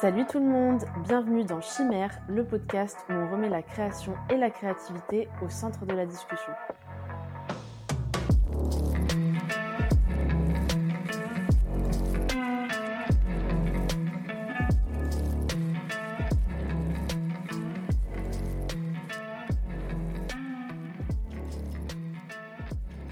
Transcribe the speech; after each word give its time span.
Salut 0.00 0.26
tout 0.26 0.38
le 0.38 0.44
monde, 0.44 0.84
bienvenue 1.08 1.42
dans 1.42 1.60
Chimère, 1.60 2.20
le 2.28 2.44
podcast 2.44 2.96
où 3.08 3.14
on 3.14 3.32
remet 3.32 3.48
la 3.48 3.62
création 3.62 4.14
et 4.30 4.36
la 4.36 4.48
créativité 4.48 5.28
au 5.42 5.48
centre 5.48 5.84
de 5.86 5.92
la 5.92 6.06
discussion. 6.06 6.52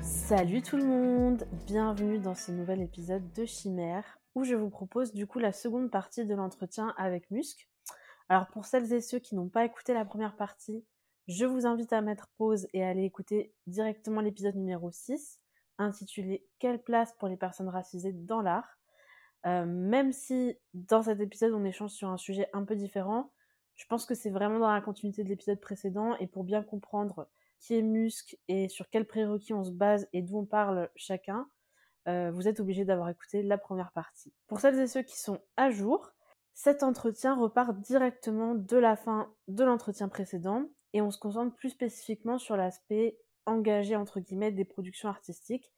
Salut 0.02 0.62
tout 0.62 0.76
le 0.76 0.84
monde, 0.84 1.48
bienvenue 1.66 2.20
dans 2.20 2.36
ce 2.36 2.52
nouvel 2.52 2.80
épisode 2.80 3.32
de 3.32 3.44
Chimère 3.44 4.04
où 4.36 4.44
je 4.44 4.54
vous 4.54 4.70
propose 4.70 5.14
du 5.14 5.26
coup 5.26 5.40
la 5.40 5.50
seconde 5.50 5.90
partie 5.90 6.24
de 6.26 6.34
l'entretien 6.34 6.94
avec 6.98 7.30
Musc. 7.30 7.68
Alors 8.28 8.46
pour 8.48 8.66
celles 8.66 8.92
et 8.92 9.00
ceux 9.00 9.18
qui 9.18 9.34
n'ont 9.34 9.48
pas 9.48 9.64
écouté 9.64 9.94
la 9.94 10.04
première 10.04 10.36
partie, 10.36 10.84
je 11.26 11.46
vous 11.46 11.66
invite 11.66 11.92
à 11.92 12.02
mettre 12.02 12.28
pause 12.36 12.68
et 12.74 12.84
à 12.84 12.88
aller 12.88 13.04
écouter 13.04 13.54
directement 13.66 14.20
l'épisode 14.20 14.54
numéro 14.54 14.90
6 14.92 15.40
intitulé 15.78 16.46
Quelle 16.58 16.82
place 16.82 17.14
pour 17.18 17.28
les 17.28 17.36
personnes 17.36 17.68
racisées 17.68 18.12
dans 18.12 18.42
l'art 18.42 18.78
euh, 19.46 19.64
Même 19.64 20.12
si 20.12 20.56
dans 20.74 21.02
cet 21.02 21.20
épisode 21.20 21.54
on 21.54 21.64
échange 21.64 21.90
sur 21.90 22.08
un 22.10 22.18
sujet 22.18 22.48
un 22.52 22.64
peu 22.64 22.76
différent, 22.76 23.32
je 23.74 23.86
pense 23.86 24.04
que 24.04 24.14
c'est 24.14 24.30
vraiment 24.30 24.58
dans 24.58 24.72
la 24.72 24.80
continuité 24.82 25.24
de 25.24 25.30
l'épisode 25.30 25.60
précédent 25.60 26.14
et 26.18 26.26
pour 26.26 26.44
bien 26.44 26.62
comprendre 26.62 27.26
qui 27.58 27.74
est 27.74 27.82
Musc 27.82 28.36
et 28.48 28.68
sur 28.68 28.90
quels 28.90 29.06
prérequis 29.06 29.54
on 29.54 29.64
se 29.64 29.70
base 29.70 30.08
et 30.12 30.20
d'où 30.20 30.38
on 30.38 30.44
parle 30.44 30.90
chacun, 30.94 31.48
euh, 32.08 32.30
vous 32.30 32.48
êtes 32.48 32.60
obligé 32.60 32.84
d'avoir 32.84 33.08
écouté 33.08 33.42
la 33.42 33.58
première 33.58 33.92
partie. 33.92 34.32
Pour 34.46 34.60
celles 34.60 34.78
et 34.78 34.86
ceux 34.86 35.02
qui 35.02 35.18
sont 35.18 35.40
à 35.56 35.70
jour, 35.70 36.12
cet 36.54 36.82
entretien 36.82 37.34
repart 37.34 37.76
directement 37.78 38.54
de 38.54 38.76
la 38.76 38.96
fin 38.96 39.32
de 39.48 39.64
l'entretien 39.64 40.08
précédent 40.08 40.68
et 40.92 41.02
on 41.02 41.10
se 41.10 41.18
concentre 41.18 41.54
plus 41.54 41.70
spécifiquement 41.70 42.38
sur 42.38 42.56
l'aspect 42.56 43.18
engagé 43.44 43.96
entre 43.96 44.20
guillemets 44.20 44.52
des 44.52 44.64
productions 44.64 45.08
artistiques 45.08 45.72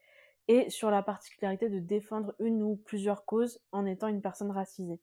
et 0.49 0.71
sur 0.71 0.91
la 0.91 1.03
particularité 1.03 1.69
de 1.69 1.79
défendre 1.79 2.35
une 2.39 2.63
ou 2.63 2.77
plusieurs 2.77 3.25
causes 3.25 3.61
en 3.73 3.85
étant 3.87 4.09
une 4.09 4.23
personne 4.23 4.51
racisée. 4.51 5.01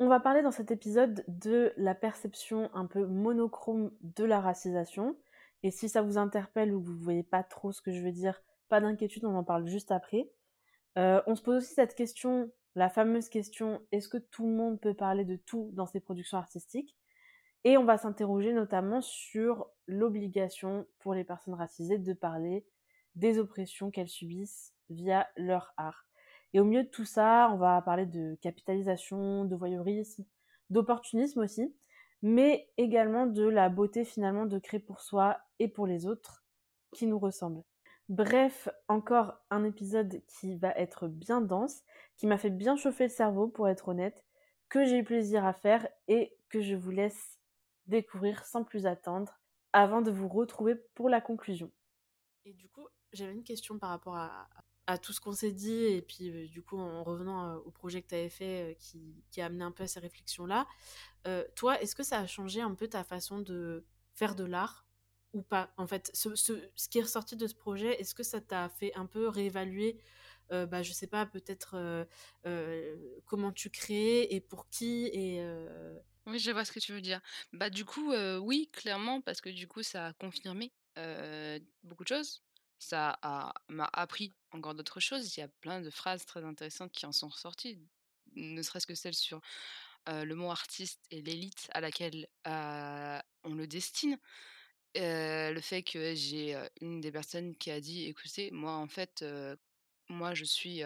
On 0.00 0.08
va 0.08 0.18
parler 0.18 0.42
dans 0.42 0.50
cet 0.50 0.72
épisode 0.72 1.24
de 1.28 1.72
la 1.76 1.94
perception 1.94 2.68
un 2.74 2.86
peu 2.86 3.06
monochrome 3.06 3.92
de 4.00 4.24
la 4.24 4.40
racisation, 4.40 5.16
et 5.62 5.70
si 5.70 5.88
ça 5.88 6.02
vous 6.02 6.18
interpelle 6.18 6.74
ou 6.74 6.80
que 6.80 6.86
vous 6.86 6.98
ne 6.98 7.04
voyez 7.04 7.22
pas 7.22 7.44
trop 7.44 7.70
ce 7.70 7.80
que 7.80 7.92
je 7.92 8.02
veux 8.02 8.10
dire, 8.10 8.42
pas 8.68 8.80
d'inquiétude, 8.80 9.24
on 9.24 9.36
en 9.36 9.44
parle 9.44 9.68
juste 9.68 9.92
après. 9.92 10.28
Euh, 10.98 11.22
on 11.26 11.34
se 11.34 11.42
pose 11.42 11.56
aussi 11.56 11.74
cette 11.74 11.94
question, 11.94 12.50
la 12.74 12.88
fameuse 12.88 13.28
question, 13.28 13.80
est-ce 13.92 14.08
que 14.08 14.18
tout 14.18 14.46
le 14.46 14.52
monde 14.52 14.80
peut 14.80 14.94
parler 14.94 15.24
de 15.24 15.36
tout 15.36 15.70
dans 15.72 15.86
ses 15.86 16.00
productions 16.00 16.38
artistiques? 16.38 16.96
Et 17.64 17.78
on 17.78 17.84
va 17.84 17.96
s'interroger 17.96 18.52
notamment 18.52 19.00
sur 19.00 19.66
l'obligation 19.86 20.86
pour 20.98 21.14
les 21.14 21.24
personnes 21.24 21.54
racisées 21.54 21.98
de 21.98 22.12
parler 22.12 22.66
des 23.14 23.38
oppressions 23.38 23.90
qu'elles 23.90 24.08
subissent 24.08 24.74
via 24.90 25.28
leur 25.36 25.72
art. 25.76 26.06
Et 26.52 26.60
au 26.60 26.64
milieu 26.64 26.84
de 26.84 26.88
tout 26.88 27.06
ça, 27.06 27.50
on 27.52 27.56
va 27.56 27.80
parler 27.82 28.06
de 28.06 28.36
capitalisation, 28.42 29.44
de 29.44 29.56
voyeurisme, 29.56 30.24
d'opportunisme 30.70 31.40
aussi 31.40 31.74
mais 32.24 32.70
également 32.78 33.26
de 33.26 33.46
la 33.46 33.68
beauté 33.68 34.02
finalement 34.06 34.46
de 34.46 34.58
créer 34.58 34.80
pour 34.80 35.02
soi 35.02 35.36
et 35.58 35.68
pour 35.68 35.86
les 35.86 36.06
autres 36.06 36.42
qui 36.94 37.06
nous 37.06 37.18
ressemblent. 37.18 37.62
Bref, 38.10 38.68
encore 38.88 39.34
un 39.50 39.64
épisode 39.64 40.20
qui 40.26 40.56
va 40.56 40.70
être 40.72 41.08
bien 41.08 41.40
dense, 41.40 41.82
qui 42.16 42.26
m'a 42.26 42.36
fait 42.36 42.50
bien 42.50 42.76
chauffer 42.76 43.04
le 43.04 43.10
cerveau 43.10 43.48
pour 43.48 43.66
être 43.68 43.88
honnête, 43.88 44.24
que 44.68 44.84
j'ai 44.84 44.98
eu 44.98 45.04
plaisir 45.04 45.44
à 45.44 45.54
faire 45.54 45.88
et 46.06 46.36
que 46.50 46.60
je 46.60 46.74
vous 46.74 46.90
laisse 46.90 47.38
découvrir 47.86 48.44
sans 48.44 48.62
plus 48.62 48.86
attendre 48.86 49.40
avant 49.72 50.02
de 50.02 50.10
vous 50.10 50.28
retrouver 50.28 50.74
pour 50.94 51.08
la 51.08 51.20
conclusion. 51.20 51.70
Et 52.44 52.52
du 52.52 52.68
coup, 52.68 52.86
j'avais 53.12 53.32
une 53.32 53.42
question 53.42 53.78
par 53.78 53.90
rapport 53.90 54.16
à, 54.16 54.48
tout 55.02 55.14
ce 55.14 55.20
qu'on 55.20 55.32
s'est 55.32 55.52
dit 55.52 55.84
et 55.86 56.02
puis 56.02 56.30
euh, 56.30 56.46
du 56.46 56.62
coup 56.62 56.78
en 56.78 57.02
revenant 57.02 57.48
euh, 57.48 57.56
au 57.64 57.70
projet 57.70 58.02
que 58.02 58.08
tu 58.08 58.14
avais 58.14 58.28
fait 58.28 58.72
euh, 58.72 58.74
qui, 58.74 59.24
qui, 59.30 59.40
a 59.40 59.46
amené 59.46 59.64
un 59.64 59.70
peu 59.70 59.84
à 59.84 59.86
ces 59.86 59.98
réflexions 59.98 60.44
là 60.44 60.66
toi 61.54 61.80
est-ce 61.80 61.94
que 61.94 62.02
ça 62.02 62.18
a 62.18 62.26
changé 62.26 62.60
un 62.60 62.74
peu 62.74 62.86
ta 62.86 63.02
façon 63.02 63.38
de 63.38 63.86
faire 64.14 64.34
de 64.34 64.44
l'art? 64.44 64.86
Ou 65.34 65.42
pas 65.42 65.72
en 65.76 65.86
fait 65.86 66.10
ce, 66.14 66.34
ce, 66.34 66.52
qui 66.88 66.98
est 66.98 67.02
ressorti 67.02 67.36
de 67.36 67.46
ce 67.46 67.54
projet 67.54 68.00
est-ce 68.00 68.14
que 68.14 68.22
ça 68.22 68.40
t'a 68.40 68.68
fait 68.68 68.94
un 68.94 69.06
peu 69.06 69.28
réévaluer 69.28 69.98
bah, 70.50 70.82
je 70.82 70.92
sais 70.92 71.06
pas 71.06 71.26
peut-être 71.26 72.06
comment 73.26 73.50
tu 73.50 73.70
crées 73.70 74.22
et 74.30 74.40
pour 74.40 74.68
qui 74.68 75.06
et 75.06 75.44
oui 76.26 76.38
je 76.38 76.50
vois 76.52 76.64
ce 76.64 76.70
que 76.70 76.78
tu 76.78 76.92
veux 76.92 77.00
dire 77.00 77.20
bah 77.52 77.70
du 77.70 77.84
coup 77.84 78.14
oui 78.40 78.68
clairement 78.72 79.20
parce 79.20 79.40
que 79.40 79.48
du 79.48 79.66
coup 79.66 79.82
ça 79.82 80.08
a 80.08 80.12
confirmé 80.12 80.72
beaucoup 81.82 82.04
de 82.04 82.08
choses 82.08 82.44
ça 82.78 83.18
m'a 83.68 83.88
appris 83.92 84.32
encore 84.52 84.74
d'autres 84.74 85.00
choses. 85.00 85.36
Il 85.36 85.40
y 85.40 85.42
a 85.42 85.48
plein 85.48 85.80
de 85.80 85.90
phrases 85.90 86.26
très 86.26 86.44
intéressantes 86.44 86.92
qui 86.92 87.06
en 87.06 87.12
sont 87.12 87.28
ressorties, 87.28 87.78
ne 88.34 88.62
serait-ce 88.62 88.86
que 88.86 88.94
celle 88.94 89.14
sur 89.14 89.40
le 90.06 90.34
mot 90.34 90.50
artiste 90.50 91.00
et 91.10 91.22
l'élite 91.22 91.68
à 91.72 91.80
laquelle 91.80 92.26
on 92.44 93.54
le 93.54 93.66
destine. 93.66 94.18
Le 94.94 95.60
fait 95.60 95.82
que 95.82 96.14
j'ai 96.14 96.56
une 96.80 97.00
des 97.00 97.12
personnes 97.12 97.56
qui 97.56 97.70
a 97.70 97.80
dit 97.80 98.04
écoutez, 98.06 98.50
moi 98.52 98.74
en 98.76 98.88
fait, 98.88 99.24
moi 100.08 100.34
je 100.34 100.44
suis 100.44 100.82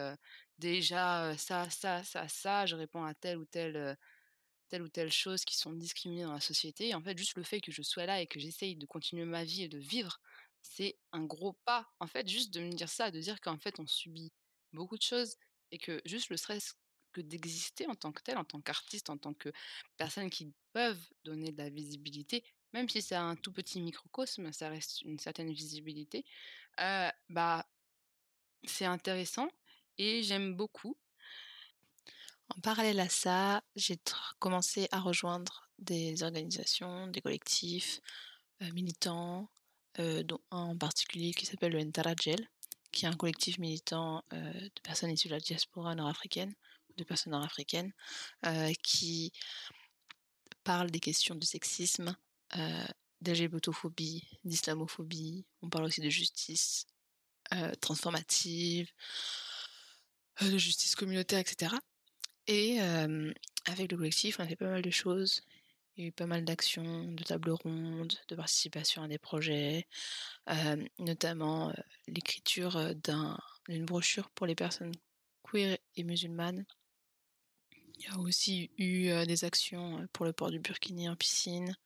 déjà 0.59 1.37
ça, 1.39 1.71
ça, 1.71 2.03
ça, 2.05 2.29
ça, 2.29 2.67
je 2.67 2.77
réponds 2.77 3.05
à 3.05 3.15
telle 3.15 3.39
ou 3.39 3.45
telle 3.47 3.97
telle 4.69 4.83
ou 4.83 4.89
telle 4.89 5.13
chose 5.13 5.45
qui 5.45 5.57
sont 5.57 5.73
discriminées 5.73 6.25
dans 6.25 6.33
la 6.35 6.41
société. 6.41 6.95
En 6.95 7.03
fait, 7.03 7.17
juste 7.17 7.37
le 7.37 7.43
fait 7.43 7.61
que 7.61 7.73
je 7.73 7.83
sois 7.83 8.07
là 8.07 8.21
et 8.21 8.27
que 8.27 8.39
j'essaye 8.41 8.77
de 8.77 8.87
continuer 8.87 9.25
ma 9.25 9.45
vie 9.45 9.63
et 9.65 9.69
de 9.69 9.79
vivre 9.79 10.21
c'est 10.61 10.99
un 11.13 11.25
gros 11.25 11.55
pas. 11.65 11.89
En 12.01 12.07
fait, 12.07 12.29
juste 12.29 12.53
de 12.55 12.61
me 12.61 12.71
dire 12.73 12.89
ça, 12.89 13.11
de 13.11 13.21
dire 13.21 13.41
qu'en 13.41 13.59
fait, 13.59 13.79
on 13.81 13.87
subit 13.87 14.33
beaucoup 14.73 14.97
de 14.97 15.03
choses 15.03 15.37
et 15.71 15.79
que 15.79 16.01
juste 16.05 16.31
le 16.31 16.37
stress 16.37 16.75
que 17.13 17.21
d'exister 17.21 17.87
en 17.87 17.95
tant 17.95 18.13
que 18.13 18.23
tel, 18.23 18.37
en 18.39 18.45
tant 18.45 18.61
qu'artiste, 18.61 19.09
en 19.11 19.19
tant 19.19 19.35
que 19.35 19.51
personne 19.97 20.31
qui 20.31 20.53
peuvent 20.73 21.09
donner 21.25 21.53
de 21.53 21.59
la 21.59 21.71
visibilité, 21.71 22.45
même 22.73 22.89
si 22.89 23.03
c'est 23.03 23.15
un 23.15 23.37
tout 23.37 23.53
petit 23.53 23.81
microcosme, 23.81 24.53
ça 24.53 24.69
reste 24.69 25.03
une 25.03 25.19
certaine 25.19 25.53
visibilité, 25.53 26.25
bah, 27.29 27.67
c'est 28.65 28.85
intéressant 28.85 29.49
et 29.97 30.23
j'aime 30.23 30.55
beaucoup. 30.55 30.97
En 32.57 32.61
parallèle 32.61 33.01
à 33.01 33.09
ça, 33.09 33.63
j'ai 33.77 33.99
commencé 34.39 34.89
à 34.91 35.01
rejoindre 35.01 35.71
des 35.79 36.23
organisations, 36.23 37.07
des 37.09 37.21
collectifs 37.21 38.01
militants, 38.73 39.51
dont 39.99 40.41
un 40.51 40.59
en 40.59 40.79
particulier 40.79 41.35
qui 41.35 41.47
s'appelle 41.47 41.73
le 41.73 41.83
Ntarajel, 41.83 42.49
qui 42.91 43.05
est 43.05 43.09
un 43.09 43.17
collectif 43.17 43.59
militant 43.59 44.25
de 44.31 44.71
personnes 44.83 45.11
issues 45.11 45.29
de 45.29 45.35
la 45.35 45.41
diaspora 45.41 45.95
nord-africaine, 45.95 46.55
de 46.97 47.05
personnes 47.05 47.33
nord-africaines, 47.33 47.93
qui 48.83 49.33
parle 50.65 50.91
des 50.91 51.01
questions 51.01 51.35
de 51.35 51.45
sexisme, 51.45 52.17
d'LGBTophobie, 53.21 54.29
d'islamophobie. 54.45 55.45
On 55.63 55.69
parle 55.69 55.85
aussi 55.85 56.01
de 56.01 56.11
justice 56.11 56.87
transformative, 57.81 58.91
de 60.41 60.59
justice 60.59 60.95
communautaire, 60.95 61.41
etc. 61.41 61.75
Et 62.47 62.81
avec 62.81 63.91
le 63.91 63.97
collectif, 63.97 64.39
on 64.39 64.45
a 64.45 64.49
fait 64.49 64.57
pas 64.57 64.71
mal 64.71 64.83
de 64.83 64.91
choses. 64.91 65.43
Il 65.97 66.03
y 66.03 66.05
a 66.05 66.09
eu 66.11 66.13
pas 66.13 66.27
mal 66.27 66.45
d'actions, 66.45 67.11
de 67.11 67.25
tables 67.25 67.51
rondes, 67.51 68.15
de 68.29 68.37
participation 68.37 69.03
à 69.03 69.09
des 69.09 69.19
projets, 69.19 69.89
notamment 71.01 71.75
l'écriture 72.07 72.95
d'une 72.95 73.85
brochure 73.85 74.31
pour 74.31 74.47
les 74.47 74.55
personnes 74.55 74.93
queer 75.43 75.77
et 75.97 76.05
musulmanes. 76.05 76.65
Il 77.99 78.05
y 78.05 78.09
a 78.09 78.19
aussi 78.19 78.71
eu 78.79 79.11
des 79.27 79.45
actions 79.45 80.07
pour 80.13 80.25
le 80.25 80.33
port 80.33 80.51
du 80.51 80.61
Burkini 80.61 81.09
en 81.09 81.17
piscine. 81.17 81.77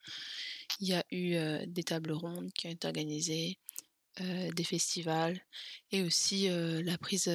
Il 0.80 0.88
y 0.88 0.94
a 0.94 1.04
eu 1.10 1.66
des 1.66 1.84
tables 1.84 2.12
rondes 2.12 2.52
qui 2.52 2.66
ont 2.66 2.70
été 2.70 2.86
organisées, 2.86 3.58
des 4.20 4.64
festivals 4.64 5.40
et 5.90 6.02
aussi 6.02 6.48
la 6.48 6.98
prise. 6.98 7.28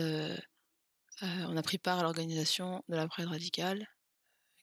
on 1.22 1.58
a 1.58 1.62
pris 1.64 1.78
part 1.78 2.00
à 2.00 2.04
l'organisation 2.04 2.84
de 2.88 2.96
la 2.96 3.08
Pride 3.08 3.28
radicale, 3.28 3.88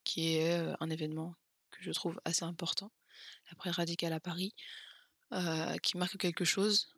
qui 0.05 0.37
est 0.37 0.61
un 0.81 0.91
événement 0.91 1.35
je 1.81 1.91
trouve 1.93 2.21
assez 2.25 2.45
important, 2.45 2.91
la 3.65 3.73
radicale 3.73 4.13
à 4.13 4.21
Paris, 4.21 4.55
qui 5.83 5.97
marque 5.97 6.17
quelque 6.17 6.45
chose, 6.45 6.89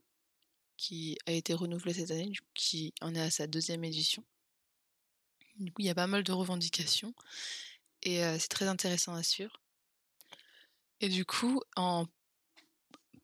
qui 0.76 1.18
a 1.26 1.32
été 1.32 1.54
renouvelé 1.54 1.94
cette 1.94 2.10
année, 2.10 2.32
qui 2.54 2.92
en 3.00 3.14
est 3.14 3.20
à 3.20 3.30
sa 3.30 3.46
deuxième 3.46 3.84
édition. 3.84 4.24
Du 5.58 5.72
coup, 5.72 5.82
il 5.82 5.86
y 5.86 5.90
a 5.90 5.94
pas 5.94 6.06
mal 6.06 6.22
de 6.24 6.32
revendications 6.32 7.14
et 8.02 8.20
c'est 8.38 8.48
très 8.48 8.66
intéressant 8.68 9.14
à 9.14 9.22
suivre. 9.22 9.60
Et 11.00 11.08
du 11.08 11.24
coup, 11.24 11.60
en 11.76 12.06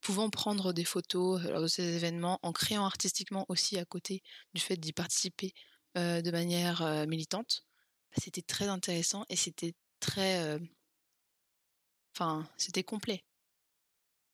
pouvant 0.01 0.31
prendre 0.31 0.73
des 0.73 0.85
photos 0.85 1.43
lors 1.45 1.63
de 1.63 1.69
ces 1.69 1.97
événements, 1.97 2.39
en 2.43 2.53
créant 2.53 2.85
artistiquement 2.85 3.47
aussi 3.49 3.79
à 3.79 3.85
côté 3.85 4.23
du 4.55 4.61
fait 4.61 4.77
d'y 4.77 4.93
participer 4.93 5.55
de 5.95 6.31
manière 6.31 7.07
militante, 7.07 7.65
bah, 8.11 8.21
c'était 8.23 8.43
très 8.43 8.69
intéressant 8.69 9.25
et 9.29 9.37
c'était 9.37 9.75
très, 10.01 10.59
enfin, 12.15 12.49
c'était 12.57 12.83
complet 12.85 13.25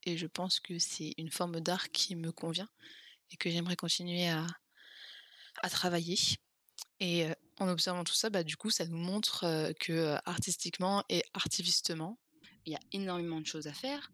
et 0.04 0.16
je 0.16 0.26
pense 0.26 0.60
que 0.60 0.78
c'est 0.78 1.12
une 1.18 1.30
forme 1.30 1.60
d'art 1.60 1.90
qui 1.90 2.16
me 2.16 2.32
convient 2.32 2.68
et 3.30 3.36
que 3.36 3.50
j'aimerais 3.50 3.76
continuer 3.76 4.28
à 4.28 4.46
à 5.62 5.68
travailler 5.70 6.16
et 7.00 7.26
en 7.60 7.69
observant 7.69 8.05
tout 8.05 8.14
ça, 8.14 8.31
bah, 8.31 8.44
du 8.44 8.56
coup, 8.56 8.70
ça 8.70 8.87
nous 8.87 8.96
montre, 8.99 9.72
que, 9.81 10.16
artistiquement 10.25 11.05
et 11.08 11.22
artivistement, 11.34 12.19
il 12.66 12.72
y 12.72 12.76
a 12.76 12.81
énormément 12.93 13.40
de 13.40 13.46
choses 13.46 13.66
à 13.66 13.72
faire, 13.72 14.12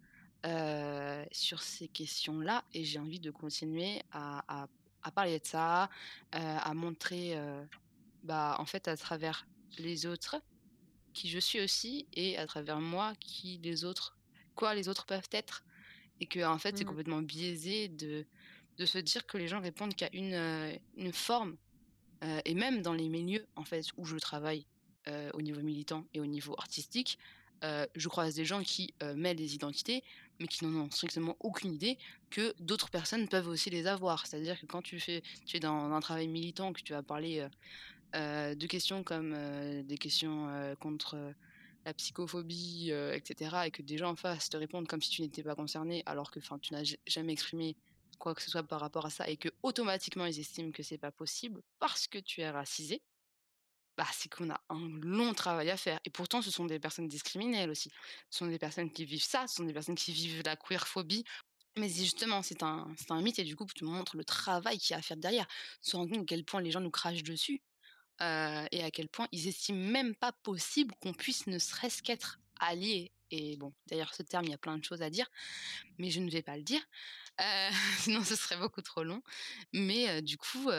sur 1.32 1.62
ces 1.62 1.88
questions-là 1.88 2.64
et 2.73 2.85
j'ai 2.85 2.99
envie 2.99 3.20
de 3.20 3.31
continuer 3.31 4.02
à 4.11 4.62
à 4.62 4.69
à 5.06 5.11
parler 5.12 5.38
de 5.38 5.46
ça, 5.46 5.91
à 6.32 6.75
montrer, 6.75 7.37
bah, 8.23 8.56
en 8.58 8.67
fait, 8.67 8.88
à 8.88 8.96
travers 8.96 9.46
les 9.79 10.06
autres, 10.06 10.37
qui 11.12 11.29
je 11.29 11.38
suis 11.38 11.61
aussi 11.61 12.08
et 12.14 12.38
à 12.38 12.46
travers 12.46 12.81
moi, 12.81 13.14
qui 13.20 13.58
les 13.62 13.85
autres 13.85 14.19
quoi 14.55 14.75
les 14.75 14.88
autres 14.88 15.06
peuvent 15.06 15.29
être 15.32 15.64
et 16.20 16.26
que 16.26 16.44
en 16.44 16.58
fait, 16.58 16.79
c'est 16.79 16.85
Mmh. 16.85 16.87
complètement 16.87 17.23
biaisé 17.23 17.88
de 17.88 18.26
de 18.79 18.87
se 18.87 18.99
dire 18.99 19.26
que 19.26 19.38
les 19.38 19.49
gens 19.49 19.61
répondent 19.61 19.94
qu'à 19.94 20.11
une, 20.12 20.81
une 20.96 21.12
forme 21.12 21.56
Heu 22.25 22.41
et 22.44 22.55
même 22.55 22.82
dans 22.82 22.94
les 22.94 23.09
milieux, 23.09 23.47
en 23.56 23.65
fait, 23.65 23.87
où 23.97 24.05
je 24.06 24.17
travaille, 24.19 24.67
heu, 25.09 25.31
au 25.35 25.43
niveau 25.43 25.62
militant 25.62 26.06
et 26.15 26.21
au 26.21 26.26
niveau 26.26 26.55
artistique, 26.59 27.19
heu, 27.65 27.87
je 27.94 28.09
croise 28.09 28.35
des 28.35 28.44
gens 28.47 28.62
qui, 28.62 28.94
mêlent 29.17 29.37
des 29.37 29.55
identités, 29.55 30.03
mais 30.41 30.49
qui 30.49 30.65
n'en 30.65 30.85
ont 30.87 30.91
strictement 30.91 31.37
aucune 31.41 31.73
idée 31.75 31.99
que 32.31 32.55
d'autres 32.61 32.91
personnes 32.91 33.29
peuvent 33.29 33.49
aussi 33.49 33.71
les 33.71 33.87
avoir. 33.87 34.26
C'est-à-dire 34.26 34.61
que 34.61 34.67
quand 34.67 34.82
tu 34.82 35.00
fais 35.00 35.23
tu 35.47 35.56
es 35.59 35.61
dans 35.61 35.93
un 35.93 36.00
travail 36.00 36.29
militant, 36.29 36.73
que 36.73 36.82
tu 36.82 36.93
vas 36.93 37.03
parler, 37.03 37.47
de 38.15 38.67
questions 38.67 39.05
comme, 39.05 39.35
des 39.85 39.99
questions, 39.99 40.77
contre, 40.81 41.35
la 41.87 41.94
psychophobie, 41.94 42.91
heu 42.93 43.15
et 43.15 43.20
que 43.23 43.82
des 43.82 43.99
gens 43.99 44.11
en 44.12 44.17
face 44.17 44.49
te 44.50 44.56
répondent 44.56 44.88
comme 44.88 45.03
si 45.03 45.11
tu 45.11 45.23
n'étais 45.23 45.43
pas 45.44 45.55
concerné, 45.56 46.03
alors 46.06 46.31
que, 46.31 46.41
tu 46.41 46.73
n'as 46.75 46.85
ja 46.85 46.97
jamais 47.06 47.32
exprimé 47.35 47.77
quoi 48.25 48.35
que 48.35 48.43
ce 48.43 48.50
soit 48.50 48.62
par 48.65 48.81
rapport 48.81 49.05
à 49.06 49.11
ça 49.11 49.29
et 49.29 49.37
que 49.37 49.50
automatiquement 49.62 50.25
ils 50.26 50.41
estiment 50.41 50.73
que 50.73 50.82
c'est 50.82 50.99
pas 50.99 51.12
possible 51.12 51.62
parce 51.79 52.09
que 52.09 52.19
tu 52.19 52.41
es 52.41 52.49
racisé, 52.50 53.03
bah, 53.99 54.06
c'est 54.12 54.29
qu'on 54.32 54.50
a 54.50 54.61
un 54.71 54.88
long 55.03 55.35
travail 55.35 55.71
à 55.71 55.76
faire 55.76 56.00
et 56.06 56.11
pourtant 56.11 56.43
ce 56.43 56.50
sont 56.50 56.65
des 56.67 56.81
personnes 56.81 57.09
discriminées 57.09 57.69
aussi. 57.69 57.91
Ce 58.31 58.38
sont 58.38 58.47
des 58.49 58.59
personnes 58.59 58.91
qui 58.93 59.05
vivent 59.05 59.23
ça, 59.25 59.47
ce 59.47 59.56
sont 59.56 59.65
des 59.65 59.75
personnes 59.75 59.94
qui 59.97 60.12
vivent 60.12 60.43
la 60.44 60.56
queerphobie, 60.56 61.25
mais 61.79 61.88
justement 61.91 62.43
c'est 62.43 62.62
un 62.62 62.88
un 63.11 63.23
mythe 63.23 63.38
et 63.41 63.44
du 63.44 63.56
coup 63.56 63.67
tu 63.75 63.85
montres 63.85 64.17
le 64.17 64.25
travail 64.25 64.79
qu'il 64.79 64.93
y 64.94 64.97
a 64.97 64.99
à 65.00 65.03
faire 65.03 65.19
derrière. 65.19 65.47
Se 65.82 65.97
rendre 65.97 66.11
compte 66.12 66.23
à 66.23 66.27
quel 66.27 66.44
point 66.44 66.62
les 66.62 66.70
gens 66.73 66.81
nous 66.81 66.91
crachent 66.91 67.23
dessus 67.25 67.62
heu 68.23 68.67
et 68.73 68.82
à 68.85 68.91
quel 68.93 69.09
point 69.11 69.29
ils 69.32 69.49
estiment 69.49 69.79
même 69.91 70.15
pas 70.17 70.32
possible 70.32 70.94
qu'on 71.00 71.15
puisse 71.15 71.47
ne 71.49 71.59
serait-ce 71.59 72.03
qu'être 72.03 72.41
alliés 72.61 73.12
et 73.31 73.56
bon, 73.56 73.73
d'ailleurs 73.89 74.15
ce 74.15 74.23
terme, 74.23 74.45
il 74.45 74.51
y 74.51 74.55
a 74.55 74.59
plein 74.59 74.79
de 74.79 74.85
choses 74.85 75.03
à 75.03 75.11
dire, 75.11 75.29
mais 75.99 76.11
je 76.11 76.21
ne 76.21 76.31
vais 76.31 76.43
pas 76.43 76.56
le 76.56 76.62
dire, 76.62 76.83
heu, 77.41 77.71
sinon 77.99 78.25
ce 78.25 78.37
serait 78.37 78.59
beaucoup 78.59 78.83
trop 78.83 79.05
long. 79.05 79.23
Mais 79.73 80.23
du 80.23 80.39
coup, 80.39 80.71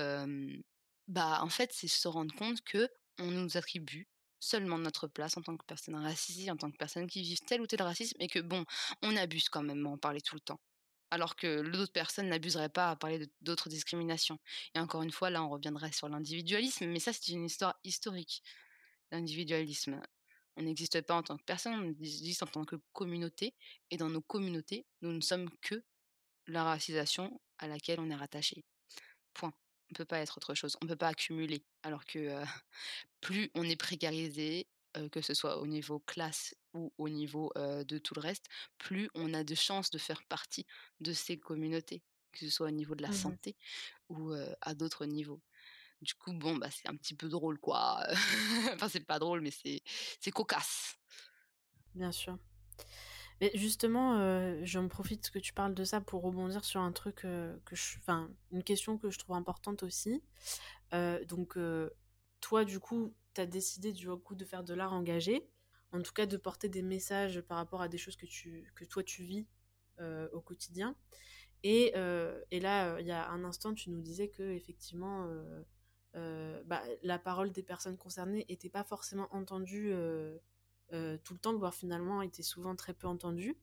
bah, 1.07 1.39
en 1.41 1.49
fait, 1.49 1.71
c'est 1.73 1.87
se 1.87 2.07
rendre 2.07 2.33
compte 2.35 2.61
que 2.61 2.89
on 3.19 3.31
nous 3.31 3.57
attribue 3.57 4.07
seulement 4.39 4.77
notre 4.77 5.07
place 5.07 5.37
en 5.37 5.41
tant 5.41 5.55
que 5.57 5.65
personne 5.65 5.95
racisée, 5.95 6.51
en 6.51 6.57
tant 6.57 6.71
que 6.71 6.77
personne 6.77 7.07
qui 7.07 7.21
vivent 7.21 7.41
tel 7.47 7.61
ou 7.61 7.67
tel 7.67 7.81
racisme 7.81 8.17
et 8.19 8.27
que 8.27 8.39
bon, 8.39 8.65
on 9.01 9.15
abuse 9.15 9.49
quand 9.49 9.63
même 9.63 9.85
à 9.85 9.89
en 9.89 9.97
parler 9.97 10.21
tout 10.21 10.35
le 10.35 10.41
temps. 10.41 10.59
Alors 11.11 11.35
que 11.35 11.61
l'autre 11.61 11.93
personne 11.93 12.29
n'abuserait 12.29 12.69
pas 12.69 12.89
à 12.91 12.95
parler 12.95 13.27
d'autres 13.41 13.69
discriminations. 13.69 14.39
Et 14.75 14.79
encore 14.79 15.03
une 15.03 15.11
fois, 15.11 15.29
là, 15.29 15.43
on 15.43 15.49
reviendrait 15.49 15.91
sur 15.91 16.09
l'individualisme, 16.09 16.87
mais 16.87 16.99
ça, 16.99 17.13
c'est 17.13 17.31
une 17.31 17.45
histoire 17.45 17.75
historique. 17.83 18.43
L'individualisme, 19.11 20.01
on 20.57 20.63
n'existe 20.63 21.01
pas 21.01 21.15
en 21.15 21.23
tant 21.23 21.37
que 21.37 21.43
personne, 21.43 21.73
on 21.75 21.89
existe 21.89 22.43
en 22.43 22.47
tant 22.47 22.65
que 22.65 22.77
communauté 22.93 23.55
et 23.91 23.97
dans 23.97 24.09
nos 24.09 24.21
communautés, 24.21 24.87
nous 25.01 25.11
ne 25.13 25.21
sommes 25.21 25.49
que 25.61 25.83
la 26.47 26.63
racisation 26.65 27.41
à 27.59 27.67
laquelle 27.67 27.99
on 28.01 28.09
est 28.11 28.15
rattaché. 28.15 28.65
Point. 29.33 29.53
On 29.89 29.93
ne 29.93 29.95
peut 29.97 30.05
pas 30.05 30.19
être 30.19 30.37
autre 30.37 30.55
chose. 30.55 30.77
On 30.81 30.85
ne 30.85 30.89
peut 30.91 30.95
pas 30.97 31.09
accumuler. 31.09 31.65
Alors 31.83 32.05
que, 32.05 32.19
heu, 32.19 32.43
plus 33.21 33.51
on 33.55 33.63
est 33.63 33.75
précarisé, 33.75 34.69
heu, 34.97 35.09
que 35.09 35.21
ce 35.21 35.33
soit 35.33 35.59
au 35.59 35.67
niveau 35.67 35.99
classe 35.99 36.55
ou 36.73 36.93
au 36.97 37.09
niveau, 37.09 37.51
heu, 37.57 37.85
de 37.85 37.97
tout 37.99 38.15
le 38.15 38.21
reste, 38.21 38.47
plus 38.77 39.09
on 39.15 39.33
a 39.33 39.43
de 39.43 39.55
chances 39.55 39.91
de 39.91 39.97
faire 39.97 40.23
partie 40.25 40.65
de 41.01 41.13
ces 41.13 41.39
communautés, 41.39 42.03
que 42.33 42.39
ce 42.41 42.49
soit 42.49 42.67
au 42.67 42.71
niveau 42.71 42.95
de 42.95 43.03
la 43.03 43.11
Mmh 43.11 43.13
santé 43.13 43.57
ou, 44.09 44.33
à 44.61 44.75
d'autres 44.75 45.05
niveaux. 45.05 45.41
Du 46.01 46.13
coup, 46.15 46.33
bon, 46.33 46.57
bah, 46.57 46.69
c'est 46.71 46.87
un 46.89 46.95
petit 46.95 47.15
peu 47.15 47.29
drôle, 47.29 47.59
quoi. 47.59 48.05
Enfin, 48.73 48.89
c'est 48.89 48.99
pas 49.05 49.19
drôle, 49.19 49.41
mais 49.41 49.51
c'est 49.51 49.81
c'est 50.21 50.31
cocasse. 50.31 50.97
Bien 51.95 52.11
sûr. 52.11 52.37
Mais 53.41 53.51
justement, 53.53 54.17
heu, 54.19 54.59
j'en 54.63 54.87
profite 54.87 55.29
que 55.31 55.39
tu 55.39 55.53
parles 55.53 55.73
de 55.75 55.83
ça 55.83 56.01
pour 56.01 56.21
rebondir 56.23 56.63
sur 56.65 56.81
un 56.81 56.91
truc, 56.91 57.17
que 57.17 57.59
je 57.71 57.97
enfin, 57.99 58.29
une 58.51 58.63
question 58.63 58.97
que 58.97 59.09
je 59.11 59.19
trouve 59.19 59.35
importante 59.35 59.83
aussi. 59.83 60.23
Donc, 61.27 61.57
toi, 62.41 62.65
du 62.65 62.79
coup, 62.79 63.13
tu 63.33 63.41
as 63.41 63.45
décidé 63.45 63.91
du 63.93 64.07
coup 64.09 64.35
de 64.35 64.45
faire 64.45 64.63
de 64.63 64.73
l'art 64.73 64.93
engagé, 64.93 65.49
en 65.91 66.01
tout 66.01 66.13
cas 66.13 66.25
de 66.25 66.37
porter 66.37 66.69
des 66.69 66.81
messages 66.81 67.41
par 67.41 67.57
rapport 67.57 67.81
à 67.81 67.87
des 67.89 67.97
choses 67.97 68.15
que 68.17 68.25
tu 68.25 68.71
que 68.75 68.85
toi 68.85 69.03
tu 69.03 69.23
vis, 69.23 69.47
au 70.33 70.41
quotidien 70.41 70.95
et 71.63 71.93
et 72.51 72.59
là, 72.59 72.99
il 73.01 73.07
y 73.07 73.11
a 73.11 73.29
un 73.29 73.43
instant, 73.45 73.73
tu 73.73 73.89
nous 73.91 74.01
disais 74.01 74.29
qu'effectivement, 74.29 75.25
heu 75.27 75.31
heu, 75.59 75.65
bah, 76.65 76.81
la 77.03 77.19
parole 77.19 77.51
des 77.51 77.63
personnes 77.63 77.97
concernées 77.97 78.45
était 78.49 78.69
pas 78.69 78.83
forcément 78.83 79.27
entendue, 79.31 79.91
heu 79.91 80.39
heu, 80.93 81.19
tout 81.23 81.33
le 81.33 81.39
temps, 81.39 81.55
voire 81.57 81.73
finalement 81.73 82.21
était 82.21 82.43
souvent 82.43 82.75
très 82.75 82.93
peu 82.93 83.07
entendue. 83.07 83.57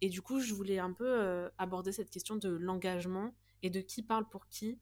Et 0.00 0.08
du 0.08 0.22
coup, 0.22 0.40
je 0.40 0.54
voulais 0.54 0.78
un 0.78 0.92
peu, 0.92 1.50
aborder 1.58 1.92
cette 1.92 2.10
question 2.10 2.36
de 2.36 2.48
l'engagement 2.50 3.34
et 3.62 3.70
de 3.70 3.80
qui 3.80 4.02
parle 4.02 4.28
pour 4.28 4.48
qui. 4.48 4.78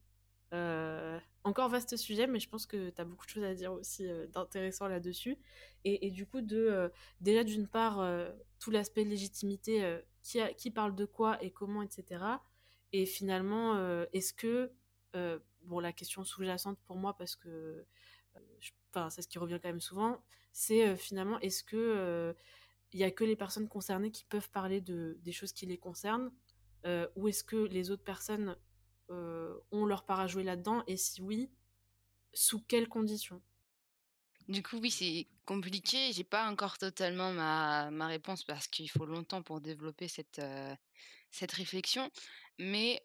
Encore 1.43 1.69
vaste 1.69 1.97
sujet, 1.97 2.27
mais 2.27 2.39
je 2.39 2.47
pense 2.49 2.65
que 2.67 2.91
tu 2.91 3.01
as 3.01 3.05
beaucoup 3.05 3.25
de 3.25 3.31
choses 3.31 3.43
à 3.43 3.55
dire 3.55 3.73
aussi, 3.73 4.07
d'intéressant 4.33 4.87
là-dessus. 4.87 5.37
Et 5.85 6.11
du 6.11 6.25
coup 6.27 6.41
déjà 6.41 7.43
d'une 7.43 7.67
part, 7.67 8.05
tout 8.59 8.71
l'aspect 8.71 9.03
légitimité, 9.03 9.99
qui 10.21 10.39
qui 10.57 10.69
parle 10.71 10.95
de 10.95 11.05
quoi 11.05 11.41
et 11.43 11.51
comment 11.51 11.81
et 11.81 11.89
cetera. 11.89 12.43
Et 12.93 13.05
finalement, 13.07 13.75
est-ce 14.13 14.33
que, 14.33 14.71
bon 15.63 15.79
la 15.79 15.93
question 15.93 16.23
sous-jacente 16.23 16.79
pour 16.85 16.97
moi 16.97 17.15
parce 17.17 17.35
que, 17.35 17.85
je 18.59 18.71
enfin 18.93 19.09
c'est 19.09 19.21
ce 19.21 19.27
qui 19.27 19.39
revient 19.39 19.59
quand 19.61 19.69
même 19.69 19.79
souvent, 19.81 20.23
c'est, 20.53 20.89
heu, 20.93 20.95
finalement 20.95 21.39
est-ce 21.39 21.63
que, 21.63 21.77
heu, 21.77 22.35
il 22.93 22.99
y 22.99 23.03
a 23.05 23.11
que 23.11 23.23
les 23.25 23.35
personnes 23.37 23.69
concernées 23.69 24.11
qui 24.11 24.25
peuvent 24.25 24.51
parler 24.51 24.81
de 24.81 25.17
des 25.21 25.31
choses 25.33 25.53
qui 25.53 25.65
les 25.67 25.79
concernent, 25.79 26.31
ou 27.15 27.27
est-ce 27.29 27.43
que 27.43 27.57
les 27.57 27.91
autres 27.91 28.03
personnes, 28.03 28.57
ont 29.09 29.85
leur 29.85 30.05
part 30.05 30.19
à 30.21 30.27
jouer 30.27 30.43
là-dedans 30.43 30.83
et 30.87 30.97
si 30.97 31.21
oui, 31.21 31.51
sous 32.33 32.61
quelles 32.65 32.89
conditions? 32.89 33.41
Du 34.47 34.63
coup, 34.63 34.77
oui, 34.79 34.91
c'est 34.91 35.27
compliqué. 35.45 36.11
J'ai 36.13 36.23
pas 36.23 36.49
encore 36.49 36.77
totalement 36.77 37.31
ma 37.31 37.89
ma 37.91 38.07
réponse 38.07 38.43
parce 38.43 38.67
qu'il 38.67 38.89
faut 38.89 39.05
longtemps 39.05 39.43
pour 39.43 39.61
développer 39.61 40.07
cette, 40.07 40.41
cette 41.31 41.51
réflexion. 41.53 42.09
Mais, 42.59 43.03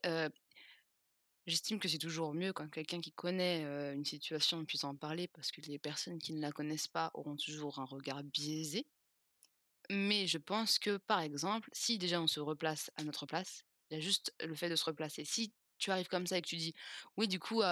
j'estime 1.46 1.78
que 1.78 1.88
c'est 1.88 1.98
toujours 1.98 2.34
mieux 2.34 2.52
quand 2.52 2.68
quelqu'un 2.70 3.00
qui 3.00 3.12
connaît, 3.12 3.62
une 3.94 4.04
situation 4.04 4.64
puisse 4.64 4.84
en 4.84 4.94
parler 4.96 5.28
parce 5.28 5.50
que 5.52 5.60
les 5.62 5.78
personnes 5.78 6.18
qui 6.18 6.32
ne 6.32 6.40
la 6.40 6.52
connaissent 6.52 6.88
pas 6.88 7.10
auront 7.14 7.36
toujours 7.36 7.78
un 7.78 7.84
regard 7.84 8.22
biaisé. 8.24 8.86
Mais 9.90 10.26
je 10.26 10.38
pense 10.38 10.78
que, 10.78 10.96
par 10.96 11.20
exemple, 11.20 11.68
si 11.72 11.98
déjà 11.98 12.20
on 12.20 12.26
se 12.26 12.40
replace 12.40 12.90
à 12.96 13.04
notre 13.04 13.26
place, 13.26 13.62
il 13.90 13.94
y 13.94 13.96
a 13.98 14.00
juste 14.00 14.34
le 14.44 14.54
fait 14.54 14.68
de 14.68 14.76
se 14.76 14.84
replacer. 14.84 15.24
Si 15.24 15.54
tu 15.78 15.90
arrives 15.90 16.08
comme 16.08 16.26
ça 16.26 16.38
et 16.38 16.42
que 16.42 16.48
tu 16.48 16.56
dis: 16.56 16.74
«Oui, 17.16 17.28
du 17.28 17.38
coup, 17.38 17.62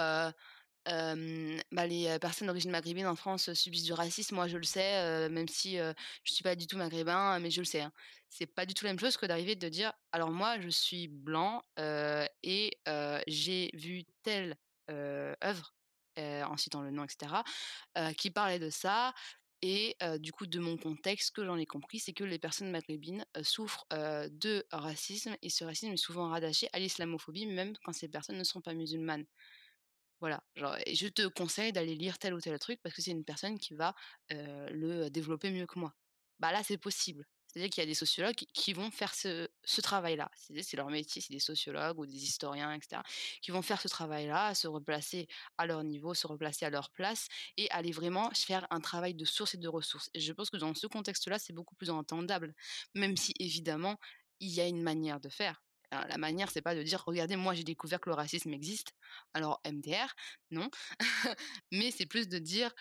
bah, 0.85 1.87
les, 1.87 2.17
personnes 2.19 2.47
d'origine 2.47 2.71
maghrébine 2.71 3.07
en 3.07 3.15
France, 3.15 3.53
subissent 3.53 3.83
du 3.85 3.93
racisme, 3.93 4.35
moi 4.35 4.47
je 4.47 4.57
le 4.57 4.63
sais, 4.63 5.29
même 5.29 5.47
si, 5.47 5.77
heu, 5.79 5.93
je 6.23 6.33
suis 6.33 6.43
pas 6.43 6.55
du 6.55 6.67
tout 6.67 6.77
maghrébin, 6.77 7.39
mais 7.39 7.51
je 7.51 7.61
le 7.61 7.65
sais, 7.65 7.81
hein». 7.81 7.91
C'est 8.29 8.47
pas 8.47 8.65
du 8.65 8.73
tout 8.73 8.85
la 8.85 8.91
même 8.91 8.99
chose 8.99 9.17
que 9.17 9.25
d'arriver 9.25 9.55
de 9.55 9.69
dire: 9.69 9.93
«Alors 10.11 10.31
moi 10.31 10.59
je 10.59 10.69
suis 10.69 11.07
blanc, 11.07 11.63
et 12.43 12.71
j'ai 13.27 13.69
vu 13.73 14.03
telle, 14.23 14.57
œuvre», 14.89 15.75
en 16.17 16.57
citant 16.57 16.81
le 16.81 16.91
nom 16.91 17.03
et 17.05 17.09
cetera, 17.09 17.43
heu, 17.97 18.13
qui 18.13 18.31
parlait 18.31 18.59
de 18.59 18.69
ça 18.69 19.13
et 19.61 19.97
du 20.19 20.31
coup, 20.31 20.45
de 20.47 20.59
mon 20.59 20.77
contexte, 20.77 21.27
ce 21.29 21.31
que 21.31 21.43
j'en 21.45 21.57
ai 21.57 21.65
compris, 21.65 21.99
c'est 21.99 22.13
que 22.13 22.23
les 22.23 22.37
personnes 22.39 22.69
maghrébines, 22.71 23.25
souffrent, 23.41 23.85
de 23.91 24.65
racisme 24.71 25.35
et 25.41 25.49
ce 25.49 25.63
racisme 25.65 25.93
est 25.93 25.97
souvent 25.97 26.29
rattaché 26.29 26.69
à 26.73 26.79
l'islamophobie, 26.79 27.47
même 27.47 27.73
quand 27.83 27.93
ces 27.93 28.07
personnes 28.09 28.37
ne 28.37 28.43
sont 28.43 28.61
pas 28.61 28.73
musulmanes. 28.75 29.25
Voilà, 30.21 30.43
genre 30.55 30.77
je 30.91 31.07
te 31.07 31.27
conseille 31.27 31.73
d'aller 31.73 31.95
lire 31.95 32.17
tel 32.19 32.33
ou 32.33 32.39
tel 32.41 32.57
truc 32.59 32.79
parce 32.81 32.95
que 32.95 33.01
c'est 33.01 33.11
une 33.11 33.25
personne 33.25 33.59
qui 33.59 33.73
va, 33.75 33.95
le 34.29 35.09
développer 35.09 35.51
mieux 35.51 35.65
que 35.67 35.79
moi. 35.79 35.93
Bah, 36.39 36.51
là, 36.51 36.63
c'est 36.63 36.77
possible. 36.77 37.25
C'est-à-dire 37.47 37.69
qu'il 37.69 37.81
y 37.81 37.85
a 37.85 37.87
des 37.87 37.93
sociologues 37.93 38.35
qui 38.35 38.73
vont 38.73 38.91
faire 38.91 39.13
ce 39.15 39.47
travail-là. 39.81 40.29
C'est 40.35 40.75
leur 40.75 40.89
métier, 40.89 41.21
c'est 41.21 41.33
des 41.33 41.39
sociologues 41.39 41.97
ou 41.99 42.05
des 42.05 42.23
historiens 42.23 42.73
et 42.73 42.79
cetera, 42.81 43.03
qui 43.41 43.51
vont 43.51 43.61
faire 43.61 43.79
ce 43.81 43.87
travail-là, 43.87 44.53
se 44.55 44.67
replacer 44.67 45.27
à 45.57 45.65
leur 45.65 45.83
niveau, 45.83 46.13
se 46.13 46.27
replacer 46.27 46.65
à 46.65 46.69
leur 46.69 46.91
place 46.91 47.27
et 47.57 47.69
aller 47.71 47.91
vraiment 47.91 48.29
faire 48.31 48.67
un 48.71 48.81
travail 48.81 49.15
de 49.15 49.23
source 49.25 49.53
et 49.55 49.57
de 49.57 49.67
ressources 49.69 50.09
et 50.13 50.19
je 50.19 50.33
pense 50.33 50.49
que 50.49 50.57
dans 50.57 50.73
ce 50.75 50.87
contexte-là, 50.87 51.39
c'est 51.39 51.53
beaucoup 51.53 51.75
plus 51.75 51.89
entendable, 51.89 52.53
même 52.93 53.15
si 53.15 53.33
évidemment, 53.39 53.97
il 54.41 54.49
y 54.51 54.59
a 54.61 54.67
une 54.67 54.81
manière 54.83 55.19
de 55.21 55.29
faire. 55.29 55.64
La 56.07 56.17
manière, 56.17 56.51
c'est 56.51 56.61
pas 56.61 56.75
de 56.75 56.83
dire: 56.83 57.03
«Regardez, 57.05 57.35
moi 57.35 57.53
j'ai 57.53 57.63
découvert 57.63 57.99
que 58.01 58.09
le 58.09 58.15
racisme 58.15 58.53
existe, 58.53 58.93
alors 59.33 59.61
MDR», 59.65 60.13
non, 60.51 60.69
mais 61.71 61.91
c'est 61.91 62.05
plus 62.05 62.27
de 62.27 62.39
dire, 62.39 62.73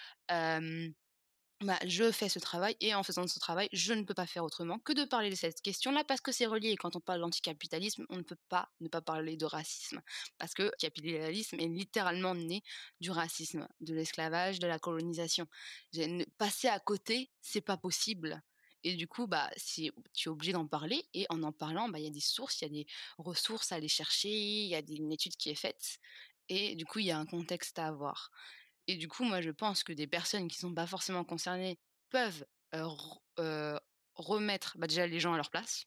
«Bah, 1.60 1.78
je 1.86 2.10
fais 2.10 2.28
ce 2.28 2.38
travail 2.40 2.76
et 2.80 2.94
en 2.94 3.02
faisant 3.04 3.26
ce 3.26 3.38
travail, 3.38 3.68
je 3.72 3.94
ne 3.94 4.02
peux 4.02 4.12
pas 4.12 4.26
faire 4.26 4.44
autrement 4.44 4.78
que 4.80 4.92
de 4.92 5.04
parler 5.04 5.30
de 5.30 5.34
cette 5.36 5.62
question-là 5.62 6.04
parce 6.04 6.20
que 6.20 6.32
c'est 6.32 6.46
relié» 6.46 6.70
et 6.70 6.76
quand 6.76 6.96
on 6.96 7.00
parle 7.00 7.20
d'anticapitalisme, 7.20 8.04
on 8.10 8.16
ne 8.18 8.22
peut 8.22 8.36
pas 8.48 8.70
ne 8.80 8.88
pas 8.88 9.00
parler 9.00 9.36
de 9.36 9.46
racisme 9.46 10.02
parce 10.38 10.52
que 10.52 10.70
capitalisme 10.78 11.58
est 11.60 11.68
littéralement 11.68 12.34
né 12.34 12.62
du 13.00 13.10
racisme, 13.10 13.68
de 13.80 13.94
l'esclavage, 13.94 14.58
de 14.58 14.66
la 14.66 14.78
colonisation. 14.78 15.46
Passer 16.38 16.68
à 16.68 16.80
côté, 16.80 17.30
c'est 17.40 17.60
pas 17.62 17.76
possible 17.76 18.42
et 18.84 18.96
du 18.96 19.08
coup, 19.08 19.26
bah, 19.26 19.50
tu 19.74 19.86
es 19.86 20.28
obligé 20.28 20.52
d'en 20.52 20.66
parler 20.66 21.04
et 21.14 21.26
en 21.30 21.42
en 21.42 21.52
parlant, 21.52 21.88
bah, 21.88 21.98
il 21.98 22.04
y 22.04 22.08
a 22.08 22.10
des 22.10 22.20
sources, 22.20 22.60
il 22.60 22.64
y 22.64 22.66
a 22.66 22.70
des 22.70 22.86
ressources 23.18 23.72
à 23.72 23.76
aller 23.76 23.88
chercher, 23.88 24.30
il 24.30 24.68
y 24.68 24.74
a 24.76 24.82
des 24.82 24.96
une 24.96 25.12
étude 25.12 25.36
qui 25.36 25.50
est 25.50 25.54
faite 25.54 25.98
et 26.48 26.76
du 26.76 26.84
coup, 26.86 26.98
il 27.00 27.06
y 27.06 27.10
a 27.10 27.18
un 27.18 27.26
contexte 27.26 27.78
à 27.78 27.86
avoir 27.88 28.30
et 28.88 28.96
du 28.96 29.08
coup, 29.08 29.24
moi, 29.24 29.40
je 29.42 29.50
pense 29.50 29.84
que 29.84 29.92
des 29.92 30.06
personnes 30.06 30.48
qui 30.48 30.58
sont 30.58 30.74
pas 30.74 30.86
forcément 30.86 31.24
concernées 31.24 31.80
peuvent, 32.10 32.46
remettre, 34.16 34.76
bah, 34.78 34.86
déjà 34.86 35.06
les 35.06 35.20
gens 35.20 35.32
à 35.34 35.36
leur 35.36 35.50
place. 35.50 35.86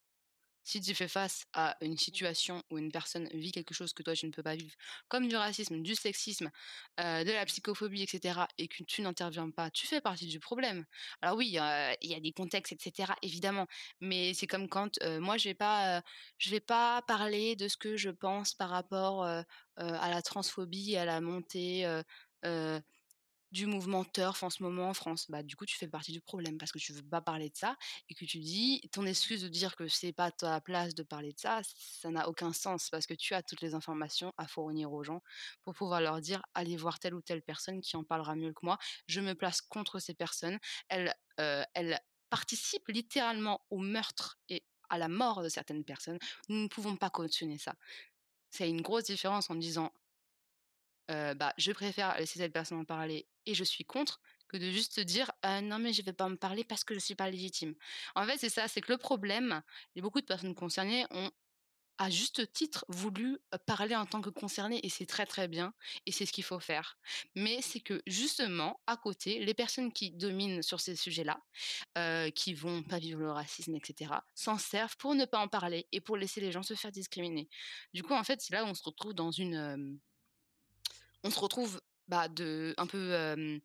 Si 0.68 0.82
tu 0.82 0.94
fais 0.94 1.08
face 1.08 1.46
à 1.54 1.78
une 1.80 1.98
situation 1.98 2.62
où 2.70 2.78
une 2.78 2.92
personne 2.92 3.30
vit 3.34 3.54
quelque 3.54 3.74
chose 3.74 3.94
que 3.94 4.04
toi 4.04 4.14
tu 4.16 4.26
ne 4.26 4.32
peux 4.32 4.44
pas 4.44 4.58
vivre, 4.58 4.76
comme 5.08 5.30
du 5.30 5.36
racisme, 5.38 5.82
du 5.82 5.96
sexisme, 5.96 6.52
de 6.98 7.32
la 7.32 7.46
psychophobie 7.46 8.04
et 8.04 8.08
cetera 8.08 8.50
et 8.58 8.68
que 8.68 8.84
tu 8.84 9.02
n'interviens 9.02 9.50
pas, 9.50 9.72
tu 9.72 9.88
fais 9.88 10.02
partie 10.02 10.28
du 10.28 10.42
problème. 10.42 10.86
Alors 11.22 11.38
oui, 11.38 11.48
il 11.48 11.54
y 11.54 12.14
a 12.16 12.20
des 12.20 12.34
contextes 12.34 12.74
et 12.74 12.78
cetera, 12.82 13.16
évidemment, 13.22 13.66
mais 14.02 14.34
c'est 14.34 14.48
comme 14.48 14.68
quand, 14.68 15.02
moi 15.22 15.38
je 15.38 15.48
vais 15.48 15.56
pas, 15.56 16.02
je 16.38 16.50
vais 16.50 16.60
pas 16.60 17.02
parler 17.08 17.56
de 17.56 17.70
ce 17.70 17.78
que 17.78 17.96
je 17.96 18.10
pense 18.10 18.54
par 18.54 18.70
rapport, 18.70 19.24
à 19.24 19.46
la 20.10 20.22
transphobie 20.22 20.98
à 20.98 21.06
la 21.06 21.22
montée, 21.22 21.86
du 23.52 23.66
mouvement 23.66 24.04
TERF 24.04 24.44
en 24.44 24.50
ce 24.50 24.64
moment 24.64 24.90
en 24.90 24.94
France? 24.94 25.28
Bah, 25.30 25.44
du 25.44 25.56
coup, 25.56 25.66
tu 25.66 25.76
fais 25.78 25.88
partie 25.88 26.12
du 26.12 26.22
problème 26.22 26.58
parce 26.58 26.72
que 26.72 26.80
tu 26.80 26.94
veux 26.94 27.04
pas 27.04 27.22
parler 27.22 27.50
de 27.50 27.56
ça 27.58 27.78
et 28.10 28.16
que 28.16 28.26
tu 28.26 28.40
dis 28.40 28.82
ton 28.92 29.06
excuse 29.06 29.42
de 29.44 29.48
dire 29.48 29.76
que 29.76 29.88
c'est 29.88 30.14
pas 30.14 30.32
ta 30.32 30.60
place 30.62 30.96
de 30.96 31.04
parler 31.04 31.34
de 31.34 31.40
ça, 31.40 31.62
ça 31.64 32.10
n'a 32.10 32.28
aucun 32.30 32.54
sens 32.54 32.90
parce 32.90 33.06
que 33.08 33.14
tu 33.14 33.34
as 33.34 33.44
toutes 33.44 33.62
les 33.62 33.74
informations 33.76 34.34
à 34.38 34.48
fournir 34.48 34.92
aux 34.94 35.04
gens 35.04 35.22
pour 35.64 35.74
pouvoir 35.76 36.02
leur 36.02 36.22
dire: 36.22 36.42
«Allez 36.54 36.78
voir 36.78 37.00
telle 37.00 37.14
ou 37.16 37.22
telle 37.22 37.42
personne 37.44 37.82
qui 37.82 37.96
en 37.98 38.04
parlera 38.04 38.36
mieux 38.36 38.54
que 38.54 38.66
moi. 38.66 38.78
Je 39.08 39.22
me 39.22 39.34
place 39.36 39.62
contre 39.62 40.00
ces 40.00 40.14
personnes, 40.14 40.60
elles, 40.90 41.14
elles 41.38 42.00
participent 42.30 42.88
littéralement 42.90 43.66
au 43.70 43.80
meurtre 43.80 44.40
et 44.50 44.66
à 44.90 44.98
la 44.98 45.08
mort 45.10 45.44
de 45.44 45.50
certaines 45.50 45.84
personnes. 45.86 46.20
Nous 46.50 46.58
ne 46.64 46.68
pouvons 46.68 46.96
pas 46.98 47.10
cautionner 47.10 47.58
ça». 47.58 47.76
C'est 48.52 48.70
une 48.70 48.82
grosse 48.82 49.06
différence 49.06 49.50
en 49.50 49.56
disant 49.56 49.92
heu, 51.10 51.34
bah, 51.36 51.54
je 51.58 51.72
préfère 51.72 52.18
laisser 52.20 52.40
cette 52.40 52.54
personne 52.54 52.80
en 52.80 52.86
parler 52.86 53.28
et 53.48 53.56
je 53.56 53.64
suis 53.64 53.86
contre, 53.86 54.22
que 54.50 54.58
de 54.58 54.70
juste 54.72 55.00
dire: 55.02 55.32
«Heu, 55.46 55.62
non 55.62 55.80
mais 55.80 55.94
je 55.94 56.04
vais 56.04 56.14
pas 56.14 56.26
en 56.26 56.36
parler 56.38 56.64
parce 56.64 56.84
que 56.84 56.94
je 56.94 57.00
suis 57.00 57.16
pas 57.16 57.30
légitime». 57.32 57.76
En 58.16 58.26
fait, 58.26 58.38
c'est 58.38 58.50
ça, 58.50 58.68
c'est 58.68 58.82
que 58.82 58.92
le 58.92 58.98
problème 59.00 59.62
et 59.96 60.02
beaucoup 60.02 60.22
de 60.22 60.26
personnes 60.28 60.56
concernées 60.56 61.06
ont, 61.12 61.32
à 62.00 62.12
juste 62.12 62.54
titre, 62.54 62.86
voulu, 62.90 63.40
parler 63.66 63.96
en 63.96 64.06
tant 64.06 64.22
que 64.22 64.30
concernées 64.30 64.80
et 64.86 64.90
c'est 64.90 65.08
très, 65.08 65.26
très 65.26 65.48
bien 65.48 65.74
et 66.06 66.12
c'est 66.12 66.28
ce 66.28 66.32
qu'il 66.34 66.44
faut 66.44 66.60
faire. 66.60 67.00
Mais 67.36 67.62
c'est 67.64 67.80
que 67.80 68.04
justement, 68.06 68.82
à 68.86 68.98
côté, 68.98 69.44
les 69.44 69.56
personnes 69.56 69.92
qui 69.92 70.12
dominent 70.12 70.62
sur 70.62 70.80
ces 70.80 70.96
sujets-là, 70.96 71.40
heu, 71.98 72.30
qui 72.32 72.54
vont 72.54 72.84
pas 72.84 73.00
vivre 73.00 73.20
le 73.22 73.32
racisme 73.32 73.76
et 73.76 73.82
cetera, 73.86 74.26
s'en 74.36 74.60
servent 74.60 74.98
pour 74.98 75.16
ne 75.16 75.26
pas 75.26 75.40
en 75.40 75.48
parler 75.48 75.88
et 75.92 76.02
pour 76.02 76.18
laisser 76.18 76.42
les 76.42 76.52
gens 76.52 76.64
se 76.64 76.76
faire 76.76 76.92
discriminer. 76.92 77.50
Du 77.94 78.04
coup, 78.04 78.14
en 78.14 78.24
fait, 78.24 78.42
c'est 78.42 78.54
là 78.54 78.64
où 78.64 78.68
on 78.68 78.76
se 78.76 78.84
retrouve 78.84 79.14
dans 79.16 79.32
une, 79.32 80.00
on 81.24 81.30
se 81.30 81.40
retrouve, 81.40 81.82
bah, 82.08 82.28
de 82.30 82.74
un 82.78 82.88
peu, 82.88 83.60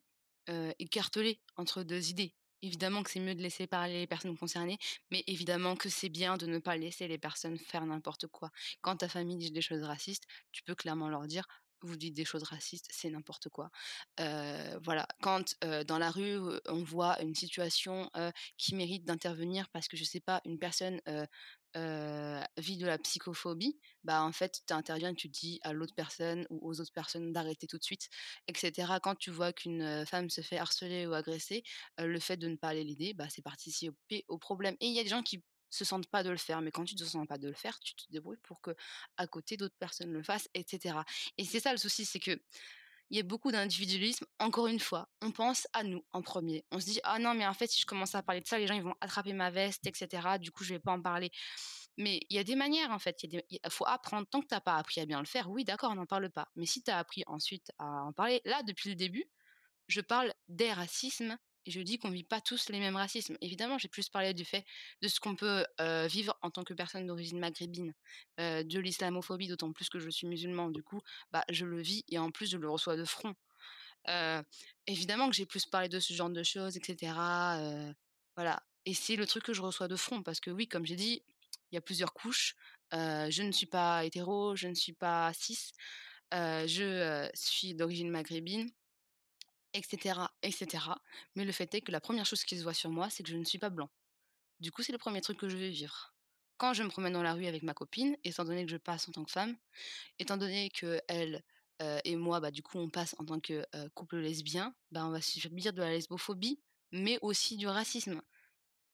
écartelés 0.79 1.41
entre 1.55 1.83
2 1.83 2.09
idées. 2.09 2.35
Évidemment 2.61 3.03
que 3.03 3.09
c'est 3.09 3.19
mieux 3.19 3.35
de 3.35 3.41
laisser 3.41 3.67
parler 3.67 3.99
les 3.99 4.07
personnes 4.07 4.37
concernées, 4.37 4.77
mais 5.11 5.23
évidemment 5.27 5.75
que 5.75 5.89
c'est 5.89 6.07
bien 6.09 6.37
de 6.37 6.45
ne 6.45 6.59
pas 6.59 6.77
laisser 6.77 7.07
les 7.09 7.17
personnes 7.17 7.57
faire 7.57 7.85
n'importe 7.85 8.27
quoi. 8.27 8.51
Quand 8.81 8.97
ta 8.97 9.09
famille 9.09 9.35
dit 9.37 9.51
des 9.51 9.61
choses 9.61 9.83
racistes, 9.83 10.23
tu 10.53 10.63
peux 10.63 10.73
clairement 10.75 11.09
leur 11.09 11.27
dire: 11.27 11.45
«Vous 11.81 11.97
dites 11.97 12.13
des 12.15 12.23
choses 12.23 12.43
racistes, 12.43 12.87
c'est 12.89 13.09
n'importe 13.09 13.49
quoi». 13.49 13.69
Voilà, 14.17 15.05
quand, 15.21 15.55
dans 15.87 15.97
la 15.97 16.09
rue, 16.11 16.37
on 16.67 16.83
voit 16.83 17.21
une 17.21 17.35
situation, 17.35 18.09
qui 18.57 18.75
mérite 18.75 19.03
d'intervenir 19.03 19.69
parce 19.69 19.89
que 19.89 19.97
je 19.97 20.05
sais 20.05 20.21
pas, 20.21 20.41
une 20.45 20.57
personne, 20.59 21.01
heu, 21.75 22.39
vit 22.57 22.77
de 22.77 22.85
la 22.85 22.97
psychophobie, 22.97 23.79
bah, 24.03 24.23
en 24.23 24.31
fait, 24.31 24.61
tu 24.67 24.73
interviens 24.73 25.13
tu 25.13 25.29
dis 25.29 25.59
à 25.63 25.73
l'autre 25.73 25.93
personne 25.95 26.45
ou 26.49 26.59
aux 26.67 26.79
autres 26.81 26.91
personnes 26.93 27.31
d'arrêter 27.33 27.67
tout 27.67 27.77
de 27.77 27.83
suite 27.83 28.09
et 28.47 28.53
cetera. 28.57 28.99
Quand 28.99 29.15
tu 29.15 29.31
vois 29.31 29.53
qu'une, 29.53 30.05
femme 30.05 30.29
se 30.29 30.41
fait 30.41 30.57
harceler 30.57 31.07
ou 31.07 31.13
agresser, 31.13 31.63
le 31.97 32.19
fait 32.19 32.37
de 32.37 32.47
ne 32.47 32.55
pas 32.55 32.69
aller 32.69 32.83
l'aider, 32.83 33.13
bah, 33.13 33.27
c'est 33.29 33.41
participer 33.41 34.25
au 34.27 34.37
problème 34.37 34.75
et 34.79 34.87
il 34.87 34.93
y 34.93 34.99
a 34.99 35.03
des 35.03 35.09
gens 35.09 35.23
qui 35.23 35.43
se 35.69 35.85
sentent 35.85 36.07
pas 36.09 36.21
de 36.23 36.29
le 36.29 36.37
faire, 36.37 36.61
mais 36.61 36.69
quand 36.71 36.83
tu 36.85 36.95
te 36.95 37.03
sens 37.03 37.25
pas 37.27 37.39
de 37.39 37.47
le 37.47 37.55
faire, 37.55 37.79
tu 37.79 37.95
te 37.95 38.03
débrouilles 38.11 38.37
pour 38.43 38.61
qu'à 38.61 39.27
côté 39.27 39.57
d'autres 39.57 39.75
personnes 39.79 40.11
le 40.13 40.21
fassent 40.21 40.47
et 40.53 40.63
cetera 40.67 41.03
et 41.37 41.45
c'est 41.45 41.59
ça 41.59 41.71
le 41.71 41.77
souci, 41.79 42.05
c'est 42.05 42.19
qu'il 43.13 43.17
y 43.17 43.25
a 43.25 43.27
beaucoup 43.29 43.51
d'individualisme. 43.51 44.25
Encore 44.39 44.65
une 44.65 44.79
fois, 44.79 45.07
on 45.21 45.31
pense 45.31 45.67
à 45.73 45.83
nous 45.83 46.03
en 46.13 46.21
1er. 46.21 46.65
On 46.71 46.79
se 46.79 46.85
dit: 46.85 46.99
«Ah 47.03 47.19
non, 47.19 47.35
mais 47.35 47.45
en 47.45 47.53
fait, 47.53 47.67
si 47.67 47.79
je 47.79 47.85
commence 47.85 48.15
à 48.15 48.23
parler 48.23 48.41
de 48.41 48.47
ça, 48.47 48.57
les 48.57 48.65
gens, 48.65 48.73
ils 48.73 48.81
vont 48.81 48.95
attraper 49.01 49.33
ma 49.33 49.51
veste 49.51 49.85
et 49.85 49.91
cetera. 49.93 50.39
Du 50.39 50.51
coup, 50.51 50.63
je 50.63 50.73
vais 50.73 50.79
pas 50.79 50.93
en 50.93 51.01
parler». 51.01 51.29
Mais 51.97 52.21
il 52.31 52.35
y 52.35 52.39
a 52.39 52.43
des 52.43 52.55
manières, 52.55 52.89
en 52.89 52.97
fait, 52.97 53.21
il 53.21 53.43
il 53.51 53.59
faut 53.69 53.85
apprendre. 53.85 54.27
Tant 54.27 54.41
que 54.41 54.47
tu 54.47 54.55
as 54.55 54.61
pas 54.61 54.77
appris 54.77 54.99
à 54.99 55.05
bien 55.05 55.19
le 55.19 55.27
faire, 55.27 55.51
oui, 55.51 55.63
d'accord, 55.63 55.91
on 55.91 55.95
n'en 55.95 56.07
parle 56.07 56.31
pas. 56.31 56.47
Mais 56.55 56.65
si 56.65 56.81
tu 56.81 56.89
as 56.89 56.97
appris 56.97 57.23
ensuite 57.27 57.71
à 57.77 57.85
en 57.85 58.13
parler, 58.13 58.41
là, 58.45 58.63
depuis 58.63 58.89
le 58.89 58.95
début, 58.95 59.25
je 59.87 60.01
parle 60.01 60.33
des 60.47 60.73
racismes 60.73 61.37
et 61.65 61.71
je 61.71 61.81
dis 61.81 61.97
qu'on 61.97 62.09
vit 62.09 62.23
pas 62.23 62.41
tous 62.41 62.69
les 62.69 62.79
mêmes 62.79 62.95
racismes. 62.95 63.37
Évidemment, 63.41 63.77
j'ai 63.77 63.87
plus 63.87 64.09
parlé 64.09 64.33
du 64.33 64.45
fait 64.45 64.65
de 65.01 65.07
ce 65.07 65.19
qu'on 65.19 65.35
peut, 65.35 65.65
vivre 66.07 66.37
en 66.41 66.51
tant 66.51 66.63
que 66.63 66.73
personne 66.73 67.05
d'origine 67.05 67.39
maghrébine, 67.39 67.93
de 68.37 68.79
l'islamophobie, 68.79 69.47
d'autant 69.47 69.71
plus 69.71 69.89
que 69.89 69.99
je 69.99 70.09
suis 70.09 70.27
musulmane. 70.27 70.71
Du 70.71 70.83
coup, 70.83 71.01
bah, 71.31 71.43
je 71.49 71.65
le 71.65 71.81
vis 71.81 72.03
et 72.09 72.19
en 72.19 72.31
plus, 72.31 72.49
je 72.51 72.57
le 72.57 72.69
reçois 72.69 72.97
de 72.97 73.05
front. 73.05 73.35
Évidemment 74.87 75.29
que 75.29 75.35
j'ai 75.35 75.45
plus 75.45 75.65
parlé 75.65 75.89
de 75.89 75.99
ce 75.99 76.13
genre 76.13 76.29
de 76.29 76.43
choses 76.43 76.77
et 76.77 76.81
cetera, 76.83 77.59
heu, 77.61 77.93
voilà 78.35 78.61
et 78.85 78.93
c'est 78.93 79.15
le 79.15 79.25
truc 79.25 79.43
que 79.43 79.53
je 79.53 79.61
reçois 79.61 79.87
de 79.87 79.95
front 79.95 80.21
parce 80.23 80.39
que 80.39 80.51
oui, 80.51 80.67
comme 80.67 80.85
j'ai 80.85 80.95
dit, 80.95 81.23
il 81.71 81.75
y 81.75 81.77
a 81.77 81.81
plusieurs 81.81 82.13
couches. 82.13 82.55
Je 82.91 83.41
ne 83.43 83.51
suis 83.51 83.65
pas 83.65 84.05
hétéro, 84.05 84.55
je 84.55 84.67
ne 84.67 84.75
suis 84.75 84.93
pas 84.93 85.31
cis, 85.33 85.71
je, 86.31 87.29
suis 87.33 87.75
d'origine 87.75 88.09
maghrébine 88.09 88.69
et 89.73 89.83
cetera 89.83 90.31
et 90.43 90.51
cetera. 90.51 91.01
Mais 91.35 91.45
le 91.45 91.51
fait 91.51 91.73
est 91.75 91.81
que 91.81 91.91
la 91.91 92.01
1re 92.01 92.25
chose 92.25 92.43
qui 92.43 92.57
se 92.57 92.63
voit 92.63 92.73
sur 92.73 92.89
moi, 92.91 93.09
c'est 93.09 93.23
que 93.23 93.29
je 93.29 93.37
ne 93.37 93.45
suis 93.45 93.59
pas 93.59 93.69
blanc. 93.69 93.89
Du 94.59 94.71
coup, 94.71 94.83
c'est 94.83 94.93
le 94.93 94.99
1er 94.99 95.21
truc 95.21 95.37
que 95.39 95.49
je 95.49 95.57
vais 95.57 95.69
vivre. 95.69 96.15
Quand 96.57 96.73
je 96.73 96.83
me 96.83 96.89
promène 96.89 97.13
dans 97.13 97.23
la 97.23 97.33
rue 97.35 97.47
avec 97.47 97.63
ma 97.63 97.73
copine, 97.75 98.17
étant 98.23 98.45
donné 98.45 98.65
que 98.65 98.71
je 98.71 98.77
passe 98.77 99.09
en 99.09 99.13
tant 99.13 99.25
que 99.25 99.31
femme, 99.31 99.57
étant 100.19 100.37
donné 100.37 100.69
qu'elle, 100.71 101.43
heu 101.83 101.99
et 102.05 102.15
moi, 102.17 102.39
bah, 102.41 102.51
du 102.51 102.63
coup, 102.63 102.79
on 102.79 102.89
passe 102.89 103.15
en 103.19 103.25
tant 103.25 103.39
que, 103.41 103.65
heu, 103.75 103.89
couple 103.95 104.17
lesbien, 104.17 104.75
bah, 104.91 105.05
on 105.07 105.11
va 105.11 105.21
subir 105.21 105.73
de 105.73 105.81
la 105.81 105.91
lesbophobie, 105.91 106.61
mais 106.91 107.19
aussi 107.23 107.57
du 107.57 107.67
racisme, 107.67 108.21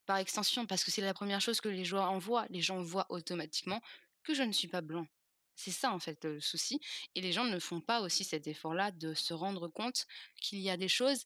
par 0.08 0.18
extension, 0.18 0.66
parce 0.68 0.84
que 0.86 0.92
c'est 0.92 1.02
la 1.02 1.14
1re 1.16 1.42
chose 1.42 1.62
que 1.62 1.70
les 1.70 1.86
gens 1.86 2.18
voient. 2.20 2.48
Les 2.52 2.62
gens 2.62 2.82
voient 2.84 3.08
automatiquement 3.10 3.82
que 4.24 4.34
je 4.36 4.44
ne 4.44 4.54
suis 4.54 4.68
pas 4.70 4.82
blanc. 4.82 5.08
C'est 5.62 5.72
ça, 5.72 5.92
en 5.92 6.00
fait, 6.00 6.24
le 6.24 6.40
souci 6.40 6.80
et 7.16 7.22
les 7.22 7.34
gens 7.34 7.44
ne 7.44 7.60
font 7.60 7.82
pas 7.82 8.00
aussi 8.00 8.24
cet 8.24 8.48
effort-là 8.48 8.92
de 8.92 9.14
se 9.14 9.34
rendre 9.34 9.68
compte 9.68 10.06
qu'il 10.42 10.60
y 10.60 10.70
a 10.70 10.78
des 10.78 10.88
choses 10.88 11.26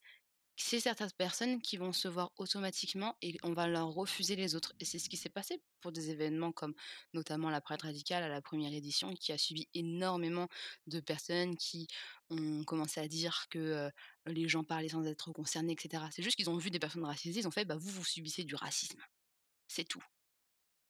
chez 0.56 0.80
certaines 0.80 1.12
personnes 1.12 1.60
qui 1.62 1.76
vont 1.76 1.92
se 1.92 2.08
voir 2.08 2.32
automatiquement 2.38 3.16
et 3.22 3.36
on 3.44 3.52
va 3.52 3.68
leur 3.68 3.88
refuser 3.90 4.36
les 4.36 4.56
autres 4.56 4.72
et 4.80 4.86
c'est 4.86 4.98
ce 5.00 5.08
qui 5.10 5.16
s'est 5.18 5.28
passé 5.28 5.62
pour 5.82 5.92
des 5.92 6.10
événements 6.10 6.52
comme 6.52 6.74
notamment 7.12 7.50
la 7.50 7.60
Pride 7.60 7.82
radicale 7.82 8.24
à 8.24 8.28
la 8.28 8.42
1re 8.42 8.72
édition 8.72 9.14
qui 9.14 9.32
a 9.32 9.38
subi 9.38 9.68
énormément 9.74 10.48
de 10.86 11.00
personnes 11.00 11.56
qui 11.56 11.88
ont 12.30 12.64
commencé 12.64 13.00
à 13.00 13.08
dire 13.08 13.46
que, 13.50 13.90
les 14.26 14.48
gens 14.48 14.64
parlaient 14.64 14.88
sans 14.90 15.04
être 15.06 15.32
concernés 15.32 15.74
et 15.74 15.82
cetera. 15.82 16.10
C'est 16.12 16.22
juste 16.24 16.36
qu'ils 16.36 16.50
ont 16.50 16.56
vu 16.58 16.70
des 16.70 16.80
personnes 16.80 17.04
racisées, 17.04 17.40
ils 17.40 17.48
ont 17.48 17.52
fait: 17.52 17.66
«Bah, 17.66 17.76
vous, 17.76 17.90
vous 17.90 18.04
subissez 18.04 18.44
du 18.44 18.54
racisme». 18.56 19.00
C'est 19.68 19.84
tout. 19.84 20.04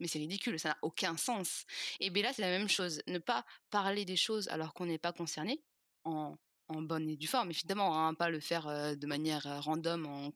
Mais 0.01 0.09
c'est 0.09 0.19
ridicule, 0.19 0.59
ça 0.59 0.71
n'a 0.71 0.79
aucun 0.83 1.17
sens 1.17 1.65
et 2.01 2.11
beh, 2.11 2.23
là, 2.23 2.33
c'est 2.33 2.43
la 2.43 2.51
même 2.51 2.69
chose. 2.69 3.03
Ne 3.07 3.19
pas 3.19 3.45
parler 3.71 4.05
des 4.05 4.17
choses 4.17 4.49
alors 4.49 4.75
qu'on 4.75 4.87
n'est 4.87 4.99
pas 4.99 5.13
concerné, 5.13 5.63
en 6.05 6.37
en 6.69 6.81
bonne 6.81 7.11
et 7.11 7.17
due 7.19 7.27
forme 7.27 7.51
évidemment, 7.51 8.07
hein, 8.09 8.15
pas 8.15 8.31
le 8.31 8.41
faire, 8.41 8.97
de 8.97 9.07
manière, 9.07 9.63
random 9.63 10.07
en 10.07 10.33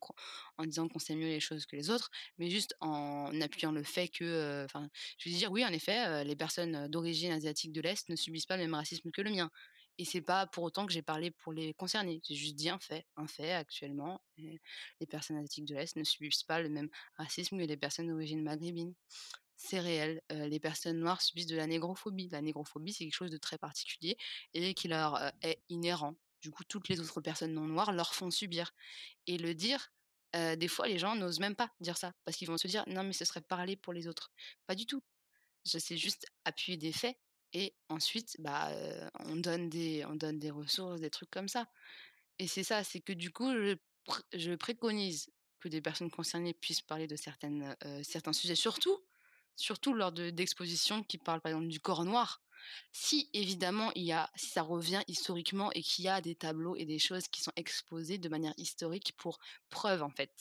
en 0.59 0.65
disant 0.67 0.87
qu'on 0.87 0.99
sait 0.99 1.15
mieux 1.17 1.29
les 1.29 1.41
choses 1.41 1.65
que 1.65 1.75
les 1.75 1.89
autres, 1.89 2.11
mais 2.37 2.51
juste 2.51 2.75
en 2.81 3.41
appuyant 3.41 3.73
le 3.73 3.83
fait 3.83 4.09
que, 4.09 4.67
je 5.19 5.31
veux 5.31 5.35
dire 5.37 5.51
oui 5.51 5.65
en 5.65 5.73
effet, 5.73 6.25
les 6.25 6.37
personnes 6.37 6.87
d'origine 6.89 7.33
asiatique 7.33 7.73
de 7.73 7.81
l'Est 7.81 8.11
ne 8.11 8.17
subissent 8.17 8.45
pas 8.47 8.59
le 8.59 8.65
même 8.65 8.75
racisme 8.75 9.11
que 9.11 9.23
le 9.23 9.31
mien 9.31 9.51
et 9.99 10.05
c'est 10.05 10.21
pas 10.21 10.47
pour 10.47 10.65
autant 10.65 10.87
que 10.87 10.93
j'ai 10.93 11.03
parlé 11.03 11.31
pour 11.31 11.53
les 11.53 11.75
concerner. 11.75 12.21
J'ai 12.25 12.37
juste 12.37 12.55
dit 12.55 12.69
un 12.71 12.79
fait, 12.79 13.07
un 13.17 13.27
fait 13.27 13.53
actuellement, 13.53 14.23
les 14.37 15.07
personnes 15.09 15.37
asiatiques 15.37 15.65
de 15.65 15.75
l'Est 15.75 15.97
ne 15.97 16.05
subissent 16.05 16.45
pas 16.45 16.61
le 16.61 16.69
même 16.69 16.89
racisme 17.17 17.59
que 17.59 17.65
les 17.65 17.77
personnes 17.77 18.09
d'origine 18.09 18.43
maghrébine. 18.43 18.95
C'est 19.61 19.81
réel, 19.81 20.23
les 20.31 20.61
personnes 20.61 21.01
noires 21.01 21.21
subissent 21.21 21.47
de 21.49 21.57
la 21.57 21.67
négrophobie. 21.67 22.29
La 22.31 22.41
négrophobie, 22.43 22.93
c'est 22.93 23.05
quelque 23.05 23.15
chose 23.15 23.31
de 23.33 23.37
très 23.39 23.59
particulier 23.59 24.17
et 24.55 24.73
qui 24.73 24.87
leur, 24.87 25.33
est 25.43 25.65
inhérent. 25.69 26.15
Du 26.41 26.53
coup, 26.53 26.63
toutes 26.63 26.89
les 26.89 27.01
autres 27.01 27.21
personnes 27.21 27.55
non 27.55 27.67
noires 27.67 27.91
leur 27.93 28.15
font 28.15 28.31
subir 28.31 28.71
et 29.27 29.39
le 29.39 29.55
dire, 29.55 29.93
des 30.35 30.69
fois 30.69 30.89
les 30.89 30.99
gens 30.99 31.17
n'osent 31.17 31.41
même 31.41 31.57
pas 31.57 31.73
dire 31.81 31.97
ça 31.99 32.15
parce 32.25 32.37
qu'ils 32.37 32.49
vont 32.49 32.59
se 32.59 32.69
dire: 32.69 32.85
«Non 32.89 33.03
mais 33.03 33.13
ce 33.13 33.25
serait 33.25 33.41
parler 33.43 33.77
pour 33.77 33.93
les 33.93 34.07
autres». 34.09 34.33
Pas 34.67 34.77
du 34.77 34.87
tout. 34.87 35.03
Sais 35.65 35.97
juste 35.99 36.27
appuyer 36.45 36.79
des 36.79 36.93
faits 36.93 37.19
et 37.55 37.77
ensuite, 37.89 38.37
bah, 38.41 38.71
on 39.21 39.37
donne 39.37 39.71
des 39.71 40.05
on 40.07 40.17
donne 40.17 40.39
des 40.41 40.51
ressources, 40.53 41.01
des 41.01 41.11
trucs 41.11 41.31
comme 41.31 41.49
ça 41.49 41.69
et 42.39 42.49
c'est 42.49 42.65
ça, 42.65 42.85
c'est 42.85 43.01
que 43.01 43.13
du 43.15 43.33
coup, 43.33 43.53
je 43.53 43.77
pr 44.07 44.23
je 44.35 44.53
préconise 44.55 45.31
que 45.61 45.69
des 45.69 45.83
personnes 45.83 46.11
concernées 46.13 46.55
puissent 46.55 46.83
parler 46.83 47.07
de 47.09 47.17
certaines, 47.17 47.77
certains 48.05 48.33
sujets, 48.35 48.57
surtout 48.57 49.08
surtout 49.59 49.93
lors 49.95 50.13
de 50.13 50.31
d'expositions 50.31 51.03
qui 51.05 51.19
parlent, 51.19 51.41
par 51.43 51.51
exemple, 51.53 51.69
du 51.69 51.81
corps 51.81 52.05
noir. 52.05 52.43
Si 52.93 53.31
évidemment 53.35 53.93
il 53.95 54.05
y 54.05 54.13
a 54.13 54.31
si 54.37 54.49
ça 54.51 54.63
revient 54.63 55.03
historiquement 55.09 55.71
et 55.73 55.83
qu'il 55.83 56.05
y 56.05 56.09
a 56.09 56.21
des 56.21 56.35
tableaux 56.37 56.77
et 56.77 56.85
des 56.87 56.99
choses 56.99 57.29
qui 57.29 57.43
sont 57.43 57.53
exposées 57.57 58.19
de 58.19 58.29
manière 58.29 58.55
historique 58.59 59.15
pour 59.17 59.39
preuve, 59.71 60.03
en 60.03 60.11
fait. 60.11 60.33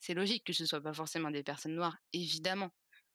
C'est 0.00 0.14
logique 0.14 0.44
que 0.46 0.52
ce 0.52 0.66
soit 0.66 0.80
pas 0.82 0.94
forcément 0.94 1.30
des 1.30 1.42
personnes 1.42 1.74
noires, 1.74 1.98
évidemment, 2.12 2.70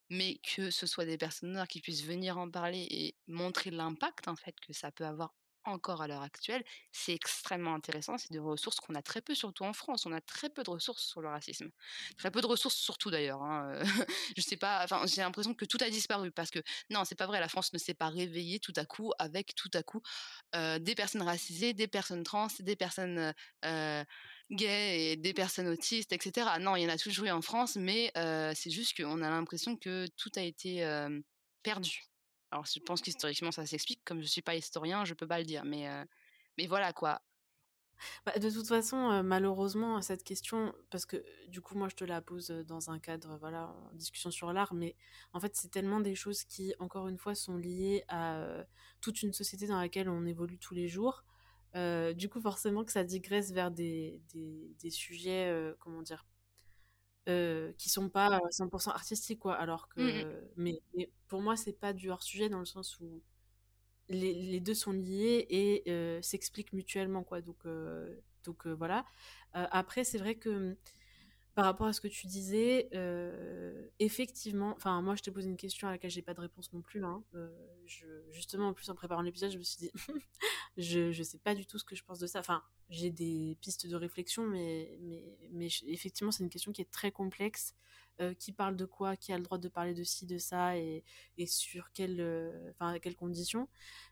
mais 0.10 0.40
que 0.44 0.72
ce 0.72 0.88
soit 0.88 1.06
des 1.06 1.18
personnes 1.18 1.52
noires 1.54 1.68
qui 1.68 1.82
puissent 1.82 2.04
venir 2.06 2.38
en 2.38 2.50
parler 2.50 2.88
et 2.92 3.18
montrer 3.28 3.72
l'impact, 3.72 4.28
en 4.28 4.36
fait, 4.36 4.56
que 4.62 4.74
ça 4.74 4.92
peut 4.92 5.06
avoir 5.06 5.34
encore 5.66 6.02
à 6.02 6.08
l'heure 6.08 6.22
actuelle, 6.22 6.64
c'est 6.92 7.14
extrêmement 7.14 7.74
intéressant. 7.76 8.18
C'est 8.18 8.32
des 8.32 8.40
ressources 8.40 8.80
qu'on 8.80 8.96
a 8.96 9.02
très 9.02 9.22
peu, 9.22 9.36
surtout 9.36 9.64
en 9.64 9.74
France. 9.74 10.06
On 10.06 10.12
a 10.14 10.22
très 10.22 10.50
peu 10.50 10.64
de 10.64 10.70
ressources 10.70 11.04
sur 11.06 11.22
le 11.22 11.30
racisme. 11.30 11.70
Très 12.18 12.32
peu 12.32 12.42
de 12.42 12.48
ressources 12.48 12.76
sur 12.76 12.98
tout 12.98 13.12
d'ailleurs, 13.12 13.44
hein, 13.44 13.80
je 14.38 14.42
sais 14.42 14.58
pas, 14.58 14.84
enfin, 14.84 15.06
j'ai 15.08 15.22
l'impression 15.22 15.54
que 15.54 15.66
tout 15.66 15.78
a 15.82 15.90
disparu 15.90 16.32
parce 16.32 16.52
que 16.52 16.60
non, 16.90 17.04
c'est 17.06 17.16
pas 17.16 17.28
vrai, 17.28 17.40
la 17.40 17.48
France 17.50 17.74
ne 17.74 17.78
s'est 17.78 17.94
pas 17.94 18.10
réveillée 18.10 18.60
tout 18.60 18.74
à 18.76 18.86
coup 18.86 19.12
avec 19.20 19.56
tout 19.56 19.70
à 19.74 19.84
coup, 19.84 20.02
heu, 20.56 20.80
des 20.80 20.96
personnes 20.96 21.22
racisées, 21.24 21.74
des 21.74 21.88
personnes 21.88 22.24
trans, 22.24 22.48
des 22.60 22.76
personnes, 22.76 23.34
heu, 23.66 24.04
gays 24.52 25.12
et 25.14 25.16
des 25.18 25.34
personnes 25.34 25.68
autistes 25.68 26.12
et 26.14 26.20
cetera. 26.22 26.60
Non, 26.60 26.76
il 26.76 26.84
y 26.84 26.86
en 26.86 26.90
a 26.90 26.98
toujours 26.98 27.26
eu 27.26 27.32
en 27.32 27.42
France, 27.42 27.76
mais 27.78 28.12
heu, 28.18 28.52
c'est 28.56 28.72
juste 28.72 28.96
qu'on 28.98 29.22
a 29.22 29.30
l'impression 29.30 29.78
que 29.78 30.08
tout 30.18 30.32
a 30.36 30.42
été, 30.42 30.84
perdu. 31.64 32.04
Alors 32.56 32.66
je 32.66 32.80
pense 32.80 33.02
qu'historiquement 33.02 33.52
ça 33.52 33.66
s'explique, 33.66 34.00
comme 34.06 34.22
je 34.22 34.28
suis 34.28 34.42
pas 34.42 34.56
historien, 34.56 35.04
je 35.04 35.14
peux 35.14 35.28
pas 35.28 35.40
le 35.40 35.44
dire, 35.44 35.66
mais 35.66 35.90
mais 36.58 36.68
voilà 36.68 36.94
quoi. 36.94 37.22
Bah, 38.26 38.32
de 38.40 38.50
toute 38.50 38.68
façon, 38.68 39.12
heu, 39.12 39.24
malheureusement, 39.24 40.02
cette 40.02 40.24
question 40.24 40.74
parce 40.90 41.06
que, 41.06 41.24
du 41.50 41.60
coup, 41.60 41.78
moi, 41.78 41.90
je 41.90 41.96
te 41.96 42.06
la 42.06 42.22
pose, 42.22 42.48
dans 42.50 42.90
un 42.90 43.00
cadre, 43.00 43.38
voilà, 43.40 43.68
en 43.68 43.94
discussion 43.94 44.32
sur 44.32 44.54
l'art, 44.54 44.74
mais 44.74 44.96
en 45.34 45.40
fait, 45.42 45.56
c'est 45.56 45.70
tellement 45.70 46.00
des 46.00 46.16
choses 46.16 46.46
qui, 46.46 46.74
encore 46.80 47.10
une 47.10 47.18
fois, 47.18 47.36
sont 47.36 47.58
liées 47.58 48.06
à, 48.08 48.46
toute 49.02 49.22
une 49.22 49.34
société 49.34 49.68
dans 49.68 49.80
laquelle 49.80 50.10
on 50.10 50.26
évolue 50.26 50.58
tous 50.58 50.74
les 50.74 50.88
jours. 50.88 51.26
Du 51.74 52.30
coup, 52.30 52.40
forcément 52.40 52.86
que 52.86 52.92
ça 52.94 53.04
digresse 53.04 53.52
vers 53.52 53.70
des 53.70 54.22
des 54.34 54.76
des 54.80 54.90
sujets, 54.90 55.74
comment 55.80 56.02
dire? 56.02 56.26
Heu, 57.28 57.74
qui 57.80 57.90
sont 57.90 58.10
pas, 58.10 58.38
heu, 58.38 58.40
100 58.52 58.70
artistiques, 58.92 59.40
quoi. 59.40 59.56
Alors 59.56 59.90
Mmh 59.98 60.08
mh. 60.20 60.26
que 60.28 60.52
mais 60.58 60.82
mais 60.96 61.12
pour 61.28 61.42
moi, 61.42 61.56
c'est 61.58 61.74
pas 61.80 61.92
du 61.94 62.10
hors 62.12 62.22
sujet 62.24 62.50
dans 62.50 62.60
le 62.60 62.66
sens 62.66 63.00
où 63.00 63.24
les 64.10 64.34
les 64.34 64.60
2 64.62 64.76
sont 64.76 64.92
liés 64.94 65.46
et 65.50 66.22
s'expliquent 66.24 66.74
mutuellement, 66.74 67.24
quoi, 67.24 67.42
donc 67.42 67.66
donc 68.46 68.68
voilà. 68.68 69.06
Après, 69.54 70.04
c'est 70.06 70.20
vrai 70.20 70.36
que, 70.38 70.50
mmh, 70.50 70.78
par 71.56 71.66
rapport 71.66 71.88
à 71.88 71.94
ce 71.94 72.02
que 72.02 72.08
tu 72.10 72.28
disais, 72.28 72.90
heu, 72.94 73.92
effectivement 74.00 74.74
enfin, 74.76 75.02
moi, 75.02 75.16
je 75.16 75.24
t'ai 75.24 75.32
posé 75.32 75.50
une 75.50 75.58
question 75.58 75.88
à 75.88 75.92
laquelle 75.92 76.12
j'ai 76.12 76.22
pas 76.22 76.34
de 76.34 76.42
réponse 76.42 76.72
non 76.74 76.82
plus, 76.82 77.04
hein. 77.06 77.24
Je 77.86 78.06
justement, 78.32 78.70
en 78.70 78.74
plus, 78.74 78.90
en 78.90 78.96
préparant 78.96 79.22
l'épisode, 79.22 79.52
je 79.52 79.58
me 79.58 79.64
suis 79.64 79.78
dit: 79.78 79.92
«Je 80.78 81.12
je 81.12 81.24
sais 81.24 81.40
pas 81.40 81.56
du 81.56 81.66
tout 81.66 81.80
ce 81.80 81.86
que 81.86 81.96
je 81.96 82.04
pense 82.04 82.20
de 82.20 82.28
ça». 82.28 82.40
Enfin, 82.40 82.62
j'ai 82.90 83.10
des 83.12 83.58
pistes 83.62 83.88
de 83.88 83.96
réflexion, 83.96 84.46
mais 84.48 85.00
effectivement, 85.88 86.32
c'est 86.32 86.44
une 86.44 86.50
question 86.50 86.72
qui 86.74 86.82
est 86.82 86.92
très 86.92 87.12
complexe. 87.12 87.74
Heu, 88.22 88.34
qui 88.34 88.52
parle 88.54 88.76
de 88.78 88.86
quoi? 88.86 89.16
Qui 89.18 89.34
a 89.34 89.38
le 89.38 89.44
droit 89.44 89.58
de 89.58 89.68
parler 89.70 89.94
de 89.94 90.04
ci, 90.04 90.26
de 90.26 90.38
ça 90.38 90.78
et 90.78 91.04
sur 91.48 91.92
quelles, 91.94 92.20
conditions? 93.18 93.68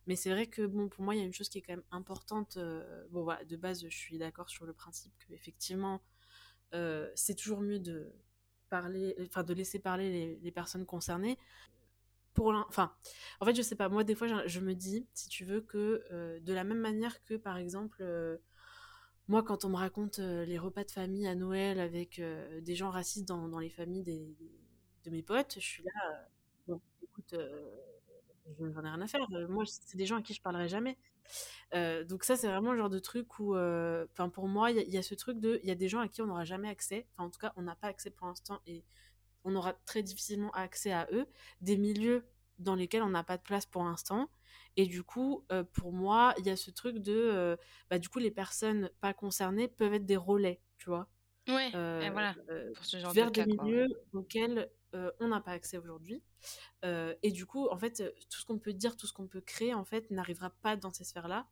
Mais 0.07 0.15
c'est 0.15 0.29
vrai 0.29 0.47
que, 0.47 0.65
bon, 0.65 0.89
pour 0.89 1.03
moi, 1.03 1.15
il 1.15 1.19
y 1.19 1.21
a 1.21 1.25
une 1.25 1.33
chose 1.33 1.49
qui 1.49 1.57
est 1.57 1.61
quand 1.61 1.73
même 1.73 1.83
importante, 1.91 2.57
de 2.57 3.55
base, 3.57 3.83
je 3.83 3.95
suis 3.95 4.17
d'accord 4.17 4.49
sur 4.49 4.65
le 4.65 4.73
principe 4.73 5.13
qu'effectivement, 5.27 6.01
heu, 6.73 7.11
c'est 7.15 7.35
toujours 7.35 7.61
mieux 7.61 7.79
de 7.79 8.13
parler, 8.69 9.15
enfin, 9.27 9.43
de 9.43 9.53
laisser 9.53 9.79
parler 9.79 10.39
les 10.41 10.51
personnes 10.51 10.85
concernées. 10.85 11.37
Pour 12.33 12.47
enfin, 12.69 12.91
en 13.41 13.45
fait, 13.45 13.55
je 13.55 13.61
sais 13.61 13.75
pas, 13.75 13.89
moi, 13.89 14.03
des 14.03 14.15
fois, 14.15 14.47
je 14.47 14.59
me 14.59 14.73
dis, 14.75 15.07
si 15.13 15.29
tu 15.29 15.45
veux, 15.45 15.61
que, 15.61 16.03
heu, 16.11 16.39
de 16.41 16.53
la 16.53 16.63
même 16.63 16.79
manière 16.79 17.23
que, 17.25 17.35
par 17.35 17.57
exemple, 17.57 18.01
heu, 18.01 18.41
moi, 19.27 19.43
quand 19.43 19.65
on 19.65 19.69
me 19.69 19.75
raconte, 19.77 20.19
les 20.19 20.57
repas 20.59 20.83
de 20.85 20.91
famille 20.91 21.27
à 21.27 21.35
Noël 21.35 21.79
avec, 21.79 22.21
des 22.61 22.75
gens 22.75 22.89
racistes 22.91 23.27
dans 23.27 23.47
dans 23.49 23.59
les 23.59 23.69
familles 23.69 24.03
des 24.03 24.35
de 25.05 25.09
mes 25.11 25.23
potes, 25.23 25.55
je 25.55 25.59
suis 25.65 25.83
là, 25.83 25.91
bon, 26.67 26.81
écoute, 27.03 27.35
j'en 28.59 28.83
ai 28.83 28.89
rien 28.89 29.01
à 29.01 29.07
faire, 29.07 29.25
heu, 29.33 29.47
moi, 29.47 29.63
c'est 29.65 29.97
des 29.97 30.05
gens 30.05 30.17
à 30.17 30.21
qui 30.21 30.33
je 30.33 30.41
parlerai 30.41 30.67
jamais. 30.69 30.97
Heu, 31.75 32.05
donc 32.05 32.23
ça, 32.23 32.35
c'est 32.37 32.47
vraiment 32.47 32.71
le 32.73 32.77
genre 32.79 32.89
de 32.89 32.99
truc 32.99 33.39
où, 33.39 33.55
heu, 33.55 34.07
enfin, 34.13 34.29
pour 34.29 34.47
moi, 34.47 34.71
il 34.71 34.89
y 34.89 34.97
a 34.97 35.03
ce 35.03 35.15
truc 35.15 35.39
de 35.39 35.59
il 35.63 35.69
y 35.69 35.71
a 35.71 35.75
des 35.75 35.89
gens 35.89 35.99
à 36.01 36.07
qui 36.07 36.21
on 36.21 36.27
n'aura 36.27 36.45
jamais 36.45 36.69
accès, 36.69 37.07
enfin, 37.17 37.27
en 37.27 37.31
tout 37.31 37.39
cas, 37.39 37.53
on 37.57 37.63
n'a 37.63 37.75
pas 37.75 37.87
accès 37.87 38.11
pour 38.11 38.27
l'instant 38.27 38.61
et 38.67 38.83
on 39.45 39.55
aura 39.55 39.73
très 39.73 40.03
difficilement 40.03 40.51
accès 40.51 40.91
à 40.93 41.07
eux, 41.13 41.27
des 41.61 41.77
milieux 41.77 42.25
dans 42.59 42.75
lesquels 42.75 43.03
on 43.03 43.09
n'a 43.09 43.23
pas 43.23 43.37
de 43.37 43.43
place 43.43 43.65
pour 43.65 43.83
l'instant 43.85 44.29
et 44.77 44.87
du 44.87 45.03
coup, 45.03 45.45
pour 45.73 45.93
moi, 45.93 46.33
il 46.39 46.45
y 46.47 46.49
a 46.51 46.57
ce 46.57 46.71
truc 46.71 46.99
de, 46.99 47.57
bah, 47.89 47.99
du 47.99 48.09
coup, 48.09 48.19
les 48.19 48.31
personnes 48.31 48.89
pas 49.01 49.13
concernées 49.13 49.67
peuvent 49.69 49.93
être 49.95 50.05
des 50.05 50.17
relais, 50.17 50.61
tu 50.77 50.89
vois? 50.89 51.09
Ouais 51.47 51.67
et 51.69 52.09
voilà, 52.09 52.35
pour 52.75 52.85
ce 52.85 52.97
genre 52.97 53.11
de 53.11 53.15
vers 53.15 53.31
des 53.31 53.55
quoi, 53.55 53.65
milieux 53.65 53.87
auxquels, 54.13 54.69
on 55.19 55.27
n'a 55.27 55.41
pas 55.41 55.51
accès 55.51 55.77
aujourd'hui. 55.77 56.23
Et 56.83 57.31
du 57.31 57.45
coup, 57.45 57.67
en 57.67 57.77
fait, 57.77 58.03
tout 58.29 58.39
ce 58.39 58.45
qu'on 58.45 58.59
peut 58.59 58.73
dire, 58.73 58.95
tout 58.95 59.07
ce 59.07 59.13
qu'on 59.13 59.27
peut 59.27 59.41
créer, 59.41 59.73
en 59.73 59.85
fait, 59.85 60.09
n'arrivera 60.11 60.49
pas 60.61 60.75
dans 60.75 60.91
ces 60.91 61.03
sphères-là 61.03 61.47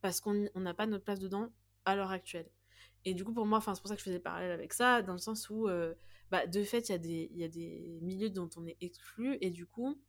parce 0.00 0.20
qu'on 0.20 0.48
n'a 0.54 0.74
pas 0.74 0.86
notre 0.86 1.04
place 1.04 1.20
dedans 1.20 1.52
à 1.84 1.96
l'heure 1.96 2.10
actuelle 2.10 2.50
et 3.04 3.14
du 3.14 3.24
coup, 3.24 3.32
pour 3.32 3.46
moi, 3.46 3.60
c'est 3.60 3.80
pour 3.80 3.88
ça 3.88 3.94
que 3.94 4.00
je 4.00 4.04
faisais 4.04 4.16
le 4.16 4.22
parallèle 4.22 4.50
avec 4.50 4.72
ça, 4.72 5.00
dans 5.00 5.12
le 5.12 5.18
sens 5.18 5.48
où, 5.48 5.68
bah, 6.30 6.46
de 6.48 6.64
fait, 6.64 6.88
il 6.88 6.92
y 6.92 6.94
a 6.94 6.98
des 6.98 7.30
il 7.32 7.38
y 7.38 7.44
a 7.44 7.48
des 7.48 8.00
milieux 8.02 8.30
dont 8.30 8.50
on 8.56 8.66
est 8.66 8.76
exclu 8.80 9.38
et 9.40 9.50
du 9.50 9.64
coup, 9.66 10.02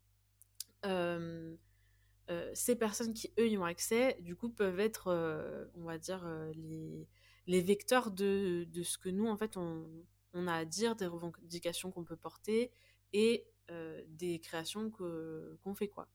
ces 2.53 2.75
personnes 2.75 3.13
qui, 3.13 3.31
eux, 3.39 3.47
y 3.47 3.57
ont 3.57 3.65
accès, 3.65 4.17
du 4.21 4.35
coup, 4.35 4.49
peuvent 4.49 4.79
être, 4.79 5.69
on 5.75 5.83
va 5.83 5.99
dire, 5.99 6.27
les 6.55 7.07
les 7.47 7.61
vecteurs 7.61 8.11
de 8.11 8.67
ce 8.83 8.97
que 8.97 9.09
nous, 9.09 9.27
en 9.27 9.37
fait, 9.37 9.57
on 9.57 10.47
a 10.47 10.53
à 10.53 10.65
dire, 10.65 10.95
des 10.95 11.07
revendications 11.07 11.91
qu'on 11.91 12.03
peut 12.03 12.17
porter 12.17 12.71
et 13.13 13.47
heu, 13.71 14.03
des 14.09 14.39
créations 14.39 14.91
qu'on 14.91 15.75
fait, 15.75 15.87
quoi. 15.89 16.09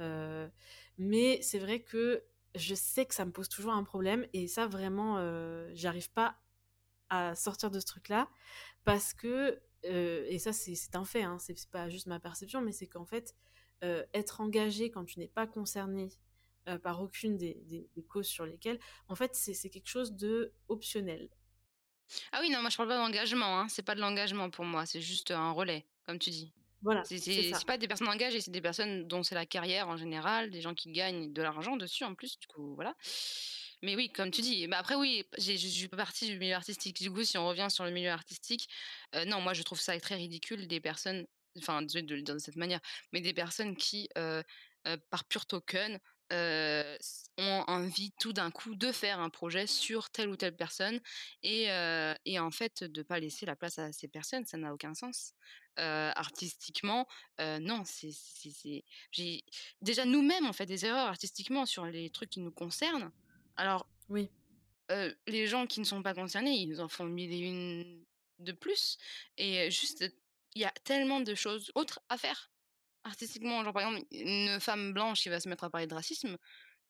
Heu, 0.00 0.50
mais 0.98 1.40
c'est 1.42 1.58
vrai 1.58 1.82
que 1.82 2.24
je 2.54 2.74
sais 2.74 3.06
que 3.06 3.14
ça 3.14 3.24
me 3.24 3.32
pose 3.32 3.48
toujours 3.48 3.72
un 3.74 3.84
problème 3.84 4.26
et 4.32 4.48
ça, 4.48 4.66
vraiment, 4.66 5.18
heu, 5.20 5.70
j'arrive 5.74 6.10
pas 6.12 6.38
à 7.10 7.34
sortir 7.34 7.70
de 7.70 7.80
ce 7.80 7.86
truc-là 7.86 8.28
parce 8.84 9.14
que, 9.14 9.60
et 9.84 10.38
ça, 10.38 10.52
c'est 10.52 10.96
un 10.96 11.04
fait, 11.04 11.22
hein, 11.22 11.38
c'est 11.38 11.68
pas 11.70 11.88
juste 11.88 12.06
ma 12.06 12.20
perception, 12.20 12.60
mais 12.62 12.72
c'est 12.72 12.86
qu'en 12.88 13.04
fait, 13.06 13.34
être 13.82 14.40
engagé 14.40 14.90
quand 14.90 15.04
tu 15.04 15.18
n'es 15.20 15.28
pas 15.28 15.46
concerné, 15.46 16.10
heu, 16.68 16.78
par 16.78 17.02
aucune 17.02 17.36
des 17.36 17.54
des 17.66 17.88
des 17.94 18.04
causes 18.04 18.26
sur 18.28 18.46
lesquelles 18.46 18.78
en 19.08 19.14
fait, 19.16 19.34
c'est 19.34 19.70
quelque 19.70 19.88
chose 19.88 20.12
d'optionnel. 20.14 21.30
Ah 22.32 22.40
oui, 22.40 22.50
non, 22.50 22.60
moi 22.60 22.70
je 22.70 22.76
parle 22.76 22.88
pas 22.88 22.96
d'engagement, 22.96 23.60
hein, 23.60 23.68
c'est 23.68 23.82
pas 23.82 23.94
de 23.94 24.00
l'engagement 24.00 24.50
pour 24.50 24.64
moi, 24.64 24.86
c'est 24.86 25.00
juste 25.00 25.30
un 25.30 25.50
relais, 25.52 25.86
comme 26.06 26.18
tu 26.18 26.30
dis. 26.30 26.54
Voilà, 26.82 27.08
C'est 27.10 27.64
pas 27.66 27.78
des 27.78 27.88
personnes 27.88 28.08
engagées, 28.08 28.40
c'est 28.40 28.50
des 28.50 28.60
personnes 28.60 29.06
dont 29.08 29.22
c'est 29.22 29.34
la 29.34 29.46
carrière 29.46 29.88
en 29.88 29.96
général, 29.96 30.50
des 30.50 30.60
gens 30.60 30.74
qui 30.74 30.90
gagnent 30.92 31.32
de 31.32 31.42
l'argent 31.42 31.76
dessus 31.76 32.04
en 32.04 32.14
plus, 32.14 32.38
du 32.38 32.46
coup 32.46 32.74
voilà. 32.74 32.94
Mais 33.82 33.96
oui, 33.96 34.10
comme 34.12 34.30
tu 34.30 34.42
dis, 34.42 34.66
bah, 34.66 34.78
après 34.78 34.94
oui, 34.96 35.24
je 35.38 35.56
suis 35.56 35.88
pas 35.88 35.96
partie 35.96 36.26
du 36.28 36.38
milieu 36.38 36.54
artistique. 36.54 37.00
Du 37.00 37.10
coup, 37.12 37.24
si 37.24 37.38
on 37.38 37.46
revient 37.48 37.68
sur 37.70 37.84
le 37.84 37.90
milieu 37.92 38.10
artistique, 38.10 38.68
heu, 39.14 39.24
non, 39.24 39.40
moi 39.40 39.54
je 39.54 39.62
trouve 39.62 39.80
ça 39.80 39.98
très 40.00 40.16
ridicule 40.16 40.66
des 40.68 40.80
personnes 40.80 41.26
enfin 41.58 41.82
de 41.82 42.00
le 42.14 42.22
dire 42.22 42.34
de 42.34 42.38
cette 42.40 42.56
manière, 42.56 42.80
mais 43.12 43.20
des 43.20 43.34
personnes 43.34 43.76
qui, 43.76 44.08
heu, 44.18 44.42
par 45.10 45.24
pur 45.26 45.46
token, 45.46 45.98
ont 46.30 47.64
envie 47.66 48.12
tout 48.20 48.32
d'un 48.32 48.50
coup 48.50 48.74
de 48.74 48.92
faire 48.92 49.20
un 49.20 49.30
projet 49.30 49.66
sur 49.66 50.10
telle 50.10 50.28
ou 50.28 50.36
telle 50.36 50.56
personne 50.56 51.00
et, 51.42 51.68
et 52.24 52.38
en 52.38 52.50
fait 52.50 52.84
de 52.84 53.02
pas 53.02 53.18
laisser 53.20 53.46
la 53.46 53.56
place 53.56 53.78
à 53.78 53.92
ces 53.92 54.08
personnes, 54.08 54.44
ça 54.44 54.58
n'a 54.58 54.74
aucun 54.74 54.94
sens. 54.94 55.34
artistiquement, 55.76 57.06
non, 57.38 57.82
c'est 57.84 58.10
j'ai 59.12 59.44
déjà 59.80 60.04
nous-mêmes 60.04 60.46
on 60.46 60.52
fait 60.52 60.66
des 60.66 60.84
erreurs 60.84 61.08
artistiquement 61.08 61.64
sur 61.66 61.86
les 61.86 62.10
trucs 62.10 62.30
qui 62.30 62.40
nous 62.40 62.52
concernent. 62.52 63.10
Alors 63.56 63.88
oui. 64.08 64.28
les 65.26 65.46
gens 65.46 65.66
qui 65.66 65.80
ne 65.80 65.84
sont 65.84 66.02
pas 66.02 66.14
concernés, 66.14 66.56
ils 66.56 66.68
nous 66.68 66.80
en 66.80 66.88
font 66.88 67.04
mille 67.04 67.32
et 67.32 67.38
une 67.38 68.04
de 68.38 68.52
plus 68.52 68.98
et 69.36 69.70
juste 69.70 70.04
il 70.54 70.62
y 70.62 70.64
a 70.64 70.70
tellement 70.84 71.20
de 71.20 71.34
choses 71.34 71.70
autres 71.74 72.00
à 72.08 72.18
faire 72.18 72.50
artistiquement. 73.04 73.62
Genre, 73.64 73.72
par 73.72 73.82
exemple, 73.82 74.06
une 74.12 74.60
femme 74.60 74.92
blanche 74.92 75.22
qui 75.22 75.28
va 75.28 75.40
se 75.40 75.48
mettre 75.48 75.64
à 75.64 75.70
parler 75.70 75.86
de 75.86 75.94
racisme, 75.94 76.36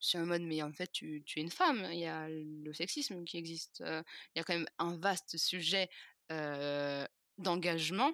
c'est 0.00 0.18
un 0.18 0.26
mode, 0.26 0.42
mais 0.42 0.62
en 0.62 0.72
fait, 0.72 0.90
tu, 0.92 1.24
es 1.36 1.40
une 1.40 1.50
femme. 1.50 1.86
Il 1.92 1.98
y 1.98 2.06
a 2.06 2.28
le 2.28 2.72
sexisme 2.72 3.24
qui 3.24 3.36
existe. 3.36 3.80
il 3.80 4.38
y 4.38 4.40
a 4.40 4.44
quand 4.44 4.54
même 4.54 4.68
un 4.78 4.96
vaste 4.96 5.36
sujet 5.36 5.88
d'engagement 7.38 8.12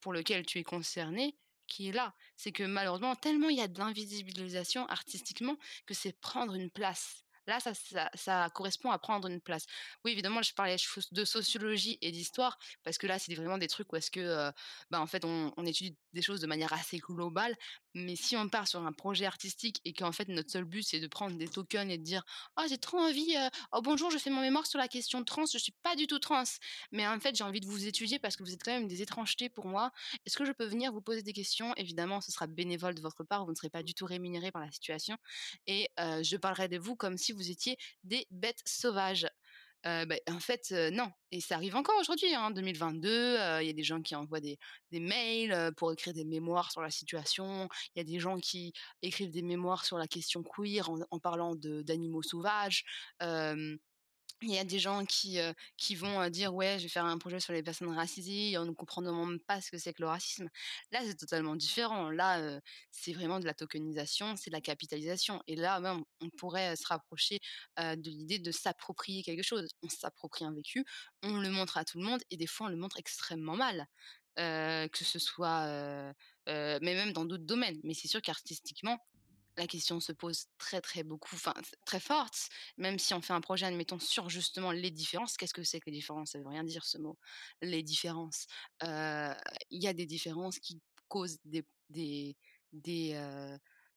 pour 0.00 0.12
lequel 0.12 0.46
tu 0.46 0.58
es 0.58 0.64
concerné 0.64 1.36
qui 1.70 1.88
est 1.88 1.92
là. 1.92 2.14
C'est 2.36 2.52
que 2.52 2.64
malheureusement, 2.64 3.14
tellement 3.14 3.48
il 3.48 3.56
y 3.56 3.62
a 3.62 3.68
de 3.68 3.78
l'invisibilisation 3.78 4.86
artistiquement 4.86 5.56
que 5.86 5.94
c'est 5.94 6.12
prendre 6.20 6.54
une 6.54 6.70
place. 6.70 7.24
Là, 7.46 7.58
ça, 7.60 7.72
ça, 8.14 8.50
correspond 8.50 8.90
à 8.90 8.98
prendre 8.98 9.28
une 9.28 9.40
place. 9.40 9.66
Oui, 10.04 10.12
évidemment, 10.12 10.42
je 10.42 10.54
parlais 10.54 10.76
de 11.12 11.24
sociologie 11.24 11.98
et 12.00 12.12
d'histoire, 12.12 12.58
parce 12.82 12.98
que 12.98 13.06
là, 13.06 13.18
c'est 13.18 13.34
vraiment 13.34 13.58
des 13.58 13.68
trucs 13.68 13.92
où 13.92 13.96
est-ce 13.96 14.10
que, 14.10 14.52
bah, 14.90 15.00
en 15.00 15.06
fait, 15.06 15.24
on, 15.24 15.52
étudie 15.64 15.96
des 16.12 16.22
choses 16.22 16.40
de 16.40 16.46
manière 16.46 16.72
assez 16.72 16.98
globale. 16.98 17.54
Mais 17.94 18.16
si 18.16 18.36
on 18.36 18.48
part 18.48 18.68
sur 18.68 18.84
un 18.84 18.92
projet 18.92 19.26
artistique 19.26 19.80
et 19.84 19.92
qu'en 19.92 20.12
fait, 20.12 20.28
notre 20.28 20.50
seul 20.50 20.64
but, 20.64 20.82
c'est 20.82 21.00
de 21.00 21.06
prendre 21.06 21.36
des 21.36 21.48
tokens 21.48 21.90
et 21.90 21.98
de 21.98 22.02
dire 22.02 22.24
Oh, 22.56 22.62
j'ai 22.68 22.78
trop 22.78 22.98
envie, 22.98 23.34
oh 23.72 23.82
bonjour, 23.82 24.10
je 24.10 24.18
fais 24.18 24.30
mon 24.30 24.40
mémoire 24.40 24.66
sur 24.66 24.78
la 24.78 24.88
question 24.88 25.24
trans, 25.24 25.46
je 25.46 25.58
suis 25.58 25.74
pas 25.82 25.96
du 25.96 26.06
tout 26.06 26.18
trans. 26.18 26.44
Mais 26.92 27.06
en 27.06 27.18
fait, 27.20 27.34
j'ai 27.36 27.44
envie 27.44 27.60
de 27.60 27.66
vous 27.66 27.86
étudier 27.86 28.18
parce 28.18 28.36
que 28.36 28.42
vous 28.42 28.52
êtes 28.52 28.62
quand 28.62 28.72
même 28.72 28.88
des 28.88 29.02
étrangetés 29.02 29.48
pour 29.48 29.66
moi. 29.66 29.92
Est-ce 30.26 30.36
que 30.36 30.44
je 30.44 30.52
peux 30.52 30.66
venir 30.66 30.92
vous 30.92 31.00
poser 31.00 31.22
des 31.22 31.32
questions? 31.32 31.74
Évidemment, 31.76 32.20
ce 32.20 32.30
sera 32.32 32.46
bénévole 32.46 32.94
de 32.94 33.00
votre 33.00 33.24
part, 33.24 33.44
vous 33.44 33.50
ne 33.50 33.56
serez 33.56 33.70
pas 33.70 33.82
du 33.82 33.94
tout 33.94 34.06
rémunéré 34.06 34.52
par 34.52 34.62
la 34.62 34.70
situation. 34.70 35.16
Et 35.66 35.88
je 35.98 36.36
parlerai 36.36 36.68
de 36.68 36.78
vous 36.78 36.96
comme 36.96 37.18
si 37.18 37.29
vous 37.32 37.50
étiez 37.50 37.76
des 38.04 38.26
bêtes 38.30 38.62
sauvages. 38.66 39.28
Bah, 39.82 40.04
en 40.28 40.40
fait, 40.40 40.72
non. 40.92 41.10
Et 41.32 41.40
ça 41.40 41.54
arrive 41.54 41.74
encore 41.74 41.98
aujourd'hui, 41.98 42.36
en 42.36 42.44
hein, 42.44 42.50
2022. 42.50 43.36
Il 43.60 43.66
y 43.66 43.70
a 43.70 43.72
des 43.72 43.82
gens 43.82 44.02
qui 44.02 44.14
envoient 44.14 44.40
des, 44.40 44.58
mails 44.92 45.72
pour 45.76 45.90
écrire 45.92 46.12
des 46.12 46.24
mémoires 46.24 46.70
sur 46.70 46.82
la 46.82 46.90
situation. 46.90 47.68
Il 47.94 47.98
y 47.98 48.00
a 48.00 48.04
des 48.04 48.20
gens 48.20 48.36
qui 48.38 48.74
écrivent 49.00 49.30
des 49.30 49.42
mémoires 49.42 49.84
sur 49.86 49.96
la 49.96 50.06
question 50.06 50.42
queer 50.42 50.90
en, 50.90 51.18
parlant 51.18 51.54
d'animaux 51.54 52.22
sauvages. 52.22 52.84
Y 54.48 54.58
a 54.58 54.64
des 54.64 54.78
gens 54.78 55.04
qui, 55.04 55.38
qui 55.76 55.94
vont 55.94 56.28
dire 56.30 56.54
ouais 56.54 56.78
je 56.78 56.84
vais 56.84 56.88
faire 56.88 57.04
un 57.04 57.18
projet 57.18 57.40
sur 57.40 57.52
les 57.52 57.62
personnes 57.62 57.94
racisées 57.94 58.56
on 58.58 58.64
ne 58.64 58.72
comprend 58.72 59.02
même 59.02 59.40
pas 59.40 59.60
ce 59.60 59.70
que 59.70 59.78
c'est 59.78 59.92
que 59.92 60.02
le 60.02 60.08
racisme. 60.08 60.48
Là 60.92 61.00
c'est 61.04 61.16
totalement 61.16 61.56
différent. 61.56 62.10
Là 62.10 62.60
c'est 62.90 63.12
vraiment 63.12 63.40
de 63.40 63.44
la 63.44 63.54
tokenisation, 63.54 64.36
c'est 64.36 64.50
de 64.50 64.54
la 64.54 64.60
capitalisation. 64.60 65.42
Et 65.46 65.56
là 65.56 65.80
même 65.80 66.02
on 66.20 66.30
pourrait 66.30 66.76
se 66.76 66.86
rapprocher 66.86 67.38
de 67.78 68.10
l'idée 68.10 68.38
de 68.38 68.50
s'approprier 68.52 69.22
quelque 69.22 69.42
chose. 69.42 69.68
On 69.82 69.88
s'approprie 69.88 70.44
un 70.44 70.52
vécu, 70.54 70.84
on 71.22 71.38
le 71.38 71.50
montre 71.50 71.76
à 71.76 71.84
tout 71.84 71.98
le 71.98 72.04
monde 72.04 72.20
et 72.30 72.36
des 72.36 72.46
fois 72.46 72.66
on 72.68 72.70
le 72.70 72.76
montre 72.76 72.98
extrêmement 72.98 73.56
mal. 73.56 73.86
que 74.36 75.04
ce 75.04 75.18
soit 75.18 75.66
mais 76.46 76.80
même 76.80 77.12
dans 77.12 77.24
d'autres 77.24 77.44
domaines. 77.44 77.78
Mais 77.84 77.94
c'est 77.94 78.08
sûr 78.08 78.22
qu'artistiquement 78.22 78.98
la 79.56 79.66
question 79.66 80.00
se 80.00 80.12
pose 80.12 80.46
très 80.58 80.80
très 80.80 81.02
beaucoup, 81.02 81.34
enfin 81.34 81.54
très 81.84 82.00
forte, 82.00 82.48
même 82.76 82.98
si 82.98 83.14
on 83.14 83.20
fait 83.20 83.32
un 83.32 83.40
projet, 83.40 83.66
admettons, 83.66 83.98
sur 83.98 84.30
justement 84.30 84.72
les 84.72 84.90
différences. 84.90 85.36
Qu'est-ce 85.36 85.52
que 85.52 85.64
c'est 85.64 85.80
que 85.80 85.90
les 85.90 85.96
différences? 85.96 86.30
Ça 86.32 86.38
veut 86.38 86.48
rien 86.48 86.64
dire 86.64 86.86
ce 86.86 86.98
mot. 86.98 87.18
Les 87.60 87.82
différences. 87.82 88.46
Il 88.82 89.36
y 89.70 89.88
a 89.88 89.92
des 89.92 90.06
différences 90.06 90.58
qui 90.58 90.80
causent 91.08 91.38
des, 91.44 91.66
des, 91.90 92.36
des 92.72 93.20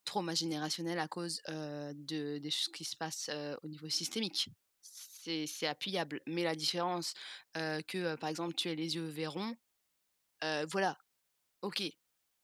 traumas 0.05 0.35
générationnels 0.35 0.99
à 0.99 1.07
cause 1.07 1.41
de, 1.47 2.39
des 2.39 2.51
choses 2.51 2.73
qui 2.73 2.83
se 2.83 2.97
passent 2.97 3.29
au 3.61 3.67
niveau 3.67 3.89
systémique. 3.89 4.49
C'est 4.81 5.67
appuyable. 5.67 6.21
Mais 6.27 6.43
la 6.43 6.55
différence 6.55 7.13
que, 7.53 8.15
par 8.15 8.29
exemple, 8.29 8.55
tu 8.55 8.69
aies 8.69 8.75
les 8.75 8.95
yeux 8.95 9.07
verrons, 9.07 9.55
voilà, 10.41 10.97
ok, 11.61 11.83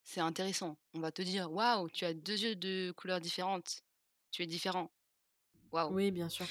c'est 0.09 0.21
intéressant. 0.21 0.75
On 0.95 0.99
va 1.01 1.11
te 1.11 1.21
dire: 1.21 1.51
«Waouh, 1.51 1.87
tu 1.89 2.03
as 2.03 2.13
deux 2.15 2.39
yeux 2.43 2.55
de 2.55 2.91
couleurs 2.97 3.21
différentes. 3.21 3.81
Tu 4.31 4.41
es 4.41 4.47
différent. 4.47 4.91
Waouh» 5.71 5.93
Oui, 5.93 6.11
bien 6.11 6.29
sûr. 6.29 6.47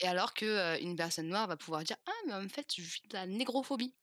et 0.00 0.06
alors 0.06 0.34
que, 0.34 0.80
une 0.82 0.96
personne 0.96 1.28
noire 1.28 1.46
va 1.46 1.56
pouvoir 1.56 1.84
dire: 1.84 1.96
«Ah 2.06 2.12
mais 2.26 2.34
en 2.34 2.48
fait, 2.48 2.66
je 2.76 2.82
vis 2.82 3.02
de 3.08 3.14
la 3.14 3.26
négrophobie». 3.26 3.94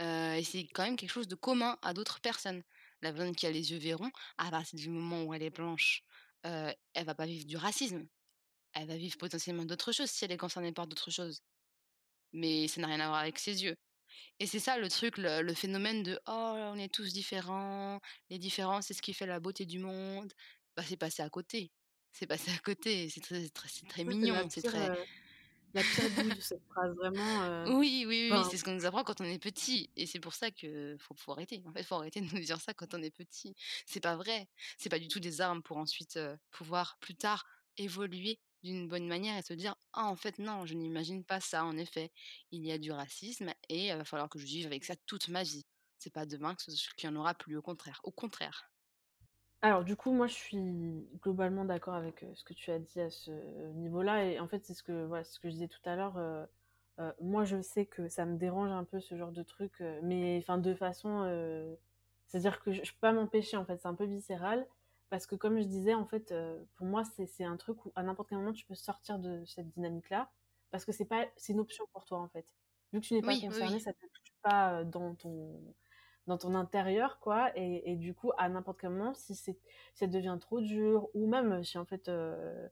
et 0.00 0.42
c'est 0.44 0.66
quand 0.74 0.84
même 0.84 0.96
quelque 0.96 1.10
chose 1.12 1.28
de 1.28 1.34
commun 1.36 1.78
à 1.82 1.94
d'autres 1.94 2.20
personnes. 2.20 2.62
La 3.02 3.12
personne 3.12 3.34
qui 3.34 3.46
a 3.46 3.50
les 3.50 3.72
yeux 3.72 3.78
verrons, 3.78 4.10
à 4.38 4.50
partir 4.50 4.78
du 4.78 4.88
moment 4.90 5.24
où 5.24 5.34
elle 5.34 5.42
est 5.42 5.50
blanche, 5.50 6.04
elle 6.42 7.04
va 7.04 7.14
pas 7.14 7.26
vivre 7.26 7.46
du 7.46 7.56
racisme. 7.56 8.06
Elle 8.74 8.88
va 8.88 8.96
vivre 8.96 9.16
potentiellement 9.18 9.64
d'autres 9.64 9.92
choses 9.92 10.10
si 10.10 10.24
elle 10.24 10.32
est 10.32 10.36
concernée 10.36 10.72
par 10.72 10.86
d'autres 10.86 11.10
choses. 11.10 11.40
Mais 12.32 12.68
ça 12.68 12.80
n'a 12.82 12.88
rien 12.88 13.00
à 13.00 13.08
voir 13.08 13.20
avec 13.20 13.38
ses 13.38 13.64
yeux. 13.64 13.76
Et 14.40 14.46
c'est 14.46 14.58
ça 14.58 14.78
le 14.78 14.88
truc, 14.88 15.14
le, 15.18 15.54
phénomène 15.54 16.02
de 16.02 16.18
oh, 16.26 16.54
on 16.72 16.78
est 16.78 16.92
tous 16.92 17.12
différents, 17.12 18.00
les 18.30 18.38
différences, 18.38 18.86
c'est 18.86 18.94
ce 18.94 19.02
qui 19.02 19.12
fait 19.12 19.26
la 19.26 19.40
beauté 19.40 19.66
du 19.66 19.78
monde. 19.78 20.32
Bah, 20.76 20.82
c'est 20.86 20.96
passé 20.96 21.22
à 21.22 21.30
côté. 21.30 21.70
C'est 22.12 22.26
passé 22.26 22.50
à 22.50 22.58
côté. 22.58 23.08
C'est 23.08 23.20
très, 23.20 23.48
très, 23.48 23.68
très 23.88 24.04
mignon. 24.04 24.48
C'est 24.50 24.62
très. 24.62 24.88
la 25.74 25.82
pire 25.82 26.36
de 26.36 26.40
cette 26.40 26.64
phrase, 26.66 26.94
vraiment. 26.96 27.78
Oui, 27.78 28.04
oui, 28.06 28.30
oui, 28.32 28.38
c'est 28.50 28.56
ce 28.56 28.64
qu'on 28.64 28.74
nous 28.74 28.86
apprend 28.86 29.04
quand 29.04 29.20
on 29.20 29.24
est 29.24 29.38
petit. 29.38 29.90
Et 29.96 30.06
c'est 30.06 30.20
pour 30.20 30.34
ça 30.34 30.50
qu'il 30.50 30.96
faut, 30.98 31.14
faut 31.14 31.32
arrêter. 31.32 31.62
En 31.66 31.72
fait, 31.72 31.82
faut 31.82 31.96
arrêter 31.96 32.20
de 32.20 32.32
nous 32.34 32.40
dire 32.40 32.60
ça 32.60 32.74
quand 32.74 32.94
on 32.94 33.02
est 33.02 33.14
petit. 33.14 33.54
C'est 33.86 34.00
pas 34.00 34.16
vrai. 34.16 34.48
C'est 34.78 34.88
pas 34.88 34.98
du 34.98 35.08
tout 35.08 35.20
des 35.20 35.40
armes 35.40 35.62
pour 35.62 35.76
ensuite 35.76 36.18
pouvoir 36.50 36.96
plus 37.00 37.14
tard 37.14 37.46
évoluer 37.76 38.38
d'une 38.64 38.88
bonne 38.88 39.06
manière 39.06 39.36
et 39.36 39.42
se 39.42 39.52
dire 39.52 39.76
ah 39.92 40.06
en 40.06 40.16
fait 40.16 40.38
non 40.38 40.66
je 40.66 40.74
n'imagine 40.74 41.22
pas 41.22 41.38
ça 41.38 41.64
en 41.64 41.76
effet. 41.76 42.10
Il 42.50 42.64
y 42.66 42.72
a 42.72 42.78
du 42.78 42.90
racisme 42.90 43.50
et 43.68 43.88
il 43.88 43.96
va 43.96 44.04
falloir 44.04 44.28
que 44.28 44.38
je 44.38 44.46
vive 44.46 44.66
avec 44.66 44.84
ça 44.84 44.96
toute 45.06 45.28
ma 45.28 45.42
vie. 45.42 45.64
C'est 45.98 46.12
pas 46.12 46.26
demain 46.26 46.54
qu'il 46.56 47.10
n'y 47.10 47.16
en 47.16 47.20
aura 47.20 47.34
plus 47.34 47.56
au 47.56 47.62
contraire 47.62 48.00
au 48.02 48.10
contraire. 48.10 48.70
Alors 49.62 49.84
du 49.84 49.96
coup 49.96 50.12
moi 50.12 50.26
je 50.26 50.34
suis 50.34 51.06
globalement 51.22 51.64
d'accord 51.64 51.94
avec 51.94 52.24
ce 52.34 52.42
que 52.42 52.54
tu 52.54 52.70
as 52.70 52.78
dit 52.78 53.00
à 53.00 53.10
ce 53.10 53.30
niveau 53.72 54.02
là 54.02 54.24
et 54.24 54.40
en 54.40 54.48
fait 54.48 54.64
c'est 54.64 54.74
ce 54.74 54.82
que 54.82 55.08
ce 55.22 55.38
que 55.38 55.48
je 55.48 55.54
disais 55.54 55.68
tout 55.68 55.80
à 55.84 55.96
l'heure 55.96 56.48
moi 57.20 57.44
je 57.44 57.60
sais 57.60 57.86
que 57.86 58.08
ça 58.08 58.24
me 58.24 58.36
dérange 58.36 58.70
un 58.70 58.84
peu 58.84 59.00
ce 59.00 59.16
genre 59.16 59.32
de 59.32 59.42
truc 59.42 59.72
mais 60.02 60.38
enfin 60.42 60.58
de 60.58 60.74
façon 60.74 61.24
c'est 62.26 62.38
à 62.38 62.40
dire 62.40 62.60
que 62.60 62.72
je, 62.72 62.82
je 62.82 62.92
peux 62.92 63.00
pas 63.00 63.12
m'empêcher 63.12 63.56
en 63.56 63.64
fait 63.64 63.78
c'est 63.80 63.88
un 63.88 63.94
peu 63.94 64.04
viscéral 64.04 64.66
parce 65.14 65.28
que 65.28 65.36
comme 65.36 65.60
je 65.60 65.64
disais, 65.64 65.94
en 65.94 66.06
fait, 66.06 66.32
euh, 66.32 66.60
pour 66.74 66.88
moi, 66.88 67.04
c'est 67.04 67.44
un 67.44 67.56
truc 67.56 67.86
où 67.86 67.92
à 67.94 68.02
n'importe 68.02 68.30
quel 68.30 68.38
moment, 68.38 68.52
tu 68.52 68.66
peux 68.66 68.74
sortir 68.74 69.20
de 69.20 69.44
cette 69.44 69.68
dynamique-là, 69.68 70.28
parce 70.72 70.84
que 70.84 70.90
c'est 70.90 71.04
pas 71.04 71.24
c'est 71.36 71.52
une 71.52 71.60
option 71.60 71.84
pour 71.92 72.04
toi, 72.04 72.18
en 72.18 72.26
fait. 72.26 72.52
Vu 72.92 73.00
que 73.00 73.06
tu 73.06 73.14
n'es 73.14 73.22
pas 73.22 73.38
concerné, 73.38 73.78
ça 73.78 73.90
ne 73.90 73.94
te 73.94 74.12
touche 74.12 74.34
pas 74.42 74.72
euh, 74.72 74.84
dans 74.84 75.14
ton, 75.14 75.62
dans 76.26 76.36
ton 76.36 76.56
intérieur, 76.56 77.20
quoi. 77.20 77.56
Et, 77.56 77.92
et 77.92 77.94
du 77.94 78.12
coup, 78.12 78.32
à 78.38 78.48
n'importe 78.48 78.80
quel 78.80 78.90
moment, 78.90 79.14
si, 79.14 79.36
ça 79.36 80.06
devient 80.08 80.36
trop 80.40 80.60
dur, 80.60 81.08
ou 81.14 81.28
même 81.28 81.62
si, 81.62 81.78
en 81.78 81.84
fait, 81.84 82.08
euh, 82.08 82.68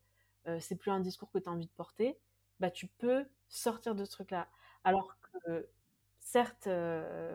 c'est 0.59 0.74
plus 0.74 0.90
un 0.90 0.98
discours 0.98 1.31
que 1.31 1.38
tu 1.38 1.48
as 1.48 1.52
envie 1.52 1.66
de 1.66 1.72
porter, 1.76 2.18
bah, 2.59 2.72
tu 2.72 2.88
peux 2.88 3.24
sortir 3.50 3.94
de 3.94 4.05
ce 4.05 4.11
truc-là. 4.11 4.48
Alors 4.83 5.16
que, 5.46 5.68
certes, 6.18 6.68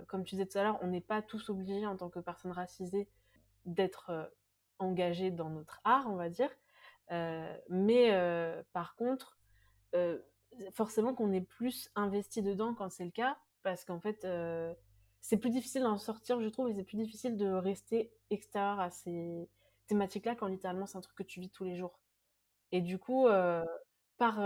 comme 0.07 0.25
tu 0.25 0.35
disais 0.35 0.47
tout 0.47 0.57
à 0.57 0.63
l'heure, 0.63 0.79
on 0.81 0.87
n'est 0.87 0.99
pas 0.99 1.21
tous 1.21 1.49
obligés, 1.49 1.85
en 1.85 1.95
tant 1.95 2.09
que 2.09 2.19
personne 2.19 2.51
racisée, 2.51 3.07
d'être 3.65 4.11
engagé 4.79 5.31
dans 5.31 5.49
notre 5.49 5.81
art, 5.83 6.07
on 6.09 6.15
va 6.15 6.29
dire. 6.29 6.49
Euh, 7.11 7.57
mais 7.69 8.11
euh, 8.11 8.61
par 8.73 8.95
contre, 8.95 9.37
euh, 9.95 10.19
forcément 10.73 11.13
qu'on 11.13 11.31
est 11.31 11.41
plus 11.41 11.89
investi 11.95 12.41
dedans 12.41 12.73
quand 12.73 12.89
c'est 12.89 13.05
le 13.05 13.11
cas, 13.11 13.37
parce 13.63 13.85
qu'en 13.85 13.99
fait, 13.99 14.25
c'est 15.21 15.37
plus 15.37 15.49
difficile 15.49 15.83
d'en 15.83 15.97
sortir, 15.97 16.39
je 16.41 16.47
trouve, 16.47 16.69
et 16.69 16.73
c'est 16.73 16.83
plus 16.83 16.97
difficile 16.97 17.37
de 17.37 17.47
rester 17.47 18.11
extérieur 18.29 18.79
à 18.79 18.89
ces 18.89 19.49
thématiques-là 19.87 20.35
quand 20.35 20.47
littéralement 20.47 20.85
c'est 20.85 20.97
un 20.97 21.01
truc 21.01 21.17
que 21.17 21.23
tu 21.23 21.39
vis 21.41 21.49
tous 21.49 21.63
les 21.63 21.75
jours. 21.75 21.99
Et 22.71 22.81
du 22.81 22.97
coup, 22.97 23.27
par 24.17 24.39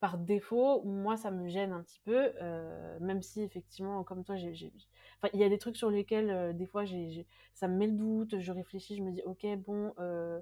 par 0.00 0.18
défaut, 0.18 0.82
moi, 0.84 1.16
ça 1.16 1.30
me 1.30 1.48
gêne 1.48 1.72
un 1.72 1.82
petit 1.82 2.00
peu, 2.04 2.32
euh, 2.42 2.98
même 3.00 3.22
si 3.22 3.42
effectivement, 3.42 4.04
comme 4.04 4.24
toi, 4.24 4.36
j'ai, 4.36 4.72
Enfin, 5.18 5.30
il 5.32 5.40
y 5.40 5.44
a 5.44 5.48
des 5.48 5.58
trucs 5.58 5.76
sur 5.76 5.90
lesquels, 5.90 6.30
euh, 6.30 6.52
des 6.52 6.66
fois, 6.66 6.84
j'ai, 6.84 7.26
ça 7.54 7.66
me 7.68 7.76
met 7.76 7.86
le 7.86 7.92
doute, 7.94 8.38
je 8.38 8.52
réfléchis, 8.52 8.96
je 8.96 9.02
me 9.02 9.10
dis, 9.10 9.22
ok, 9.24 9.46
bon, 9.56 9.94
euh, 9.98 10.40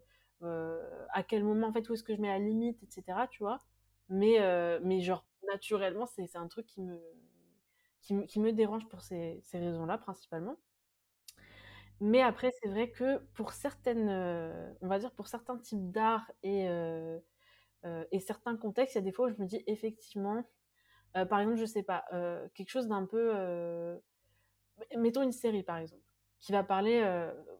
à 1.12 1.22
quel 1.22 1.44
moment, 1.44 1.68
en 1.68 1.72
fait, 1.72 1.88
où 1.88 1.94
est-ce 1.94 2.02
que 2.02 2.14
je 2.14 2.20
mets 2.20 2.28
la 2.28 2.40
limite, 2.40 2.82
etc., 2.82 3.28
tu 3.30 3.42
vois. 3.42 3.58
Mais, 4.08 4.38
mais 4.82 5.00
genre, 5.00 5.24
naturellement, 5.46 6.06
c'est, 6.06 6.36
un 6.36 6.48
truc 6.48 6.66
qui 6.66 6.82
me, 6.82 7.00
qui, 8.02 8.40
me 8.40 8.52
dérange 8.52 8.86
pour 8.88 9.02
ces, 9.02 9.40
ces 9.44 9.58
raisons-là, 9.58 9.98
principalement. 9.98 10.56
Mais 12.00 12.20
après, 12.20 12.50
c'est 12.60 12.68
vrai 12.68 12.90
que 12.90 13.18
pour 13.34 13.52
certaines, 13.52 14.10
on 14.80 14.88
va 14.88 14.98
dire 14.98 15.12
pour 15.12 15.28
certains 15.28 15.56
types 15.58 15.90
d'art 15.90 16.30
et 16.42 16.66
et 18.12 18.20
certains 18.20 18.56
contextes, 18.56 18.94
il 18.94 18.98
y 18.98 19.00
a 19.00 19.04
des 19.04 19.12
fois 19.12 19.26
où 19.26 19.30
je 19.30 19.40
me 19.42 19.46
dis 19.46 19.62
effectivement, 19.66 20.44
heu, 21.16 21.26
par 21.26 21.40
exemple, 21.40 21.58
je 21.58 21.66
sais 21.66 21.82
pas, 21.84 22.04
heu, 22.12 22.50
quelque 22.54 22.70
chose 22.70 22.88
d'un 22.88 23.06
peu, 23.06 23.32
mettons 24.96 25.22
une 25.22 25.32
série 25.32 25.62
par 25.62 25.78
exemple, 25.78 26.02
qui 26.40 26.52
va 26.52 26.62
parler, 26.64 27.02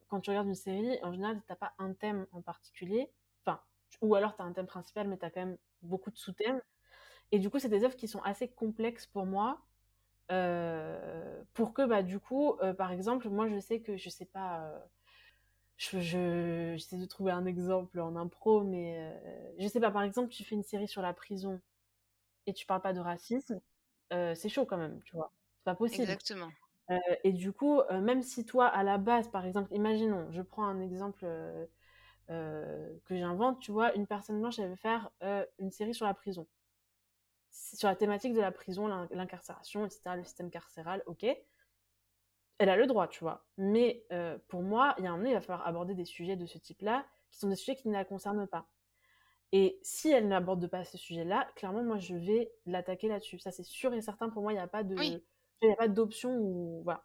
quand 0.09 0.21
tu 0.21 0.31
regardes 0.31 0.49
une 0.49 0.55
série, 0.55 0.99
en 1.03 1.13
général, 1.13 1.43
tu 1.47 1.53
as 1.53 1.57
pas 1.57 1.73
un 1.79 1.95
thème 1.95 2.27
en 2.33 2.43
particulier, 2.43 3.13
enfin, 3.47 3.61
ou 4.03 4.15
alors 4.15 4.37
tu 4.37 4.43
as 4.43 4.45
un 4.45 4.53
thème 4.53 4.67
principal, 4.67 5.09
mais 5.09 5.19
tu 5.19 5.25
as 5.25 5.31
quand 5.31 5.41
même 5.41 5.59
beaucoup 5.83 6.11
de 6.11 6.17
sous-thèmes. 6.19 6.61
Et 7.33 7.39
du 7.41 7.51
coup, 7.51 7.59
c'est 7.61 7.69
des 7.71 7.85
œuvres 7.85 7.97
qui 7.97 8.09
sont 8.09 8.23
assez 8.23 8.49
complexes 8.49 9.07
pour 9.07 9.27
moi, 9.27 9.63
pour 11.55 11.75
que, 11.75 11.87
bah, 11.87 12.03
du 12.03 12.21
coup, 12.21 12.55
par 12.79 12.93
exemple, 12.93 13.29
moi, 13.31 13.49
je 13.49 13.59
sais 13.59 13.81
que 13.81 13.97
je 13.97 14.09
sais 14.11 14.27
pas, 14.27 14.73
je 15.77 16.01
je 16.01 16.75
j'essaie 16.77 16.99
de 16.99 17.07
trouver 17.07 17.33
un 17.33 17.47
exemple 17.47 18.01
en 18.01 18.17
impro, 18.17 18.63
mais 18.65 18.99
heu, 19.15 19.55
je 19.59 19.69
sais 19.69 19.81
pas, 19.81 19.91
par 19.91 20.03
exemple, 20.03 20.31
tu 20.31 20.45
fais 20.45 20.55
une 20.55 20.63
série 20.63 20.89
sur 20.89 21.03
la 21.03 21.13
prison 21.15 21.61
et 22.47 22.55
tu 22.55 22.67
parles 22.67 22.83
pas 22.83 22.93
de 22.95 23.01
racisme, 23.01 23.61
heu, 24.13 24.35
c'est 24.37 24.49
chaud 24.51 24.67
quand 24.67 24.79
même, 24.79 25.03
tu 25.05 25.17
vois? 25.17 25.33
C'est 25.59 25.65
pas 25.65 25.77
possible. 25.77 26.19
Exactement. 26.19 26.55
Heu 26.91 26.99
et 27.25 27.33
du 27.33 27.53
coup, 27.53 27.81
heu, 27.91 28.01
même 28.03 28.23
si 28.23 28.47
toi, 28.47 28.67
à 28.69 28.83
la 28.85 28.99
base, 28.99 29.29
par 29.31 29.47
exemple, 29.47 29.75
imaginons, 29.75 30.31
je 30.33 30.43
prends 30.43 30.67
un 30.67 30.81
exemple, 30.81 31.27
que 33.05 33.17
j'invente, 33.17 33.61
tu 33.61 33.73
vois? 33.73 33.95
Une 33.95 34.07
personne 34.07 34.41
blanche, 34.41 34.59
elle 34.59 34.71
veut 34.71 34.77
faire, 34.77 35.11
une 35.59 35.71
série 35.71 35.95
sur 35.95 36.07
la 36.07 36.15
prison. 36.15 36.47
Sur 37.53 37.89
la 37.89 37.97
thématique 37.97 38.35
de 38.35 38.41
la 38.41 38.53
prison, 38.53 38.87
l'in 38.87 39.07
l'incarcération 39.11 39.87
et 39.87 39.91
cetera, 39.91 40.17
le 40.17 40.25
système 40.25 40.51
carcéral, 40.51 41.03
OK. 41.07 41.25
Elle 42.59 42.69
a 42.69 42.77
le 42.77 42.87
droit, 42.87 43.09
tu 43.09 43.21
vois? 43.25 43.47
Mais 43.59 44.07
heu, 44.13 44.43
pour 44.49 44.63
moi, 44.63 44.95
il 44.99 45.05
y 45.05 45.07
a 45.07 45.13
un 45.13 45.17
moment, 45.17 45.29
il 45.29 45.35
va 45.35 45.41
falloir 45.41 45.67
aborder 45.67 45.95
des 45.95 46.05
sujets 46.05 46.37
de 46.37 46.47
ce 46.47 46.59
type-là, 46.59 47.07
qui 47.31 47.39
sont 47.39 47.49
des 47.49 47.57
sujets 47.57 47.77
qui 47.77 47.89
ne 47.89 47.93
la 47.95 48.05
concernent 48.05 48.47
pas. 48.47 48.71
Et 49.53 49.79
si 49.83 50.11
elle 50.11 50.29
n'aborde 50.29 50.67
pas 50.69 50.85
ce 50.85 50.99
sujet-là, 50.99 51.49
clairement, 51.57 51.85
moi, 51.85 51.99
je 51.99 52.17
vais 52.17 52.53
l'attaquer 52.67 53.09
là-dessus. 53.09 53.39
Ça, 53.41 53.53
c'est 53.53 53.65
sûr 53.65 53.95
et 53.95 54.03
certain. 54.03 54.31
Pour 54.31 54.43
moi, 54.43 54.53
il 54.53 54.57
y 54.57 54.59
a 54.59 54.69
pas 54.69 54.85
Oui, 54.97 55.15
de 55.15 55.25
il 55.63 55.69
y 55.71 55.73
a 55.73 55.77
pas 55.77 55.89
d'option 55.89 56.39
ou 56.39 56.83
voilà. 56.85 57.05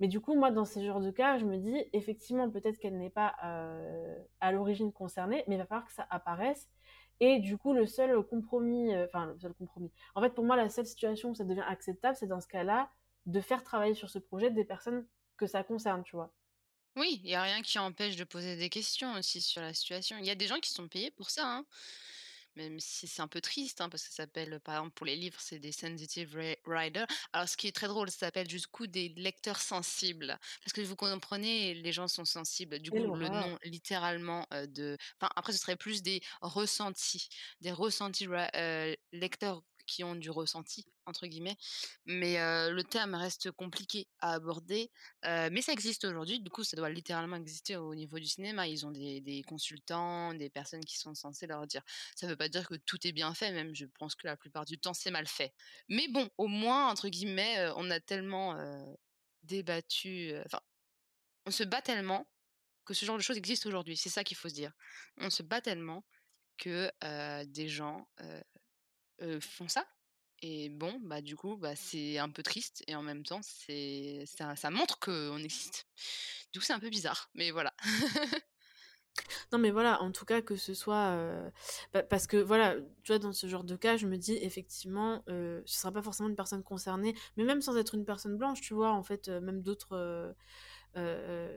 Mais 0.00 0.08
du 0.08 0.20
coup, 0.20 0.34
moi, 0.34 0.50
dans 0.50 0.64
ces 0.64 0.84
genres 0.84 1.00
de 1.00 1.10
cas, 1.10 1.38
je 1.38 1.44
me 1.46 1.58
dis: 1.58 1.76
«Effectivement, 1.92 2.50
peut-être 2.50 2.78
qu'elle 2.78 2.98
n'est 2.98 3.10
pas, 3.10 3.34
heu, 3.44 4.16
à 4.40 4.52
l'origine 4.52 4.92
concernée, 4.92 5.44
mais 5.48 5.54
il 5.56 5.58
va 5.58 5.66
falloir 5.66 5.86
que 5.86 5.92
ça 5.92 6.06
apparaisse» 6.10 6.70
et 7.20 7.38
du 7.38 7.56
coup, 7.58 7.72
le 7.72 7.86
seul 7.86 8.20
compromis, 8.24 8.92
heu, 8.94 9.04
enfin, 9.04 9.26
le 9.26 9.38
seul 9.38 9.54
compromis 9.54 9.92
en 10.16 10.20
fait, 10.22 10.30
pour 10.34 10.44
moi, 10.44 10.56
la 10.56 10.68
seule 10.68 10.86
situation 10.86 11.30
où 11.30 11.34
ça 11.34 11.44
devient 11.44 11.64
acceptable, 11.66 12.16
c'est 12.16 12.26
dans 12.26 12.40
ce 12.40 12.48
cas-là, 12.48 12.90
de 13.26 13.40
faire 13.40 13.62
travailler 13.64 13.94
sur 13.94 14.10
ce 14.10 14.18
projet 14.18 14.50
des 14.50 14.64
personnes 14.64 15.06
que 15.36 15.46
ça 15.46 15.64
concerne, 15.64 16.02
tu 16.04 16.16
vois? 16.16 16.34
oui, 16.96 17.20
il 17.24 17.30
y 17.30 17.34
a 17.34 17.42
rien 17.42 17.60
qui 17.62 17.76
empêche 17.80 18.14
de 18.14 18.22
poser 18.22 18.54
des 18.56 18.70
questions 18.70 19.14
aussi 19.14 19.40
sur 19.40 19.60
la 19.60 19.74
situation. 19.74 20.16
Il 20.18 20.26
y 20.26 20.30
a 20.30 20.36
des 20.36 20.46
gens 20.46 20.60
qui 20.60 20.70
sont 20.70 20.86
payés 20.88 21.10
pour 21.10 21.28
ça, 21.28 21.44
hein. 21.44 21.66
Même 22.56 22.80
si 22.80 23.08
c'est 23.08 23.22
un 23.22 23.28
peu 23.28 23.40
triste, 23.40 23.80
hein, 23.80 23.88
parce 23.88 24.04
que 24.04 24.10
ça 24.10 24.24
s'appelle, 24.24 24.60
par 24.60 24.76
exemple, 24.76 24.94
pour 24.94 25.06
les 25.06 25.16
livres, 25.16 25.40
c'est 25.40 25.58
des 25.58 25.72
sensitive 25.72 26.36
ri 26.36 26.56
readers. 26.66 27.06
Alors 27.32 27.48
ce 27.48 27.56
qui 27.56 27.66
est 27.68 27.72
très 27.76 27.88
drôle, 27.88 28.10
ça 28.10 28.18
s'appelle 28.18 28.46
du 28.48 28.64
coup 28.68 28.86
des 28.86 29.08
lecteurs 29.16 29.60
sensibles. 29.60 30.38
Parce 30.64 30.72
que 30.72 30.80
vous 30.82 30.96
comprenez, 30.96 31.74
les 31.74 31.92
gens 31.92 32.08
sont 32.08 32.24
sensibles. 32.24 32.78
Du 32.80 32.92
coup, 32.92 33.14
le 33.16 33.28
nom 33.30 33.58
littéralement, 33.64 34.46
heu, 34.54 34.68
de 34.68 34.96
enfin, 35.20 35.30
après 35.36 35.52
ce 35.52 35.58
serait 35.58 35.76
plus 35.76 36.02
des 36.02 36.20
ressentis, 36.42 37.28
des 37.60 37.72
ressentis 37.72 38.26
heu, 38.28 38.96
lecteurs 39.12 39.62
qui 39.86 40.04
ont 40.04 40.14
du 40.14 40.30
«ressenti» 40.30 40.86
entre 41.06 41.26
guillemets. 41.26 41.56
Mais, 42.06 42.36
le 42.70 42.82
terme 42.82 43.14
reste 43.14 43.50
compliqué 43.50 44.08
à 44.20 44.32
aborder, 44.34 44.90
mais 45.22 45.62
ça 45.62 45.72
existe 45.72 46.04
aujourd'hui. 46.04 46.40
Du 46.40 46.50
coup, 46.50 46.64
ça 46.64 46.76
doit 46.76 46.90
littéralement 46.90 47.36
exister 47.36 47.76
au 47.76 47.94
niveau 47.94 48.18
du 48.18 48.26
cinéma. 48.26 48.66
Ils 48.66 48.86
ont 48.86 48.90
des 48.90 49.44
consultants, 49.46 50.32
des 50.34 50.50
personnes 50.50 50.84
qui 50.84 50.98
sont 50.98 51.14
censées 51.14 51.46
leur 51.46 51.66
dire 51.66 51.82
ça 52.16 52.26
veut 52.26 52.36
pas 52.36 52.48
dire 52.48 52.66
que 52.66 52.74
tout 52.74 53.06
est 53.06 53.12
bien 53.12 53.34
fait, 53.34 53.52
même 53.52 53.74
je 53.74 53.86
pense 53.98 54.14
que 54.14 54.26
la 54.26 54.36
plupart 54.36 54.64
du 54.64 54.78
temps, 54.78 54.94
c'est 54.94 55.10
mal 55.10 55.26
fait. 55.26 55.52
Mais 55.88 56.08
bon, 56.08 56.28
au 56.38 56.46
moins, 56.46 56.88
entre 56.88 57.08
guillemets, 57.08 57.70
on 57.76 57.90
a 57.90 58.00
tellement, 58.00 58.56
débattu, 59.42 60.32
enfin, 60.46 60.60
on 61.46 61.50
se 61.50 61.64
bat 61.64 61.82
tellement 61.82 62.26
que 62.86 62.94
ce 62.94 63.04
genre 63.04 63.16
de 63.18 63.22
choses 63.22 63.36
existe 63.36 63.66
aujourd'hui. 63.66 63.96
C'est 63.96 64.08
ça 64.08 64.24
qu'il 64.24 64.36
faut 64.36 64.48
se 64.48 64.54
dire. 64.54 64.72
On 65.18 65.30
se 65.30 65.42
bat 65.42 65.60
tellement 65.60 66.04
que, 66.56 66.90
des 67.44 67.68
gens, 67.68 68.08
heu, 69.22 69.40
font 69.40 69.68
ça 69.68 69.84
et 70.42 70.68
bon, 70.68 71.00
bah, 71.02 71.22
du 71.22 71.36
coup, 71.36 71.56
bah, 71.56 71.74
c'est 71.76 72.18
un 72.18 72.28
peu 72.28 72.42
triste 72.42 72.82
et 72.86 72.94
en 72.96 73.02
même 73.02 73.24
temps, 73.24 73.40
c'est 73.42 74.24
ça 74.26 74.56
ça 74.56 74.70
montre 74.70 74.98
qu'on 75.00 75.38
existe. 75.38 75.86
Du 76.52 76.58
coup, 76.60 76.64
c'est 76.66 76.74
un 76.74 76.80
peu 76.80 76.90
bizarre, 76.90 77.30
mais 77.34 77.50
voilà. 77.50 77.74
Non, 79.52 79.58
mais 79.58 79.70
voilà, 79.70 80.02
en 80.02 80.10
tout 80.12 80.24
cas, 80.24 80.42
que 80.42 80.56
ce 80.56 80.74
soit. 80.74 81.16
pa- 81.92 82.02
parce 82.02 82.26
que, 82.26 82.36
voilà, 82.36 82.76
tu 83.02 83.12
vois, 83.12 83.18
dans 83.18 83.32
ce 83.32 83.46
genre 83.46 83.64
de 83.64 83.76
cas, 83.76 83.96
je 83.96 84.06
me 84.06 84.16
dis, 84.16 84.34
effectivement, 84.42 85.22
euh, 85.28 85.62
ce 85.66 85.78
sera 85.80 85.92
pas 85.92 86.02
forcément 86.02 86.28
une 86.28 86.36
personne 86.36 86.62
concernée, 86.62 87.14
mais 87.36 87.44
même 87.44 87.62
sans 87.62 87.76
être 87.76 87.94
une 87.94 88.04
personne 88.04 88.36
blanche, 88.36 88.60
tu 88.60 88.74
vois, 88.74 88.92
en 88.92 89.02
fait, 89.02 89.28
même 89.28 89.62
d'autres. 89.62 90.34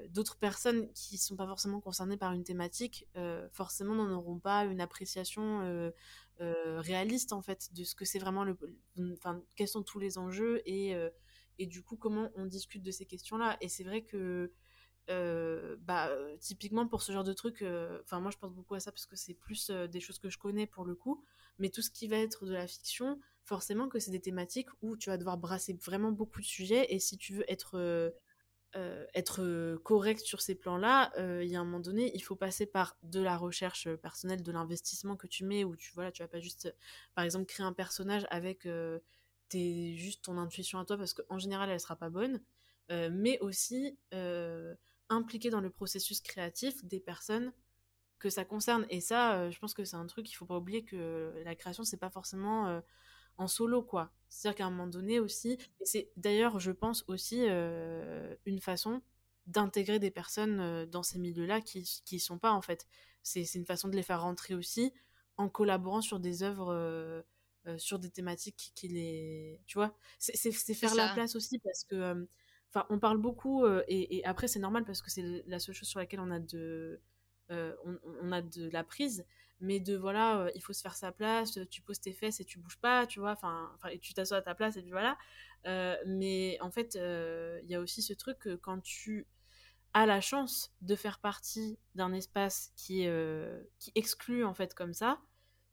d'autres 0.10 0.38
personnes 0.38 0.92
qui 0.94 1.18
sont 1.18 1.36
pas 1.36 1.46
forcément 1.48 1.80
concernées 1.82 2.18
par 2.18 2.34
une 2.34 2.44
thématique, 2.44 3.08
forcément 3.52 3.96
n'en 3.96 4.12
auront 4.12 4.40
pas 4.40 4.66
une 4.66 4.82
appréciation 4.82 5.92
euh, 6.42 6.80
réaliste 6.80 7.34
en 7.34 7.42
fait 7.42 7.74
de 7.74 7.84
ce 7.84 7.96
que 7.96 8.06
c'est 8.06 8.20
vraiment 8.20 8.44
le, 8.44 8.58
enfin 9.14 9.42
quels 9.56 9.68
sont 9.68 9.84
tous 9.84 10.00
les 10.00 10.18
enjeux 10.18 10.62
et 10.66 10.96
euh, 10.96 11.10
et 11.58 11.66
du 11.66 11.82
coup 11.82 11.98
comment 11.98 12.30
on 12.36 12.46
discute 12.46 12.84
de 12.84 12.92
ces 12.92 13.06
questions-là. 13.06 13.58
Et 13.62 13.70
c'est 13.70 13.84
vrai 13.84 14.04
que 14.04 14.52
euh, 15.10 15.78
bah, 15.80 16.12
typiquement 16.40 16.88
pour 16.88 17.02
ce 17.02 17.12
genre 17.12 17.24
de 17.24 17.34
truc, 17.34 17.64
enfin 18.04 18.20
moi 18.20 18.32
je 18.32 18.38
pense 18.38 18.54
beaucoup 18.54 18.76
à 18.76 18.80
ça 18.80 18.92
parce 18.92 19.06
que 19.06 19.16
c'est 19.16 19.34
plus 19.34 19.72
des 19.72 20.00
choses 20.00 20.20
que 20.20 20.30
je 20.30 20.38
connais 20.38 20.68
pour 20.68 20.86
le 20.86 20.96
coup, 20.96 21.24
mais 21.60 21.70
tout 21.70 21.82
ce 21.82 21.90
qui 21.90 22.08
va 22.08 22.18
être 22.18 22.46
de 22.46 22.54
la 22.54 22.68
fiction, 22.68 23.20
forcément 23.44 23.90
que 23.90 24.00
c'est 24.00 24.12
des 24.12 24.22
thématiques 24.22 24.70
où 24.82 24.96
tu 24.98 25.10
vas 25.10 25.18
devoir 25.18 25.38
brasser 25.38 25.74
vraiment 25.84 26.12
beaucoup 26.12 26.42
de 26.42 26.46
sujets 26.46 26.94
et 26.94 27.00
si 27.00 27.18
tu 27.18 27.34
veux 27.34 27.52
être 27.52 28.14
euh, 28.76 29.06
être 29.16 29.42
euh, 29.42 29.80
correct 29.80 30.20
sur 30.20 30.42
ces 30.42 30.54
plans-là, 30.54 31.12
euh, 31.18 31.42
il 31.44 31.50
y 31.50 31.56
a 31.56 31.60
un 31.60 31.64
moment 31.64 31.80
donné, 31.80 32.12
il 32.14 32.20
faut 32.20 32.36
passer 32.36 32.66
par 32.66 32.98
de 33.02 33.22
la 33.22 33.38
recherche 33.38 33.88
personnelle, 33.96 34.44
de 34.44 34.52
l'investissement 34.52 35.16
que 35.16 35.26
tu 35.26 35.46
mets, 35.46 35.64
où 35.64 35.76
tu 35.76 35.92
voilà, 35.94 36.12
tu 36.12 36.22
vas 36.22 36.28
pas 36.28 36.42
juste, 36.42 36.76
par 37.16 37.24
exemple, 37.24 37.46
créer 37.46 37.66
un 37.66 37.74
personnage 37.74 38.28
avec 38.30 38.68
tes, 39.50 39.96
juste 39.96 40.26
ton 40.26 40.38
intuition 40.38 40.80
à 40.80 40.86
toi, 40.86 40.98
parce 40.98 41.14
qu'en 41.14 41.40
général, 41.40 41.70
elle 41.70 41.80
sera 41.80 41.96
pas 41.96 42.10
bonne, 42.10 42.42
mais 42.90 43.40
aussi 43.40 43.98
impliquer 45.10 45.50
dans 45.50 45.62
le 45.62 45.70
processus 45.70 46.22
créatif 46.22 46.84
des 46.84 47.00
personnes 47.00 47.54
que 48.20 48.30
ça 48.30 48.44
concerne. 48.46 48.86
Et 48.90 49.00
ça, 49.00 49.50
je 49.50 49.58
pense 49.60 49.74
que 49.74 49.86
c'est 49.86 49.96
un 49.96 50.08
truc 50.08 50.26
qu'il 50.26 50.36
faut 50.36 50.46
pas 50.46 50.58
oublier 50.58 50.84
que 50.84 51.34
la 51.46 51.56
création, 51.56 51.84
c'est 51.84 51.98
pas 51.98 52.10
forcément 52.10 52.82
en 53.38 53.48
solo, 53.48 53.82
quoi. 53.82 54.12
C'est-à-dire 54.30 54.58
qu'à 54.58 54.66
un 54.66 54.70
moment 54.72 54.88
donné 54.88 55.20
aussi, 55.20 55.54
et 55.80 55.86
c'est 55.86 56.12
d'ailleurs, 56.18 56.60
je 56.60 56.72
pense 56.72 57.04
aussi, 57.08 57.46
euh, 57.48 58.36
une 58.46 58.60
façon 58.60 59.02
d'intégrer 59.48 60.00
des 60.00 60.12
personnes 60.12 60.60
euh, 60.60 60.86
dans 60.86 61.04
ces 61.04 61.20
milieux-là 61.20 61.62
qui 61.62 62.02
qui 62.06 62.20
sont 62.20 62.38
pas 62.38 62.52
en 62.52 62.62
fait. 62.62 62.86
C'est 63.24 63.44
une 63.56 63.66
façon 63.66 63.88
de 63.90 63.96
les 63.96 64.04
faire 64.04 64.22
rentrer 64.22 64.54
aussi 64.56 64.94
en 65.38 65.50
collaborant 65.50 66.02
sur 66.02 66.20
des 66.20 66.44
œuvres, 66.44 66.74
euh, 66.74 67.22
euh, 67.68 67.78
sur 67.78 68.00
des 68.00 68.10
thématiques 68.10 68.56
qui, 68.58 68.74
qui 68.74 68.88
les, 68.88 69.62
tu 69.68 69.78
vois, 69.78 69.94
c'est 70.20 70.52
faire 70.74 70.96
la 70.96 71.10
place 71.10 71.36
aussi 71.36 71.60
parce 71.60 71.84
que, 71.84 72.28
enfin, 72.70 72.86
on 72.90 73.00
parle 73.00 73.18
beaucoup 73.18 73.66
et, 73.88 74.18
et 74.18 74.26
après 74.26 74.48
c'est 74.48 74.60
normal 74.60 74.86
parce 74.86 75.02
que 75.02 75.10
c'est 75.12 75.44
la 75.48 75.60
seule 75.60 75.76
chose 75.76 75.88
sur 75.90 76.00
laquelle 76.00 76.22
on 76.22 76.32
a 76.32 76.40
de, 76.40 77.02
on, 77.50 78.00
on 78.22 78.32
a 78.32 78.42
de 78.42 78.70
la 78.70 78.84
prise, 78.84 79.26
mais 79.60 79.80
de 79.80 79.96
voilà, 79.96 80.40
euh, 80.40 80.52
il 80.56 80.62
faut 80.62 80.74
se 80.74 80.82
faire 80.82 80.96
sa 80.96 81.12
place, 81.12 81.60
tu 81.70 81.82
poses 81.82 82.00
tes 82.00 82.14
fesses 82.14 82.40
et 82.40 82.46
tu 82.46 82.60
bouges 82.60 82.78
pas, 82.78 83.08
tu 83.08 83.20
vois, 83.20 83.32
enfin, 83.32 83.72
et 83.92 84.00
tu 84.00 84.14
t'assois 84.14 84.38
à 84.38 84.42
ta 84.42 84.56
place 84.56 84.78
et 84.78 84.82
puis 84.82 84.92
voilà. 84.92 85.18
Euh, 85.66 85.96
mais 86.06 86.58
en 86.62 86.72
fait, 86.72 86.96
euh, 86.96 87.60
il 87.64 87.70
y 87.70 87.76
a 87.76 87.80
aussi 87.80 88.02
ce 88.02 88.14
truc 88.14 88.40
que 88.40 88.56
quand 88.56 88.82
tu 88.82 89.28
as 89.94 90.06
la 90.06 90.22
chance 90.22 90.72
de 90.82 90.96
faire 90.96 91.20
partie 91.20 91.80
d'un 91.96 92.14
espace 92.14 92.72
qui, 92.76 93.08
euh, 93.08 93.64
qui 93.80 93.92
exclut 93.96 94.44
en 94.46 94.54
fait 94.54 94.74
comme 94.74 94.94
ça, 94.94 95.20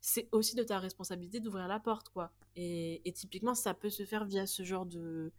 c'est 0.01 0.29
aussi 0.33 0.55
de 0.55 0.63
ta 0.63 0.79
responsabilité 0.79 1.41
d'ouvrir 1.41 1.67
la 1.67 1.81
porte, 1.81 2.11
quoi. 2.11 2.31
Et, 2.57 3.03
typiquement, 3.15 3.55
ça 3.55 3.75
peut 3.75 3.91
se 3.91 4.05
faire 4.05 4.27
via 4.27 4.47
ce 4.47 4.63
genre 4.63 4.85
de, 4.87 5.33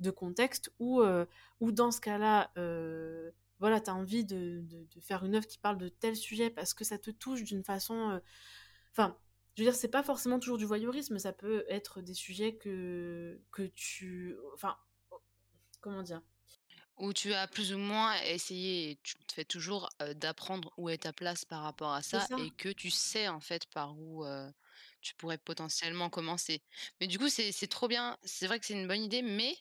de 0.00 0.10
contexte 0.10 0.72
où, 0.78 1.02
euh, 1.02 1.26
dans 1.60 1.90
ce 1.90 2.00
cas-là, 2.00 2.50
euh, 2.56 3.30
voilà, 3.58 3.80
tu 3.80 3.90
as 3.90 3.94
envie 3.94 4.24
de, 4.24 4.60
de, 4.62 4.84
de, 4.84 5.00
faire 5.00 5.24
une 5.24 5.34
œuvre 5.34 5.46
qui 5.46 5.58
parle 5.58 5.78
de 5.78 5.88
tel 5.88 6.16
sujet 6.16 6.50
parce 6.50 6.74
que 6.74 6.84
ça 6.84 6.98
te 6.98 7.10
touche 7.10 7.42
d'une 7.42 7.64
façon... 7.64 8.10
euh, 8.10 8.20
Enfin, 8.92 9.16
je 9.54 9.62
veux 9.62 9.70
dire, 9.70 9.78
c'est 9.78 9.88
pas 9.88 10.02
forcément 10.02 10.38
toujours 10.38 10.58
du 10.58 10.64
voyeurisme, 10.64 11.18
ça 11.18 11.32
peut 11.32 11.64
être 11.68 12.00
des 12.00 12.14
sujets 12.14 12.56
que, 12.56 13.40
que 13.52 13.62
tu... 13.62 14.36
Enfin, 14.54 14.76
comment 15.80 16.02
dire? 16.02 16.22
Où 16.98 17.12
tu 17.12 17.34
as 17.34 17.46
plus 17.46 17.74
ou 17.74 17.78
moins 17.78 18.14
essayé 18.22 18.98
tu 19.02 19.16
te 19.16 19.34
fais 19.34 19.44
toujours, 19.44 19.90
d'apprendre 20.14 20.72
où 20.78 20.88
est 20.88 21.02
ta 21.02 21.12
place 21.12 21.44
par 21.44 21.62
rapport 21.62 21.92
à 21.92 22.00
ça 22.00 22.20
ça 22.20 22.36
et 22.38 22.50
que 22.52 22.70
tu 22.70 22.88
sais, 22.88 23.28
en 23.28 23.40
fait, 23.40 23.66
par 23.66 23.98
où, 23.98 24.24
tu 25.06 25.14
pourrais 25.14 25.38
potentiellement 25.38 26.10
commencer. 26.10 26.62
Mais 27.00 27.06
du 27.06 27.18
coup, 27.18 27.28
c'est 27.28 27.68
trop 27.68 27.86
bien. 27.86 28.18
C'est 28.24 28.46
vrai 28.46 28.58
que 28.58 28.66
c'est 28.66 28.74
une 28.74 28.88
bonne 28.88 29.02
idée, 29.02 29.22
mais 29.22 29.56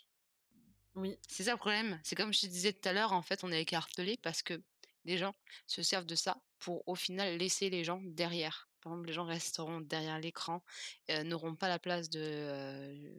Oui. 0.96 1.18
C'est 1.28 1.44
ça 1.44 1.52
le 1.52 1.58
problème. 1.58 2.00
C'est 2.04 2.16
comme 2.16 2.34
je 2.34 2.42
te 2.42 2.46
disais 2.48 2.72
tout 2.74 2.88
à 2.88 2.94
l'heure, 2.94 3.12
en 3.14 3.22
fait, 3.22 3.44
on 3.44 3.52
est 3.52 3.62
écartelés 3.62 4.18
parce 4.22 4.42
que 4.44 4.62
les 5.04 5.18
gens 5.18 5.34
se 5.68 5.84
servent 5.84 6.06
de 6.06 6.16
ça 6.16 6.38
pour, 6.60 6.88
au 6.88 6.96
final, 6.96 7.38
laisser 7.38 7.70
les 7.70 7.84
gens 7.84 8.00
derrière. 8.02 8.70
Par 8.82 8.94
exemple, 8.94 9.08
les 9.08 9.14
gens 9.14 9.26
resteront 9.26 9.82
derrière 9.82 10.20
l'écran, 10.20 10.64
n'auront 11.10 11.56
pas 11.56 11.68
la 11.68 11.80
place 11.80 12.10
de, 12.10 13.14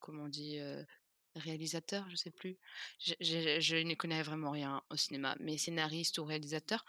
comment 0.00 0.24
on 0.24 0.28
dit? 0.28 0.58
Réalisateur, 1.34 2.08
je 2.10 2.16
sais 2.16 2.30
plus. 2.30 2.58
Je 2.98 3.82
n'y 3.82 3.96
connais 3.96 4.22
vraiment 4.22 4.50
rien 4.52 4.82
au 4.90 4.96
cinéma, 4.96 5.36
mais 5.40 5.58
scénariste 5.58 6.18
ou 6.18 6.24
réalisateur 6.24 6.84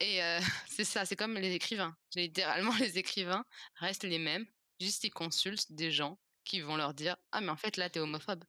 et 0.00 0.20
c'est 0.68 0.84
ça, 0.84 1.04
c'est 1.04 1.16
comme 1.16 1.34
les 1.38 1.52
écrivains. 1.54 1.96
Littéralement, 2.16 2.74
les 2.80 2.98
écrivains 2.98 3.44
restent 3.76 4.04
les 4.04 4.18
mêmes, 4.18 4.46
juste 4.80 5.04
ils 5.04 5.10
consultent 5.10 5.72
des 5.72 5.90
gens 5.92 6.18
qui 6.44 6.60
vont 6.60 6.76
leur 6.76 6.94
dire: 6.94 7.16
«Ah 7.32 7.40
mais 7.40 7.50
en 7.50 7.56
fait 7.56 7.76
là, 7.76 7.90
tu 7.90 7.98
es 7.98 8.02
homophobe». 8.02 8.44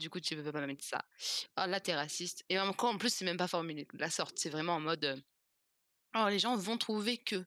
Du 0.00 0.10
coup, 0.10 0.20
tu 0.20 0.36
peux 0.36 0.52
pas 0.52 0.66
mettre 0.66 0.84
ça. 0.84 1.04
Ah 1.56 1.66
là, 1.66 1.80
tu 1.80 1.92
raciste 1.92 2.44
et 2.48 2.58
encore 2.58 2.90
en 2.94 2.98
plus, 2.98 3.12
c'est 3.14 3.24
même 3.24 3.36
pas 3.36 3.48
formulé 3.48 3.86
de 3.92 3.98
la 3.98 4.10
sorte, 4.10 4.38
c'est 4.38 4.50
vraiment 4.50 4.74
en 4.76 4.80
mode, 4.80 5.04
heu, 5.04 5.22
oh 6.16 6.28
les 6.28 6.38
gens 6.38 6.56
vont 6.56 6.78
trouver 6.78 7.18
que 7.18 7.44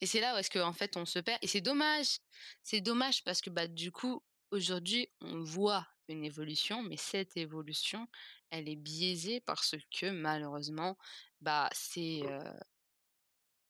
et 0.00 0.06
c'est 0.06 0.20
là 0.20 0.34
où 0.34 0.38
est-ce 0.38 0.50
qu'en 0.50 0.72
fait 0.74 0.96
on 0.96 1.06
se 1.06 1.18
perd 1.20 1.38
et 1.42 1.48
c'est 1.48 1.60
dommage. 1.62 2.18
C'est 2.64 2.80
dommage 2.82 3.24
parce 3.24 3.40
que, 3.42 3.50
bah, 3.50 3.68
du 3.68 3.92
coup, 3.92 4.22
aujourd'hui, 4.52 5.08
on 5.22 5.42
voit 5.44 5.88
une 6.08 6.24
évolution, 6.24 6.82
mais 6.82 6.96
cette 6.98 7.36
évolution, 7.36 8.08
elle 8.50 8.68
est 8.68 8.76
biaisée 8.76 9.40
parce 9.40 9.76
que 9.92 10.10
malheureusement, 10.10 10.98
bah, 11.42 11.70
c'est, 11.74 12.22
heu, 12.26 12.40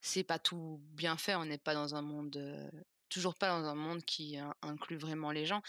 c'est 0.00 0.24
pas 0.24 0.38
tout 0.38 0.81
bien 0.92 1.16
fait. 1.16 1.35
On 1.35 1.44
n'est 1.46 1.59
pas 1.59 1.74
dans 1.74 1.94
un 1.94 2.02
monde, 2.02 2.37
heu, 2.37 2.70
toujours 3.09 3.35
pas 3.35 3.48
dans 3.48 3.66
un 3.66 3.74
monde 3.74 4.02
qui 4.04 4.37
in 4.38 4.54
inclut 4.62 4.96
vraiment 4.98 5.31
les 5.33 5.46
gens. 5.46 5.62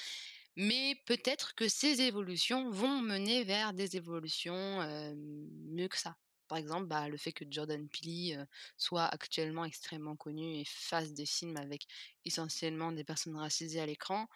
Mais 0.62 0.96
peut-être 1.06 1.56
que 1.56 1.70
ces 1.70 2.02
évolutions 2.02 2.70
vont 2.70 3.02
mener 3.02 3.46
vers 3.46 3.74
des 3.74 3.96
évolutions, 3.96 4.82
heu, 4.82 5.16
mieux 5.16 5.88
que 5.88 5.98
ça. 5.98 6.18
Par 6.50 6.58
exemple, 6.58 6.88
bah, 6.88 7.08
le 7.08 7.16
fait 7.18 7.32
que 7.32 7.46
Jordan 7.50 7.88
Peele, 7.88 8.40
heu, 8.42 8.46
soit 8.78 9.06
actuellement 9.06 9.64
extrêmement 9.64 10.18
connu 10.18 10.56
et 10.58 10.66
fasse 10.66 11.14
des 11.14 11.26
films 11.26 11.56
avec 11.56 11.88
essentiellement 12.26 12.92
des 12.92 13.06
personnes 13.06 13.38
racisées 13.38 13.80
à 13.80 13.86
l'écran, 13.86 14.28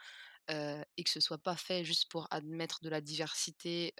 heu 0.51 0.83
et 0.97 1.03
que 1.05 1.09
ce 1.11 1.19
soit 1.21 1.39
pas 1.39 1.57
fait 1.57 1.85
juste 1.85 2.09
pour 2.11 2.27
admettre 2.31 2.83
de 2.83 2.89
la 2.89 3.01
diversité, 3.01 3.93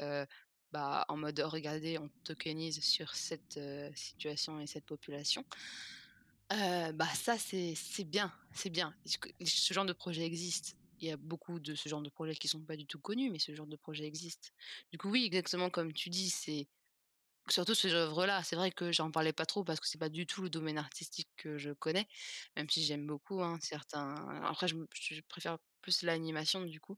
bah, 0.72 1.06
en 1.10 1.18
mode: 1.18 1.40
«Regardez, 1.42 1.98
on 2.00 2.10
tokenise 2.24 2.82
sur 2.84 3.16
cette, 3.16 3.60
situation 3.96 4.60
et 4.62 4.68
cette 4.68 4.86
population». 4.86 5.46
Bah, 6.50 7.08
ça 7.16 7.38
c'est 7.38 7.76
bien, 8.06 8.32
c'est 8.54 8.70
bien. 8.70 8.94
Ce 9.46 9.74
genre 9.74 9.86
de 9.86 9.94
projet 9.94 10.24
existe? 10.26 10.78
Il 11.04 11.10
y 11.10 11.12
a 11.12 11.18
beaucoup 11.18 11.60
de 11.60 11.76
ce 11.76 11.90
genre 11.90 12.02
de 12.02 12.10
projets 12.10 12.36
qui 12.36 12.48
sont 12.48 12.62
pas 12.62 12.78
du 12.78 12.88
tout 12.88 13.00
connus, 13.00 13.30
mais 13.30 13.40
ce 13.40 13.54
genre 13.54 13.68
de 13.68 13.76
projet 13.76 14.06
existe. 14.06 14.54
Du 14.94 14.98
coup, 14.98 15.10
oui, 15.10 15.26
exactement 15.26 15.70
comme 15.70 15.94
tu 15.94 16.10
dis, 16.10 16.30
c'est 16.30 16.68
surtout 17.50 17.76
ces 17.76 17.94
œuvres-là. 17.94 18.44
C'est 18.44 18.56
vrai 18.56 18.72
que 18.72 18.92
j'en 18.92 19.12
parlais 19.12 19.34
pas 19.34 19.46
trop 19.46 19.64
parce 19.64 19.80
que 19.80 19.88
c'est 19.88 19.98
pas 20.00 20.10
du 20.10 20.26
tout 20.28 20.42
le 20.44 20.50
domaine 20.50 20.78
artistique 20.78 21.30
que 21.38 21.58
je 21.58 21.72
connais, 21.72 22.08
même 22.58 22.70
si 22.70 22.84
j'aime 22.86 23.08
beaucoup, 23.08 23.42
hein, 23.44 23.60
certains 23.62 24.16
après 24.46 24.68
je 24.70 25.22
préfère 25.30 25.60
plus 25.82 26.04
l'animation 26.04 26.64
du 26.66 26.80
coup, 26.82 26.98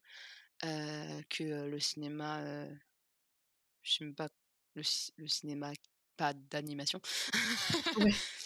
que, 0.61 1.67
le 1.67 1.79
cinéma, 1.79 2.43
heu, 2.43 2.77
je 3.83 3.93
sais 3.93 4.05
même 4.05 4.15
pas 4.15 4.29
le 4.75 4.83
ci 4.83 5.13
le 5.17 5.27
cinéma 5.27 5.71
pas 6.17 6.33
d'animation. 6.33 7.01
Ouais, 7.95 8.11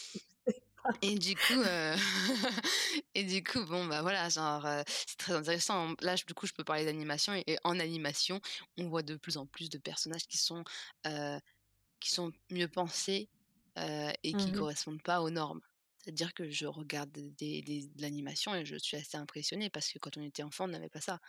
Et 1.01 1.17
du 1.17 1.37
coup, 1.37 1.61
heu 1.61 1.95
et 3.15 3.23
du 3.23 3.43
coup, 3.43 3.65
bon, 3.65 3.85
bah, 3.87 4.01
voilà, 4.01 4.29
genre, 4.29 4.65
heu, 4.65 4.83
c'est 4.87 5.17
très 5.17 5.33
intéressant. 5.33 5.93
Là, 6.01 6.15
du 6.15 6.33
coup, 6.33 6.45
je 6.47 6.53
peux 6.53 6.63
parler 6.63 6.85
d'animation 6.85 7.33
et 7.33 7.43
et 7.47 7.57
en 7.63 7.79
animation, 7.79 8.41
on 8.77 8.89
voit 8.89 9.03
de 9.03 9.15
plus 9.15 9.37
en 9.37 9.45
plus 9.47 9.69
de 9.69 9.77
personnages 9.77 10.27
qui 10.27 10.37
sont, 10.37 10.63
heu, 11.07 11.39
qui 12.01 12.11
sont 12.11 12.31
mieux 12.51 12.69
pensés, 12.69 13.29
et 14.23 14.35
qui 14.35 14.51
mmh 14.51 14.51
correspondent 14.51 15.01
pas 15.03 15.21
aux 15.21 15.29
normes. 15.29 15.61
C'est-à-dire 15.99 16.33
que 16.33 16.49
je 16.49 16.65
regarde 16.65 17.11
des 17.11 17.61
des 17.61 17.87
de 17.87 18.01
l'animation 18.01 18.55
et 18.55 18.65
je 18.65 18.75
suis 18.77 18.97
assez 18.97 19.17
impressionnée 19.17 19.69
parce 19.69 19.91
que 19.91 19.99
quand 19.99 20.17
on 20.17 20.21
était 20.23 20.43
enfant, 20.43 20.65
on 20.65 20.69
n'avait 20.69 20.89
pas 20.89 21.01
ça. 21.01 21.19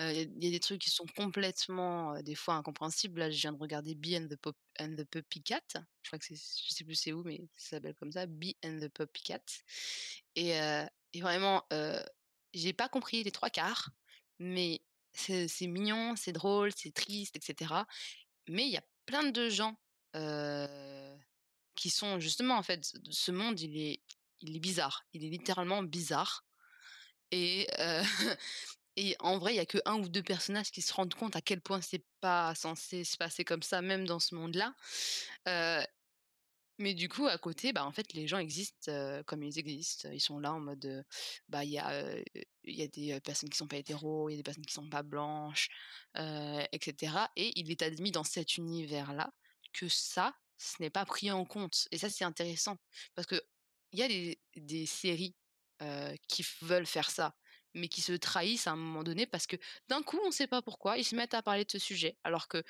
Heu, 0.00 0.12
il 0.12 0.44
y 0.44 0.48
a 0.48 0.50
des 0.50 0.60
trucs 0.60 0.80
qui 0.82 0.90
sont 0.90 1.06
complètement, 1.16 2.16
heu, 2.16 2.22
des 2.22 2.34
fois 2.34 2.54
incompréhensibles. 2.56 3.20
Là, 3.20 3.30
je 3.30 3.40
viens 3.40 3.52
de 3.52 3.58
regarder 3.58 3.94
Bee 3.94 4.16
and 4.18 4.28
the 4.28 4.36
Pop 4.36 4.56
and 4.80 4.94
the 4.96 5.04
Puppycat. 5.04 5.60
Je 6.02 6.10
crois 6.10 6.18
que 6.18 6.24
c'est 6.26 6.36
je 6.36 6.74
sais 6.74 6.84
plus 6.84 6.94
c'est 6.96 7.12
où, 7.12 7.22
mais 7.24 7.40
ça 7.56 7.76
s'appelle 7.76 7.94
comme 7.96 8.12
ça, 8.12 8.26
Bee 8.26 8.56
and 8.64 8.78
the 8.80 8.88
Puppycat 8.88 9.40
et 10.36 10.54
heu 10.60 10.86
et 11.14 11.20
vraiment, 11.22 11.64
heu, 11.72 12.00
j'ai 12.54 12.72
pas 12.74 12.88
compris 12.88 13.22
les 13.24 13.30
3 13.32 13.50
quarts, 13.50 13.90
mais 14.38 14.82
c'est 15.12 15.48
mignon, 15.66 16.14
c'est 16.16 16.32
drôle, 16.32 16.70
c'est 16.76 16.92
triste 16.94 17.36
et 17.36 17.40
cetera. 17.42 17.86
Mais 18.48 18.66
il 18.66 18.72
y 18.72 18.76
a 18.78 18.84
plein 19.06 19.30
de 19.30 19.48
gens, 19.50 19.76
qui 21.78 21.90
sont 21.90 22.18
justement 22.20 22.56
en 22.56 22.62
fait, 22.62 22.92
ce 23.10 23.30
monde, 23.32 23.60
il 23.60 23.76
est 23.78 24.00
il 24.40 24.56
est 24.56 24.60
bizarre. 24.60 25.04
Il 25.14 25.24
est 25.24 25.30
littéralement 25.30 25.82
bizarre 25.82 26.44
et 27.32 27.68
heu 27.80 28.02
et 28.96 29.16
en 29.20 29.38
vrai, 29.38 29.54
il 29.54 29.56
y 29.56 29.60
a 29.60 29.66
que 29.66 29.78
un 29.86 29.96
ou 30.00 30.08
2 30.08 30.22
personnages 30.24 30.72
qui 30.72 30.82
se 30.82 30.92
rendent 30.92 31.14
compte 31.14 31.36
à 31.36 31.40
quel 31.42 31.60
point 31.62 31.80
c'est 31.82 32.04
pas 32.20 32.54
censé 32.56 33.04
se 33.04 33.16
passer 33.16 33.44
comme 33.44 33.62
ça, 33.62 33.82
même 33.82 34.06
dans 34.06 34.20
ce 34.20 34.34
monde-là. 34.34 34.74
Heu, 35.48 35.84
mais 36.78 36.94
du 36.94 37.08
coup, 37.08 37.26
à 37.26 37.38
côté, 37.38 37.72
bah, 37.72 37.84
en 37.84 37.92
fait, 37.92 38.12
les 38.14 38.28
gens 38.28 38.38
existent, 38.38 38.92
heu, 38.92 39.22
comme 39.24 39.42
ils 39.42 39.58
existent. 39.58 40.10
Ils 40.12 40.20
sont 40.20 40.38
là 40.40 40.52
en 40.54 40.60
mode, 40.60 41.04
bah, 41.48 41.64
il 41.64 41.70
y 41.72 41.78
a, 41.78 42.14
y 42.64 42.82
a 42.82 42.88
des, 42.88 43.20
personnes 43.20 43.50
qui 43.50 43.58
sont 43.58 43.66
pas 43.68 43.78
hétéros, 43.78 44.28
il 44.28 44.32
y 44.32 44.36
a 44.36 44.38
des 44.38 44.42
personnes 44.44 44.66
qui 44.66 44.74
sont 44.74 44.88
pas 44.88 45.02
blanches, 45.02 45.68
heu 46.16 46.60
et 46.72 46.78
cetera 46.82 47.30
et 47.36 47.52
il 47.58 47.70
est 47.70 47.82
admis 47.82 48.12
dans 48.12 48.24
cet 48.24 48.56
univers-là 48.58 49.32
que 49.72 49.88
ça, 49.88 50.34
ce 50.58 50.76
n'est 50.80 50.90
pas 50.90 51.04
pris 51.06 51.30
en 51.30 51.44
compte 51.44 51.88
et 51.92 51.98
ça, 51.98 52.10
c'est 52.10 52.24
intéressant 52.24 52.76
parce 53.14 53.26
qu'il 53.26 53.40
y 53.92 54.02
a 54.02 54.08
des 54.08 54.40
des 54.56 54.86
séries, 54.86 55.36
qui 56.28 56.44
veulent 56.62 56.86
faire 56.86 57.10
ça, 57.10 57.36
mais 57.74 57.88
qui 57.88 58.00
se 58.02 58.12
trahissent 58.12 58.66
à 58.66 58.72
un 58.72 58.76
moment 58.76 59.04
donné 59.04 59.26
parce 59.26 59.46
que 59.46 59.56
d'un 59.88 60.02
coup, 60.02 60.18
on 60.24 60.30
sait 60.30 60.48
pas 60.48 60.62
pourquoi, 60.62 60.98
ils 60.98 61.04
se 61.04 61.14
mettent 61.16 61.34
à 61.34 61.42
parler 61.42 61.64
de 61.64 61.70
ce 61.70 61.78
sujet 61.78 62.18
alors 62.24 62.48
que 62.48 62.62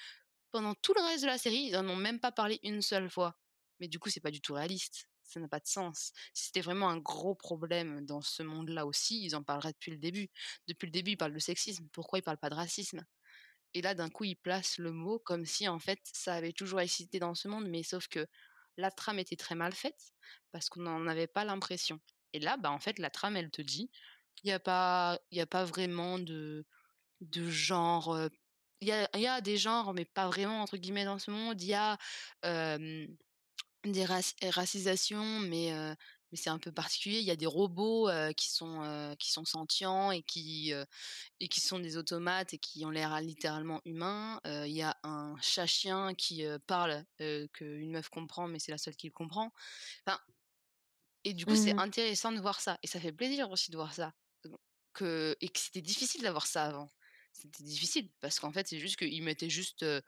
pendant 0.50 0.74
tout 0.74 0.94
le 0.94 1.02
reste 1.02 1.22
de 1.22 1.28
la 1.28 1.38
série, 1.38 1.68
ils 1.68 1.76
en 1.76 1.88
ont 1.88 1.96
même 1.96 2.20
pas 2.20 2.32
parlé 2.32 2.60
une 2.62 2.82
seule 2.82 3.10
fois. 3.10 3.38
Mais 3.80 3.88
du 3.88 3.98
coup, 3.98 4.10
c'est 4.10 4.20
pas 4.20 4.30
du 4.30 4.40
tout 4.40 4.54
réaliste. 4.54 5.08
Ça 5.22 5.40
n'a 5.40 5.48
pas 5.48 5.60
de 5.60 5.66
sens. 5.66 6.12
Si 6.34 6.46
c'était 6.46 6.62
vraiment 6.62 6.88
un 6.88 6.98
gros 6.98 7.34
problème 7.34 8.04
dans 8.06 8.22
ce 8.22 8.42
monde-là 8.42 8.86
aussi, 8.86 9.24
ils 9.24 9.36
en 9.36 9.42
parleraient 9.42 9.72
depuis 9.72 9.90
le 9.92 9.98
début. 9.98 10.30
Depuis 10.68 10.86
le 10.86 10.92
début, 10.92 11.12
ils 11.12 11.16
parlent 11.18 11.34
de 11.34 11.38
sexisme. 11.38 11.88
Pourquoi 11.92 12.18
ils 12.18 12.22
parlent 12.22 12.38
pas 12.38 12.50
de 12.50 12.54
racisme? 12.54 13.04
Et 13.74 13.82
là, 13.82 13.94
d'un 13.94 14.08
coup, 14.08 14.24
ils 14.24 14.36
placent 14.36 14.78
le 14.78 14.92
mot 14.92 15.18
comme 15.18 15.44
si, 15.44 15.68
en 15.68 15.78
fait, 15.78 16.00
ça 16.04 16.34
avait 16.34 16.52
toujours 16.52 16.80
existé 16.80 17.18
dans 17.18 17.34
ce 17.34 17.48
monde, 17.48 17.68
mais 17.68 17.82
sauf 17.82 18.08
que 18.08 18.26
la 18.76 18.90
trame 18.90 19.18
était 19.18 19.36
très 19.36 19.54
mal 19.54 19.72
faite 19.72 20.12
parce 20.52 20.68
qu'on 20.68 20.82
n'en 20.82 21.06
avait 21.06 21.26
pas 21.26 21.44
l'impression. 21.44 22.00
Et 22.32 22.40
là, 22.40 22.56
bah, 22.56 22.70
en 22.70 22.78
fait, 22.78 22.98
la 22.98 23.10
trame, 23.10 23.36
elle 23.36 23.50
te 23.50 23.62
dit, 23.62 23.90
il 24.44 24.50
y 24.50 24.52
a 24.52 24.60
pas, 24.60 25.18
il 25.30 25.40
a 25.40 25.46
pas 25.46 25.64
vraiment 25.64 26.18
de, 26.18 26.66
de 27.20 27.50
genre, 27.50 28.18
il 28.80 28.88
y 28.88 28.92
a 28.92 29.08
il 29.14 29.20
y 29.20 29.26
a 29.26 29.40
des 29.40 29.56
genres, 29.56 29.94
mais 29.94 30.04
pas 30.04 30.28
vraiment 30.28 30.62
entre 30.62 30.76
guillemets 30.76 31.04
dans 31.04 31.18
ce 31.18 31.30
monde. 31.30 31.60
Il 31.62 31.68
y 31.68 31.74
a, 31.74 31.98
des 33.84 34.04
raci 34.04 34.34
racisations, 34.42 35.40
mais 35.40 35.72
mais 36.32 36.38
c'est 36.38 36.50
un 36.50 36.58
peu 36.58 36.72
particulier. 36.72 37.18
Il 37.20 37.24
y 37.26 37.30
a 37.30 37.36
des 37.36 37.46
robots, 37.46 38.08
qui 38.36 38.48
sont, 38.50 39.14
qui 39.18 39.30
sont 39.32 39.44
sentients 39.44 40.10
et 40.12 40.22
qui, 40.22 40.72
et 41.40 41.48
qui 41.48 41.60
sont 41.60 41.78
des 41.78 41.96
automates 41.96 42.54
et 42.54 42.58
qui 42.58 42.84
ont 42.84 42.90
l'air 42.90 43.20
littéralement 43.20 43.80
humains. 43.84 44.40
Il 44.44 44.72
y 44.72 44.82
a 44.82 44.96
un 45.04 45.36
chat-chien 45.40 46.14
qui, 46.14 46.44
heu, 46.44 46.58
parle, 46.58 47.04
qu'une 47.52 47.90
meuf 47.92 48.08
comprend, 48.08 48.48
mais 48.48 48.58
c'est 48.58 48.72
la 48.72 48.78
seule 48.78 48.96
qui 48.96 49.06
le 49.08 49.12
comprend. 49.12 49.52
Enfin 50.06 50.20
et 51.24 51.32
du 51.34 51.46
coup, 51.46 51.56
c'est 51.56 51.74
Mmh 51.74 51.80
intéressant 51.80 52.32
de 52.32 52.40
voir 52.40 52.60
ça 52.60 52.78
et 52.82 52.86
ça 52.86 53.00
fait 53.00 53.12
plaisir 53.12 53.50
aussi 53.50 53.70
de 53.70 53.76
voir 53.76 53.94
ça. 53.94 54.14
Que 54.94 55.36
et 55.40 55.48
que 55.48 55.58
c'était 55.60 55.82
difficile 55.82 56.22
d'avoir 56.22 56.46
ça 56.46 56.64
avant. 56.66 56.90
C'était 57.32 57.64
difficile 57.64 58.10
parce 58.20 58.40
qu'en 58.40 58.52
fait, 58.52 58.68
c'est 58.68 58.78
juste 58.80 58.96
qu'ils 58.96 59.22
mettaient 59.24 59.50
juste, 59.50 59.84
heu, 59.84 60.02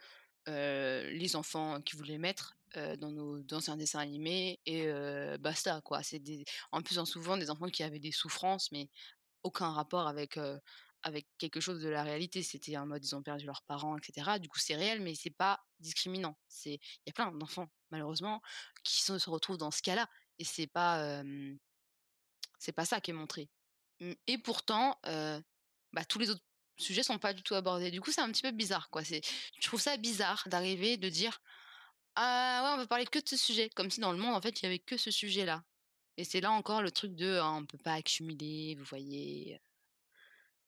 les 0.49 1.37
enfants 1.37 1.83
qu'ils 1.83 1.99
voulaient 1.99 2.19
mettre, 2.19 2.59
heu, 2.77 2.97
dans 2.97 3.11
nos 3.13 3.43
dans 3.43 3.71
un 3.71 3.77
dessin 3.77 4.01
animé 4.01 4.61
et 4.67 4.87
heu, 4.89 5.37
basta 5.39 5.81
quoi. 5.83 6.03
C'est 6.03 6.19
des 6.21 6.45
en 6.73 6.83
plus, 6.83 6.99
hein, 6.99 7.05
souvent 7.07 7.37
des 7.37 7.51
enfants 7.51 7.69
qui 7.69 7.83
avaient 7.83 7.99
des 8.01 8.13
souffrances, 8.13 8.73
mais 8.73 8.89
aucun 9.43 9.73
rapport 9.73 10.09
avec, 10.09 10.37
heu, 10.39 10.61
avec 11.03 11.29
quelque 11.39 11.61
chose 11.61 11.83
de 11.83 11.89
la 11.89 12.03
réalité. 12.05 12.43
C'était 12.43 12.77
en 12.79 12.87
mode 12.87 13.05
ils 13.05 13.17
ont 13.17 13.23
perdu 13.23 13.47
leurs 13.47 13.63
parents 13.65 13.97
et 13.99 14.03
cetera. 14.05 14.39
Du 14.39 14.49
coup, 14.49 14.59
c'est 14.61 14.77
réel, 14.77 15.01
mais 15.03 15.15
c'est 15.15 15.31
pas 15.31 15.61
discriminant. 15.81 16.39
C'est 16.49 16.75
il 16.75 16.81
y 17.09 17.11
a 17.11 17.13
plein 17.15 17.33
d'enfants, 17.33 17.69
malheureusement, 17.91 18.43
qui 18.85 19.03
se 19.03 19.31
retrouvent 19.31 19.59
dans 19.59 19.71
ce 19.73 19.83
cas-là 19.83 20.09
et 20.39 20.45
c'est 20.45 20.67
pas, 20.69 21.23
c'est 22.59 22.73
pas 22.73 22.85
ça 22.85 23.01
qui 23.01 23.11
est 23.11 23.15
montré. 23.15 23.51
Mmh 24.01 24.13
et 24.27 24.39
pourtant, 24.39 24.99
bah, 25.05 26.05
tous 26.09 26.19
les 26.19 26.31
autres 26.31 26.45
sujets 26.79 27.03
sont 27.03 27.19
pas 27.19 27.35
du 27.35 27.43
tout 27.43 27.55
abordés. 27.55 27.91
Du 27.91 28.01
coup, 28.01 28.13
c'est 28.13 28.21
un 28.23 28.31
petit 28.33 28.43
peu 28.43 28.53
bizarre, 28.53 28.91
quoi. 28.91 29.05
C'est 29.05 29.21
je 29.61 29.67
trouve 29.67 29.81
ça 29.81 29.97
bizarre 29.97 30.45
d'arriver, 30.49 30.97
de 30.97 31.09
dire: 31.09 31.41
«Ah 32.17 32.63
ouais, 32.65 32.71
on 32.75 32.77
va 32.77 32.87
parler 32.87 33.07
que 33.07 33.19
de 33.19 33.29
ce 33.29 33.37
sujet», 33.37 33.71
comme 33.71 33.91
si 33.91 34.01
dans 34.01 34.13
le 34.13 34.19
monde, 34.19 34.35
en 34.35 34.41
fait, 34.41 34.61
il 34.61 34.65
y 34.65 34.67
avait 34.67 34.79
que 34.79 34.97
ce 34.97 35.11
sujet-là 35.11 35.65
et 36.19 36.25
c'est 36.25 36.41
là 36.43 36.53
encore 36.53 36.83
le 36.83 36.91
truc 36.93 37.15
de: 37.17 37.39
«Ah, 37.43 37.53
on 37.53 37.67
peut 37.67 37.79
pas 37.79 37.95
accumuler, 37.95 38.77
vous 38.77 38.85
voyez?» 38.85 39.61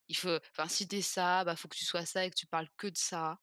Il 0.09 0.17
faut 0.17 0.39
enfin, 0.51 0.69
si 0.69 0.87
tu 0.87 1.03
ça, 1.03 1.43
bah, 1.45 1.57
faut 1.57 1.67
que 1.69 1.77
tu 1.77 1.85
sois 1.85 2.07
ça 2.07 2.25
et 2.25 2.31
que 2.31 2.37
tu 2.37 2.47
parles 2.47 2.69
que 2.77 2.87
de 2.89 2.97
ça. 2.99 3.39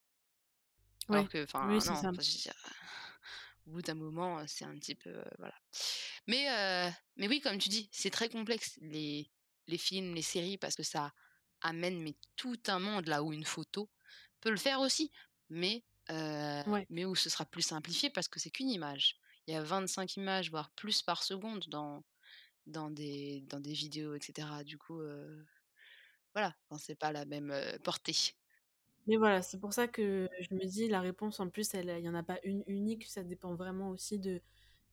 Alors 1.11 1.27
Ouais, 1.27 1.27
que 1.27 1.43
oui, 1.61 1.81
enfin 1.81 1.93
c'est 1.95 1.95
non, 1.95 2.11
dire, 2.11 2.53
au 3.67 3.71
bout 3.71 3.81
d'un 3.81 3.93
moment, 3.95 4.45
c'est 4.47 4.65
un 4.65 4.77
petit 4.77 4.95
peu, 4.95 5.23
voilà. 5.37 5.55
Mais 6.27 6.47
mais 7.17 7.27
oui, 7.27 7.41
comme 7.41 7.57
tu 7.57 7.69
dis, 7.69 7.89
c'est 7.91 8.09
très 8.09 8.29
complexe 8.29 8.77
les 8.81 9.31
les 9.67 9.77
films, 9.77 10.15
les 10.15 10.21
séries 10.23 10.57
parce 10.57 10.75
que 10.75 10.83
ça 10.83 11.13
amène 11.61 12.01
mais 12.01 12.15
tout 12.35 12.59
un 12.67 12.79
monde 12.79 13.07
là 13.07 13.23
où 13.23 13.33
une 13.33 13.45
photo 13.45 13.91
peut 14.41 14.49
le 14.51 14.57
faire 14.57 14.79
aussi, 14.81 15.11
mais 15.49 15.85
Ouais. 16.65 16.87
mais 16.89 17.05
où 17.05 17.15
ce 17.15 17.29
sera 17.29 17.45
plus 17.45 17.61
simplifié 17.63 18.09
parce 18.09 18.27
que 18.27 18.39
c'est 18.39 18.49
qu'une 18.51 18.69
image. 18.69 19.17
Il 19.47 19.53
y 19.53 19.57
a 19.57 19.63
25 19.63 20.15
images, 20.17 20.51
voire 20.51 20.71
plus 20.75 21.01
par 21.03 21.23
seconde 21.23 21.65
dans 21.69 22.03
dans 22.67 22.91
des 22.91 23.41
dans 23.43 23.59
des 23.61 23.73
vidéos 23.73 24.15
et 24.15 24.21
cetera. 24.21 24.63
Du 24.65 24.77
coup, 24.79 25.01
heu, 25.01 25.45
voilà, 26.35 26.55
enfin 26.69 26.79
c'est 26.79 26.95
pas 26.97 27.11
la 27.13 27.25
même, 27.25 27.51
heu, 27.51 27.79
portée. 27.83 28.15
Mais 29.07 29.17
voilà, 29.17 29.41
c'est 29.41 29.59
pour 29.59 29.73
ça 29.73 29.87
que 29.87 30.29
je 30.39 30.53
me 30.55 30.65
dis 30.65 30.87
la 30.87 31.01
réponse 31.01 31.39
en 31.39 31.49
plus, 31.49 31.73
il 31.73 31.89
y 32.01 32.09
en 32.09 32.13
a 32.15 32.23
pas 32.23 32.39
une 32.43 32.63
unique, 32.67 33.07
ça 33.07 33.23
dépend 33.23 33.55
vraiment 33.55 33.89
aussi 33.89 34.19
de 34.19 34.41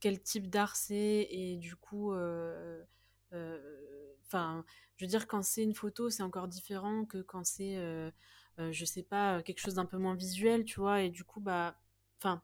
quel 0.01 0.23
type 0.23 0.49
d'art 0.49 0.77
c'est 0.77 1.27
et 1.31 1.57
du 1.57 1.77
coup, 1.77 2.12
heu, 2.14 2.87
enfin, 4.25 4.64
je 4.97 5.05
veux 5.05 5.09
dire 5.09 5.27
quand 5.27 5.43
c'est 5.43 5.62
une 5.62 5.75
photo, 5.75 6.09
c'est 6.11 6.23
encore 6.23 6.49
différent 6.49 7.05
que 7.05 7.19
quand 7.23 7.45
c'est, 7.45 7.77
je 8.72 8.84
sais 8.84 9.02
pas, 9.02 9.42
quelque 9.42 9.61
chose 9.61 9.74
d'un 9.74 9.86
peu 9.86 9.98
moins 9.98 10.14
visuel, 10.14 10.64
tu 10.64 10.80
vois? 10.80 11.02
Et 11.02 11.11
du 11.11 11.24
coup, 11.24 11.40
bah, 11.40 11.76
enfin, 12.20 12.42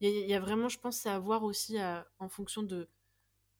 il 0.00 0.10
y 0.28 0.34
a 0.34 0.40
vraiment, 0.40 0.68
je 0.68 0.78
pense, 0.78 0.98
c'est 0.98 1.10
à 1.10 1.18
voir 1.18 1.44
aussi, 1.44 1.78
heu, 1.78 2.02
en 2.18 2.28
fonction 2.28 2.62
de 2.62 2.88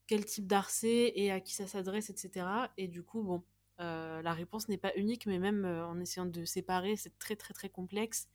quel 0.06 0.24
type 0.24 0.46
d'art 0.46 0.70
c'est 0.70 1.12
et 1.16 1.30
à 1.32 1.40
qui 1.40 1.54
ça 1.54 1.66
s'adresse, 1.66 2.10
et 2.10 2.16
cetera. 2.16 2.70
Et 2.78 2.88
du 2.88 3.02
coup, 3.04 3.22
bon, 3.22 3.44
heu, 3.80 4.22
la 4.22 4.34
réponse 4.34 4.68
n'est 4.68 4.78
pas 4.78 4.92
unique, 4.96 5.26
mais 5.26 5.38
même, 5.38 5.64
en 5.66 6.00
essayant 6.00 6.26
de 6.26 6.44
séparer, 6.44 6.96
c'est 6.96 7.18
très, 7.18 7.36
très, 7.36 7.54
très 7.54 7.70
complexe. 7.70 8.28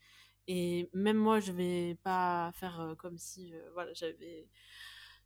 Et 0.48 0.90
même 0.94 1.18
moi, 1.18 1.40
je 1.42 1.52
vais 1.54 1.98
pas 2.04 2.52
faire, 2.56 2.96
comme 3.00 3.18
si, 3.18 3.54
voilà, 3.74 3.94
j'avais 3.94 4.48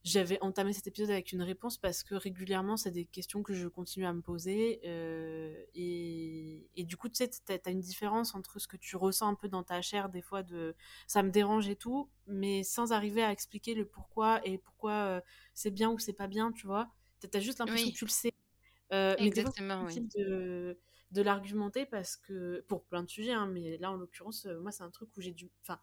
j'avais 0.05 0.39
entamé 0.41 0.73
cet 0.73 0.87
épisode 0.87 1.11
avec 1.11 1.33
une 1.33 1.41
réponse 1.43 1.77
parce 1.79 2.03
que 2.03 2.15
régulièrement, 2.15 2.77
c'est 2.77 2.91
des 2.91 3.05
questions 3.05 3.43
que 3.43 3.53
je 3.53 3.67
continue 3.67 4.05
à 4.05 4.13
me 4.13 4.21
poser, 4.21 4.79
heu, 4.85 5.67
et 5.75 6.69
et 6.75 6.83
du 6.85 6.95
coup, 6.97 7.09
tu 7.09 7.15
sais, 7.17 7.29
tu 7.29 7.51
as 7.53 7.71
une 7.71 7.81
différence 7.81 8.35
entre 8.35 8.59
ce 8.59 8.67
que 8.69 8.77
tu 8.77 8.97
ressens 8.97 9.27
un 9.29 9.35
peu 9.35 9.49
dans 9.49 9.63
ta 9.63 9.81
chair 9.81 10.09
des 10.09 10.21
fois 10.21 10.43
de 10.43 10.75
ça 11.07 11.23
me 11.23 11.31
dérange 11.31 11.67
et 11.69 11.75
tout, 11.75 12.11
mais 12.27 12.63
sans 12.63 12.93
arriver 12.93 13.23
à 13.23 13.31
expliquer 13.31 13.73
le 13.75 13.85
pourquoi 13.87 14.41
et 14.47 14.57
pourquoi, 14.59 15.17
heu, 15.19 15.21
c'est 15.55 15.71
bien 15.71 15.89
ou 15.91 15.99
c'est 15.99 16.13
pas 16.13 16.27
bien, 16.27 16.51
tu 16.53 16.67
vois? 16.67 16.89
Tu 17.21 17.29
as 17.37 17.39
juste 17.41 17.59
l'impression 17.59 17.89
que 17.91 17.95
Oui, 17.95 17.97
tu 17.97 18.05
le 18.05 18.11
sais, 18.11 18.31
mais 19.19 19.31
fois, 19.35 19.51
exactement, 19.51 19.83
c'est 19.83 19.85
oui. 19.85 20.03
difficile 20.03 20.07
de 20.17 20.79
de 21.11 21.21
l'argumenter 21.21 21.85
parce 21.85 22.17
que 22.17 22.61
pour 22.67 22.85
plein 22.85 23.03
de 23.03 23.09
sujets, 23.09 23.31
hein, 23.33 23.47
mais 23.47 23.77
là, 23.77 23.91
en 23.91 23.95
l'occurrence, 23.97 24.45
heu, 24.47 24.59
moi, 24.59 24.71
c'est 24.71 24.83
un 24.83 24.89
truc 24.91 25.15
où 25.17 25.21
j'ai 25.21 25.31
dû 25.33 25.51
enfin, 25.61 25.79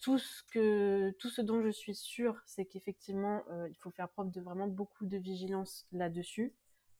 tout 0.00 0.18
ce 0.18 0.42
que 0.52 1.10
tout 1.18 1.28
ce 1.28 1.42
dont 1.42 1.62
je 1.62 1.70
suis 1.70 1.94
sûre, 1.94 2.40
c'est 2.46 2.64
qu'effectivement, 2.64 3.42
il 3.68 3.76
faut 3.76 3.90
faire 3.90 4.08
preuve 4.08 4.30
de 4.30 4.40
vraiment 4.40 4.66
beaucoup 4.66 5.06
de 5.06 5.16
vigilance 5.18 5.86
là-dessus. 5.92 6.54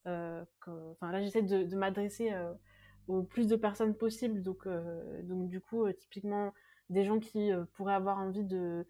Enfin, 0.05 1.13
là, 1.13 1.23
j'essaie 1.23 1.43
de 1.43 1.77
m'adresser, 1.77 2.33
au 3.09 3.23
plus 3.23 3.47
de 3.47 3.57
personnes 3.57 3.95
possible 3.95 4.43
donc 4.43 4.69
donc 5.23 5.49
du 5.49 5.61
coup, 5.61 5.91
typiquement 5.93 6.53
des 6.91 7.05
gens 7.05 7.19
qui, 7.19 7.51
pourraient 7.75 7.95
avoir 7.95 8.19
envie 8.19 8.45
de 8.45 8.87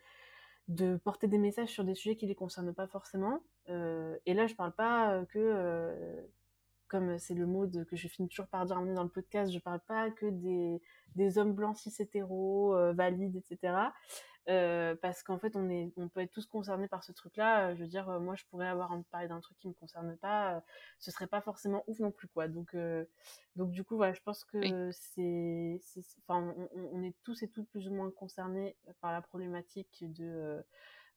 de 0.69 0.97
porter 0.97 1.29
des 1.29 1.39
messages 1.39 1.71
sur 1.71 1.85
des 1.85 1.95
sujets 1.95 2.17
qui 2.17 2.27
les 2.27 2.35
concernent 2.35 2.75
pas 2.75 2.87
forcément, 2.87 3.43
et 3.69 4.35
là, 4.35 4.47
je 4.47 4.55
parle 4.55 4.73
pas, 4.73 5.25
que, 5.27 6.29
comme 6.89 7.19
c'est 7.19 7.35
le 7.35 7.47
mot 7.47 7.67
de, 7.67 7.85
que 7.85 7.97
je 7.97 8.09
finis 8.09 8.29
toujours 8.29 8.49
par 8.49 8.67
dire 8.67 8.81
dans 8.81 9.03
le 9.03 9.09
podcast, 9.09 9.53
je 9.53 9.59
parle 9.59 9.81
pas 9.81 10.11
que 10.11 10.27
des, 10.27 10.81
des 11.15 11.39
hommes 11.39 11.53
blancs 11.53 11.77
cis 11.77 11.95
hétéros, 11.99 12.75
euh, 12.75 12.93
valides, 12.93 13.37
etc. 13.37 13.91
Euh, 14.49 14.97
parce 15.03 15.23
qu'en 15.23 15.39
fait, 15.39 15.57
on, 15.57 15.69
est, 15.69 15.93
on 15.99 16.09
peut 16.09 16.21
être 16.21 16.33
tous 16.33 16.47
concernés 16.47 16.89
par 16.89 17.05
ce 17.05 17.13
truc-là. 17.13 17.69
Euh, 17.69 17.77
je 17.77 17.83
veux 17.83 17.87
dire, 17.87 18.09
euh, 18.09 18.19
moi, 18.19 18.35
je 18.35 18.45
pourrais 18.47 18.67
avoir 18.67 18.93
envie 18.93 19.03
de 19.03 19.09
parler 19.09 19.29
d'un 19.29 19.41
truc 19.41 19.59
qui 19.59 19.69
me 19.69 19.75
concerne 19.75 20.17
pas. 20.17 20.57
Euh, 20.57 20.61
ce 20.99 21.11
serait 21.11 21.27
pas 21.27 21.43
forcément 21.43 21.85
ouf 21.87 21.99
non 21.99 22.11
plus, 22.11 22.29
quoi. 22.29 22.49
Donc, 22.49 22.75
euh, 22.75 23.05
donc 23.57 23.71
du 23.73 23.85
coup, 23.85 23.97
voilà, 23.97 24.15
je 24.15 24.23
pense 24.23 24.47
Oui, 24.55 24.71
que 24.71 24.91
c'est, 24.93 25.81
enfin, 26.27 26.55
on, 26.75 26.89
on, 26.95 27.03
est 27.03 27.15
tous 27.25 27.43
et 27.43 27.49
toutes 27.49 27.69
plus 27.69 27.89
ou 27.89 27.93
moins 27.93 28.11
concernés 28.11 28.75
par 29.03 29.13
la 29.13 29.21
problématique 29.21 30.03
de, 30.15 30.25
euh, 30.25 30.63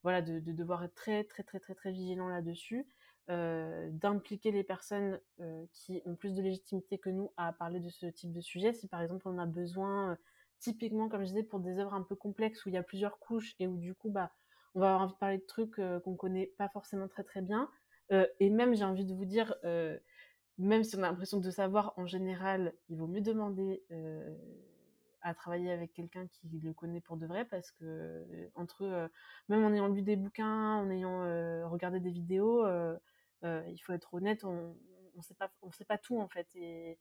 voilà, 0.04 0.22
de, 0.22 0.40
de, 0.40 0.52
devoir 0.52 0.84
être 0.84 0.96
très, 0.96 1.24
très, 1.24 1.44
très, 1.44 1.60
très, 1.60 1.76
très 1.76 1.92
vigilant 1.92 2.28
là-dessus. 2.28 2.86
Euh, 3.30 3.88
d'impliquer 3.92 4.52
les 4.52 4.64
personnes 4.64 5.20
euh, 5.40 5.64
qui 5.74 6.02
ont 6.06 6.16
plus 6.16 6.34
de 6.34 6.42
légitimité 6.42 6.98
que 6.98 7.10
nous 7.10 7.32
à 7.38 7.54
parler 7.54 7.80
de 7.80 7.90
ce 7.90 8.08
type 8.08 8.34
de 8.34 8.42
sujet. 8.42 8.74
Si 8.74 8.88
par 8.88 9.02
exemple 9.02 9.28
on 9.28 9.38
a 9.38 9.46
besoin, 9.46 10.12
euh, 10.12 10.16
typiquement 10.60 11.08
comme 11.08 11.22
je 11.22 11.28
disais, 11.28 11.44
pour 11.44 11.60
des 11.60 11.78
œuvres 11.78 11.94
un 11.94 12.02
peu 12.02 12.16
complexes 12.16 12.66
où 12.66 12.70
il 12.70 12.76
y 12.76 12.78
a 12.78 12.84
plusieurs 12.84 13.20
couches 13.20 13.56
et 13.60 13.68
où 13.68 13.78
du 13.78 13.94
coup 13.94 14.10
bah 14.10 14.32
on 14.74 14.80
va 14.80 14.88
avoir 14.88 15.04
envie 15.04 15.14
de 15.14 15.18
parler 15.20 15.38
de 15.38 15.46
trucs 15.46 15.76
qu'on 16.04 16.16
connaît 16.16 16.52
pas 16.58 16.68
forcément 16.70 17.08
très 17.08 17.24
très 17.24 17.42
bien. 17.42 17.70
Et 18.40 18.50
même 18.50 18.76
j'ai 18.76 18.84
envie 18.86 19.06
de 19.06 19.14
vous 19.14 19.26
dire, 19.26 19.56
même 20.58 20.84
si 20.84 20.96
on 20.96 21.04
a 21.04 21.10
l'impression 21.10 21.40
de 21.40 21.52
savoir, 21.52 21.94
en 21.98 22.06
général, 22.06 22.74
il 22.90 22.98
vaut 22.98 23.08
mieux 23.08 23.22
demander 23.22 23.84
à 25.22 25.34
travailler 25.34 25.72
avec 25.72 25.94
quelqu'un 25.94 26.28
qui 26.28 26.60
le 26.64 26.74
connaît 26.74 27.02
pour 27.02 27.18
de 27.18 27.26
vrai 27.26 27.46
parce 27.46 27.72
que 27.72 27.84
euh, 27.84 28.50
entre 28.56 28.84
euh, 28.84 29.08
même 29.50 29.64
en 29.64 29.74
ayant 29.74 29.88
lu 29.88 30.02
des 30.02 30.16
bouquins, 30.16 30.78
en 30.78 30.90
ayant 30.90 31.24
euh, 31.24 31.68
regardé 31.68 32.00
des 32.00 32.12
vidéos, 32.12 32.66
il 33.44 33.78
faut 33.84 33.94
être 33.94 34.14
honnête, 34.14 34.44
on 34.44 34.76
on 35.16 35.22
sait 35.22 35.34
pas 35.34 35.52
on 35.62 35.72
sait 35.72 35.86
pas 35.86 35.98
tout 35.98 36.20
en 36.20 36.28
fait 36.28 36.48
et 36.56 36.98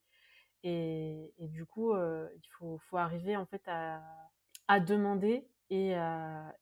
et, 0.63 1.33
et 1.39 1.49
du 1.49 1.65
coup 1.65 1.95
il 1.95 2.49
faut 2.59 2.79
faut 2.79 2.97
arriver 2.97 3.37
en 3.37 3.47
fait 3.47 3.63
à 3.67 4.03
à 4.69 4.81
demander 4.81 5.47
et 5.71 5.95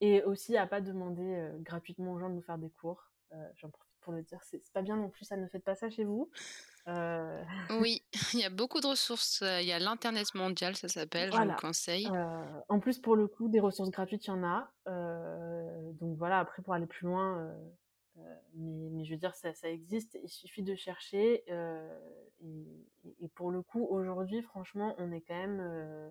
et 0.00 0.22
aussi 0.24 0.56
à 0.56 0.66
pas 0.66 0.80
demander 0.80 1.50
gratuitement 1.61 2.12
aux 2.12 2.18
gens 2.18 2.30
de 2.30 2.34
nous 2.34 2.42
faire 2.42 2.59
des 2.59 2.70
cours. 2.70 3.11
J'en 3.56 3.70
profite 3.70 3.98
pour 4.00 4.12
le 4.12 4.22
dire, 4.22 4.42
c'est 4.42 4.62
pas 4.72 4.82
bien 4.82 4.96
non 4.96 5.11
plus, 5.11 5.24
ça 5.24 5.36
ne 5.36 5.46
faites 5.48 5.64
pas 5.64 5.74
ça 5.74 5.90
chez 5.90 6.04
vous. 6.04 6.30
Euh, 6.89 7.43
oui, 7.80 8.03
il 8.34 8.41
y 8.41 8.45
a 8.45 8.51
beaucoup 8.51 8.80
de 8.80 8.86
ressources, 8.86 9.43
il 9.43 9.66
y 9.66 9.72
a 9.72 9.78
l'internet 9.78 10.34
mondial, 10.34 10.74
ça 10.76 10.89
s'appelle, 10.89 11.30
je 11.32 11.41
vous 11.41 11.57
conseille. 11.57 12.09
Euh, 12.12 12.45
en 12.68 12.80
plus, 12.80 12.99
pour 12.99 13.16
le 13.16 13.26
coup, 13.26 13.49
des 13.49 13.61
ressources 13.61 13.91
gratuites, 13.91 14.26
il 14.26 14.30
y 14.30 14.32
en 14.32 14.45
a. 14.45 14.70
Euh, 14.89 15.93
donc 16.01 16.16
voilà, 16.16 16.41
après, 16.41 16.62
pour 16.62 16.74
aller 16.74 16.86
plus 16.86 17.07
loin, 17.07 17.53
mais, 18.55 18.89
mais, 18.91 19.05
je 19.05 19.12
veux 19.12 19.18
dire, 19.18 19.34
ça, 19.34 19.55
ça, 19.55 19.68
existe, 19.68 20.18
il 20.22 20.28
suffit 20.28 20.62
de 20.62 20.74
chercher. 20.74 21.45
Et, 22.41 23.14
et, 23.20 23.28
pour 23.28 23.51
le 23.51 23.62
coup, 23.62 23.86
aujourd'hui, 23.91 24.43
franchement, 24.43 24.95
on 24.99 25.12
est 25.12 25.20
quand 25.20 25.36
même 25.36 26.11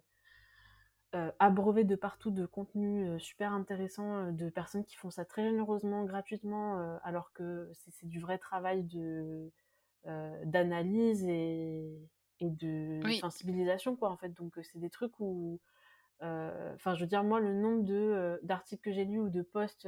euh, 1.15 1.31
abreuvé 1.39 1.85
de 1.85 1.95
partout 1.95 2.31
de 2.31 2.45
contenus 2.45 3.09
euh, 3.09 3.17
super 3.17 3.51
intéressants, 3.51 4.31
de 4.31 4.49
personnes 4.49 4.85
qui 4.85 4.95
font 4.95 5.09
ça 5.09 5.25
très 5.25 5.43
généreusement, 5.43 6.03
gratuitement, 6.03 6.99
alors 7.03 7.31
que 7.33 7.69
c'est 7.73 8.07
du 8.07 8.19
vrai 8.19 8.37
travail 8.37 8.83
de 8.83 9.51
d'analyse 10.05 11.25
et, 11.27 12.09
et 12.39 12.49
de 12.49 13.01
Oui. 13.03 13.19
sensibilisation, 13.19 13.95
quoi, 13.95 14.09
en 14.09 14.17
fait. 14.17 14.29
Donc, 14.29 14.57
c'est 14.63 14.79
des 14.79 14.89
trucs 14.89 15.19
où 15.19 15.59
enfin, 16.21 16.95
je 16.95 17.01
veux 17.01 17.07
dire, 17.07 17.23
moi, 17.23 17.39
le 17.39 17.53
nombre 17.53 17.83
de 17.83 18.39
d'articles 18.43 18.81
que 18.81 18.91
j'ai 18.91 19.05
lus 19.05 19.19
ou 19.19 19.29
de 19.29 19.41
posts 19.41 19.87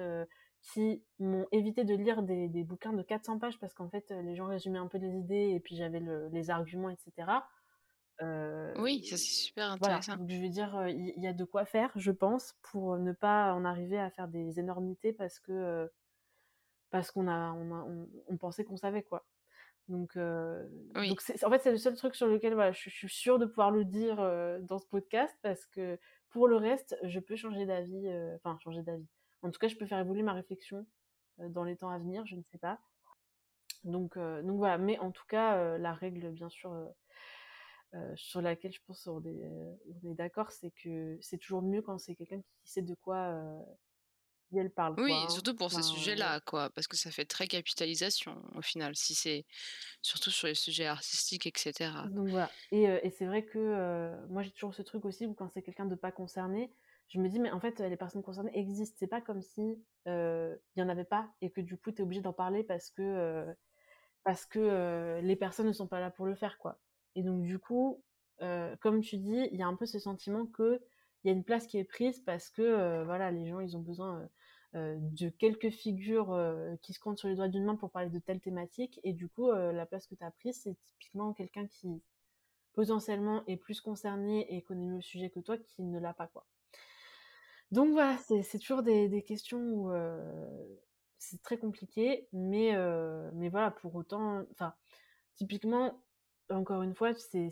qui 0.62 1.04
m'ont 1.20 1.48
évité 1.52 1.84
de 1.84 1.96
lire 1.96 2.22
des, 2.22 2.48
des, 2.48 2.64
bouquins 2.64 2.94
de 2.94 3.02
400 3.02 3.40
pages 3.40 3.60
parce 3.60 3.74
qu'en 3.74 3.90
fait, 3.90 4.12
les 4.12 4.36
gens 4.36 4.46
résumaient 4.46 4.80
un 4.80 4.88
peu 4.88 4.98
les 4.98 5.16
idées 5.16 5.52
et 5.54 5.60
puis 5.60 5.76
j'avais 5.76 6.00
le, 6.00 6.28
les 6.30 6.50
arguments, 6.50 6.90
etc. 6.90 7.44
Euh, 8.22 8.74
oui, 8.78 9.06
ça 9.06 9.16
c'est 9.16 9.24
super 9.24 9.78
voilà, 9.80 9.96
intéressant. 9.96 10.18
donc 10.18 10.30
je 10.30 10.42
veux 10.42 10.50
dire, 10.50 10.88
il 10.90 11.14
y, 11.18 11.22
y, 11.22 11.28
a 11.28 11.34
de 11.34 11.46
quoi 11.46 11.64
faire, 11.64 11.92
je 11.96 12.12
pense, 12.12 12.54
pour 12.62 12.98
ne 12.98 13.14
pas 13.14 13.54
en 13.54 13.64
arriver 13.64 13.98
à 13.98 14.10
faire 14.10 14.28
des 14.28 14.60
énormités 14.60 15.14
parce 15.14 15.40
que 15.40 15.90
parce 16.90 17.12
qu'on 17.12 17.28
a, 17.28 17.54
on, 17.54 17.72
a 17.72 17.84
on, 17.86 18.10
on 18.28 18.38
pensait 18.38 18.66
qu'on 18.66 18.76
savait 18.76 19.04
quoi. 19.04 19.26
Donc, 19.90 20.16
euh, 20.18 20.68
oui. 20.96 21.10
donc 21.10 21.22
en 21.44 21.50
fait, 21.50 21.60
c'est 21.60 21.72
le 21.72 21.78
seul 21.78 21.96
truc 21.96 22.16
sur 22.16 22.28
lequel 22.28 22.54
voilà, 22.54 22.72
je, 22.72 22.90
je 22.90 22.96
suis 22.96 23.10
sûre 23.10 23.40
de 23.40 23.48
pouvoir 23.48 23.72
le 23.72 23.84
dire 23.84 24.20
euh, 24.20 24.60
dans 24.62 24.78
ce 24.78 24.86
podcast 24.86 25.36
parce 25.42 25.66
que 25.66 26.00
pour 26.30 26.48
le 26.48 26.58
reste, 26.58 26.96
je 27.04 27.20
peux 27.20 27.36
changer 27.36 27.66
d'avis, 27.66 28.08
enfin, 28.36 28.58
changer 28.64 28.84
d'avis. 28.84 29.08
En 29.42 29.50
tout 29.50 29.60
cas, 29.60 29.68
je 29.68 29.76
peux 29.76 29.88
faire 29.88 30.00
évoluer 30.00 30.22
ma 30.22 30.34
réflexion 30.34 30.86
dans 31.40 31.64
les 31.64 31.76
temps 31.76 31.90
à 31.90 31.98
venir, 31.98 32.24
je 32.28 32.36
ne 32.36 32.44
sais 32.44 32.60
pas. 32.60 32.80
Donc, 33.84 34.16
donc 34.16 34.58
voilà, 34.58 34.78
mais 34.78 35.00
en 35.00 35.10
tout 35.10 35.26
cas, 35.28 35.80
la 35.80 35.92
règle, 35.92 36.30
bien 36.30 36.50
sûr, 36.50 36.72
sur 38.14 38.44
laquelle 38.44 38.74
je 38.74 38.82
pense 38.86 39.08
on 39.08 39.24
est, 39.24 39.50
on 40.04 40.12
est 40.12 40.14
d'accord, 40.14 40.52
c'est 40.52 40.70
que 40.70 41.18
c'est 41.20 41.40
toujours 41.40 41.64
mieux 41.64 41.82
quand 41.82 41.98
c'est 41.98 42.14
quelqu'un 42.14 42.42
qui 42.42 42.72
sait 42.72 42.84
de 42.84 42.94
quoi 42.94 43.42
elle 44.58 44.72
parle, 44.72 44.96
oui, 44.98 45.12
quoi, 45.12 45.30
surtout 45.30 45.56
pour 45.56 45.68
enfin, 45.68 45.82
ces 45.82 45.94
sujets-là, 45.94 46.40
quoi, 46.42 46.70
parce 46.72 46.88
que 46.88 46.98
ça 46.98 47.12
fait 47.12 47.26
très 47.26 47.48
capitalisation 47.48 48.42
au 48.56 48.62
final, 48.62 48.96
si 48.96 49.14
c'est 49.14 49.46
surtout 50.02 50.32
sur 50.32 50.48
les 50.48 50.56
sujets 50.56 50.88
artistiques, 50.88 51.46
etc. 51.46 51.92
Donc 52.12 52.30
voilà. 52.30 52.50
Et, 52.72 52.84
et 52.84 53.10
c'est 53.12 53.26
vrai 53.26 53.44
que 53.46 53.60
euh, 53.60 54.16
moi 54.28 54.42
j'ai 54.42 54.52
toujours 54.52 54.74
ce 54.74 54.82
truc 54.82 55.06
aussi 55.06 55.26
où 55.26 55.34
quand 55.34 55.50
c'est 55.50 55.62
quelqu'un 55.62 55.86
de 55.86 55.96
pas 55.96 56.12
concerné, 56.12 56.74
je 57.08 57.20
me 57.20 57.30
dis 57.30 57.40
mais 57.40 57.52
en 57.52 57.60
fait 57.60 57.80
les 57.80 57.98
personnes 57.98 58.24
concernées 58.24 58.58
existent. 58.58 58.96
C'est 59.00 59.08
pas 59.08 59.22
comme 59.22 59.42
si 59.42 59.62
il 60.06 60.12
euh, 60.12 60.56
y 60.76 60.82
en 60.82 60.90
avait 60.90 61.04
pas 61.04 61.30
et 61.42 61.52
que 61.52 61.62
du 61.62 61.78
coup 61.78 61.92
tu 61.92 62.00
es 62.00 62.02
obligé 62.02 62.22
d'en 62.22 62.34
parler 62.34 62.64
parce 62.64 62.90
que 62.90 63.02
euh, 63.02 63.54
parce 64.24 64.46
que 64.46 65.22
les 65.22 65.36
personnes 65.36 65.68
ne 65.68 65.74
sont 65.74 65.88
pas 65.88 66.00
là 66.00 66.12
pour 66.12 66.26
le 66.26 66.36
faire 66.36 66.58
quoi. 66.58 66.80
Et 67.16 67.24
donc 67.24 67.42
du 67.42 67.58
coup, 67.58 68.04
comme 68.80 69.02
tu 69.02 69.18
dis, 69.18 69.48
il 69.52 69.58
y 69.58 69.64
a 69.64 69.68
un 69.68 69.76
peu 69.76 69.86
ce 69.86 69.98
sentiment 69.98 70.46
que 70.46 70.82
il 71.24 71.28
y 71.28 71.30
a 71.30 71.34
une 71.34 71.44
place 71.44 71.68
qui 71.68 71.78
est 71.78 71.84
prise 71.84 72.20
parce 72.20 72.50
que 72.50 73.04
voilà, 73.04 73.32
les 73.32 73.48
gens, 73.48 73.60
ils 73.60 73.76
ont 73.76 73.82
besoin 73.82 74.28
de 74.74 75.30
quelques 75.30 75.70
figures 75.70 76.38
qui 76.82 76.94
se 76.94 77.00
comptent 77.00 77.18
sur 77.18 77.28
les 77.28 77.36
doigts 77.36 77.48
d'une 77.48 77.66
main 77.66 77.76
pour 77.76 77.92
parler 77.92 78.10
de 78.10 78.20
telle 78.20 78.40
thématique. 78.40 79.00
Et 79.04 79.14
du 79.14 79.28
coup, 79.28 79.52
la 79.52 79.86
place 79.86 80.08
que 80.08 80.16
tu 80.16 80.24
as 80.24 80.32
prise, 80.32 80.62
c'est 80.64 80.78
typiquement 80.86 81.34
quelqu'un 81.34 81.68
qui 81.68 82.02
potentiellement 82.74 83.44
est 83.48 83.58
plus 83.58 83.82
concerné 83.82 84.56
et 84.56 84.62
connaît 84.62 84.86
mieux 84.86 84.98
le 84.98 85.02
sujet 85.02 85.30
que 85.30 85.40
toi 85.40 85.58
qui 85.58 85.84
ne 85.84 86.00
l'a 86.00 86.14
pas, 86.14 86.28
quoi. 86.28 86.46
Donc 87.72 87.92
voilà, 87.92 88.18
c'est 88.18 88.60
toujours 88.60 88.82
des, 88.82 89.24
questions 89.28 89.60
où 89.60 89.92
c'est 91.18 91.42
très 91.42 91.58
compliqué, 91.58 92.28
mais, 92.32 92.74
mais 93.34 93.50
voilà, 93.50 93.72
pour 93.72 93.96
autant, 93.96 94.46
enfin, 94.52 94.74
typiquement, 95.36 96.02
encore 96.50 96.82
une 96.82 96.96
fois, 96.96 97.14
c'est 97.14 97.52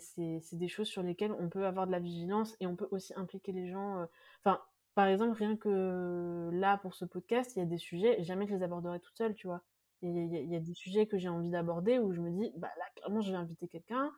des 0.52 0.68
choses 0.68 0.88
sur 0.88 1.02
lesquelles 1.02 1.32
on 1.32 1.48
peut 1.48 1.66
avoir 1.66 1.86
de 1.86 1.92
la 1.92 2.00
vigilance 2.00 2.56
et 2.60 2.66
on 2.66 2.76
peut 2.76 2.88
aussi 2.90 3.12
impliquer 3.16 3.52
les 3.52 3.68
gens. 3.68 4.06
Enfin, 4.42 4.60
par 4.94 5.06
exemple, 5.06 5.36
rien 5.38 5.56
que 5.56 6.50
là, 6.52 6.78
pour 6.78 6.94
ce 6.94 7.04
podcast, 7.04 7.54
il 7.54 7.60
y 7.60 7.62
a 7.62 7.66
des 7.66 7.78
sujets, 7.78 8.22
jamais 8.24 8.46
je 8.46 8.54
les 8.54 8.62
aborderai 8.62 9.00
toute 9.00 9.16
seule, 9.16 9.34
tu 9.34 9.46
vois. 9.46 9.62
Il 10.02 10.32
y, 10.32 10.56
a 10.56 10.60
des 10.60 10.74
sujets 10.74 11.06
que 11.06 11.18
j'ai 11.18 11.28
envie 11.28 11.50
d'aborder 11.50 11.98
où 11.98 12.12
je 12.12 12.20
me 12.20 12.30
dis, 12.30 12.52
bah 12.56 12.70
là, 12.78 12.84
clairement, 12.96 13.20
je 13.20 13.32
vais 13.32 13.36
inviter 13.36 13.68
quelqu'un. 13.68 14.12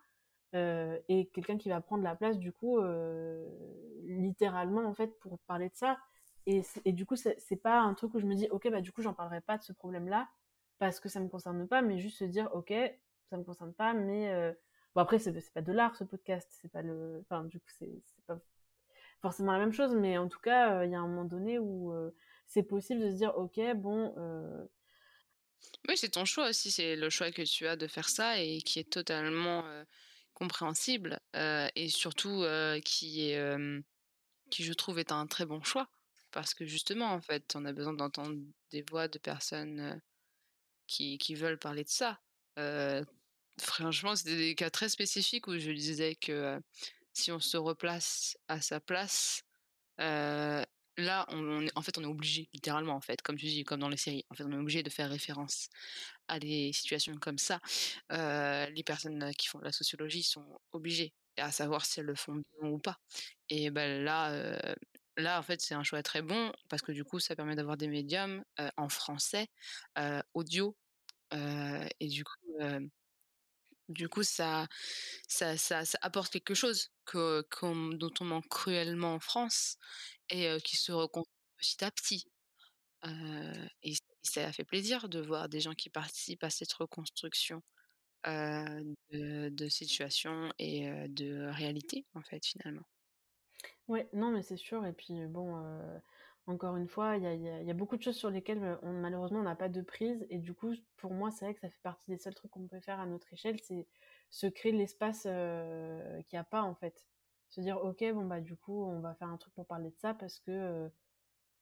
et 0.55 1.31
quelqu'un 1.33 1.59
qui 1.59 1.69
va 1.69 1.81
prendre 1.81 2.03
la 2.05 2.17
place, 2.17 2.39
du 2.39 2.53
coup, 2.53 2.79
littéralement, 4.05 4.83
en 4.87 4.95
fait, 4.95 5.19
pour 5.21 5.39
parler 5.41 5.69
de 5.69 5.77
ça. 5.77 5.99
Et, 6.47 6.63
et 6.85 6.93
du 6.93 7.07
coup, 7.07 7.17
c'est 7.17 7.63
pas 7.63 7.81
un 7.81 7.95
truc 7.95 8.15
où 8.15 8.19
je 8.19 8.27
me 8.27 8.35
dis, 8.35 8.49
ok, 8.51 8.71
bah 8.71 8.81
du 8.81 8.93
coup, 8.93 9.03
j'en 9.03 9.15
parlerai 9.15 9.41
pas 9.43 9.59
de 9.59 9.63
ce 9.63 9.73
problème-là, 9.73 10.29
parce 10.79 11.01
que 11.01 11.09
ça 11.09 11.21
me 11.21 11.29
concerne 11.29 11.67
pas, 11.69 11.83
mais 11.83 11.99
juste 11.99 12.19
se 12.19 12.25
dire, 12.25 12.49
ok, 12.55 12.73
ça 13.31 13.37
me 13.37 13.45
concerne 13.45 13.73
pas, 13.73 13.95
mais 13.95 14.55
Bon, 14.95 15.03
après, 15.03 15.19
c'est 15.19 15.33
pas 15.53 15.63
de 15.63 15.73
l'art, 15.73 15.95
ce 15.97 16.05
podcast. 16.05 16.49
C'est 16.61 16.71
pas 16.71 16.83
le. 16.83 17.21
Enfin, 17.21 17.45
du 17.45 17.61
coup, 17.61 17.71
c'est 17.79 18.03
pas 18.27 18.39
forcément 19.23 19.53
la 19.53 19.59
même 19.59 19.73
chose, 19.73 19.95
mais 19.95 20.19
en 20.19 20.29
tout 20.29 20.41
cas, 20.41 20.79
euh, 20.79 20.87
il 20.87 20.93
y 20.93 20.95
a 20.95 20.99
un 20.99 21.07
moment 21.07 21.25
donné 21.25 21.59
où 21.59 21.93
euh, 21.93 22.11
c'est 22.47 22.63
possible 22.63 23.01
de 23.01 23.11
se 23.11 23.17
dire, 23.17 23.37
ok, 23.37 23.61
bon. 23.77 24.15
Euh 24.19 24.67
oui, 25.89 25.97
c'est 25.97 26.09
ton 26.11 26.25
choix 26.25 26.49
aussi. 26.49 26.71
C'est 26.71 26.97
le 26.97 27.11
choix 27.11 27.31
que 27.31 27.43
tu 27.43 27.67
as 27.67 27.77
de 27.77 27.87
faire 27.87 28.09
ça 28.09 28.41
et 28.41 28.63
qui 28.63 28.79
est 28.79 28.91
totalement 28.91 29.63
compréhensible 30.33 31.21
et 31.35 31.89
surtout 31.91 32.45
qui 32.83 33.35
qui, 34.51 34.65
je 34.65 34.73
trouve, 34.73 34.99
est 34.99 35.13
un 35.13 35.27
très 35.27 35.45
bon 35.45 35.63
choix. 35.63 35.91
Parce 36.31 36.55
que 36.55 36.65
justement, 36.65 37.13
en 37.13 37.21
fait, 37.21 37.55
on 37.57 37.67
a 37.67 37.73
besoin 37.73 37.93
d'entendre 37.93 38.37
des 38.71 38.83
voix 38.83 39.07
de 39.07 39.19
personnes 39.19 40.01
qui, 40.87 41.19
qui, 41.19 41.35
veulent 41.35 41.59
parler 41.59 41.85
de 41.85 41.91
ça 41.91 42.19
franchement, 43.61 44.17
c'était 44.17 44.37
des 44.37 44.55
cas 44.55 44.71
très 44.71 44.89
spécifiques 44.89 45.47
où 45.49 45.59
je 45.59 45.71
disais 45.73 46.15
que 46.17 46.61
si 47.15 47.33
on 47.33 47.41
se 47.41 47.57
replace 47.57 48.39
à 48.49 48.61
sa 48.61 48.81
place, 48.81 49.43
là, 49.99 51.27
on, 51.29 51.67
en 51.75 51.83
fait, 51.83 51.99
on 51.99 52.03
est 52.03 52.07
obligé, 52.07 52.49
littéralement, 52.53 52.95
en 52.95 53.01
fait, 53.01 53.23
comme 53.23 53.37
tu 53.37 53.47
dis, 53.47 53.65
comme 53.65 53.81
dans 53.81 53.89
les 53.89 53.97
séries, 53.97 54.25
en 54.31 54.35
fait, 54.35 54.45
on 54.45 54.53
est 54.53 54.57
obligé 54.57 54.83
de 54.83 54.91
faire 54.91 55.11
référence 55.11 55.69
à 56.29 56.39
des 56.41 56.73
situations 56.73 57.17
comme 57.19 57.39
ça. 57.39 57.61
les 58.11 58.83
personnes 58.85 59.33
qui 59.39 59.49
font 59.49 59.59
de 59.61 59.65
la 59.65 59.73
sociologie 59.73 60.23
sont 60.23 60.61
obligées, 60.73 61.15
à 61.39 61.53
savoir 61.53 61.85
si 61.87 62.01
elles 62.01 62.07
le 62.07 62.15
font 62.17 62.35
bien 62.35 62.71
ou 62.71 62.79
pas. 62.79 62.99
Et 63.51 63.71
ben 63.71 64.05
là, 64.05 64.75
là, 65.17 65.39
en 65.39 65.43
fait, 65.43 65.61
c'est 65.61 65.75
un 65.75 65.85
choix 65.85 66.03
très 66.03 66.23
bon 66.23 66.53
parce 66.69 66.83
que 66.83 66.93
du 66.93 67.05
coup, 67.05 67.21
ça 67.21 67.37
permet 67.37 67.57
d'avoir 67.57 67.77
des 67.77 67.89
médiums 67.89 68.45
en 68.77 68.89
français, 68.89 69.49
audio, 70.35 70.77
et 71.33 72.09
du 72.09 72.25
coup 72.25 72.33
du 73.91 74.09
coup, 74.09 74.23
ça, 74.23 74.67
ça, 75.29 75.57
ça, 75.57 75.83
apporte 76.01 76.33
quelque 76.33 76.55
chose 76.55 76.91
que, 77.05 77.45
dont 77.97 78.13
on 78.21 78.25
manque 78.25 78.49
cruellement 78.49 79.15
en 79.15 79.21
France 79.21 79.77
et 80.29 80.57
qui 80.65 80.77
se 80.77 80.93
reconstruit 80.93 81.35
petit 81.59 81.85
à 81.85 81.91
petit. 81.91 82.27
et, 83.83 83.95
ça 84.23 84.47
a 84.47 84.53
fait 84.53 84.65
plaisir 84.65 85.09
de 85.09 85.19
voir 85.19 85.49
des 85.49 85.61
gens 85.61 85.73
qui 85.73 85.89
participent 85.89 86.45
à 86.45 86.51
cette 86.51 86.73
reconstruction 86.75 87.63
de, 88.27 89.49
de 89.49 89.69
situation 89.69 90.53
et 90.59 90.91
de 91.09 91.49
réalité, 91.51 92.05
en 92.15 92.23
fait, 92.23 92.45
finalement. 92.45 92.85
Ouais, 93.89 94.09
non, 94.13 94.31
mais 94.31 94.43
c'est 94.43 94.57
sûr. 94.57 94.85
Et 94.87 94.93
puis, 94.93 95.15
bon, 95.27 95.57
encore 96.51 96.77
une 96.77 96.89
fois, 96.89 97.17
il 97.17 97.23
y 97.23 97.71
a, 97.71 97.75
beaucoup 97.75 97.97
de 97.97 98.03
choses 98.03 98.17
sur 98.17 98.31
lesquelles 98.31 98.63
euh, 98.63 98.77
on, 98.83 98.93
malheureusement 98.93 99.39
on 99.41 99.45
n'a 99.45 99.57
pas 99.57 99.69
de 99.69 99.81
prise. 99.81 100.27
Et 100.31 100.39
du 100.39 100.53
coup, 100.53 100.75
pour 100.97 101.13
moi, 101.13 101.31
c'est 101.31 101.45
vrai 101.45 101.55
que 101.55 101.61
ça 101.61 101.69
fait 101.69 101.83
partie 101.83 102.11
des 102.11 102.19
seuls 102.19 102.35
trucs 102.35 102.51
qu'on 102.51 102.67
peut 102.67 102.81
faire 102.81 103.01
à 103.01 103.07
notre 103.07 103.33
échelle, 103.33 103.59
c'est 103.63 103.87
se 104.31 104.47
créer 104.47 104.73
l'espace 104.73 105.25
euh, 105.27 106.23
qu'il 106.29 106.37
n'y 106.37 106.41
a 106.41 106.45
pas 106.45 106.63
en 106.63 106.75
fait. 106.75 107.07
Se 107.49 107.61
dire, 107.61 107.83
ok, 107.83 108.05
bon 108.13 108.27
bah 108.27 108.41
du 108.41 108.57
coup, 108.57 108.85
on 108.85 109.01
va 109.01 109.15
faire 109.15 109.29
un 109.29 109.37
truc 109.37 109.55
pour 109.55 109.67
parler 109.67 109.91
de 109.91 109.97
ça 109.99 110.15
parce 110.15 110.39
que 110.41 110.51
euh, 110.51 110.89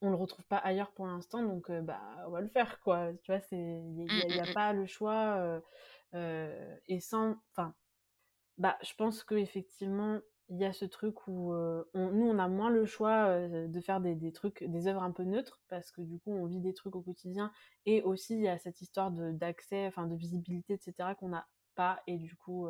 on 0.01 0.11
le 0.11 0.17
retrouve 0.17 0.47
pas 0.47 0.59
ailleurs 0.59 0.93
pour 0.93 1.07
l'instant, 1.07 1.43
donc 1.43 1.71
bah 1.71 2.01
on 2.27 2.31
va 2.31 2.41
le 2.41 2.49
faire 2.49 2.81
quoi. 2.81 3.13
Tu 3.23 3.33
vois, 3.33 3.41
il 3.53 3.59
n'y 3.95 4.03
a, 4.03 4.05
mmh, 4.05 4.47
mmh, 4.47 4.51
mmh. 4.51 4.55
pas 4.55 4.73
le 4.73 4.87
choix. 4.87 5.61
et 6.15 7.01
sans, 7.01 7.37
enfin, 7.53 7.75
bah 8.59 8.79
je 8.83 8.95
pense 8.95 9.25
que 9.25 9.35
effectivement 9.35 10.21
il 10.51 10.59
y 10.59 10.65
a 10.65 10.73
ce 10.73 10.85
truc 10.85 11.27
où 11.29 11.53
nous 11.95 12.27
on 12.27 12.39
a 12.39 12.49
moins 12.49 12.71
le 12.71 12.87
choix 12.87 13.39
de 13.49 13.81
faire 13.81 14.01
des, 14.01 14.33
trucs 14.33 14.65
des 14.65 14.87
œuvres 14.87 15.03
un 15.03 15.11
peu 15.11 15.25
neutres 15.25 15.61
parce 15.69 15.91
que 15.91 16.01
du 16.01 16.19
coup 16.19 16.33
on 16.33 16.47
vit 16.47 16.61
des 16.61 16.73
trucs 16.73 16.97
au 16.97 17.03
quotidien 17.03 17.53
et 17.85 18.03
aussi 18.03 18.35
il 18.35 18.43
y 18.43 18.49
a 18.49 18.59
cette 18.59 18.81
histoire 18.81 19.11
d'accès 19.11 19.87
enfin 19.87 20.07
de 20.07 20.15
visibilité 20.15 20.75
etc 20.75 21.11
qu'on 21.19 21.29
n'a 21.29 21.47
pas 21.75 22.03
et 22.07 22.17
du 22.17 22.35
coup 22.35 22.67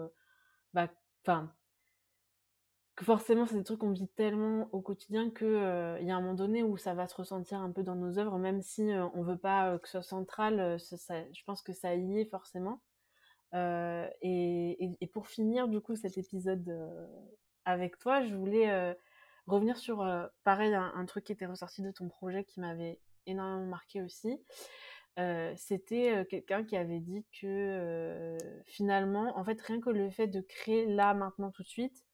bah 0.74 0.88
enfin 1.22 1.52
que 2.96 3.04
forcément 3.04 3.46
c'est 3.46 3.54
des 3.54 3.62
trucs 3.62 3.78
qu'on 3.78 3.92
vit 3.92 4.08
tellement 4.08 4.68
au 4.72 4.80
quotidien 4.80 5.30
que 5.30 5.98
il 6.00 6.06
y 6.06 6.10
a 6.10 6.16
un 6.16 6.20
moment 6.20 6.34
donné 6.34 6.64
où 6.64 6.76
ça 6.76 6.94
va 6.94 7.06
se 7.06 7.14
ressentir 7.14 7.60
un 7.60 7.70
peu 7.70 7.84
dans 7.84 7.94
nos 7.94 8.18
œuvres 8.18 8.38
même 8.38 8.60
si 8.60 8.90
on 9.14 9.22
veut 9.22 9.38
pas 9.38 9.78
que 9.78 9.86
ce 9.86 10.00
soit 10.00 10.02
central 10.02 10.78
je 10.80 11.44
pense 11.44 11.62
que 11.62 11.72
ça 11.72 11.94
y 11.94 12.18
est 12.18 12.24
forcément. 12.24 12.80
Et, 13.52 14.96
et, 15.00 15.06
pour 15.06 15.28
finir 15.28 15.68
du 15.68 15.80
coup 15.80 15.96
cet 15.96 16.18
épisode 16.18 16.68
avec 17.68 17.98
toi, 17.98 18.22
je 18.22 18.34
voulais 18.34 18.70
euh, 18.70 18.94
revenir 19.46 19.76
sur, 19.76 20.00
euh, 20.00 20.26
pareil, 20.42 20.74
un, 20.74 21.04
truc 21.04 21.24
qui 21.24 21.32
était 21.32 21.44
ressorti 21.44 21.82
de 21.82 21.90
ton 21.90 22.08
projet 22.08 22.42
qui 22.42 22.60
m'avait 22.60 22.98
énormément 23.26 23.66
marqué 23.66 24.00
aussi. 24.00 24.40
Euh, 25.18 25.52
c'était 25.54 26.26
quelqu'un 26.30 26.64
qui 26.64 26.76
avait 26.76 27.00
dit 27.00 27.26
que 27.40 28.38
finalement, 28.64 29.36
en 29.36 29.44
fait, 29.44 29.60
rien 29.60 29.80
que 29.80 29.90
le 29.90 30.08
fait 30.08 30.28
de 30.28 30.40
créer 30.40 30.86
là, 30.86 31.12
maintenant, 31.12 31.50
tout 31.50 31.62
de 31.62 31.68
suite, 31.68 32.06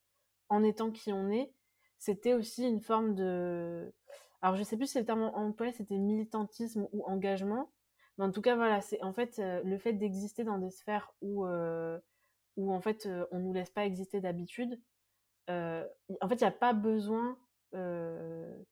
en 0.48 0.64
étant 0.64 0.90
qui 0.90 1.12
on 1.12 1.30
est, 1.30 1.52
c'était 1.98 2.34
aussi 2.34 2.66
une 2.66 2.80
forme 2.80 3.14
de... 3.14 3.94
Alors, 4.42 4.56
je 4.56 4.64
sais 4.64 4.76
plus 4.76 4.88
si 4.88 4.98
le 4.98 5.04
terme 5.04 5.22
employé, 5.22 5.72
c'était 5.72 5.98
militantisme 5.98 6.88
ou 6.92 7.04
engagement. 7.04 7.70
Mais 8.18 8.24
en 8.24 8.32
tout 8.32 8.42
cas, 8.42 8.56
voilà, 8.56 8.80
c'est 8.80 9.00
en 9.02 9.12
fait 9.12 9.38
le 9.38 9.78
fait 9.78 9.92
d'exister 9.92 10.42
dans 10.42 10.58
des 10.58 10.70
sphères 10.70 11.14
où, 11.20 11.46
où 12.56 12.72
en 12.72 12.80
fait, 12.80 13.08
on 13.30 13.38
nous 13.38 13.52
laisse 13.52 13.70
pas 13.70 13.84
exister 13.84 14.20
d'habitude 14.20 14.80
en 15.48 16.28
fait, 16.28 16.34
il 16.34 16.42
n'y 16.42 16.44
a 16.44 16.50
pas 16.50 16.72
besoin 16.72 17.38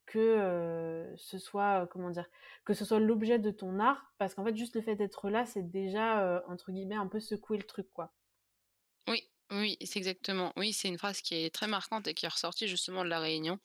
que 0.07 1.12
ce 1.16 1.39
soit 1.39 1.89
comment 1.91 2.11
dire 2.11 2.27
que 2.64 2.73
ce 2.73 2.85
soit 2.85 3.01
l'objet 3.01 3.41
de 3.41 3.51
ton 3.51 3.81
art 3.81 4.12
parce 4.18 4.35
qu'en 4.35 4.45
fait 4.45 4.55
juste 4.55 4.77
le 4.77 4.81
fait 4.83 4.95
d'être 4.95 5.29
là 5.29 5.45
c'est 5.45 5.68
déjà 5.68 6.45
entre 6.47 6.70
guillemets 6.70 6.95
un 6.95 7.09
peu 7.09 7.18
secouer 7.18 7.59
le 7.59 7.64
truc 7.64 7.89
quoi. 7.93 8.12
Oui 9.09 9.29
oui 9.51 9.77
c'est 9.83 9.99
exactement. 9.99 10.53
Oui 10.57 10.73
c'est 10.73 10.87
une 10.87 10.99
phrase 10.99 11.20
qui 11.20 11.35
est 11.35 11.53
très 11.53 11.66
marquante 11.66 12.07
et 12.07 12.14
qui 12.14 12.27
est 12.27 12.29
ressortie 12.29 12.68
justement 12.68 13.03
de 13.03 13.09
la 13.09 13.18
réunion 13.18 13.59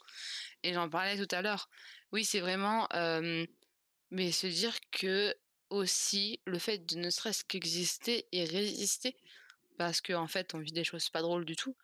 et 0.63 0.73
j'en 0.73 0.89
parlais 0.89 1.23
tout 1.23 1.35
à 1.35 1.43
l'heure. 1.43 1.69
Oui 2.11 2.25
c'est 2.25 2.39
vraiment 2.39 2.87
mais 4.09 4.31
se 4.31 4.47
dire 4.47 4.75
que 4.91 5.35
aussi 5.69 6.41
le 6.45 6.57
fait 6.57 6.79
de 6.79 6.95
ne 6.97 7.11
serait-ce 7.11 7.43
qu'exister 7.43 8.25
et 8.31 8.45
résister 8.45 9.15
parce 9.77 10.01
qu'en 10.01 10.23
en 10.23 10.27
fait 10.27 10.55
on 10.55 10.59
vit 10.59 10.71
des 10.71 10.83
choses 10.83 11.09
pas 11.09 11.21
drôles 11.21 11.45
du 11.45 11.55
tout 11.55 11.75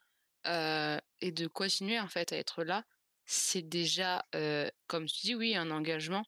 et 0.46 1.32
de 1.32 1.48
continuer 1.48 2.00
en 2.00 2.08
fait 2.08 2.34
à 2.34 2.38
être 2.38 2.64
là, 2.64 2.84
c'est 3.26 3.62
déjà, 3.62 4.26
comme 4.88 5.06
tu 5.06 5.22
dis, 5.28 5.36
oui, 5.36 5.56
un 5.56 5.72
engagement 5.72 6.26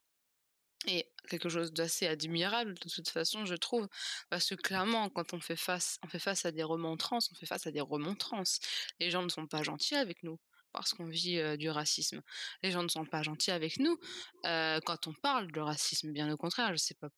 et 0.86 1.10
quelque 1.28 1.48
chose 1.48 1.72
d'assez 1.72 2.06
admirable 2.06 2.74
de 2.74 2.88
toute 2.88 3.08
façon, 3.08 3.44
je 3.44 3.54
trouve, 3.54 3.88
parce 4.30 4.48
que 4.48 4.54
clairement, 4.54 5.10
quand 5.10 5.34
on 5.34 5.40
fait 5.40 5.56
face, 5.56 5.98
on 6.04 6.08
fait 6.08 6.20
face 6.20 6.46
à 6.46 6.52
des 6.52 6.62
remontrances, 6.62 7.30
on 7.32 7.34
fait 7.34 7.46
face 7.46 7.66
à 7.66 7.72
des 7.72 7.80
remontrances. 7.80 8.60
Les 9.00 9.10
gens 9.10 9.22
ne 9.22 9.28
sont 9.28 9.46
pas 9.46 9.62
gentils 9.62 9.96
avec 9.96 10.22
nous 10.22 10.38
parce 10.72 10.92
qu'on 10.92 11.06
vit 11.06 11.40
du 11.58 11.70
racisme. 11.70 12.22
Les 12.62 12.70
gens 12.70 12.82
ne 12.82 12.88
sont 12.88 13.04
pas 13.04 13.22
gentils 13.22 13.50
avec 13.50 13.78
nous 13.78 13.98
quand 14.42 15.06
on 15.06 15.14
parle 15.14 15.50
de 15.50 15.60
racisme. 15.60 16.12
Bien 16.12 16.30
au 16.32 16.36
contraire, 16.36 16.70
je 16.72 16.76
sais 16.76 16.94
pas 16.94 17.08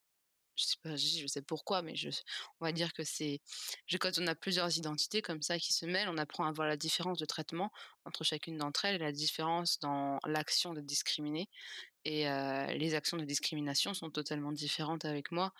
je 0.58 0.64
sais 0.64 0.76
pas, 0.82 0.96
je 0.96 1.26
sais 1.26 1.42
pourquoi, 1.42 1.82
mais 1.82 1.94
on 2.60 2.64
va 2.64 2.72
dire 2.72 2.92
que 2.92 3.04
c'est, 3.04 3.40
quand 4.00 4.18
on 4.18 4.26
a 4.26 4.34
plusieurs 4.34 4.76
identités 4.76 5.22
comme 5.22 5.40
ça 5.40 5.58
qui 5.58 5.72
se 5.72 5.86
mêlent, 5.86 6.08
on 6.08 6.18
apprend 6.18 6.44
à 6.46 6.52
voir 6.52 6.66
la 6.66 6.76
différence 6.76 7.18
de 7.18 7.24
traitement 7.24 7.70
entre 8.04 8.24
chacune 8.24 8.58
d'entre 8.58 8.84
elles 8.84 8.96
et 8.96 8.98
la 8.98 9.12
différence 9.12 9.78
dans 9.78 10.18
l'action 10.26 10.74
de 10.74 10.80
discriminer. 10.80 11.48
Et 12.04 12.24
les 12.76 12.94
actions 12.94 13.16
de 13.16 13.24
discrimination 13.24 13.94
sont 13.94 14.10
totalement 14.10 14.52
différentes 14.52 15.04
avec 15.04 15.30
moi 15.30 15.52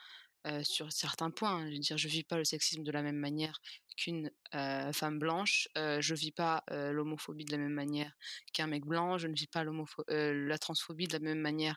sur 0.63 0.91
certains 0.93 1.31
points. 1.31 1.69
Je 1.69 1.75
veux 1.75 1.79
dire, 1.79 1.99
je 1.99 2.09
vis 2.09 2.25
pas 2.25 2.37
le 2.37 2.45
sexisme 2.45 2.83
de 2.83 2.91
la 2.91 3.03
même 3.03 3.19
manière 3.19 3.61
qu'une 3.97 4.31
femme 4.53 5.19
blanche. 5.19 5.69
je 5.77 6.15
vis 6.15 6.33
pas 6.33 6.65
l'homophobie 6.71 7.45
de 7.45 7.53
la 7.53 7.59
même 7.59 7.75
manière 7.75 8.13
qu'un 8.53 8.67
mec 8.67 8.85
blanc. 8.85 9.19
Je 9.19 9.29
ne 9.29 9.35
vis 9.35 9.47
pas 9.47 9.65
la 10.09 10.59
transphobie 10.59 11.07
de 11.07 11.13
la 11.13 11.19
même 11.19 11.41
manière 11.41 11.77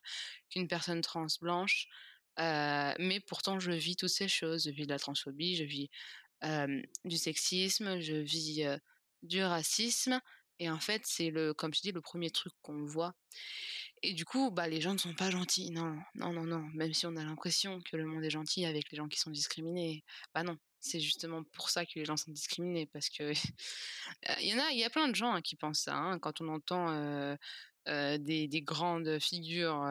qu'une 0.49 0.67
personne 0.67 1.01
trans 1.01 1.27
blanche. 1.41 1.87
Mais 2.37 3.19
pourtant, 3.27 3.59
je 3.59 3.71
vis 3.71 3.95
toutes 3.95 4.09
ces 4.09 4.27
choses. 4.27 4.65
Je 4.65 4.71
vis 4.71 4.85
de 4.85 4.91
la 4.91 4.99
transphobie, 4.99 5.55
je 5.55 5.63
vis 5.63 5.89
du 7.05 7.17
sexisme, 7.17 7.99
je 7.99 8.15
vis 8.15 8.65
du 9.23 9.43
racisme. 9.43 10.19
Et 10.59 10.69
en 10.69 10.79
fait, 10.79 11.01
c'est 11.05 11.31
le, 11.31 11.55
comme 11.55 11.73
je 11.73 11.81
dis, 11.81 11.91
le 11.91 12.01
premier 12.01 12.29
truc 12.29 12.53
qu'on 12.61 12.85
voit. 12.85 13.15
Et 14.03 14.13
du 14.13 14.25
coup, 14.25 14.51
bah, 14.51 14.67
les 14.67 14.79
gens 14.79 14.93
ne 14.93 14.99
sont 14.99 15.15
pas 15.15 15.31
gentils. 15.31 15.71
Non, 15.71 15.97
non, 16.13 16.33
non, 16.33 16.43
non. 16.43 16.61
Même 16.75 16.93
si 16.93 17.07
on 17.07 17.15
a 17.15 17.23
l'impression 17.23 17.81
que 17.81 17.97
le 17.97 18.05
monde 18.05 18.23
est 18.23 18.29
gentil 18.29 18.65
avec 18.65 18.91
les 18.91 18.97
gens 18.97 19.07
qui 19.07 19.19
sont 19.19 19.31
discriminés, 19.31 20.03
bah 20.35 20.43
non. 20.43 20.57
C'est 20.79 20.99
justement 20.99 21.43
pour 21.43 21.69
ça 21.69 21.85
que 21.85 21.91
les 21.95 22.05
gens 22.05 22.17
sont 22.17 22.31
discriminés, 22.31 22.87
parce 22.87 23.09
que 23.09 23.33
il 24.39 24.47
y 24.47 24.53
en 24.53 24.59
a, 24.59 24.71
il 24.71 24.77
y 24.79 24.83
a 24.83 24.89
plein 24.89 25.07
de 25.07 25.15
gens 25.15 25.33
hein, 25.33 25.41
qui 25.41 25.55
pensent 25.55 25.81
ça. 25.81 25.95
Hein. 25.95 26.19
quand 26.19 26.41
on 26.41 26.47
entend 26.47 27.37
des, 27.85 28.47
des, 28.47 28.61
grandes 28.61 29.19
figures 29.19 29.83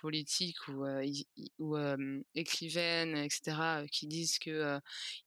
politiques 0.00 0.66
ou, 0.68 0.86
ou 1.58 1.76
écrivaines, 2.34 3.16
etc., 3.16 3.86
qui 3.90 4.06
disent 4.06 4.38
que 4.38 4.80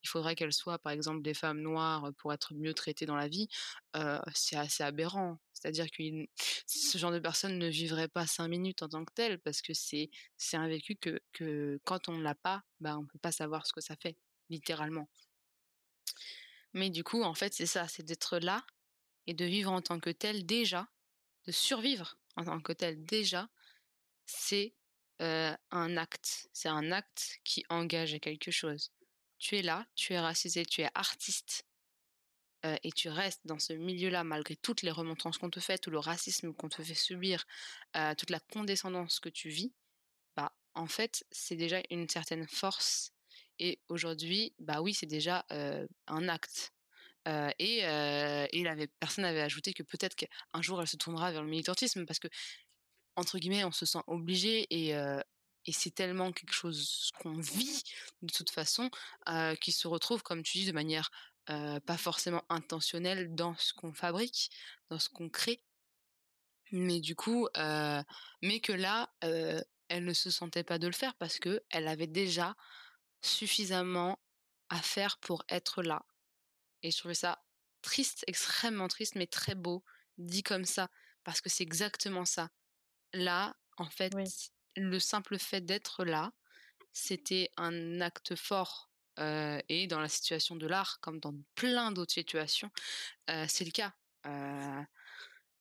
il 0.03 0.09
faudrait 0.09 0.35
qu'elles 0.35 0.53
soient, 0.53 0.79
par 0.79 0.91
exemple, 0.91 1.21
des 1.21 1.33
femmes 1.33 1.61
noires 1.61 2.11
pour 2.17 2.33
être 2.33 2.53
mieux 2.53 2.73
traitées 2.73 3.05
dans 3.05 3.15
la 3.15 3.27
vie, 3.27 3.47
c'est 4.33 4.57
assez 4.57 4.83
aberrant. 4.83 5.39
C'est-à-dire 5.61 5.91
que 5.91 6.03
ce 6.65 6.97
genre 6.97 7.11
de 7.11 7.19
personnes 7.19 7.59
ne 7.59 7.67
vivrait 7.67 8.07
pas 8.07 8.25
cinq 8.25 8.47
minutes 8.47 8.81
en 8.81 8.89
tant 8.89 9.05
que 9.05 9.13
telles, 9.13 9.39
parce 9.39 9.61
que 9.61 9.73
c'est 9.73 10.09
c'est 10.37 10.57
un 10.57 10.67
vécu 10.67 10.95
que, 10.95 11.19
que 11.33 11.79
quand 11.83 12.09
on 12.09 12.17
ne 12.17 12.23
l'a 12.23 12.35
pas, 12.35 12.63
bah, 12.79 12.97
on 12.97 13.05
peut 13.05 13.19
pas 13.19 13.31
savoir 13.31 13.67
ce 13.67 13.73
que 13.73 13.81
ça 13.81 13.95
fait, 13.95 14.17
littéralement. 14.49 15.07
Mais 16.73 16.89
du 16.89 17.03
coup, 17.03 17.21
en 17.23 17.33
fait, 17.33 17.53
c'est 17.53 17.65
ça, 17.65 17.87
c'est 17.87 18.03
d'être 18.03 18.39
là 18.39 18.65
et 19.27 19.33
de 19.33 19.45
vivre 19.45 19.71
en 19.71 19.81
tant 19.81 19.99
que 19.99 20.09
tel 20.09 20.45
déjà 20.45 20.87
de 21.45 21.51
survivre 21.51 22.17
en 22.35 22.45
tant 22.45 22.61
que 22.61 22.73
tel 22.73 23.03
déjà, 23.05 23.49
c'est 24.25 24.73
un 25.19 25.97
acte. 25.97 26.49
C'est 26.53 26.69
un 26.69 26.91
acte 26.91 27.39
qui 27.43 27.63
engage 27.69 28.13
à 28.13 28.19
quelque 28.19 28.51
chose. 28.51 28.91
Tu 29.37 29.57
es 29.57 29.61
là, 29.61 29.85
tu 29.95 30.13
es 30.13 30.19
racisé, 30.19 30.65
tu 30.65 30.81
es 30.81 30.89
artiste. 30.95 31.65
et 32.83 32.91
tu 32.91 33.09
restes 33.09 33.41
dans 33.45 33.57
ce 33.59 33.73
milieu-là 33.73 34.23
malgré 34.23 34.55
toutes 34.55 34.83
les 34.83 34.91
remontrances 34.91 35.39
qu'on 35.39 35.49
te 35.49 35.59
fait, 35.59 35.79
tout 35.79 35.89
le 35.89 35.99
racisme 35.99 36.53
qu'on 36.53 36.69
te 36.69 36.83
fait 36.83 36.93
subir, 36.93 37.45
toute 38.17 38.29
la 38.29 38.39
condescendance 38.39 39.19
que 39.19 39.29
tu 39.29 39.49
vis, 39.49 39.73
bah 40.35 40.53
en 40.75 40.87
fait 40.87 41.25
c'est 41.31 41.55
déjà 41.55 41.81
une 41.89 42.07
certaine 42.07 42.47
force. 42.47 43.13
Et 43.59 43.79
aujourd'hui, 43.89 44.53
bah 44.59 44.81
oui, 44.81 44.93
c'est 44.93 45.07
déjà 45.07 45.45
un 46.07 46.29
acte 46.29 46.73
et, 47.25 48.87
personne 48.99 49.23
n'avait 49.23 49.41
ajouté 49.41 49.73
que 49.73 49.83
peut-être 49.83 50.15
qu'un 50.15 50.61
jour 50.61 50.81
elle 50.81 50.87
se 50.87 50.97
tournera 50.97 51.31
vers 51.31 51.43
le 51.43 51.49
militantisme 51.49 52.05
parce 52.05 52.19
que 52.19 52.27
entre 53.15 53.37
guillemets 53.37 53.63
on 53.63 53.71
se 53.71 53.85
sent 53.85 54.01
obligé 54.07 54.67
et 54.69 54.93
et 55.67 55.71
c'est 55.71 55.91
tellement 55.91 56.31
quelque 56.31 56.53
chose 56.53 57.11
qu'on 57.19 57.37
vit 57.39 57.83
de 58.21 58.33
toute 58.33 58.49
façon 58.49 58.89
qui 59.59 59.71
se 59.71 59.87
retrouve 59.87 60.23
comme 60.23 60.43
tu 60.43 60.57
dis 60.59 60.65
de 60.65 60.71
manière 60.71 61.11
pas 61.45 61.97
forcément 61.97 62.43
intentionnelle 62.49 63.35
dans 63.35 63.55
ce 63.57 63.73
qu'on 63.73 63.93
fabrique 63.93 64.49
dans 64.89 64.99
ce 64.99 65.09
qu'on 65.09 65.29
crée. 65.29 65.63
Mais 66.71 66.99
du 66.99 67.15
coup 67.15 67.47
mais 67.55 68.59
que 68.61 68.73
là 68.73 69.13
elle 69.21 70.05
ne 70.05 70.13
se 70.13 70.31
sentait 70.31 70.63
pas 70.63 70.79
de 70.79 70.87
le 70.87 70.93
faire 70.93 71.15
parce 71.15 71.37
que 71.37 71.61
elle 71.69 71.87
avait 71.87 72.07
déjà 72.07 72.55
suffisamment 73.21 74.19
à 74.69 74.81
faire 74.81 75.17
pour 75.19 75.43
être 75.49 75.83
là 75.83 76.05
et 76.83 76.91
je 76.91 76.97
trouvais 76.97 77.13
ça 77.13 77.43
triste, 77.81 78.23
extrêmement 78.27 78.87
triste, 78.87 79.15
mais 79.15 79.27
très 79.27 79.55
beau, 79.55 79.83
dit 80.17 80.43
comme 80.43 80.65
ça, 80.65 80.89
parce 81.23 81.41
que 81.41 81.49
c'est 81.49 81.63
exactement 81.63 82.25
ça. 82.25 82.49
Là, 83.13 83.55
en 83.77 83.89
fait, 83.89 84.13
le 84.75 84.99
simple 84.99 85.37
fait 85.37 85.61
d'être 85.61 86.05
là, 86.05 86.31
c'était 86.93 87.49
un 87.57 88.01
acte 88.01 88.35
fort. 88.35 88.89
et 89.17 89.87
dans 89.87 89.99
la 89.99 90.09
situation 90.09 90.55
de 90.55 90.67
l'art, 90.67 90.99
comme 91.01 91.19
dans 91.19 91.35
plein 91.55 91.91
d'autres 91.91 92.13
situations, 92.13 92.71
c'est 93.27 93.65
le 93.65 93.71
cas. 93.71 93.93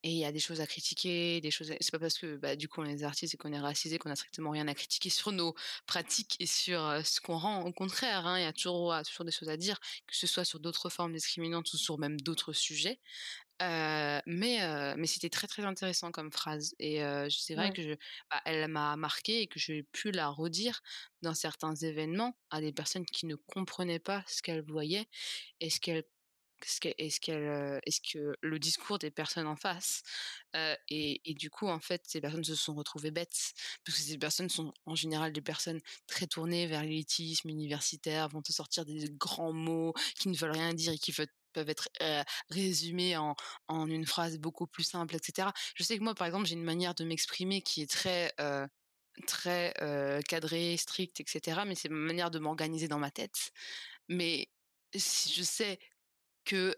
Et 0.03 0.11
il 0.12 0.16
y 0.18 0.24
a 0.24 0.32
des 0.32 0.38
choses 0.40 0.61
à 0.62 0.66
critiquer, 0.66 1.40
des 1.42 1.51
choses. 1.51 1.72
C'est 1.80 1.90
pas 1.90 1.98
parce 1.98 2.18
que 2.18 2.36
bah, 2.36 2.57
du 2.57 2.68
coup 2.68 2.80
on 2.80 2.84
est 2.86 3.03
artistes 3.03 3.34
et 3.34 3.36
qu'on 3.36 3.53
est 3.53 3.61
racisé 3.61 3.98
qu'on 3.98 4.11
a 4.11 4.16
strictement 4.16 4.51
rien 4.51 4.66
à 4.68 4.74
critiquer 4.74 5.11
sur 5.11 5.32
nos 5.32 5.55
pratiques 5.86 6.36
et 6.40 6.46
sur 6.46 6.80
ce 7.05 7.20
qu'on 7.20 7.36
rend. 7.38 7.62
Au 7.66 7.72
contraire, 7.72 8.26
hein, 8.26 8.38
il 8.38 8.42
y 8.42 8.46
a 8.46 8.53
toujours, 8.53 8.94
toujours 9.07 9.24
des 9.26 9.32
choses 9.32 9.48
à 9.51 9.57
dire, 9.59 9.78
que 10.07 10.16
ce 10.16 10.26
soit 10.26 10.44
sur 10.44 10.61
d'autres 10.61 10.88
formes 10.90 11.12
discriminantes 11.12 11.72
ou 11.72 11.76
sur 11.76 11.98
même 11.98 12.20
d'autres 12.20 12.53
sujets. 12.55 13.01
mais 14.26 14.59
mais 14.96 15.07
c'était 15.07 15.30
très 15.30 15.46
très 15.46 15.64
intéressant 15.64 16.11
comme 16.12 16.32
phrase 16.32 16.74
et 16.78 17.01
c'est 17.30 17.55
vrai 17.55 17.70
que 17.70 17.82
je, 17.82 17.94
bah, 18.30 18.40
elle 18.44 18.68
m'a 18.68 18.96
marqué 18.96 19.42
et 19.42 19.46
que 19.46 19.59
j'ai 19.59 19.82
pu 19.82 20.11
la 20.12 20.28
redire 20.28 20.80
dans 21.22 21.34
certains 21.34 21.74
événements 21.74 22.38
à 22.51 22.61
des 22.61 22.72
personnes 22.72 23.07
qui 23.07 23.26
ne 23.26 23.36
comprenaient 23.36 23.98
pas 23.98 24.24
ce 24.26 24.42
qu'elles 24.42 24.64
voyaient 24.64 25.07
et 25.61 25.70
ce 25.70 25.80
qu'elles 25.80 26.05
est-ce 26.64 26.80
est-ce 26.98 28.00
que 28.00 28.36
le 28.40 28.58
discours 28.58 28.98
des 28.98 29.11
personnes 29.11 29.46
en 29.46 29.56
face 29.56 30.02
et, 30.88 31.20
et, 31.24 31.34
du 31.34 31.50
coup 31.50 31.68
en 31.68 31.80
fait 31.80 32.02
ces 32.06 32.20
personnes 32.20 32.44
se 32.44 32.54
sont 32.54 32.74
retrouvées 32.74 33.11
bêtes 33.11 33.52
parce 33.84 33.98
que 33.98 34.04
ces 34.04 34.18
personnes 34.18 34.48
sont 34.48 34.72
en 34.86 34.94
général 34.94 35.32
des 35.32 35.40
personnes 35.40 35.80
très 36.06 36.26
tournées 36.26 36.66
vers 36.66 36.82
l'élitisme 36.82 37.48
universitaire 37.48 38.28
vont 38.28 38.42
te 38.42 38.52
sortir 38.52 38.84
des 38.84 39.08
grands 39.11 39.52
mots 39.52 39.94
qui 40.16 40.28
ne 40.28 40.36
veulent 40.36 40.52
rien 40.52 40.74
dire 40.74 40.92
et 40.92 40.98
qui 40.98 41.12
peuvent 41.12 41.68
être 41.68 41.88
résumés 42.48 43.16
en, 43.16 43.34
en, 43.68 43.86
une 43.88 44.06
phrase 44.06 44.38
beaucoup 44.38 44.66
plus 44.66 44.84
simple 44.84 45.16
etc 45.16 45.48
je 45.74 45.82
sais 45.82 45.98
que 45.98 46.02
moi 46.02 46.14
par 46.14 46.26
exemple 46.26 46.46
j'ai 46.46 46.54
une 46.54 46.64
manière 46.64 46.94
de 46.94 47.04
m'exprimer 47.04 47.62
qui 47.62 47.82
est 47.82 47.90
très 47.90 48.32
très 49.26 49.74
cadrée 50.28 50.76
stricte 50.76 51.20
etc 51.20 51.62
mais 51.66 51.74
c'est 51.74 51.88
ma 51.88 51.96
manière 51.96 52.30
de 52.30 52.38
m'organiser 52.38 52.88
dans 52.88 52.98
ma 52.98 53.11
tête. 53.11 53.52
Mais 54.08 54.48
si 54.94 55.32
je 55.32 55.42
sais 55.42 55.78
que 56.51 56.76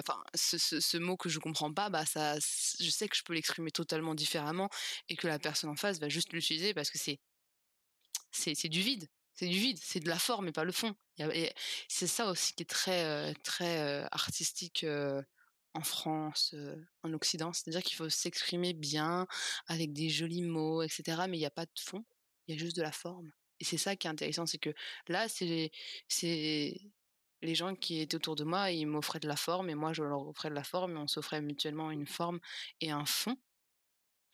enfin 0.00 0.22
ce, 0.34 0.96
mot 0.98 1.16
que 1.16 1.28
je 1.28 1.38
comprends 1.38 1.72
pas 1.72 1.90
bah 1.90 2.04
ça 2.06 2.36
je 2.38 2.90
sais 2.90 3.08
que 3.08 3.16
je 3.16 3.22
peux 3.22 3.34
l'exprimer 3.34 3.70
totalement 3.70 4.14
différemment 4.14 4.68
et 5.08 5.16
que 5.16 5.28
la 5.28 5.38
personne 5.38 5.70
en 5.70 5.76
face 5.76 6.00
va 6.00 6.08
juste 6.08 6.32
l'utiliser 6.32 6.74
parce 6.74 6.90
que 6.90 6.98
c'est 6.98 7.20
c'est 8.32 8.68
du 8.68 8.80
vide. 8.80 9.08
C'est 9.34 9.46
du 9.48 9.58
vide 9.58 9.78
c'est 9.80 10.00
de 10.00 10.08
la 10.08 10.18
forme 10.18 10.48
et 10.48 10.52
pas 10.52 10.64
le 10.64 10.72
fond. 10.72 10.94
C'est 11.88 12.06
ça 12.06 12.30
aussi 12.30 12.54
qui 12.54 12.62
est 12.64 12.66
très 12.66 13.34
très 13.44 14.02
artistique 14.10 14.84
en 15.74 15.82
France 15.82 16.54
en 17.02 17.12
Occident. 17.12 17.52
C'est-à-dire 17.52 17.82
qu'il 17.82 17.96
faut 17.96 18.08
s'exprimer 18.08 18.72
bien 18.74 19.26
avec 19.68 19.92
des 19.92 20.08
jolis 20.10 20.42
mots 20.42 20.82
etc 20.82 21.22
mais 21.28 21.36
il 21.36 21.40
n'y 21.40 21.46
a 21.46 21.50
pas 21.50 21.66
de 21.66 21.80
fond 21.80 22.04
il 22.48 22.54
y 22.54 22.58
a 22.58 22.60
juste 22.60 22.76
de 22.76 22.82
la 22.82 22.92
forme. 22.92 23.30
Et 23.60 23.64
c'est 23.64 23.78
ça 23.78 23.96
qui 23.96 24.06
est 24.06 24.10
intéressant 24.10 24.46
c'est 24.46 24.58
que 24.58 24.74
là 25.08 25.28
c'est 25.28 25.70
c'est 26.08 26.80
les 27.42 27.54
gens 27.54 27.74
qui 27.74 28.00
étaient 28.00 28.16
autour 28.16 28.36
de 28.36 28.44
moi, 28.44 28.70
ils 28.70 28.86
m'offraient 28.86 29.20
de 29.20 29.28
la 29.28 29.36
forme 29.36 29.70
et 29.70 29.74
moi 29.74 29.92
je 29.92 30.02
leur 30.02 30.26
offrais 30.26 30.50
de 30.50 30.54
la 30.54 30.64
forme 30.64 30.96
et 30.96 30.98
on 30.98 31.08
s'offrait 31.08 31.40
mutuellement 31.40 31.90
une 31.90 32.06
forme 32.06 32.40
et 32.80 32.90
un 32.90 33.04
fond 33.04 33.36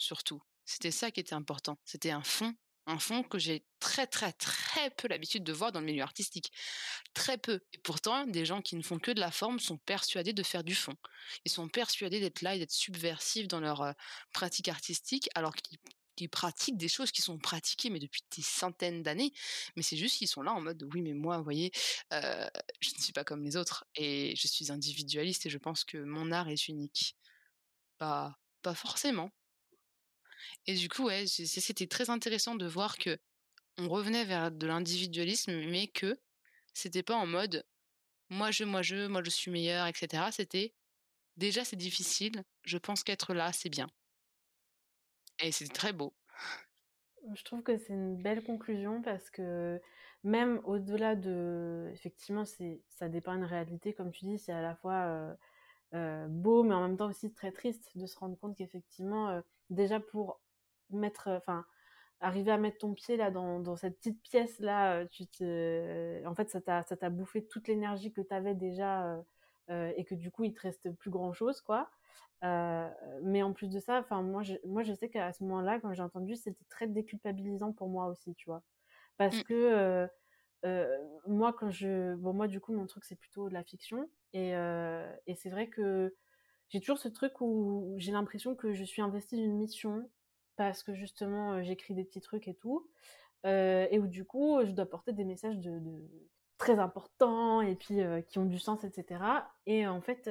surtout. 0.03 0.43
C'était 0.65 0.91
ça 0.91 1.11
qui 1.11 1.21
était 1.21 1.35
important. 1.35 1.79
C'était 1.85 2.11
un 2.11 2.23
fond, 2.23 2.55
un 2.87 2.99
fond 2.99 3.23
que 3.23 3.39
j'ai 3.39 3.65
très 3.81 4.07
très 4.07 4.33
très 4.33 4.91
peu 4.91 5.09
l'habitude 5.09 5.45
de 5.45 5.53
voir 5.53 5.73
dans 5.73 5.81
le 5.81 5.87
milieu 5.87 6.03
artistique. 6.03 6.53
Très 7.15 7.39
peu. 7.39 7.61
Et 7.73 7.79
pourtant, 7.79 8.27
des 8.27 8.45
gens 8.45 8.63
qui 8.63 8.77
ne 8.77 8.83
font 8.83 8.99
que 8.99 9.11
de 9.11 9.21
la 9.21 9.31
forme 9.31 9.59
sont 9.59 9.79
persuadés 9.79 10.33
de 10.33 10.43
faire 10.43 10.65
du 10.65 10.75
fond. 10.75 10.95
Ils 11.45 11.53
sont 11.53 11.69
persuadés 11.69 12.21
d'être 12.21 12.43
là 12.43 12.55
et 12.55 12.59
d'être 12.59 12.73
subversifs 12.73 13.49
dans 13.49 13.61
leur 13.61 13.95
pratique 14.33 14.69
artistique 14.69 15.29
alors 15.35 15.55
qu'ils 15.55 15.79
qui 16.17 16.29
pratiquent 16.29 16.77
des 16.77 16.89
choses 16.89 17.11
qui 17.13 17.23
sont 17.23 17.39
pratiquées 17.39 17.91
mais 17.91 17.99
depuis 17.99 18.23
des 18.37 18.43
centaines 18.43 19.03
d'années 19.03 19.33
mais 19.77 19.83
c'est 19.83 19.97
juste 19.97 20.17
qu'ils 20.19 20.29
sont 20.29 20.43
là 20.43 20.53
en 20.53 20.61
mode 20.61 20.83
oui 20.93 21.03
mais 21.03 21.15
moi 21.15 21.39
vous 21.39 21.45
voyez 21.45 21.73
je 22.11 22.91
ne 22.97 23.03
suis 23.03 23.13
pas 23.13 23.25
comme 23.25 23.45
les 23.45 23.57
autres 23.57 23.85
et 23.97 24.35
je 24.37 24.47
suis 24.49 24.71
individualiste 24.73 25.47
et 25.47 25.51
je 25.51 25.59
pense 25.59 25.85
que 25.85 25.99
mon 25.99 26.33
art 26.33 26.49
est 26.49 26.69
unique. 26.69 27.17
Pas 27.99 28.39
pas 28.63 28.75
forcément. 28.75 29.31
Et 30.67 30.75
du 30.75 30.89
coup 30.89 31.05
ouais 31.07 31.27
c'était 31.27 31.87
très 31.87 32.11
intéressant 32.11 32.55
de 32.55 32.67
voir 32.67 32.99
que 32.99 33.19
on 33.79 33.89
revenait 33.89 34.25
vers 34.25 34.51
de 34.53 34.67
l'individualisme 34.67 35.53
mais 35.71 35.89
que 35.89 36.21
c'était 36.75 37.03
pas 37.03 37.17
en 37.17 37.27
mode 37.27 37.65
moi 38.31 38.51
je 38.51 38.65
moi 38.65 38.83
je 38.83 39.07
moi 39.07 39.23
je 39.25 39.31
suis 39.31 39.51
meilleur 39.51 39.87
etc 39.87 40.25
c'était 40.33 40.75
déjà 41.37 41.65
c'est 41.65 41.77
difficile. 41.77 42.45
Je 42.65 42.79
pense 42.79 43.03
qu'être 43.05 43.35
là 43.35 43.53
c'est 43.53 43.71
bien 43.71 43.89
et 45.43 45.53
c'est 45.53 45.69
très 45.69 45.93
beau. 45.93 46.13
Je 47.35 47.45
trouve 47.45 47.63
que 47.63 47.77
c'est 47.77 47.93
une 47.93 48.17
belle 48.17 48.43
conclusion 48.43 49.03
parce 49.03 49.31
que 49.31 49.81
même 50.25 50.61
au-delà 50.65 51.17
de, 51.17 51.89
effectivement, 51.93 52.45
ça 52.45 53.09
dépend 53.09 53.35
une 53.35 53.45
réalité, 53.45 53.93
comme 53.93 54.11
tu 54.11 54.25
dis, 54.25 54.39
c'est 54.39 54.53
à 54.53 54.63
la 54.63 54.75
fois 54.75 55.37
beau, 56.29 56.63
mais 56.63 56.75
en 56.75 56.83
même 56.83 56.97
temps 56.97 57.11
aussi 57.11 57.33
très 57.33 57.53
triste 57.53 57.97
de 57.97 58.07
se 58.07 58.19
rendre 58.19 58.39
compte 58.39 58.57
qu'effectivement, 58.57 59.41
déjà 59.71 60.01
pour 60.01 60.41
mettre, 60.91 61.29
enfin, 61.29 61.65
arriver 62.21 62.51
à 62.51 62.59
mettre 62.59 62.79
ton 62.79 62.95
pied 62.95 63.17
là 63.17 63.31
dans, 63.31 63.77
cette 63.77 63.99
petite 63.99 64.23
pièce 64.23 64.59
là, 64.59 65.05
tu 65.07 65.27
te, 65.27 66.27
en 66.27 66.35
fait, 66.35 66.51
ça 66.51 66.61
t'a, 66.61 67.11
bouffé 67.11 67.47
toute 67.47 67.69
l'énergie 67.69 68.13
que 68.13 68.21
tu 68.21 68.35
avais 68.35 68.55
déjà 68.55 69.23
et 69.69 70.05
que 70.05 70.15
du 70.15 70.31
coup, 70.31 70.45
il 70.45 70.55
te 70.55 70.61
reste 70.61 70.91
plus 70.93 71.11
grand 71.11 71.33
chose, 71.33 71.63
quoi. 72.41 72.51
mais 73.23 73.43
en 73.43 73.53
plus 73.53 73.69
de 73.71 73.79
ça, 73.81 74.01
enfin, 74.01 74.23
moi, 74.23 74.43
je, 74.43 74.55
moi, 74.67 74.83
je 74.83 74.93
sais 74.95 75.09
qu'à 75.11 75.33
ce 75.33 75.45
moment-là, 75.45 75.81
quand 75.81 75.93
j'ai 75.95 76.03
entendu, 76.03 76.37
c'était 76.37 76.65
très 76.69 76.87
déculpabilisant 76.89 77.73
pour 77.73 77.89
moi 77.89 78.07
aussi, 78.09 78.35
tu 78.35 78.47
vois, 78.51 78.63
parce 79.19 79.41
Mmh. 79.41 79.43
que 79.43 80.09
moi, 81.27 81.53
quand 81.53 81.71
je, 81.71 82.15
bon, 82.17 82.33
moi, 82.33 82.49
du 82.49 82.61
coup, 82.61 82.73
mon 82.73 82.87
truc, 82.87 83.05
c'est 83.05 83.17
plutôt 83.17 83.49
de 83.49 83.55
la 83.55 83.65
fiction, 83.65 84.09
et, 84.33 84.51
et 85.27 85.35
c'est 85.35 85.51
vrai 85.51 85.69
que 85.69 86.15
j'ai 86.71 86.81
toujours 86.81 86.99
ce 86.99 87.09
truc 87.09 87.41
où 87.41 87.95
j'ai 87.99 88.13
l'impression 88.13 88.57
que 88.57 88.73
je 88.75 88.85
suis 88.85 89.03
investie 89.03 89.37
d'une 89.37 89.57
mission 89.59 90.11
parce 90.57 90.83
que 90.83 90.95
justement 90.95 91.63
j'écris 91.63 91.95
des 91.95 92.05
petits 92.05 92.21
trucs 92.23 92.49
et 92.49 92.55
tout 92.55 92.91
et 93.45 93.99
où 94.01 94.07
du 94.09 94.25
coup 94.25 94.61
je 94.65 94.73
dois 94.73 94.87
porter 94.87 95.13
des 95.13 95.25
messages 95.25 95.59
de, 95.59 95.79
de 95.81 96.29
très 96.63 96.79
importants 96.79 97.61
et 97.61 97.75
puis 97.75 97.99
qui 98.29 98.39
ont 98.39 98.45
du 98.45 98.59
sens 98.59 98.85
etc 98.85 99.21
et 99.67 99.87
en 99.87 100.01
fait 100.01 100.31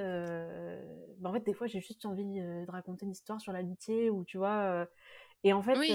bah, 1.19 1.29
en 1.29 1.33
fait 1.33 1.45
des 1.45 1.53
fois 1.53 1.67
j'ai 1.67 1.81
juste 1.81 2.05
envie 2.05 2.39
de 2.39 2.71
raconter 2.71 3.05
une 3.05 3.11
histoire 3.11 3.41
sur 3.41 3.51
l'amitié 3.51 4.09
ou 4.09 4.23
tu 4.23 4.37
vois 4.37 4.87
et 5.43 5.51
en 5.51 5.61
fait 5.61 5.77
Oui. 5.77 5.91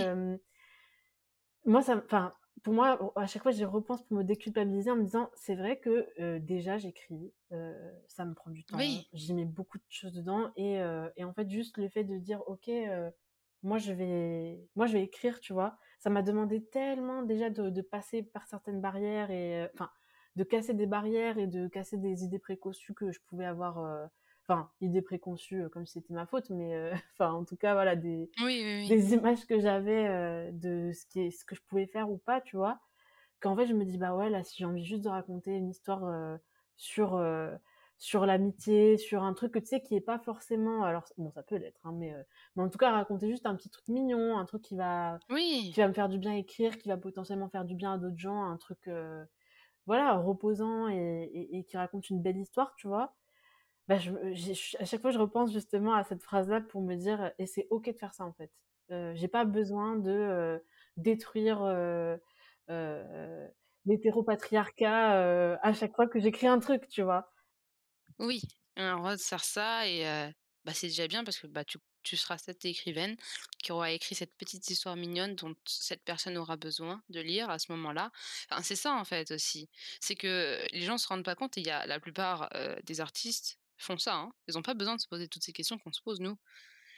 moi 1.64 1.80
ça 1.80 1.96
enfin 1.96 2.32
pour 2.62 2.74
moi, 2.74 3.12
à 3.16 3.26
chaque 3.26 3.42
fois, 3.42 3.52
j'y 3.52 3.64
repense 3.64 4.02
pour 4.02 4.16
me 4.16 4.24
déculpabiliser 4.24 4.90
en 4.90 4.96
me 4.96 5.04
disant, 5.04 5.30
c'est 5.34 5.54
vrai 5.54 5.78
que 5.78 6.08
euh, 6.18 6.38
déjà 6.38 6.78
j'écris, 6.78 7.32
euh, 7.52 7.92
ça 8.08 8.24
me 8.24 8.34
prend 8.34 8.50
du 8.50 8.64
temps, 8.64 8.78
Oui. 8.78 9.08
j'y 9.12 9.34
mets 9.34 9.44
beaucoup 9.44 9.78
de 9.78 9.84
choses 9.88 10.12
dedans, 10.12 10.50
et, 10.56 10.80
euh, 10.80 11.08
et 11.16 11.24
en 11.24 11.32
fait, 11.32 11.48
juste 11.48 11.76
le 11.76 11.88
fait 11.88 12.04
de 12.04 12.18
dire, 12.18 12.42
ok, 12.48 12.70
moi 13.62 13.78
je 13.78 13.92
vais, 13.92 14.60
moi 14.74 14.86
je 14.86 14.94
vais 14.94 15.02
écrire, 15.02 15.40
tu 15.40 15.52
vois, 15.52 15.78
ça 15.98 16.10
m'a 16.10 16.22
demandé 16.22 16.64
tellement 16.64 17.22
déjà 17.22 17.50
de, 17.50 17.70
de, 17.70 17.82
passer 17.82 18.22
par 18.22 18.46
certaines 18.46 18.80
barrières 18.80 19.30
et, 19.30 19.68
enfin, 19.74 19.90
de 20.36 20.44
casser 20.44 20.74
des 20.74 20.86
barrières 20.86 21.38
et 21.38 21.46
de 21.46 21.68
casser 21.68 21.96
des 21.96 22.24
idées 22.24 22.38
préconçues 22.38 22.94
que 22.94 23.10
je 23.12 23.20
pouvais 23.26 23.46
avoir 23.46 24.08
enfin 24.48 24.70
idées 24.80 25.02
préconçues 25.02 25.68
comme 25.70 25.86
si 25.86 25.94
c'était 25.94 26.14
ma 26.14 26.26
faute 26.26 26.50
mais 26.50 26.74
euh, 26.74 26.92
enfin 27.14 27.32
en 27.32 27.44
tout 27.44 27.56
cas 27.56 27.74
voilà 27.74 27.96
des 27.96 28.30
oui, 28.38 28.62
oui, 28.64 28.80
oui. 28.82 28.88
des 28.88 29.14
images 29.14 29.46
que 29.46 29.60
j'avais 29.60 30.06
euh, 30.08 30.50
de 30.52 30.92
ce 30.92 31.06
qui 31.06 31.20
est 31.20 31.30
ce 31.30 31.44
que 31.44 31.54
je 31.54 31.62
pouvais 31.62 31.86
faire 31.86 32.10
ou 32.10 32.18
pas 32.18 32.40
tu 32.40 32.56
vois 32.56 32.78
qu'en 33.40 33.56
fait 33.56 33.66
je 33.66 33.74
me 33.74 33.84
dis 33.84 33.98
bah 33.98 34.14
ouais 34.14 34.30
là 34.30 34.44
si 34.44 34.56
j'ai 34.56 34.64
envie 34.64 34.84
juste 34.84 35.04
de 35.04 35.08
raconter 35.08 35.52
une 35.52 35.68
histoire 35.70 36.04
euh, 36.04 36.36
sur 36.76 37.22
sur 37.98 38.26
l'amitié 38.26 38.98
sur 38.98 39.22
un 39.22 39.32
truc 39.32 39.52
que 39.52 39.58
tu 39.58 39.66
sais 39.66 39.80
qui 39.80 39.96
est 39.96 40.02
pas 40.02 40.18
forcément 40.18 40.84
alors 40.84 41.06
bon 41.16 41.30
ça 41.30 41.42
peut 41.42 41.56
l'être 41.56 41.80
hein, 41.84 41.94
mais 41.96 42.14
mais 42.54 42.62
en 42.62 42.68
tout 42.68 42.76
cas 42.76 42.90
raconter 42.90 43.30
juste 43.30 43.46
un 43.46 43.56
petit 43.56 43.70
truc 43.70 43.88
mignon 43.88 44.36
un 44.36 44.44
truc 44.44 44.60
qui 44.60 44.76
va 44.76 45.18
oui. 45.30 45.70
qui 45.72 45.80
va 45.80 45.88
me 45.88 45.94
faire 45.94 46.10
du 46.10 46.18
bien 46.18 46.34
écrire 46.34 46.76
qui 46.76 46.88
va 46.90 46.98
potentiellement 46.98 47.48
faire 47.48 47.64
du 47.64 47.74
bien 47.74 47.94
à 47.94 47.98
d'autres 47.98 48.18
gens 48.18 48.44
un 48.44 48.58
truc 48.58 48.90
voilà 49.86 50.14
reposant 50.14 50.88
et, 50.88 51.64
qui 51.68 51.76
raconte 51.76 52.10
une 52.10 52.20
belle 52.20 52.38
histoire 52.38 52.74
tu 52.76 52.88
vois 52.88 53.14
bah, 53.88 53.98
je, 53.98 54.10
à 54.80 54.84
chaque 54.84 55.00
fois, 55.00 55.12
je 55.12 55.18
repense 55.18 55.52
justement 55.52 55.94
à 55.94 56.02
cette 56.02 56.22
phrase-là 56.22 56.60
pour 56.60 56.82
me 56.82 56.96
dire, 56.96 57.30
et 57.38 57.46
c'est 57.46 57.68
ok 57.70 57.86
de 57.86 57.96
faire 57.96 58.14
ça 58.14 58.24
en 58.24 58.32
fait. 58.32 58.50
Euh, 58.90 59.12
j'ai 59.14 59.28
pas 59.28 59.44
besoin 59.44 59.96
de 59.96 60.10
euh, 60.10 60.58
détruire 60.96 61.62
euh, 61.62 62.16
l'hétéropatriarcat 63.84 65.58
à 65.62 65.72
chaque 65.72 65.94
fois 65.94 66.08
que 66.08 66.18
j'écris 66.18 66.48
un 66.48 66.58
truc, 66.58 66.88
tu 66.88 67.02
vois. 67.02 67.32
Oui, 68.18 68.42
droit 68.76 69.14
de 69.14 69.20
faire 69.20 69.44
ça 69.44 69.86
et 69.86 70.32
bah, 70.66 70.74
c'est 70.74 70.88
déjà 70.88 71.06
bien 71.06 71.24
parce 71.24 71.38
que 71.38 71.46
bah, 71.46 71.64
tu, 71.64 71.78
tu 72.02 72.16
seras 72.16 72.38
cette 72.38 72.64
écrivaine 72.64 73.16
qui 73.62 73.70
aura 73.72 73.92
écrit 73.92 74.14
cette 74.16 74.34
petite 74.36 74.68
histoire 74.68 74.96
mignonne 74.96 75.36
dont 75.36 75.54
cette 75.64 76.02
personne 76.04 76.36
aura 76.36 76.56
besoin 76.56 77.02
de 77.08 77.20
lire 77.20 77.48
à 77.48 77.58
ce 77.58 77.70
moment-là. 77.72 78.10
C'est 78.62 78.76
ça 78.76 78.94
en 78.94 79.04
fait 79.04 79.30
aussi. 79.30 79.70
C'est 80.00 80.16
que 80.16 80.60
les 80.72 80.82
gens 80.82 80.98
se 80.98 81.06
rendent 81.06 81.24
pas 81.24 81.36
compte 81.36 81.56
et 81.56 81.62
y 81.62 81.70
a 81.70 81.86
la 81.86 82.00
plupart 82.00 82.50
des 82.82 83.00
artistes 83.00 83.58
font 83.78 83.96
ça. 83.98 84.16
Hein. 84.16 84.32
Ils 84.48 84.54
n'ont 84.54 84.62
pas 84.62 84.74
besoin 84.74 84.96
de 84.96 85.00
se 85.00 85.08
poser 85.08 85.28
toutes 85.28 85.44
ces 85.44 85.52
questions 85.52 85.78
qu'on 85.78 85.92
se 85.92 86.02
pose 86.02 86.20
nous. 86.20 86.36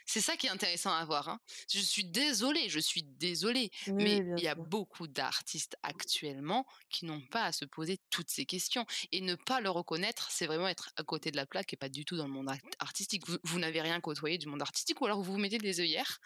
C'est 0.09 0.21
ça 0.21 0.35
qui 0.35 0.47
est 0.47 0.49
intéressant 0.49 0.91
à 0.91 1.05
voir. 1.05 1.29
Hein. 1.29 1.39
Je 1.71 1.79
suis 1.79 2.03
désolée, 2.03 2.67
je 2.67 2.79
suis 2.79 3.03
désolée, 3.03 3.69
oui, 3.85 3.93
mais 3.93 4.17
il 4.37 4.43
y 4.43 4.47
a 4.47 4.55
beaucoup 4.55 5.07
d'artistes 5.07 5.77
actuellement 5.83 6.65
qui 6.89 7.05
n'ont 7.05 7.21
pas 7.21 7.43
à 7.43 7.51
se 7.51 7.63
poser 7.63 7.99
toutes 8.09 8.31
ces 8.31 8.45
questions. 8.45 8.87
Et 9.11 9.21
ne 9.21 9.35
pas 9.35 9.61
le 9.61 9.69
reconnaître, 9.69 10.31
c'est 10.31 10.47
vraiment 10.47 10.67
être 10.67 10.89
à 10.95 11.03
côté 11.03 11.29
de 11.29 11.35
la 11.35 11.45
plaque 11.45 11.73
et 11.73 11.77
pas 11.77 11.89
du 11.89 12.05
tout 12.05 12.17
dans 12.17 12.25
le 12.25 12.33
monde 12.33 12.49
artistique. 12.79 13.27
Vous, 13.27 13.37
vous 13.43 13.59
n'avez 13.59 13.81
rien 13.81 14.01
côtoyé 14.01 14.39
du 14.39 14.47
monde 14.47 14.63
artistique 14.63 14.99
ou 14.99 15.05
alors 15.05 15.21
vous 15.21 15.33
vous 15.33 15.37
mettez 15.37 15.59
des 15.59 15.79
œillères 15.79 16.17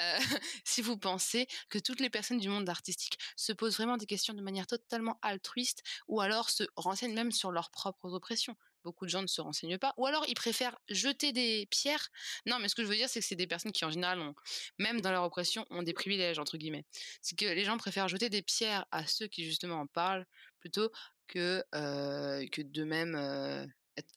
euh, 0.00 0.18
si 0.64 0.82
vous 0.82 0.98
pensez 0.98 1.46
que 1.68 1.78
toutes 1.78 2.00
les 2.00 2.10
personnes 2.10 2.38
du 2.38 2.48
monde 2.48 2.68
artistique 2.68 3.16
se 3.36 3.52
posent 3.52 3.76
vraiment 3.76 3.96
des 3.96 4.06
questions 4.06 4.34
de 4.34 4.42
manière 4.42 4.66
totalement 4.66 5.20
altruiste 5.22 5.84
ou 6.08 6.20
alors 6.20 6.50
se 6.50 6.64
renseignent 6.74 7.14
même 7.14 7.30
sur 7.30 7.52
leurs 7.52 7.70
propres 7.70 8.12
oppressions 8.12 8.56
beaucoup 8.84 9.04
de 9.04 9.10
gens 9.10 9.22
ne 9.22 9.26
se 9.26 9.40
renseignent 9.40 9.78
pas, 9.78 9.94
ou 9.96 10.06
alors 10.06 10.24
ils 10.28 10.34
préfèrent 10.34 10.78
jeter 10.88 11.32
des 11.32 11.66
pierres. 11.70 12.08
Non, 12.46 12.58
mais 12.58 12.68
ce 12.68 12.74
que 12.74 12.82
je 12.82 12.88
veux 12.88 12.96
dire, 12.96 13.08
c'est 13.08 13.20
que 13.20 13.26
c'est 13.26 13.36
des 13.36 13.46
personnes 13.46 13.72
qui, 13.72 13.84
en 13.84 13.90
général, 13.90 14.20
ont, 14.20 14.34
même 14.78 15.00
dans 15.00 15.10
leur 15.10 15.24
oppression, 15.24 15.66
ont 15.70 15.82
des 15.82 15.92
privilèges, 15.92 16.38
entre 16.38 16.56
guillemets. 16.56 16.84
C'est 17.22 17.36
que 17.36 17.46
les 17.46 17.64
gens 17.64 17.76
préfèrent 17.78 18.08
jeter 18.08 18.28
des 18.28 18.42
pierres 18.42 18.86
à 18.90 19.06
ceux 19.06 19.26
qui, 19.26 19.44
justement, 19.44 19.80
en 19.80 19.86
parlent, 19.86 20.26
plutôt 20.60 20.90
que, 21.28 21.64
euh, 21.74 22.46
que 22.48 22.62
de 22.62 22.84
même 22.84 23.14
euh, 23.14 23.66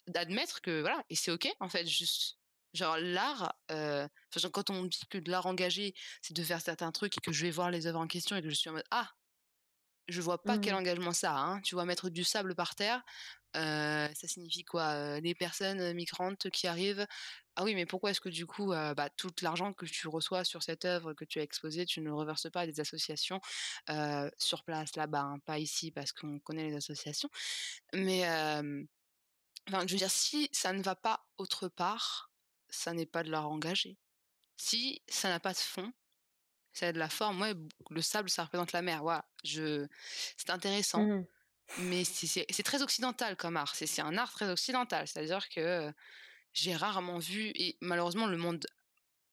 d'admettre 0.08 0.62
que, 0.62 0.82
voilà, 0.82 1.04
et 1.10 1.16
c'est 1.16 1.32
ok, 1.32 1.48
en 1.60 1.70
fait, 1.70 1.86
juste. 1.86 2.38
Genre 2.74 2.98
l'art, 2.98 3.54
euh, 3.70 4.08
quand 4.52 4.72
on 4.72 4.86
dit 4.86 5.04
que 5.08 5.20
de 5.20 5.30
l'art 5.30 5.46
engagé, 5.46 5.94
c'est 6.24 6.36
de 6.36 6.42
faire 6.42 6.60
certains 6.60 6.92
trucs 6.92 7.16
et 7.16 7.22
que 7.22 7.32
je 7.32 7.46
vais 7.46 7.52
voir 7.52 7.70
les 7.70 7.86
œuvres 7.86 8.00
en 8.00 8.08
question 8.08 8.36
et 8.36 8.42
que 8.42 8.50
je 8.50 8.56
suis 8.56 8.68
en 8.68 8.74
mode 8.74 8.84
ah, 8.90 9.12
je 10.08 10.22
vois 10.22 10.42
pas 10.42 10.58
quel 10.58 10.74
mmh. 10.74 10.78
engagement 10.78 11.14
ça 11.14 11.36
a. 11.36 11.40
Hein. 11.40 11.62
Tu 11.62 11.76
vois 11.76 11.86
mettre 11.86 12.10
du 12.10 12.24
sable 12.24 12.56
par 12.56 12.76
terre, 12.76 13.04
euh, 13.56 14.08
ça 14.14 14.28
signifie 14.28 14.64
quoi? 14.64 15.20
Les 15.20 15.36
personnes 15.36 15.94
migrantes 15.94 16.50
qui 16.50 16.68
arrivent? 16.68 17.06
Ah 17.56 17.64
oui, 17.64 17.76
mais 17.76 17.86
pourquoi 17.86 18.12
est-ce 18.12 18.22
que 18.22 18.30
du 18.30 18.46
coup, 18.46 18.74
euh, 18.74 18.94
bah, 18.96 19.10
tout 19.10 19.32
l'argent 19.42 19.74
que 19.74 19.86
tu 19.86 20.08
reçois 20.08 20.44
sur 20.44 20.64
cette 20.64 20.86
œuvre 20.86 21.14
que 21.14 21.24
tu 21.24 21.40
as 21.40 21.44
exposée, 21.44 21.86
tu 21.86 22.02
ne 22.02 22.06
le 22.06 22.16
reverses 22.16 22.50
pas 22.52 22.62
à 22.62 22.66
des 22.66 22.80
associations 22.80 23.42
euh, 23.90 24.30
sur 24.38 24.64
place 24.64 24.96
là-bas, 24.96 25.22
hein, 25.22 25.40
pas 25.46 25.60
ici 25.60 25.92
parce 25.92 26.12
qu'on 26.12 26.40
connaît 26.40 26.70
les 26.70 26.76
associations? 26.76 27.30
Mais 27.94 28.24
enfin, 29.68 29.86
je 29.86 29.92
veux 29.92 30.00
dire, 30.00 30.12
si 30.12 30.50
ça 30.52 30.74
ne 30.74 30.82
va 30.82 30.96
pas 30.96 31.26
autre 31.38 31.68
part, 31.68 32.32
ça 32.70 32.94
n'est 32.94 33.06
pas 33.06 33.24
de 33.24 33.30
l'art 33.30 33.50
engagé. 33.50 33.98
Si 34.58 35.02
ça 35.08 35.30
n'a 35.30 35.40
pas 35.40 35.54
de 35.54 35.58
fond, 35.58 35.94
ça 36.74 36.88
a 36.88 36.92
de 36.92 37.00
la 37.00 37.10
forme. 37.10 37.42
Ouais, 37.42 37.54
le 37.92 38.02
sable, 38.02 38.30
ça 38.30 38.44
représente 38.44 38.72
la 38.72 38.82
mer. 38.82 39.04
Je... 39.44 39.88
c'est 40.38 40.50
intéressant. 40.50 41.04
Mmh 41.04 41.26
mais 41.80 42.04
c'est 42.04 42.64
très 42.64 42.82
occidental 42.82 43.36
comme 43.36 43.58
art. 43.58 43.76
C'est 43.76 44.02
un 44.02 44.18
art 44.18 44.32
très 44.32 44.50
occidental. 44.50 45.08
C'est-à-dire 45.08 45.50
que 45.50 45.92
j'ai 46.54 46.76
rarement 46.76 47.20
vu, 47.20 47.52
et 47.56 47.78
malheureusement, 47.82 48.28
le 48.28 48.38
monde, 48.38 48.66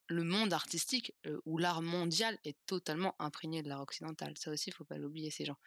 le 0.09 0.53
artistique 0.53 1.15
ou 1.45 1.59
l'art 1.59 1.83
mondial 1.83 2.39
est 2.45 2.57
totalement 2.67 3.15
imprégné 3.19 3.63
de 3.63 3.69
l'art 3.69 3.83
occidental. 3.83 4.35
Ça 4.37 4.51
aussi, 4.51 4.71
il 4.71 4.73
faut 4.73 4.85
pas 4.85 4.99
l'oublier, 4.99 5.31
ces 5.31 5.45
gens. 5.45 5.59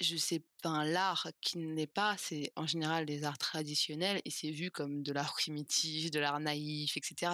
Je 0.00 0.16
sais 0.16 0.44
pas, 0.62 0.84
l'art 0.84 1.28
qui 1.40 1.58
n'est 1.58 1.86
pas, 1.86 2.16
c'est 2.18 2.52
en 2.56 2.66
général 2.66 3.06
des 3.06 3.24
arts 3.24 3.38
traditionnels 3.38 4.20
et 4.24 4.30
c'est 4.30 4.50
vu 4.50 4.70
comme 4.70 5.02
de 5.02 5.12
l'art 5.12 5.32
primitif, 5.32 6.10
de 6.10 6.18
l'art 6.20 6.40
naïf, 6.40 6.96
etc. 6.96 7.32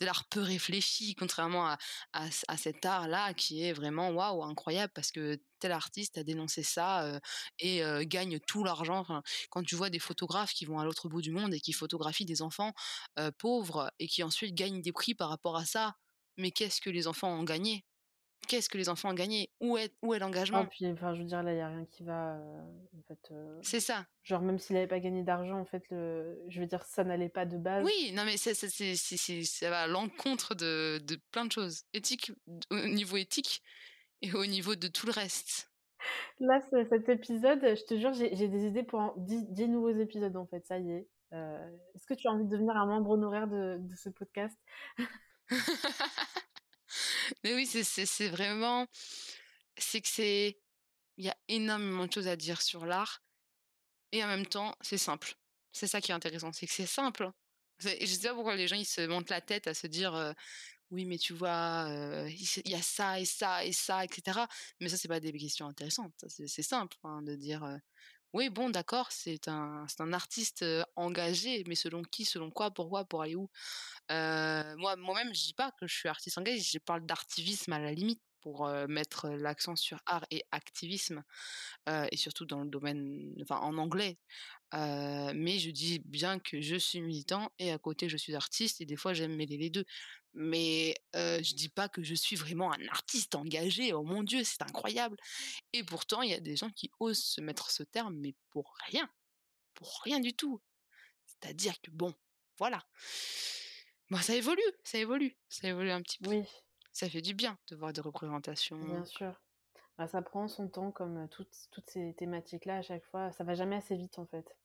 De 0.00 0.06
l'art 0.06 0.24
peu 0.28 0.40
réfléchi, 0.40 1.14
contrairement 1.14 1.66
à, 1.66 1.78
à, 2.12 2.56
cet 2.56 2.84
art-là 2.84 3.34
qui 3.34 3.64
est 3.64 3.72
vraiment 3.72 4.10
waouh, 4.10 4.44
incroyable 4.44 4.92
parce 4.94 5.10
que 5.10 5.40
tel 5.58 5.72
artiste 5.72 6.18
a 6.18 6.24
dénoncé 6.24 6.62
ça 6.62 7.20
et 7.58 7.82
gagne 8.06 8.38
tout 8.40 8.64
l'argent. 8.64 9.06
Quand 9.50 9.62
tu 9.62 9.76
vois 9.76 9.90
des 9.90 9.98
photographes 9.98 10.52
qui 10.52 10.66
vont 10.66 10.78
à 10.78 10.84
l'autre 10.84 11.08
bout 11.08 11.22
du 11.22 11.30
monde 11.30 11.54
et 11.54 11.60
qui 11.60 11.72
photographient 11.72 12.26
des 12.26 12.42
enfants 12.42 12.72
pauvres 13.38 13.90
et 13.98 14.06
qui 14.08 14.22
ensuite 14.22 14.54
gagnent 14.54 14.82
des 14.82 14.92
prix 14.92 15.14
par 15.14 15.30
rapport 15.30 15.56
à 15.56 15.64
ça, 15.64 15.96
mais 16.36 16.50
qu'est-ce 16.50 16.80
que 16.80 16.90
les 16.90 17.06
enfants 17.06 17.30
ont 17.30 17.44
gagné? 17.44 17.84
Qu'est-ce 18.46 18.68
que 18.68 18.78
les 18.78 18.88
enfants 18.88 19.10
ont 19.10 19.14
gagné? 19.14 19.50
Où 19.60 19.76
est, 19.76 19.92
où 20.02 20.12
est 20.14 20.16
Ah 20.16 20.20
l'engagement? 20.20 20.66
puis 20.66 20.86
enfin 20.86 21.14
je 21.14 21.20
veux 21.20 21.26
dire 21.26 21.42
là 21.42 21.52
il 21.52 21.58
y 21.58 21.60
a 21.60 21.68
rien 21.68 21.84
qui 21.86 22.02
va 22.04 22.38
en 22.96 23.02
fait 23.08 23.32
C'est 23.62 23.80
ça. 23.80 24.06
genre 24.22 24.40
même 24.42 24.58
s'il 24.58 24.76
avait 24.76 24.86
pas 24.86 25.00
gagné 25.00 25.22
d'argent 25.22 25.58
en 25.58 25.64
fait 25.64 25.82
le 25.90 26.38
je 26.48 26.60
veux 26.60 26.66
dire 26.66 26.82
ça 26.84 27.04
n'allait 27.04 27.28
pas 27.28 27.44
de 27.46 27.56
base. 27.58 27.84
Oui, 27.84 28.12
non 28.14 28.24
mais 28.24 28.36
c'est 28.36 28.54
c'est 28.54 28.94
ça 29.44 29.70
va 29.70 29.82
à 29.82 29.86
l'encontre 29.86 30.54
de 30.54 30.98
de 31.04 31.18
plein 31.30 31.44
de 31.44 31.52
choses. 31.52 31.82
Éthique 31.92 32.32
au 32.70 32.76
niveau 32.88 33.16
éthique 33.16 33.62
et 34.22 34.32
au 34.32 34.46
niveau 34.46 34.74
de 34.76 34.88
tout 34.88 35.06
le 35.06 35.12
reste. 35.12 35.70
Là 36.38 36.60
cet 36.90 37.08
épisode, 37.08 37.60
je 37.62 37.84
te 37.84 37.96
jure, 37.98 38.12
j'ai 38.12 38.48
des 38.48 38.66
idées 38.66 38.82
pour 38.82 39.14
10 39.16 39.46
10 39.50 39.68
nouveaux 39.68 39.90
épisodes 39.98 40.36
en 40.36 40.46
fait, 40.46 40.64
ça 40.66 40.78
y 40.78 40.90
est. 40.90 41.08
est-ce 41.32 42.06
que 42.06 42.14
tu 42.14 42.28
as 42.28 42.30
envie 42.32 42.44
de 42.44 42.50
devenir 42.50 42.76
un 42.76 42.86
membre 42.86 43.10
honoraire 43.10 43.46
de 43.48 43.78
de 43.80 43.94
ce 43.96 44.08
podcast? 44.10 44.56
Mais 47.42 47.54
oui, 47.54 47.66
c'est 47.66 48.28
vraiment 48.28 48.86
c'est 49.78 50.00
que 50.00 50.08
c'est 50.08 50.60
il 51.16 51.24
y 51.24 51.28
a 51.28 51.36
énormément 51.48 52.06
de 52.06 52.12
choses 52.12 52.28
à 52.28 52.36
dire 52.36 52.62
sur 52.62 52.86
l'art 52.86 53.22
et 54.12 54.22
en 54.24 54.28
même 54.28 54.46
temps, 54.46 54.76
c'est 54.80 54.98
simple. 54.98 55.34
C'est 55.72 55.86
ça 55.88 56.00
qui 56.00 56.12
est 56.12 56.14
intéressant, 56.14 56.52
c'est 56.52 56.66
que 56.66 56.72
c'est 56.72 56.86
simple. 56.86 57.30
Je 57.80 58.06
sais 58.06 58.28
pas 58.28 58.34
pourquoi 58.34 58.56
les 58.56 58.68
gens 58.68 58.76
ils 58.76 58.86
se 58.86 59.06
montent 59.06 59.30
la 59.30 59.40
tête 59.40 59.66
à 59.66 59.74
se 59.74 59.86
dire, 59.88 60.34
«Oui, 60.90 61.04
mais 61.04 61.18
tu 61.18 61.32
vois, 61.32 61.88
il 62.28 62.70
y 62.70 62.74
a 62.74 62.82
ça 62.82 63.20
et 63.20 63.24
ça 63.24 63.64
et 63.64 63.72
ça 63.72 64.04
et 64.04 64.08
cetera». 64.08 64.48
Mais 64.80 64.88
ça, 64.88 64.96
c'est 64.96 65.08
pas 65.08 65.20
des 65.20 65.32
questions 65.32 65.66
intéressantes. 65.66 66.14
C'est 66.28 66.62
simple, 66.62 66.96
hein, 67.04 67.22
de 67.22 67.34
dire, 67.34 67.64
«Oui, 68.34 68.50
bon, 68.50 68.68
d'accord, 68.68 69.12
c'est 69.12 69.46
un 69.46 69.86
artiste, 70.12 70.64
engagé, 70.96 71.62
mais 71.68 71.76
selon 71.76 72.02
qui? 72.02 72.24
Selon 72.24 72.50
quoi? 72.50 72.72
Pourquoi? 72.72 73.04
Pour 73.04 73.22
aller 73.22 73.36
où?» 73.36 73.48
Moi 74.10 74.96
moi-même, 74.96 75.32
je 75.32 75.40
dis 75.44 75.54
pas 75.54 75.70
que 75.78 75.86
je 75.86 75.94
suis 75.96 76.08
artiste 76.08 76.36
engagé, 76.38 76.60
je 76.60 76.78
parle 76.80 77.06
d'artivisme 77.06 77.72
à 77.72 77.78
la 77.78 77.92
limite 77.92 78.20
pour, 78.40 78.68
mettre 78.88 79.28
l'accent 79.28 79.76
sur 79.76 80.00
art 80.06 80.26
et 80.32 80.42
activisme, 80.50 81.22
et 81.88 82.16
surtout 82.16 82.44
dans 82.46 82.62
le 82.64 82.68
domaine 82.70 83.34
enfin, 83.42 83.58
en 83.60 83.78
anglais. 83.78 84.18
Mais 84.72 85.58
je 85.60 85.70
dis 85.70 86.00
bien 86.04 86.40
que 86.40 86.60
je 86.60 86.76
suis 86.76 87.00
militant 87.02 87.50
et 87.60 87.72
à 87.72 87.78
côté 87.78 88.08
je 88.08 88.16
suis 88.16 88.34
artiste 88.34 88.80
et 88.80 88.86
des 88.86 88.96
fois 88.96 89.14
j'aime 89.14 89.36
mêler 89.36 89.58
les 89.58 89.70
2. 89.70 89.84
Mais, 90.34 90.94
heu, 91.16 91.42
je 91.42 91.54
dis 91.54 91.68
pas 91.68 91.88
que 91.88 92.02
je 92.02 92.14
suis 92.14 92.36
vraiment 92.36 92.72
un 92.72 92.88
artiste 92.88 93.34
engagé, 93.36 93.92
oh 93.92 94.02
mon 94.04 94.22
Dieu, 94.24 94.44
c'est 94.44 94.62
incroyable! 94.62 95.16
Et 95.74 95.84
pourtant, 95.84 96.22
il 96.22 96.30
y 96.30 96.34
a 96.34 96.40
des 96.40 96.56
gens 96.56 96.70
qui 96.70 96.90
osent 97.00 97.22
se 97.24 97.40
mettre 97.42 97.70
ce 97.70 97.84
terme, 97.84 98.16
mais 98.18 98.34
pour 98.50 98.74
rien, 98.88 99.10
pour 99.74 100.00
rien 100.04 100.20
du 100.20 100.34
tout. 100.34 100.62
C'est-à-dire 101.26 101.80
que 101.82 101.90
bon, 101.92 102.14
voilà. 102.58 102.84
Bah, 104.10 104.20
ça 104.22 104.34
évolue, 104.34 104.62
ça 104.84 104.98
évolue, 104.98 105.36
ça 105.48 105.68
évolue 105.68 105.90
un 105.90 106.02
petit 106.02 106.18
peu. 106.18 106.30
Oui, 106.30 106.46
Ça 106.92 107.08
fait 107.10 107.22
du 107.22 107.34
bien 107.34 107.58
de 107.68 107.76
voir 107.76 107.92
des 107.92 108.00
représentations 108.02 108.76
bien 108.78 109.04
sûr. 109.04 109.40
Bah, 109.98 110.08
ça 110.08 110.22
prend 110.22 110.48
son 110.48 110.68
temps 110.68 110.92
comme, 110.92 111.28
toutes 111.30 111.54
toutes 111.72 111.90
ces 111.90 112.14
thématiques-là 112.14 112.78
à 112.78 112.82
chaque 112.82 113.04
fois, 113.06 113.32
ça 113.32 113.44
va 113.44 113.54
jamais 113.54 113.76
assez 113.76 113.96
vite, 113.96 114.18
en 114.18 114.26
fait. 114.26 114.56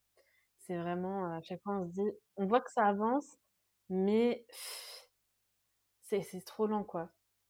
C'est 0.59 0.77
vraiment, 0.77 1.25
à 1.33 1.41
chaque 1.41 1.61
fois 1.63 1.77
on 1.79 1.87
se 1.87 1.93
dit 1.93 2.11
on 2.37 2.47
voit 2.47 2.61
que 2.61 2.71
ça 2.71 2.85
avance, 2.87 3.37
mais 3.89 4.45
c'est 6.09 6.41
trop 6.45 6.67
lent, 6.67 6.83
quoi. 6.83 7.09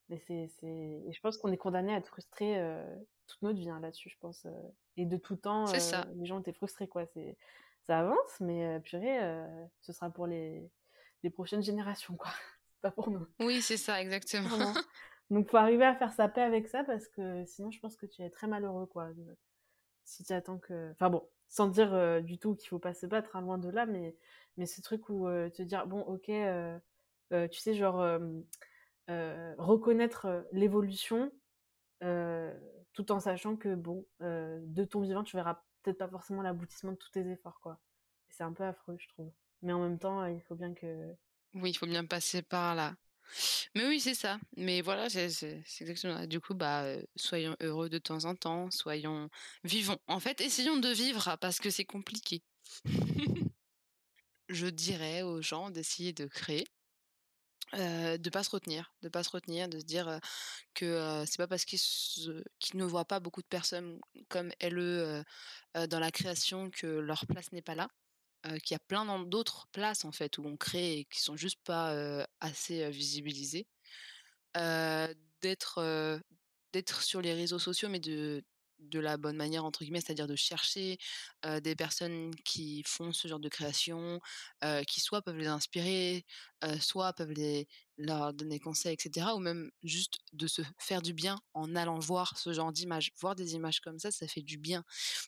Mais 0.10 0.20
c'est 0.28 0.48
c'est 0.60 0.68
et 0.68 1.12
je 1.14 1.20
pense 1.22 1.38
qu'on 1.38 1.52
est 1.52 1.58
condamné 1.58 1.94
à 1.94 1.98
être 1.98 2.08
frustré, 2.08 2.60
heu, 2.60 2.84
toute 3.28 3.42
notre 3.42 3.60
vie, 3.60 3.70
hein, 3.70 3.80
là-dessus, 3.80 4.10
je 4.10 4.18
pense, 4.20 4.46
heu 4.46 4.52
et 4.98 5.06
de 5.06 5.18
tout 5.18 5.36
temps, 5.36 5.66
ça. 5.66 6.08
les 6.16 6.26
gens 6.26 6.40
étaient 6.40 6.54
frustrés, 6.54 6.88
quoi. 6.88 7.06
C'est 7.14 7.38
ça 7.88 8.00
avance, 8.00 8.40
mais 8.40 8.80
purée, 8.82 9.20
ce 9.82 9.94
sera 9.94 10.10
pour 10.10 10.28
les 10.28 10.70
les 11.24 11.30
prochaines 11.30 11.64
générations, 11.64 12.16
quoi, 12.16 12.32
pas 12.82 12.92
pour 12.92 13.12
nous. 13.12 13.26
Oui, 13.40 13.62
c'est 13.62 13.78
ça, 13.78 14.02
exactement. 14.02 14.48
Vraiment. 14.50 14.74
Donc 15.30 15.50
faut 15.50 15.58
arriver 15.58 15.86
à 15.86 15.96
faire 15.96 16.12
sa 16.12 16.28
paix 16.28 16.42
avec 16.42 16.68
ça 16.68 16.84
parce 16.84 17.08
que 17.08 17.46
sinon 17.46 17.70
je 17.72 17.80
pense 17.80 17.96
que 17.96 18.06
tu 18.08 18.24
es 18.24 18.30
très 18.32 18.48
malheureux, 18.48 18.88
quoi, 18.88 19.10
si 20.06 20.24
tu 20.24 20.34
attends 20.34 20.58
que 20.58 20.92
enfin 20.92 21.10
bon, 21.10 21.28
sans 21.50 21.68
dire, 21.68 22.22
du 22.24 22.38
tout 22.40 22.56
qu'il 22.56 22.70
faut 22.70 22.80
pas 22.80 22.94
se 22.94 23.06
battre, 23.06 23.36
hein, 23.36 23.42
loin 23.42 23.58
de 23.58 23.70
là, 23.70 23.86
mais 23.86 24.16
mais 24.58 24.66
ce 24.66 24.82
truc 24.82 25.08
où, 25.10 25.28
te 25.28 25.62
dire: 25.62 25.88
«Bon 25.88 26.02
OK, 26.02 26.30
heu 26.30 26.34
heu», 26.34 26.82
tu 27.30 27.60
sais, 27.60 27.74
genre, 27.74 28.02
heu, 28.02 28.46
reconnaître, 29.58 30.46
l'évolution, 30.52 31.32
tout 32.02 33.12
en 33.12 33.20
sachant 33.20 33.56
que 33.56 33.76
bon, 33.76 34.06
de 34.22 34.84
ton 34.86 35.02
vivant, 35.02 35.24
tu 35.24 35.36
verras 35.36 35.62
peut-être 35.84 35.98
pas 35.98 36.08
forcément 36.10 36.42
l'aboutissement 36.42 36.92
de 36.92 36.98
tous 36.98 37.12
tes 37.12 37.28
efforts, 37.30 37.60
quoi. 37.62 37.80
C'est 38.30 38.44
un 38.44 38.54
peu 38.54 38.64
affreux, 38.64 38.98
je 39.00 39.08
trouve. 39.10 39.32
Mais 39.62 39.74
en 39.74 39.82
même 39.82 40.00
temps, 40.00 40.26
il 40.26 40.42
faut 40.42 40.56
bien 40.56 40.74
que 40.74 41.14
Oui, 41.56 41.72
il 41.72 41.78
faut 41.78 41.88
bien 41.88 42.06
passer 42.06 42.42
par 42.42 42.76
là. 42.76 42.96
Mais 43.76 43.88
oui, 43.88 44.00
c'est 44.00 44.16
ça. 44.16 44.40
Mais 44.58 44.82
voilà, 44.82 45.10
c'est 45.10 45.64
exactement 45.82 46.18
ça. 46.18 46.28
Du 46.28 46.40
coup, 46.40 46.54
bah, 46.54 46.86
soyons 47.16 47.56
heureux 47.62 47.90
de 47.90 47.98
temps 47.98 48.26
en 48.26 48.36
temps, 48.36 48.72
soyons 48.72 49.30
vivons. 49.64 49.98
En 50.08 50.20
fait, 50.20 50.42
essayons 50.42 50.78
de 50.78 50.90
vivre 50.90 51.38
parce 51.40 51.60
que 51.60 51.70
c'est 51.70 51.86
compliqué. 51.86 52.44
Je 54.50 54.68
dirais 54.68 55.22
aux 55.22 55.42
gens 55.42 55.70
d'essayer 55.70 56.12
de 56.14 56.26
créer, 56.26 56.66
heu, 57.76 58.18
de 58.20 58.30
pas 58.30 58.44
se 58.44 58.50
retenir, 58.52 58.94
de 59.02 59.10
pas 59.10 59.24
se 59.24 59.30
retenir, 59.32 59.70
de 59.70 59.80
se 59.80 59.86
dire, 59.86 60.08
heu, 60.10 60.20
que, 60.76 60.86
heu, 61.24 61.26
c'est 61.28 61.38
pas 61.38 61.48
parce 61.48 61.66
qu'ils 61.66 61.80
ne 62.76 62.86
voient 62.86 63.06
pas 63.06 63.20
beaucoup 63.22 63.42
de 63.44 63.48
personnes 63.48 64.00
comme 64.30 64.52
elles, 64.60 64.78
heu 64.80 65.24
heu, 65.78 65.88
dans 65.88 66.00
la 66.00 66.12
création 66.12 66.70
que 66.72 66.88
leur 66.88 67.28
place 67.28 67.52
n'est 67.54 67.62
pas 67.64 67.76
là. 67.76 67.90
Qu'il 68.64 68.74
y 68.74 68.76
a 68.76 68.80
plein 68.80 69.06
d'autres 69.26 69.68
places, 69.74 70.06
en 70.06 70.12
fait, 70.14 70.38
où 70.40 70.46
on 70.48 70.58
crée 70.58 71.00
et 71.00 71.06
qui 71.06 71.22
sont 71.22 71.38
juste 71.38 71.62
pas, 71.66 72.26
assez, 72.42 72.90
visibilisées. 72.92 73.68
D'être, 75.42 76.22
d'être 76.74 77.02
sur 77.02 77.22
les 77.22 77.34
réseaux 77.34 77.60
sociaux, 77.60 77.90
mais 77.90 78.00
de 78.02 78.44
de 78.80 79.00
la 79.00 79.18
«bonne 79.18 79.36
manière» 79.38 79.66
entre 79.66 79.84
guillemets, 79.84 80.02
c'est-à-dire 80.02 80.28
de 80.28 80.36
chercher, 80.36 80.98
des 81.64 81.76
personnes 81.76 82.34
qui 82.46 82.84
font 82.86 83.12
ce 83.14 83.28
genre 83.28 83.40
de 83.40 83.50
création, 83.50 84.20
qui 84.88 85.00
soit 85.02 85.22
peuvent 85.22 85.38
les 85.38 85.48
inspirer, 85.48 86.26
soit 86.80 87.14
peuvent 87.14 87.32
les 87.32 87.68
leur 88.00 88.34
donner 88.34 88.60
conseil 88.60 88.96
et 88.96 88.98
cetera 89.02 89.36
ou 89.36 89.40
même 89.40 89.72
juste 89.84 90.20
de 90.34 90.48
se 90.48 90.64
faire 90.80 91.02
du 91.04 91.14
bien 91.14 91.38
en 91.54 91.76
allant 91.76 92.00
voir 92.00 92.38
ce 92.40 92.54
genre 92.54 92.72
d'images. 92.74 93.12
Voir 93.20 93.36
des 93.36 93.56
images 93.56 93.82
comme 93.82 94.00
ça, 94.00 94.10
ça 94.12 94.28
fait 94.28 94.42
du 94.42 94.58
bien. 94.58 94.84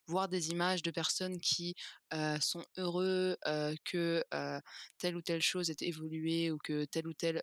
Voir 0.08 0.30
des 0.30 0.50
images 0.52 0.82
de 0.84 0.92
personnes 0.92 1.40
qui, 1.40 1.76
sont 2.42 2.66
heureux, 2.78 3.38
heu, 3.48 3.76
que, 3.86 4.24
telle 4.98 5.16
ou 5.18 5.22
telle 5.22 5.42
chose 5.42 5.70
ait 5.70 5.76
évolué 5.82 6.52
ou 6.52 6.58
que 6.58 6.86
telle 6.86 7.08
ou 7.08 7.14
telle, 7.14 7.42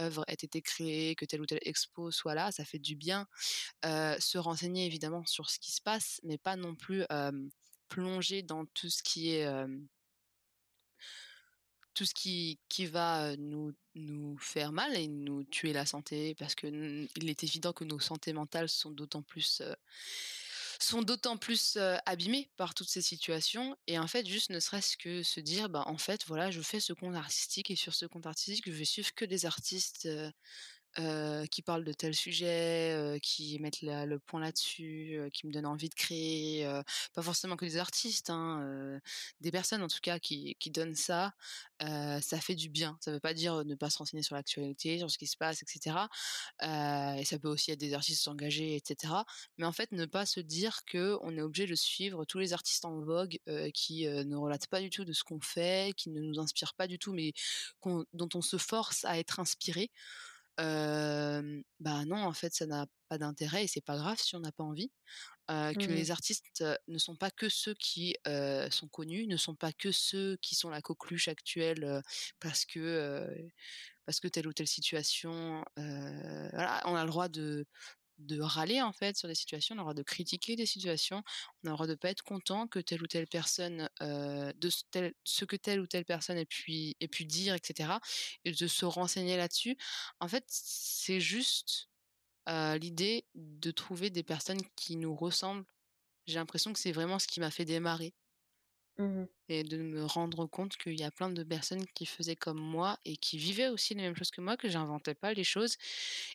œuvre 0.00 0.24
ait 0.28 0.34
été 0.34 0.62
créée, 0.62 1.14
que 1.16 1.24
telle 1.24 1.40
ou 1.40 1.46
telle 1.46 1.60
expo 1.62 2.10
soit 2.10 2.34
là, 2.34 2.52
ça 2.52 2.64
fait 2.64 2.78
du 2.78 2.96
bien. 2.96 3.26
Se 3.84 4.38
renseigner 4.38 4.86
évidemment 4.86 5.24
sur 5.26 5.50
ce 5.50 5.58
qui 5.58 5.72
se 5.72 5.82
passe, 5.82 6.20
mais 6.24 6.38
pas 6.38 6.56
non 6.56 6.74
plus, 6.76 7.04
plonger 7.88 8.42
dans 8.42 8.66
tout 8.66 8.90
ce 8.90 9.02
qui 9.02 9.30
est, 9.30 9.46
tout 11.96 12.04
ce 12.04 12.14
qui 12.14 12.58
va, 12.86 13.34
nous 13.38 14.36
faire 14.38 14.70
mal 14.72 14.94
et 14.96 15.08
nous 15.08 15.44
tuer 15.44 15.72
la 15.72 15.86
santé 15.86 16.34
parce 16.34 16.54
que 16.54 16.66
il 17.16 17.30
est 17.30 17.42
évident 17.42 17.72
que 17.72 17.84
nos 17.84 17.98
santé 17.98 18.34
mentales 18.34 18.68
sont 18.68 18.90
d'autant 18.90 19.22
plus, 19.22 19.62
sont 20.78 21.00
d'autant 21.02 21.38
plus, 21.38 21.78
abîmées 22.04 22.50
par 22.58 22.74
toutes 22.74 22.90
ces 22.90 23.00
situations 23.02 23.76
et 23.86 23.98
en 23.98 24.06
fait, 24.06 24.26
juste 24.26 24.50
ne 24.50 24.60
serait-ce 24.60 24.98
que 24.98 25.22
se 25.22 25.40
dire: 25.40 25.70
«Bah, 25.70 25.84
en 25.86 25.96
fait, 25.98 26.24
voilà, 26.26 26.50
je 26.50 26.60
fais 26.60 26.80
ce 26.80 26.92
compte 26.92 27.14
artistique 27.14 27.70
et 27.70 27.76
sur 27.76 27.94
ce 27.94 28.04
compte 28.06 28.26
artistique, 28.26 28.64
je 28.66 28.72
vais 28.76 28.84
suivre 28.84 29.14
que 29.14 29.24
des 29.24 29.46
artistes, 29.46 30.06
heu, 30.98 31.44
qui 31.50 31.62
parlent 31.62 31.84
de 31.84 31.92
tel 31.92 32.14
sujet, 32.14 32.92
heu, 32.96 33.18
qui 33.20 33.58
mettent 33.60 33.82
le 33.82 34.18
point 34.18 34.40
là-dessus, 34.40 35.16
heu, 35.18 35.30
qui 35.30 35.46
me 35.46 35.52
donnent 35.52 35.66
envie 35.66 35.88
de 35.88 35.94
créer», 35.94 36.66
pas 37.14 37.22
forcément 37.22 37.56
que 37.56 37.64
des 37.66 37.76
artistes, 37.78 38.30
hein, 38.30 39.00
des 39.40 39.50
personnes 39.50 39.82
en 39.82 39.88
tout 39.88 40.00
cas 40.02 40.18
qui 40.18 40.56
donnent 40.70 40.94
ça, 40.94 41.32
ça 41.80 42.40
fait 42.40 42.54
du 42.54 42.68
bien. 42.68 42.98
Ça 43.00 43.12
veut 43.12 43.20
pas 43.20 43.34
dire, 43.34 43.64
ne 43.64 43.74
pas 43.74 43.90
se 43.90 43.98
renseigner 43.98 44.22
sur 44.22 44.34
l'actualité, 44.36 44.98
sur 44.98 45.10
ce 45.10 45.18
qui 45.18 45.26
se 45.26 45.36
passe 45.36 45.62
et 45.62 45.66
cetera, 45.68 46.08
heu 46.62 47.18
et 47.20 47.24
ça 47.24 47.38
peut 47.38 47.48
aussi 47.48 47.70
être 47.72 47.80
des 47.80 47.94
artistes 47.94 48.28
engagés 48.28 48.76
et 48.76 48.82
cetera. 48.84 49.24
Mais 49.58 49.66
en 49.66 49.72
fait, 49.72 49.92
ne 49.92 50.06
pas 50.06 50.26
se 50.26 50.40
dire 50.40 50.84
que 50.86 51.18
on 51.22 51.36
est 51.36 51.42
obligé 51.42 51.66
de 51.66 51.74
suivre 51.74 52.24
tous 52.24 52.38
les 52.38 52.52
artistes 52.52 52.84
en 52.84 53.00
vogue, 53.00 53.38
qui, 53.74 54.06
ne 54.06 54.36
relatent 54.36 54.66
pas 54.68 54.80
du 54.80 54.90
tout 54.90 55.04
de 55.04 55.12
ce 55.12 55.24
qu'on 55.24 55.40
fait, 55.40 55.94
qui 55.96 56.10
ne 56.10 56.20
nous 56.20 56.38
inspirent 56.40 56.74
pas 56.74 56.86
du 56.88 56.98
tout, 56.98 57.12
mais 57.12 57.32
dont 58.12 58.28
on 58.34 58.42
se 58.42 58.56
force 58.58 59.04
à 59.04 59.18
être 59.18 59.40
inspiré. 59.40 59.90
Bah, 60.58 62.04
non, 62.06 62.16
en 62.24 62.32
fait, 62.32 62.54
ça 62.54 62.66
n'a 62.66 62.86
pas 63.08 63.18
d'intérêt 63.18 63.64
et 63.64 63.66
c'est 63.68 63.80
pas 63.84 63.96
grave 63.96 64.18
si 64.20 64.34
on 64.36 64.40
n'a 64.40 64.52
pas 64.52 64.64
envie. 64.64 64.92
Que 65.48 65.74
mmh 65.74 65.92
les 65.92 66.10
artistes, 66.10 66.64
ne 66.88 66.98
sont 66.98 67.16
pas 67.16 67.30
que 67.30 67.48
ceux 67.48 67.74
qui, 67.74 68.16
sont 68.70 68.88
connus, 68.88 69.26
ne 69.28 69.36
sont 69.36 69.56
pas 69.56 69.72
que 69.72 69.92
ceux 69.92 70.36
qui 70.42 70.54
sont 70.56 70.70
la 70.70 70.82
coqueluche 70.82 71.28
actuelle, 71.28 72.02
parce 72.40 72.64
que, 72.66 73.28
parce 74.06 74.20
que 74.20 74.28
telle 74.28 74.46
ou 74.48 74.52
telle 74.54 74.68
situation, 74.68 75.64
voilà, 75.76 76.82
on 76.86 76.94
a 76.96 77.04
le 77.04 77.10
droit 77.10 77.28
de 77.28 77.66
de 78.18 78.40
râler, 78.40 78.82
en 78.82 78.92
fait, 78.92 79.16
sur 79.16 79.28
des 79.28 79.34
situations, 79.34 79.74
on 79.74 79.78
a 79.78 79.80
le 79.80 79.84
droit 79.84 79.94
de 79.94 80.02
critiquer 80.02 80.56
des 80.56 80.66
situations, 80.66 81.22
on 81.64 81.68
a 81.68 81.70
le 81.70 81.74
droit 81.76 81.86
de 81.86 81.94
pas 81.94 82.10
être 82.10 82.22
content 82.22 82.66
que 82.68 82.78
telle 82.80 83.02
ou 83.02 83.06
telle 83.06 83.26
personne, 83.28 83.88
de 84.00 84.70
ce 84.70 84.82
ce 85.24 85.44
que 85.44 85.56
telle 85.56 85.80
ou 85.80 85.86
telle 85.86 86.04
personne 86.04 86.38
ait 86.38 86.46
pu 86.46 86.94
dire 87.26 87.54
et 87.54 87.60
cetera 87.64 88.00
et 88.44 88.52
de 88.52 88.66
se 88.66 88.84
renseigner 88.86 89.36
là-dessus. 89.36 89.76
En 90.20 90.28
fait, 90.28 90.44
c'est 90.48 91.20
juste, 91.20 91.88
l'idée 92.48 93.26
de 93.34 93.70
trouver 93.72 94.10
des 94.10 94.22
personnes 94.24 94.62
qui 94.76 94.96
nous 94.96 95.14
ressemblent. 95.16 95.64
J'ai 96.26 96.36
l'impression 96.36 96.72
que 96.72 96.78
c'est 96.80 96.92
vraiment 96.92 97.18
ce 97.20 97.28
qui 97.28 97.40
m'a 97.40 97.50
fait 97.52 97.64
démarrer 97.66 98.14
Mmh 98.98 99.26
et 99.48 99.62
de 99.62 99.76
me 99.78 100.04
rendre 100.04 100.46
compte 100.46 100.76
qu'il 100.76 100.98
y 100.98 101.04
a 101.04 101.10
plein 101.12 101.30
de 101.30 101.44
personnes 101.44 101.86
qui 101.94 102.04
faisaient 102.04 102.34
comme 102.34 102.58
moi 102.58 102.98
et 103.04 103.16
qui 103.16 103.38
vivaient 103.38 103.68
aussi 103.68 103.94
les 103.94 104.02
mêmes 104.02 104.16
choses 104.16 104.30
que 104.32 104.40
moi, 104.40 104.56
que 104.56 104.68
j'inventais 104.68 105.14
pas 105.14 105.34
les 105.34 105.44
choses 105.44 105.76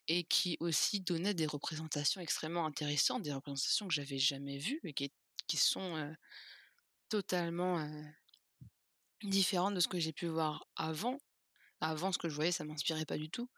et 0.07 0.23
qui 0.23 0.55
aussi 0.61 1.01
donnaient 1.01 1.33
des 1.33 1.45
représentations 1.47 2.21
extrêmement 2.21 2.65
intéressantes, 2.65 3.23
des 3.23 3.33
représentations 3.33 3.87
que 3.89 3.93
j'avais 3.93 4.17
jamais 4.19 4.57
vues 4.59 4.79
et 4.83 4.93
qui 4.93 5.11
qui 5.47 5.57
sont, 5.57 6.15
totalement, 7.09 7.79
différentes 9.23 9.75
de 9.75 9.79
ce 9.79 9.87
que 9.87 9.99
j'ai 9.99 10.13
pu 10.13 10.27
voir 10.27 10.67
avant. 10.75 11.17
Avant, 11.81 12.11
ce 12.13 12.17
que 12.19 12.29
je 12.29 12.35
voyais, 12.35 12.51
ça 12.53 12.65
m'inspirait 12.65 13.05
pas 13.05 13.17
du 13.17 13.29
tout 13.31 13.49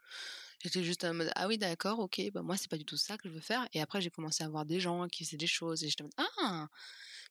J'étais 0.62 0.84
juste 0.84 1.04
en 1.04 1.14
mode: 1.14 1.30
«Ah 1.36 1.48
oui 1.48 1.58
d'accord, 1.58 2.00
OK, 2.00 2.20
bah 2.34 2.42
moi 2.42 2.56
c'est 2.58 2.70
pas 2.70 2.78
du 2.78 2.84
tout 2.86 2.96
ça 2.98 3.18
que 3.18 3.28
je 3.28 3.34
veux 3.34 3.40
faire» 3.40 3.68
et 3.74 3.80
après 3.82 4.00
j'ai 4.02 4.10
commencé 4.10 4.44
à 4.44 4.48
voir 4.50 4.66
des 4.66 4.80
gens 4.80 5.08
qui 5.08 5.24
faisaient 5.24 5.36
des 5.38 5.46
choses 5.48 5.84
et 5.84 5.90
j'étais 5.90 6.02
en 6.04 6.06
mode: 6.06 6.28
«Ah! 6.40 6.68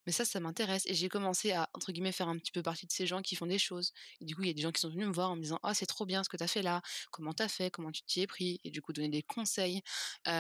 Mais 0.06 0.12
ça, 0.14 0.26
ça 0.26 0.40
m'intéresse» 0.40 0.84
et 0.88 0.94
j'ai 0.96 1.10
commencé 1.10 1.52
à, 1.54 1.70
entre 1.74 1.92
guillemets, 1.92 2.12
«faire 2.12 2.28
un 2.30 2.38
petit 2.38 2.52
peu 2.52 2.62
partie 2.64 2.86
de 2.88 2.92
ces 2.92 3.08
gens 3.08 3.22
qui 3.22 3.36
font 3.36 3.46
des 3.48 3.60
choses» 3.60 3.92
et 4.22 4.26
du 4.26 4.36
coup, 4.36 4.42
il 4.44 4.48
y 4.48 4.52
a 4.52 4.54
des 4.54 4.62
gens 4.62 4.72
qui 4.72 4.82
sont 4.82 4.90
venus 4.90 5.08
me 5.08 5.14
voir 5.14 5.32
en 5.32 5.36
me 5.38 5.42
disant: 5.42 5.60
«Ah 5.64 5.74
c'est 5.74 5.86
trop 5.86 6.06
bien 6.06 6.24
ce 6.24 6.30
que 6.30 6.38
tu 6.38 6.44
as 6.44 6.48
fait 6.48 6.62
là, 6.62 6.82
comment 7.12 7.34
tu 7.34 7.44
as 7.44 7.48
fait? 7.50 7.72
Comment 7.72 7.92
tu 7.92 8.04
t'y 8.04 8.22
es 8.22 8.28
pris?» 8.28 8.60
et 8.64 8.72
du 8.72 8.82
coup 8.82 8.94
donner 8.94 9.10
des 9.10 9.24
conseils, 9.24 9.82
heu 10.28 10.32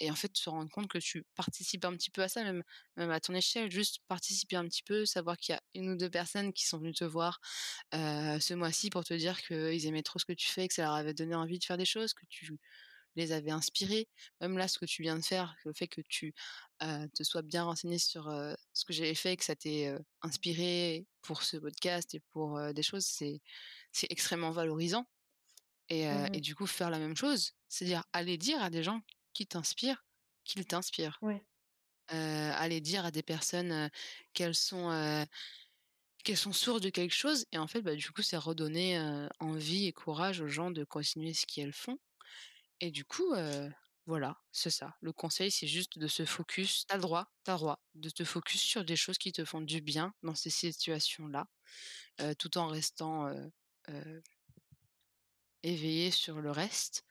et 0.00 0.10
en 0.10 0.14
fait, 0.14 0.36
se 0.36 0.48
rendre 0.50 0.70
compte 0.70 0.88
que 0.88 0.98
tu 0.98 1.24
participes 1.34 1.84
un 1.84 1.92
petit 1.96 2.10
peu 2.10 2.22
à 2.22 2.28
ça 2.28 2.42
même 2.44 2.62
à 3.10 3.20
ton 3.20 3.34
échelle, 3.34 3.70
juste 3.70 4.00
participer 4.08 4.56
un 4.56 4.64
petit 4.66 4.82
peu, 4.82 5.04
savoir 5.06 5.36
qu'il 5.36 5.54
y 5.54 5.56
a 5.56 5.62
1 5.74 5.88
ou 5.90 5.96
2 5.96 6.10
personnes 6.10 6.52
qui 6.52 6.66
sont 6.66 6.78
venues 6.78 6.94
te 6.94 7.04
voir, 7.04 7.40
ce 7.92 8.54
mois-ci 8.54 8.90
pour 8.90 9.04
te 9.04 9.14
dire 9.14 9.40
qu'ils 9.42 9.86
aimaient 9.86 10.02
trop 10.02 10.18
ce 10.18 10.24
que 10.26 10.32
tu 10.34 10.48
fais, 10.48 10.68
que 10.68 10.74
ça 10.74 10.82
leur 10.84 10.94
avait 10.94 11.14
donné 11.14 11.34
envie 11.34 11.58
de 11.58 11.64
faire 11.64 11.78
des 11.78 11.84
choses, 11.86 12.14
que 12.14 12.26
tu 12.28 12.46
les 13.16 13.32
avais 13.32 13.50
inspirés. 13.50 14.08
Même 14.40 14.56
là, 14.58 14.68
ce 14.68 14.78
que 14.78 14.84
tu 14.84 15.02
viens 15.02 15.16
de 15.16 15.24
faire, 15.24 15.56
le 15.64 15.72
fait 15.72 15.88
que 15.88 16.00
tu, 16.08 16.34
te 16.80 17.22
sois 17.22 17.42
bien 17.42 17.64
renseigné 17.64 17.98
sur, 17.98 18.30
ce 18.72 18.84
que 18.84 18.92
j'avais 18.92 19.14
fait 19.14 19.32
et 19.32 19.36
que 19.36 19.44
ça 19.44 19.56
t'ait, 19.56 19.94
inspiré 20.22 21.06
pour 21.22 21.42
ce 21.42 21.56
podcast 21.56 22.14
et 22.14 22.20
pour, 22.32 22.60
des 22.72 22.82
choses, 22.82 23.06
c'est 23.06 23.40
c'est 23.92 24.10
extrêmement 24.10 24.50
valorisant 24.50 25.06
et 25.88 26.06
Mmh 26.06 26.28
et 26.34 26.40
du 26.40 26.54
coup, 26.54 26.66
faire 26.66 26.90
la 26.90 26.98
même 26.98 27.16
chose, 27.16 27.52
c'est-à-dire 27.68 28.04
aller 28.12 28.36
dire 28.36 28.62
à 28.62 28.70
des 28.70 28.82
gens 28.82 29.00
qui 29.32 29.46
t'inspirent, 29.46 30.04
qu'ils 30.44 30.66
t'inspirent. 30.66 31.18
Ouais. 31.22 31.42
Aller 32.08 32.80
dire 32.80 33.04
à 33.04 33.10
des 33.10 33.22
personnes, 33.22 33.90
qu'elles 34.32 34.54
sont, 34.54 35.26
qu'elles 36.24 36.36
sont 36.36 36.52
sources 36.52 36.80
de 36.80 36.90
quelque 36.90 37.14
chose 37.14 37.46
et 37.52 37.58
en 37.58 37.66
fait, 37.68 37.82
bah, 37.82 37.94
du 37.94 38.10
coup, 38.10 38.22
c'est 38.22 38.36
redonner, 38.36 38.98
envie 39.38 39.86
et 39.86 39.92
courage 39.92 40.40
aux 40.40 40.48
gens 40.48 40.70
de 40.70 40.84
continuer 40.84 41.34
ce 41.34 41.46
qu'elles 41.46 41.72
font 41.72 41.98
et 42.80 42.90
du 42.90 43.04
coup, 43.04 43.34
heu, 43.34 43.70
voilà, 44.06 44.38
c'est 44.52 44.70
ça. 44.70 44.94
Le 45.00 45.12
conseil, 45.12 45.50
c'est 45.50 45.66
juste 45.66 45.98
de 45.98 46.06
se 46.08 46.24
focus 46.24 46.86
tu 46.86 46.94
as 46.94 46.96
le 46.96 47.02
droit 47.02 47.28
tu 47.44 47.50
as 47.50 47.54
le 47.54 47.58
droit 47.60 47.80
de 47.94 48.10
te 48.10 48.24
focus 48.24 48.60
sur 48.62 48.84
des 48.84 48.96
choses 48.96 49.18
qui 49.18 49.32
te 49.32 49.44
font 49.44 49.60
du 49.62 49.80
bien 49.80 50.14
dans 50.22 50.34
ces 50.34 50.50
situations-là, 50.50 51.48
heu, 52.22 52.34
tout 52.36 52.58
en 52.58 52.68
restant, 52.68 53.28
heu 53.28 53.52
éveillé 55.62 56.10
sur 56.10 56.40
le 56.40 56.50
reste 56.50 57.04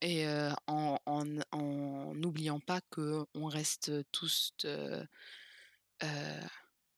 et 0.00 0.26
en 0.66 0.98
en 1.06 1.26
en 1.52 2.14
n'oubliant 2.14 2.60
pas 2.60 2.80
qu'on 2.90 3.26
reste 3.48 3.92
tous 4.12 4.52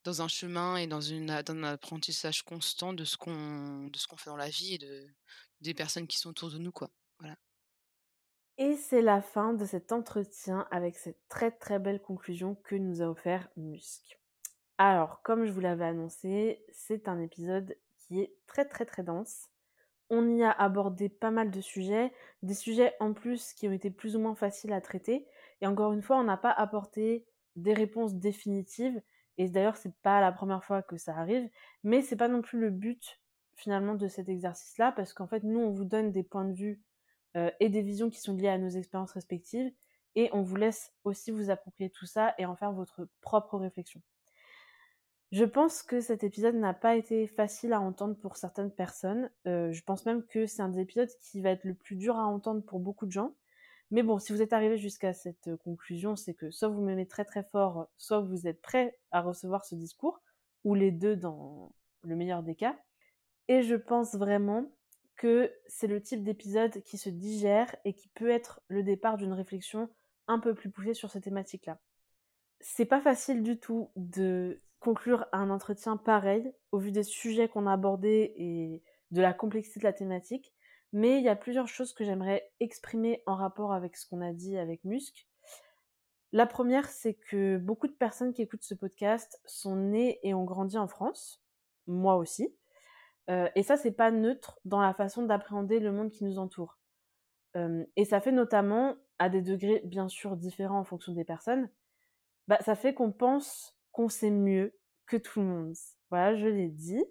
dans 0.05 0.23
un 0.23 0.29
chemin 0.29 0.77
et 0.77 0.87
dans 0.87 1.01
une 1.01 1.27
dans 1.43 1.55
un 1.55 1.63
apprentissage 1.65 2.43
constant 2.43 2.93
de 2.95 3.05
ce 3.05 3.17
qu'on 3.17 3.89
de 3.89 3.99
fait 4.19 4.31
dans 4.31 4.37
la 4.37 4.51
vie 4.51 4.75
et 4.75 4.79
de 4.79 5.09
des 5.61 5.75
personnes 5.75 6.07
qui 6.09 6.19
sont 6.19 6.31
autour 6.31 6.51
de 6.51 6.59
nous, 6.59 6.73
quoi. 6.73 6.91
Voilà. 7.19 7.37
Et 8.63 8.77
c'est 8.77 9.01
la 9.01 9.23
fin 9.23 9.55
de 9.55 9.65
cet 9.65 9.91
entretien 9.91 10.69
avec 10.71 10.99
cette 10.99 11.27
très, 11.31 11.51
très 11.51 11.79
belle 11.79 12.03
conclusion 12.03 12.57
que 12.63 12.77
nous 12.77 13.01
a 13.01 13.07
offert 13.07 13.49
Musc. 13.57 14.21
Alors, 14.77 15.23
comme 15.23 15.47
je 15.47 15.51
vous 15.51 15.61
l'avais 15.61 15.87
annoncé, 15.87 16.63
c'est 16.71 17.09
un 17.09 17.19
épisode 17.21 17.75
qui 17.97 18.21
est 18.21 18.35
très, 18.47 18.67
très, 18.67 18.85
très 18.85 19.03
dense. 19.03 19.49
On 20.11 20.29
y 20.29 20.43
a 20.43 20.51
abordé 20.51 21.09
pas 21.09 21.31
mal 21.31 21.51
de 21.51 21.63
sujets, 21.63 22.13
des 22.43 22.53
sujets 22.53 22.93
en 23.01 23.15
plus 23.15 23.55
qui 23.55 23.67
ont 23.67 23.73
été 23.73 23.91
plus 23.91 24.15
ou 24.15 24.21
moins 24.21 24.35
faciles 24.35 24.75
à 24.75 24.83
traiter 24.83 25.27
et 25.63 25.67
encore 25.67 25.95
une 25.95 26.03
fois, 26.03 26.19
on 26.19 26.25
n'a 26.25 26.37
pas 26.37 26.53
apporté 26.53 27.25
des 27.57 27.73
réponses 27.73 28.17
définitives 28.17 29.01
et 29.39 29.49
d'ailleurs, 29.49 29.79
c'est 29.79 29.97
pas 30.03 30.21
la 30.21 30.33
première 30.33 30.65
fois 30.65 30.83
que 30.83 30.99
ça 30.99 31.17
arrive, 31.17 31.49
mais 31.83 32.03
c'est 32.03 32.15
pas 32.15 32.29
non 32.29 32.43
plus 32.43 32.61
le 32.61 32.69
but 32.69 33.23
finalement 33.55 33.95
de 33.95 34.07
cet 34.07 34.29
exercice-là 34.29 34.93
parce 34.93 35.15
qu'en 35.15 35.27
fait, 35.27 35.45
nous, 35.45 35.61
on 35.61 35.71
vous 35.71 35.87
donne 35.87 36.13
des 36.13 36.23
points 36.23 36.45
de 36.45 36.53
vue, 36.53 36.83
heu 37.37 37.51
et 37.61 37.69
des 37.69 37.83
visions 37.83 38.11
qui 38.11 38.21
sont 38.21 38.35
liées 38.37 38.49
à 38.49 38.59
nos 38.59 38.69
expériences 38.71 39.13
respectives 39.13 39.73
et 40.17 40.31
on 40.33 40.43
vous 40.43 40.57
laisse 40.57 40.93
aussi 41.05 41.31
vous 41.31 41.51
approprier 41.51 41.91
tout 41.91 42.07
ça 42.07 42.35
et 42.39 42.47
en 42.47 42.57
faire 42.57 42.73
votre 42.73 43.09
propre 43.21 43.59
réflexion. 43.59 44.03
Je 45.33 45.45
pense 45.45 45.83
que 45.83 46.01
cet 46.01 46.25
épisode 46.25 46.57
n'a 46.57 46.75
pas 46.75 46.97
été 46.97 47.27
facile 47.29 47.73
à 47.73 47.81
entendre 47.81 48.17
pour 48.17 48.37
certaines 48.37 48.73
personnes, 48.73 49.31
heu, 49.47 49.71
je 49.73 49.83
pense 49.83 50.05
même 50.05 50.25
que 50.27 50.47
c'est 50.47 50.63
un 50.63 50.69
des 50.69 50.81
épisodes 50.81 51.09
qui 51.21 51.41
va 51.41 51.51
être 51.51 51.65
le 51.65 51.75
plus 51.75 51.95
dur 51.97 52.17
à 52.19 52.25
entendre 52.27 52.63
pour 52.65 52.81
beaucoup 52.81 53.07
de 53.07 53.13
gens. 53.13 53.35
Mais 53.93 54.03
bon, 54.03 54.19
si 54.19 54.33
vous 54.33 54.43
êtes 54.43 54.53
arrivés 54.53 54.79
jusqu'à 54.79 55.13
cette, 55.13 55.49
heu, 55.49 55.57
conclusion, 55.57 56.17
c'est 56.17 56.35
que 56.35 56.51
soit 56.51 56.69
vous 56.69 56.83
m'aimez 56.83 57.07
très, 57.07 57.25
très 57.25 57.45
fort, 57.45 57.89
soit 57.97 58.21
vous 58.21 58.47
êtes 58.49 58.61
prêts 58.63 58.99
à 59.13 59.23
recevoir 59.23 59.65
ce 59.65 59.75
discours 59.77 60.21
ou 60.65 60.75
les 60.75 60.93
2 60.93 61.17
dans 61.17 61.73
le 62.03 62.17
meilleur 62.17 62.43
des 62.43 62.57
cas 62.57 62.77
et 63.49 63.63
je 63.63 63.75
pense 63.75 64.15
vraiment 64.15 64.71
c'est 65.67 65.87
le 65.87 66.03
type 66.03 66.23
d'épisode 66.23 66.83
qui 66.83 66.99
se 66.99 67.11
digère 67.11 67.75
et 67.85 67.95
qui 67.95 68.09
peut 68.09 68.31
être 68.31 68.61
le 68.69 68.83
départ 68.83 69.17
d'une 69.17 69.33
réflexion 69.33 69.89
un 70.27 70.39
peu 70.39 70.55
plus 70.55 70.71
poussée 70.71 70.95
sur 70.95 71.11
ces 71.11 71.21
thématiques-là. 71.21 71.79
C'est 72.61 72.87
pas 72.87 73.01
facile 73.01 73.43
du 73.43 73.59
tout 73.59 73.91
de 73.97 74.61
conclure 74.79 75.27
un 75.33 75.51
entretien 75.51 75.97
pareil, 75.97 76.53
au 76.73 76.79
vu 76.79 76.91
des 76.91 77.03
sujets 77.03 77.49
qu'on 77.49 77.67
a 77.67 77.73
abordés 77.73 78.35
et 78.37 78.83
de 79.11 79.21
la 79.21 79.33
complexité 79.33 79.81
de 79.81 79.85
la 79.85 79.93
thématique, 79.93 80.55
mais 80.93 81.19
il 81.19 81.25
y 81.25 81.29
a 81.29 81.37
plusieurs 81.37 81.69
choses 81.69 81.93
que 81.93 82.05
j'aimerais 82.05 82.51
exprimer 82.61 83.23
en 83.27 83.35
rapport 83.35 83.73
avec 83.73 83.97
ce 83.97 84.09
qu'on 84.09 84.23
a 84.23 84.33
dit 84.33 84.57
avec 84.57 84.85
Musc. 84.85 85.27
La 86.33 86.47
1re, 86.47 86.87
c'est 86.87 87.15
que 87.15 87.59
beaucoup 87.59 87.89
de 87.89 87.93
personnes 87.93 88.33
qui 88.33 88.43
écoutent 88.43 88.63
ce 88.63 88.75
podcast 88.75 89.41
sont 89.45 89.77
nées 89.77 90.21
et 90.23 90.33
ont 90.33 90.45
grandi 90.45 90.79
en 90.79 90.87
France, 90.87 91.43
moi 91.87 92.17
aussi, 92.17 92.55
heu 93.31 93.49
et 93.55 93.63
ça, 93.63 93.77
c'est 93.77 93.93
pas 93.93 94.11
neutre 94.11 94.59
dans 94.65 94.81
la 94.81 94.95
façon 94.95 95.23
d'appréhender 95.25 95.81
le 95.81 95.93
monde 95.93 96.11
qui 96.11 96.25
nous 96.25 96.39
entoure. 96.39 96.79
Et 97.97 98.05
ça 98.05 98.21
fait 98.21 98.33
notamment, 98.33 98.97
à 99.19 99.29
des 99.29 99.43
degrés 99.43 99.83
bien 99.85 100.09
sûr 100.09 100.37
différents 100.37 100.81
en 100.81 100.85
fonction 100.85 101.13
des 101.13 101.25
personnes, 101.25 101.69
bah, 102.49 102.59
ça 102.61 102.75
fait 102.75 102.95
qu'on 102.95 103.13
pense 103.13 103.77
qu'on 103.93 104.09
sait 104.09 104.31
mieux 104.31 104.77
que 105.07 105.17
tout 105.17 105.41
le 105.41 105.47
monde. 105.47 105.75
Voilà, 106.11 106.37
je 106.37 106.47
l'ai 106.47 106.69
dit, 106.69 107.05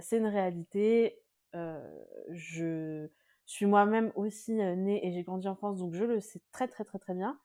c'est 0.00 0.18
une 0.18 0.26
réalité, 0.26 1.20
je 1.54 3.08
suis 3.46 3.66
moi-même 3.66 4.12
aussi, 4.14 4.54
née 4.54 5.06
et 5.06 5.12
j'ai 5.12 5.22
grandi 5.22 5.48
en 5.48 5.56
France, 5.56 5.78
donc 5.78 5.94
je 5.94 6.04
le 6.04 6.20
sais 6.20 6.40
très, 6.52 6.68
très, 6.68 6.84
très, 6.84 6.98
très 6.98 7.14
bien. 7.14 7.38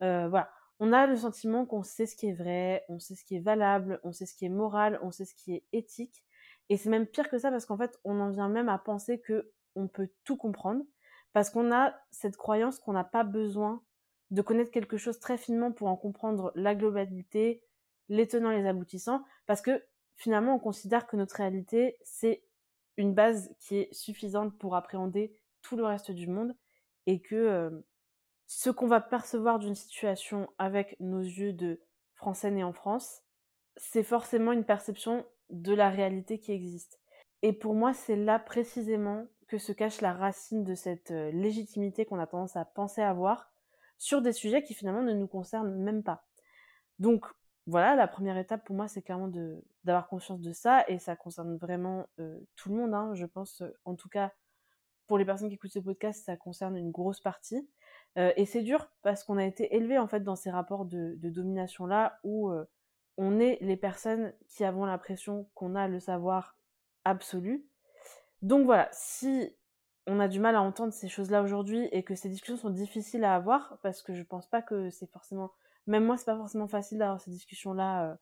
Voilà, 0.00 0.50
on 0.78 0.92
a 0.92 1.06
le 1.06 1.16
sentiment 1.16 1.66
qu'on 1.66 1.82
sait 1.82 2.06
ce 2.06 2.16
qui 2.16 2.28
est 2.28 2.32
vrai, 2.32 2.84
on 2.88 2.98
sait 2.98 3.14
ce 3.14 3.24
qui 3.24 3.36
est 3.36 3.40
valable, 3.40 4.00
on 4.04 4.12
sait 4.12 4.24
ce 4.26 4.34
qui 4.34 4.46
est 4.46 4.50
moral, 4.50 4.98
on 5.02 5.10
sait 5.10 5.26
ce 5.26 5.34
qui 5.34 5.54
est 5.54 5.64
éthique 5.72 6.24
et 6.70 6.76
c'est 6.76 6.88
même 6.88 7.06
pire 7.06 7.28
que 7.28 7.36
ça 7.36 7.50
parce 7.50 7.66
qu'en 7.66 7.76
fait, 7.76 7.98
on 8.04 8.20
en 8.20 8.30
vient 8.30 8.48
même 8.48 8.68
à 8.68 8.78
penser 8.78 9.20
qu'on 9.20 9.88
peut 9.88 10.08
tout 10.24 10.36
comprendre 10.36 10.84
parce 11.32 11.50
qu'on 11.50 11.72
a 11.72 11.94
cette 12.10 12.36
croyance 12.36 12.78
qu'on 12.78 12.92
n'a 12.92 13.04
pas 13.04 13.24
besoin 13.24 13.82
de 14.30 14.40
connaître 14.40 14.70
quelque 14.70 14.96
chose 14.96 15.18
très 15.18 15.36
finement 15.36 15.72
pour 15.72 15.88
en 15.88 15.96
comprendre 15.96 16.52
la 16.54 16.76
globalité, 16.76 17.62
les 18.08 18.28
tenants, 18.28 18.50
les 18.50 18.66
aboutissants, 18.66 19.24
parce 19.46 19.60
que 19.60 19.84
finalement, 20.14 20.54
on 20.54 20.58
considère 20.60 21.08
que 21.08 21.16
notre 21.16 21.36
réalité, 21.36 21.98
c'est 22.02 22.44
une 22.96 23.14
base 23.14 23.52
qui 23.58 23.76
est 23.76 23.92
suffisante 23.92 24.56
pour 24.56 24.76
appréhender 24.76 25.36
tout 25.62 25.76
le 25.76 25.84
reste 25.84 26.12
du 26.12 26.28
monde 26.28 26.56
et 27.06 27.20
que, 27.20 27.84
ce 28.46 28.70
qu'on 28.70 28.88
va 28.88 29.00
percevoir 29.00 29.58
d'une 29.58 29.74
situation 29.76 30.48
avec 30.58 30.96
nos 31.00 31.20
yeux 31.20 31.52
de 31.52 31.80
Français 32.14 32.50
nés 32.50 32.64
en 32.64 32.72
France, 32.72 33.22
c'est 33.76 34.02
forcément 34.02 34.52
une 34.52 34.64
perception 34.64 35.24
de 35.50 35.74
la 35.74 35.90
réalité 35.90 36.38
qui 36.40 36.52
existe. 36.52 37.00
Et 37.42 37.52
pour 37.52 37.74
moi, 37.74 37.92
c'est 37.94 38.16
là 38.16 38.38
précisément 38.38 39.26
que 39.48 39.58
se 39.58 39.72
cache 39.72 40.00
la 40.00 40.12
racine 40.12 40.64
de 40.64 40.74
cette, 40.74 41.10
heu, 41.10 41.30
légitimité 41.30 42.04
qu'on 42.06 42.18
a 42.20 42.26
tendance 42.26 42.56
à 42.56 42.64
penser 42.64 43.02
avoir 43.02 43.52
sur 43.98 44.22
des 44.22 44.32
sujets 44.32 44.62
qui 44.62 44.74
finalement 44.74 45.02
ne 45.02 45.12
nous 45.14 45.26
concernent 45.28 45.74
même 45.76 46.02
pas. 46.02 46.24
Donc 47.00 47.26
voilà, 47.66 47.96
la 47.96 48.08
1re 48.08 48.38
étape 48.38 48.64
pour 48.66 48.76
moi, 48.76 48.88
c'est 48.88 49.02
clairement 49.02 49.30
d'avoir 49.84 50.08
conscience 50.08 50.40
de 50.40 50.52
ça 50.52 50.84
et 50.88 50.98
ça 50.98 51.16
concerne 51.16 51.56
vraiment, 51.58 52.06
heu, 52.20 52.46
tout 52.56 52.70
le 52.70 52.76
monde, 52.76 52.94
hein, 52.94 53.12
je 53.14 53.26
pense, 53.26 53.62
heu, 53.62 53.74
en 53.84 53.94
tout 53.96 54.08
cas 54.08 54.32
pour 55.08 55.18
les 55.18 55.24
personnes 55.26 55.48
qui 55.48 55.56
écoutent 55.56 55.72
ce 55.72 55.80
podcast, 55.80 56.24
ça 56.26 56.36
concerne 56.36 56.76
une 56.76 56.90
grosse 56.92 57.20
partie, 57.20 57.68
et 58.16 58.46
c'est 58.46 58.62
dur 58.62 58.88
parce 59.02 59.24
qu'on 59.24 59.38
a 59.38 59.44
été 59.44 59.74
élevés, 59.76 59.98
en 59.98 60.08
fait, 60.08 60.20
dans 60.22 60.36
ces 60.36 60.50
rapports 60.50 60.84
de 60.86 61.14
de 61.18 61.30
domination-là 61.30 62.18
où, 62.24 62.50
on 63.16 63.38
est 63.40 63.58
les 63.60 63.76
personnes 63.76 64.32
qui 64.48 64.64
avons 64.64 64.84
l'impression 64.84 65.48
qu'on 65.54 65.74
a 65.74 65.88
le 65.88 66.00
savoir 66.00 66.56
absolu. 67.04 67.64
Donc 68.42 68.64
voilà, 68.64 68.88
si 68.92 69.54
on 70.06 70.20
a 70.20 70.28
du 70.28 70.40
mal 70.40 70.56
à 70.56 70.62
entendre 70.62 70.92
ces 70.92 71.08
choses-là 71.08 71.42
aujourd'hui 71.42 71.88
et 71.92 72.02
que 72.02 72.14
ces 72.14 72.28
discussions 72.28 72.56
sont 72.56 72.70
difficiles 72.70 73.24
à 73.24 73.34
avoir, 73.34 73.78
parce 73.82 74.02
que 74.02 74.14
je 74.14 74.22
pense 74.22 74.48
pas 74.48 74.62
que 74.62 74.90
c'est 74.90 75.10
forcément 75.10 75.52
même 75.86 76.04
moi, 76.04 76.16
c'est 76.16 76.26
pas 76.26 76.36
forcément 76.36 76.68
facile 76.68 76.98
d'avoir 76.98 77.20
ces 77.20 77.30
discussions-là, 77.30 78.12
heu 78.12 78.16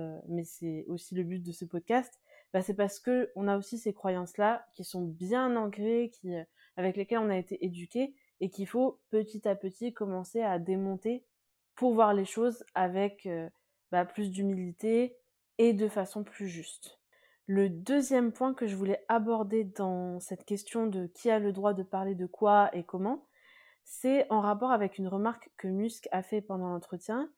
heu, 0.00 0.20
mais 0.28 0.44
c'est 0.44 0.84
aussi 0.88 1.14
le 1.14 1.22
but 1.24 1.42
de 1.42 1.52
ce 1.52 1.64
podcast, 1.64 2.20
bah, 2.52 2.62
c'est 2.62 2.74
parce 2.74 3.00
qu'on 3.00 3.48
a 3.48 3.56
aussi 3.56 3.78
ces 3.78 3.94
croyances-là 3.94 4.66
qui 4.74 4.84
sont 4.84 5.02
bien 5.02 5.56
ancrées, 5.56 6.10
heu, 6.26 6.44
avec 6.76 6.96
lesquelles 6.96 7.18
on 7.18 7.30
a 7.30 7.38
été 7.38 7.64
éduqués 7.64 8.14
et 8.40 8.50
qu'il 8.50 8.66
faut 8.68 9.00
petit 9.10 9.48
à 9.48 9.56
petit 9.56 9.94
commencer 9.94 10.42
à 10.42 10.58
démonter 10.58 11.24
pour 11.74 11.94
voir 11.94 12.14
les 12.14 12.24
choses 12.24 12.64
avec, 12.74 13.28
bah, 13.92 14.04
plus 14.04 14.30
d'humilité 14.30 15.16
et 15.58 15.72
de 15.72 15.88
façon 15.88 16.24
plus 16.24 16.48
juste. 16.48 16.98
Le 17.46 17.68
deuxième 17.68 18.32
point 18.32 18.54
que 18.54 18.66
je 18.66 18.74
voulais 18.74 19.04
aborder 19.08 19.64
dans 19.64 20.18
cette 20.20 20.44
question 20.44 20.86
de 20.86 21.06
qui 21.06 21.30
a 21.30 21.38
le 21.38 21.52
droit 21.52 21.74
de 21.74 21.82
parler 21.82 22.14
de 22.14 22.26
quoi 22.26 22.70
et 22.72 22.84
comment, 22.84 23.26
c'est 23.84 24.26
en 24.30 24.40
rapport 24.40 24.72
avec 24.72 24.98
une 24.98 25.06
remarque 25.06 25.50
que 25.56 25.68
Musk 25.68 26.08
a 26.10 26.22
fait 26.22 26.40
pendant 26.40 26.68
l'entretien, 26.68 27.30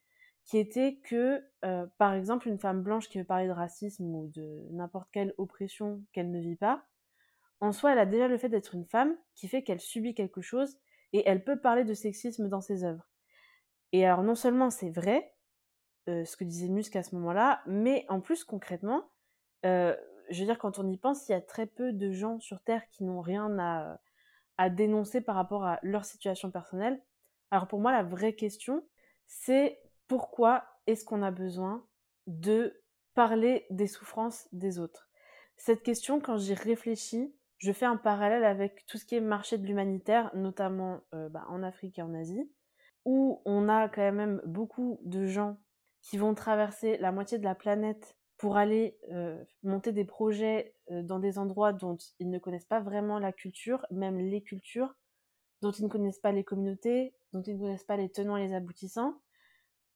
qui 0.46 0.56
était 0.56 0.96
que, 1.04 1.44
euh, 1.66 1.86
par 1.98 2.14
exemple, 2.14 2.48
une 2.48 2.58
femme 2.58 2.82
blanche 2.82 3.10
qui 3.10 3.18
veut 3.18 3.24
parler 3.24 3.46
de 3.46 3.52
racisme 3.52 4.06
ou 4.14 4.28
de 4.28 4.66
n'importe 4.70 5.10
quelle 5.12 5.34
oppression 5.36 6.02
qu'elle 6.12 6.30
ne 6.30 6.40
vit 6.40 6.56
pas, 6.56 6.86
en 7.60 7.72
soi, 7.72 7.92
elle 7.92 7.98
a 7.98 8.06
déjà 8.06 8.28
le 8.28 8.38
fait 8.38 8.48
d'être 8.48 8.74
une 8.74 8.86
femme 8.86 9.14
qui 9.34 9.48
fait 9.48 9.62
qu'elle 9.62 9.80
subit 9.80 10.14
quelque 10.14 10.40
chose 10.40 10.78
et 11.12 11.28
elle 11.28 11.44
peut 11.44 11.60
parler 11.60 11.84
de 11.84 11.94
sexisme 11.94 12.48
dans 12.48 12.60
ses 12.60 12.84
œuvres. 12.84 13.06
Et 13.92 14.06
alors, 14.06 14.22
non 14.22 14.34
seulement 14.34 14.70
c'est 14.70 14.90
vrai, 14.90 15.34
euh, 16.08 16.24
ce 16.24 16.36
que 16.36 16.44
disait 16.44 16.68
Musk 16.68 16.96
à 16.96 17.02
ce 17.02 17.14
moment-là, 17.16 17.62
mais 17.66 18.06
en 18.08 18.20
plus, 18.20 18.42
concrètement, 18.42 19.10
euh, 19.66 19.94
je 20.30 20.40
veux 20.40 20.46
dire, 20.46 20.58
quand 20.58 20.78
on 20.78 20.88
y 20.88 20.96
pense, 20.96 21.28
il 21.28 21.32
y 21.32 21.34
a 21.34 21.40
très 21.40 21.66
peu 21.66 21.92
de 21.92 22.12
gens 22.12 22.38
sur 22.40 22.62
Terre 22.62 22.88
qui 22.90 23.04
n'ont 23.04 23.20
rien 23.20 23.58
à, 23.58 23.98
dénoncer 24.70 25.20
par 25.20 25.36
rapport 25.36 25.64
à 25.64 25.78
leur 25.82 26.04
situation 26.04 26.50
personnelle. 26.50 27.00
Alors 27.52 27.68
pour 27.68 27.78
moi, 27.78 27.92
la 27.92 28.02
vraie 28.02 28.34
question, 28.34 28.84
c'est 29.28 29.80
pourquoi 30.08 30.64
est-ce 30.88 31.04
qu'on 31.04 31.22
a 31.22 31.30
besoin 31.30 31.86
de 32.26 32.82
parler 33.14 33.66
des 33.70 33.86
souffrances 33.86 34.48
des 34.52 34.80
autres? 34.80 35.08
Cette 35.56 35.84
question, 35.84 36.20
quand 36.20 36.38
j'y 36.38 36.54
réfléchis, 36.54 37.32
je 37.58 37.72
fais 37.72 37.86
un 37.86 37.96
parallèle 37.96 38.44
avec 38.44 38.84
tout 38.86 38.98
ce 38.98 39.04
qui 39.04 39.14
est 39.14 39.20
marché 39.20 39.58
de 39.58 39.66
l'humanitaire, 39.66 40.30
notamment 40.34 41.02
euh, 41.14 41.28
bah, 41.28 41.44
en 41.48 41.62
Afrique 41.62 41.98
et 41.98 42.02
en 42.02 42.14
Asie, 42.14 42.50
où 43.04 43.40
on 43.44 43.68
a 43.68 43.88
quand 43.88 44.12
même 44.12 44.40
beaucoup 44.44 45.00
de 45.04 45.26
gens 45.26 45.58
qui 46.02 46.16
vont 46.16 46.34
traverser 46.34 46.96
la 46.98 47.12
moitié 47.12 47.38
de 47.38 47.44
la 47.44 47.54
planète 47.54 48.16
pour 48.38 48.56
aller 48.56 48.96
euh, 49.10 49.44
monter 49.64 49.92
des 49.92 50.04
projets 50.04 50.74
euh, 50.90 51.02
dans 51.02 51.18
des 51.18 51.38
endroits 51.38 51.72
dont 51.72 51.98
ils 52.20 52.30
ne 52.30 52.38
connaissent 52.38 52.64
pas 52.64 52.80
vraiment 52.80 53.18
la 53.18 53.32
culture, 53.32 53.84
même 53.90 54.18
les 54.18 54.42
cultures, 54.42 54.94
dont 55.60 55.72
ils 55.72 55.82
ne 55.82 55.88
connaissent 55.88 56.20
pas 56.20 56.30
les 56.30 56.44
communautés, 56.44 57.14
dont 57.32 57.42
ils 57.42 57.56
ne 57.56 57.60
connaissent 57.60 57.84
pas 57.84 57.96
les 57.96 58.08
tenants 58.08 58.36
et 58.36 58.46
les 58.46 58.54
aboutissants. 58.54 59.20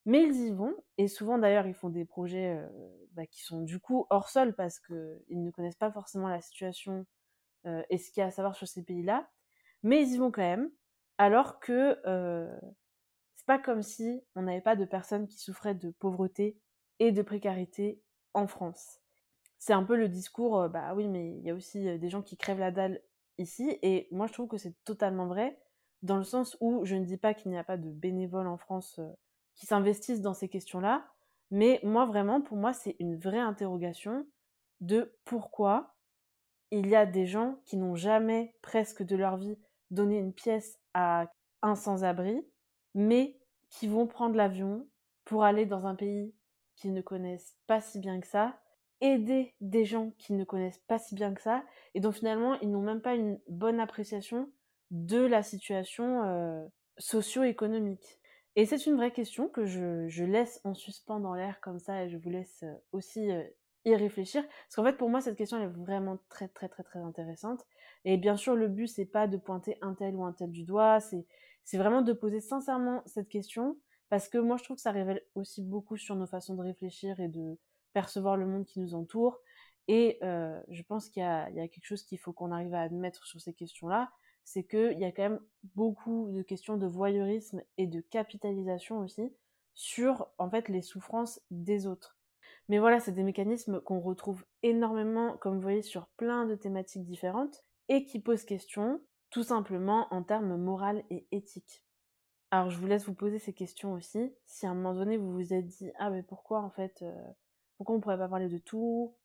Mais 0.04 0.24
ils 0.24 0.48
y 0.48 0.50
vont, 0.50 0.74
et 0.98 1.06
souvent 1.06 1.38
d'ailleurs 1.38 1.68
ils 1.68 1.74
font 1.74 1.88
des 1.88 2.04
projets 2.04 2.56
euh, 2.56 2.68
bah, 3.12 3.26
qui 3.26 3.42
sont 3.42 3.62
du 3.62 3.78
coup 3.78 4.06
hors 4.10 4.28
sol 4.28 4.52
parce 4.56 4.80
qu'ils 4.80 5.22
ne 5.30 5.50
connaissent 5.52 5.76
pas 5.76 5.92
forcément 5.92 6.28
la 6.28 6.40
situation 6.40 7.06
et 7.90 7.96
ce 7.96 8.10
qu'il 8.10 8.20
y 8.20 8.24
a 8.24 8.26
à 8.26 8.30
savoir 8.32 8.56
sur 8.56 8.66
ces 8.66 8.82
pays-là, 8.82 9.30
mais 9.84 10.02
ils 10.02 10.14
y 10.14 10.18
vont 10.18 10.32
quand 10.32 10.42
même, 10.42 10.68
alors 11.16 11.60
que 11.60 11.96
c'est 13.42 13.46
pas 13.46 13.58
comme 13.58 13.82
si 13.82 14.22
on 14.36 14.42
n'avait 14.42 14.60
pas 14.60 14.76
de 14.76 14.84
personnes 14.84 15.26
qui 15.26 15.40
souffraient 15.40 15.74
de 15.74 15.90
pauvreté 15.90 16.56
et 17.00 17.10
de 17.10 17.22
précarité 17.22 18.00
en 18.34 18.46
France. 18.46 19.00
C'est 19.58 19.72
un 19.72 19.82
peu 19.82 19.96
le 19.96 20.08
discours, 20.08 20.60
euh, 20.60 20.68
bah 20.68 20.94
oui, 20.94 21.08
mais 21.08 21.36
il 21.38 21.42
y 21.42 21.50
a 21.50 21.54
aussi 21.54 21.88
euh, 21.88 21.98
des 21.98 22.08
gens 22.08 22.22
qui 22.22 22.36
crèvent 22.36 22.60
la 22.60 22.70
dalle 22.70 23.02
ici, 23.38 23.78
et 23.82 24.06
moi 24.12 24.28
je 24.28 24.32
trouve 24.32 24.46
que 24.46 24.58
c'est 24.58 24.76
totalement 24.84 25.26
vrai, 25.26 25.58
dans 26.02 26.18
le 26.18 26.22
sens 26.22 26.56
où 26.60 26.84
je 26.84 26.94
ne 26.94 27.04
dis 27.04 27.16
pas 27.16 27.34
qu'il 27.34 27.50
n'y 27.50 27.58
a 27.58 27.64
pas 27.64 27.76
de 27.76 27.90
bénévoles 27.90 28.46
en 28.46 28.58
France 28.58 29.00
euh, 29.00 29.08
qui 29.56 29.66
s'investissent 29.66 30.20
dans 30.20 30.34
ces 30.34 30.48
questions-là, 30.48 31.04
mais 31.50 31.80
moi 31.82 32.06
vraiment, 32.06 32.42
pour 32.42 32.56
moi, 32.56 32.72
c'est 32.72 32.94
une 33.00 33.18
vraie 33.18 33.40
interrogation 33.40 34.24
de 34.80 35.16
pourquoi 35.24 35.96
il 36.70 36.88
y 36.88 36.94
a 36.94 37.06
des 37.06 37.26
gens 37.26 37.60
qui 37.64 37.76
n'ont 37.76 37.96
jamais, 37.96 38.54
presque 38.62 39.02
de 39.02 39.16
leur 39.16 39.36
vie, 39.36 39.58
donné 39.90 40.16
une 40.16 40.32
pièce 40.32 40.78
à 40.94 41.26
un 41.60 41.74
sans-abri, 41.74 42.46
mais 42.94 43.36
qui 43.70 43.88
vont 43.88 44.06
prendre 44.06 44.36
l'avion 44.36 44.86
pour 45.24 45.44
aller 45.44 45.66
dans 45.66 45.86
un 45.86 45.94
pays 45.94 46.34
qu'ils 46.76 46.92
ne 46.92 47.00
connaissent 47.00 47.56
pas 47.66 47.80
si 47.80 47.98
bien 47.98 48.20
que 48.20 48.26
ça, 48.26 48.58
aider 49.00 49.54
des 49.60 49.84
gens 49.84 50.12
qui 50.18 50.32
ne 50.32 50.44
connaissent 50.44 50.82
pas 50.86 50.98
si 50.98 51.14
bien 51.14 51.34
que 51.34 51.42
ça, 51.42 51.64
et 51.94 52.00
dont 52.00 52.12
finalement 52.12 52.58
ils 52.60 52.70
n'ont 52.70 52.82
même 52.82 53.00
pas 53.00 53.14
une 53.14 53.38
bonne 53.48 53.80
appréciation 53.80 54.50
de 54.90 55.18
la 55.18 55.42
situation 55.42 56.22
euh, 56.24 56.64
socio-économique. 56.98 58.20
Et 58.54 58.66
c'est 58.66 58.86
une 58.86 58.96
vraie 58.96 59.12
question 59.12 59.48
que 59.48 59.64
je, 59.64 60.24
laisse 60.24 60.60
en 60.64 60.74
suspens 60.74 61.20
dans 61.20 61.34
l'air 61.34 61.60
comme 61.60 61.78
ça, 61.78 62.04
et 62.04 62.10
je 62.10 62.18
vous 62.18 62.30
laisse 62.30 62.62
euh, 62.62 62.74
aussi 62.92 63.30
euh, 63.30 63.42
y 63.84 63.94
réfléchir. 63.94 64.42
Parce 64.42 64.76
qu'en 64.76 64.84
fait, 64.84 64.96
pour 64.96 65.08
moi, 65.08 65.20
cette 65.20 65.36
question 65.36 65.58
est 65.58 65.66
vraiment 65.66 66.18
très, 66.28 66.48
très, 66.48 66.68
très, 66.68 66.82
très 66.82 67.00
intéressante. 67.00 67.66
Et 68.04 68.18
bien 68.18 68.36
sûr, 68.36 68.54
le 68.54 68.68
but, 68.68 68.88
c'est 68.88 69.06
pas 69.06 69.26
de 69.26 69.38
pointer 69.38 69.78
un 69.80 69.94
tel 69.94 70.14
ou 70.14 70.24
un 70.24 70.32
tel 70.32 70.50
du 70.50 70.64
doigt, 70.64 71.00
c'est 71.00 71.24
vraiment 71.74 72.02
de 72.02 72.12
poser 72.12 72.40
sincèrement 72.40 73.02
cette 73.06 73.28
question 73.28 73.76
parce 74.08 74.28
que 74.28 74.36
moi, 74.36 74.58
je 74.58 74.64
trouve 74.64 74.76
que 74.76 74.82
ça 74.82 74.90
révèle 74.90 75.22
aussi 75.34 75.62
beaucoup 75.62 75.96
sur 75.96 76.16
nos 76.16 76.26
façons 76.26 76.54
de 76.54 76.60
réfléchir 76.60 77.18
et 77.18 77.28
de 77.28 77.58
percevoir 77.94 78.36
le 78.36 78.46
monde 78.46 78.66
qui 78.66 78.78
nous 78.78 78.94
entoure. 78.94 79.40
Et 79.88 80.18
euh, 80.22 80.60
je 80.68 80.82
pense 80.82 81.08
qu'il 81.08 81.22
y, 81.22 81.26
a 81.26 81.50
quelque 81.68 81.86
chose 81.86 82.02
qu'il 82.02 82.18
faut 82.18 82.32
qu'on 82.32 82.52
arrive 82.52 82.74
à 82.74 82.82
admettre 82.82 83.24
sur 83.24 83.40
ces 83.40 83.54
questions-là, 83.54 84.10
c'est 84.44 84.64
qu'il 84.64 84.98
y 84.98 85.04
a 85.04 85.12
quand 85.12 85.22
même 85.22 85.40
beaucoup 85.74 86.30
de 86.30 86.42
questions 86.42 86.76
de 86.76 86.86
voyeurisme 86.86 87.62
et 87.78 87.86
de 87.86 88.00
capitalisation 88.00 88.98
aussi 88.98 89.32
sur 89.74 90.28
en 90.38 90.50
fait 90.50 90.68
les 90.68 90.82
souffrances 90.82 91.40
des 91.50 91.86
autres. 91.86 92.18
Mais 92.68 92.78
voilà, 92.78 93.00
c'est 93.00 93.12
des 93.12 93.22
mécanismes 93.22 93.80
qu'on 93.80 94.00
retrouve 94.00 94.44
énormément, 94.62 95.36
comme 95.38 95.54
vous 95.54 95.62
voyez, 95.62 95.82
sur 95.82 96.08
plein 96.16 96.46
de 96.46 96.54
thématiques 96.54 97.04
différentes 97.04 97.64
et 97.88 98.04
qui 98.04 98.20
posent 98.20 98.44
question 98.44 99.00
tout 99.32 99.42
simplement 99.42 100.06
en 100.12 100.22
termes 100.22 100.56
moral 100.56 101.02
et 101.10 101.26
éthiques. 101.32 101.82
Alors 102.50 102.68
je 102.68 102.78
vous 102.78 102.86
laisse 102.86 103.06
vous 103.06 103.14
poser 103.14 103.38
ces 103.38 103.54
questions 103.54 103.94
aussi. 103.94 104.36
Si 104.44 104.66
à 104.66 104.70
un 104.70 104.74
moment 104.74 104.94
donné 104.94 105.16
vous 105.16 105.32
vous 105.32 105.54
êtes 105.54 105.66
dit 105.66 105.90
ah 105.98 106.10
mais 106.10 106.22
pourquoi 106.22 106.60
en 106.60 106.70
fait 106.70 107.00
euh, 107.00 107.32
pourquoi 107.78 107.96
on 107.96 108.00
pourrait 108.00 108.18
pas 108.18 108.28
parler 108.28 108.48
de 108.48 108.58
tout? 108.58 109.16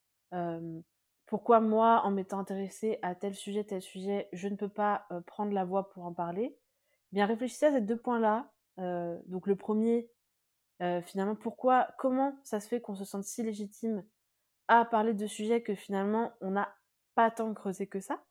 Pourquoi 1.25 1.59
moi 1.59 2.03
en 2.05 2.11
m'étant 2.11 2.39
intéressée 2.39 2.99
à 3.01 3.15
tel 3.15 3.35
sujet 3.35 3.65
tel 3.65 3.81
sujet 3.81 4.29
je 4.31 4.47
ne 4.47 4.55
peux 4.55 4.69
pas 4.69 5.05
euh, 5.11 5.19
prendre 5.19 5.51
la 5.51 5.65
voix 5.65 5.89
pour 5.89 6.05
en 6.05 6.13
parler? 6.13 6.57
Bien 7.11 7.25
réfléchissez 7.25 7.65
à 7.65 7.73
ces 7.73 7.81
deux 7.81 7.97
points 7.97 8.19
là. 8.19 8.49
Euh, 8.79 9.19
donc 9.25 9.45
le 9.45 9.55
premier 9.55 10.09
finalement 11.05 11.35
pourquoi 11.35 11.89
comment 11.97 12.37
ça 12.43 12.59
se 12.59 12.67
fait 12.67 12.79
qu'on 12.79 12.95
se 12.95 13.03
sente 13.03 13.23
si 13.23 13.41
légitime 13.41 14.05
à 14.67 14.85
parler 14.85 15.15
de 15.15 15.25
sujets 15.25 15.63
que 15.63 15.73
finalement 15.73 16.31
on 16.39 16.51
n'a 16.51 16.73
pas 17.15 17.31
tant 17.31 17.51
creusé 17.53 17.87
que 17.87 17.99
ça? 17.99 18.23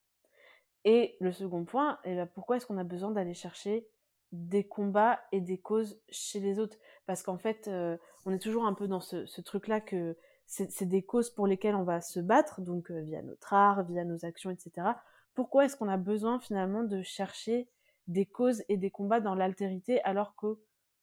Et 0.87 1.17
le 1.21 1.33
second 1.33 1.65
point 1.65 1.99
eh 2.05 2.15
ben, 2.15 2.27
pourquoi 2.27 2.57
est-ce 2.57 2.67
qu'on 2.67 2.79
a 2.79 2.85
besoin 2.85 3.11
d'aller 3.11 3.35
chercher 3.35 3.89
des 4.31 4.65
combats 4.65 5.21
et 5.33 5.41
des 5.41 5.59
causes 5.59 6.01
chez 6.09 6.39
les 6.39 6.61
autres? 6.61 6.79
Parce 7.07 7.25
qu'en 7.25 7.39
fait, 7.39 7.67
euh, 7.67 7.97
on 8.25 8.33
est 8.33 8.39
toujours 8.39 8.67
un 8.67 8.73
peu 8.73 8.87
dans 8.87 9.01
ce, 9.01 9.41
truc-là 9.41 9.81
que 9.81 10.17
c'est 10.47 10.87
des 10.87 11.03
causes 11.03 11.31
pour 11.31 11.49
lesquelles 11.49 11.75
on 11.75 11.83
va 11.83 12.01
se 12.01 12.21
battre, 12.21 12.61
donc 12.61 12.93
euh, 12.93 13.01
via 13.01 13.21
notre 13.23 13.53
art, 13.53 13.83
via 13.83 14.05
nos 14.05 14.25
actions, 14.25 14.53
etc. 14.53 14.87
Pourquoi 15.35 15.65
est-ce 15.65 15.77
qu'on 15.77 15.89
a 15.89 15.97
besoin 15.97 16.39
finalement 16.39 16.85
de 16.85 17.03
chercher 17.03 17.69
des 18.07 18.25
causes 18.25 18.63
et 18.69 18.77
des 18.77 18.93
combats 18.93 19.19
dans 19.21 19.35
l'altérité 19.35 20.01
alors 20.03 20.37
que 20.37 20.57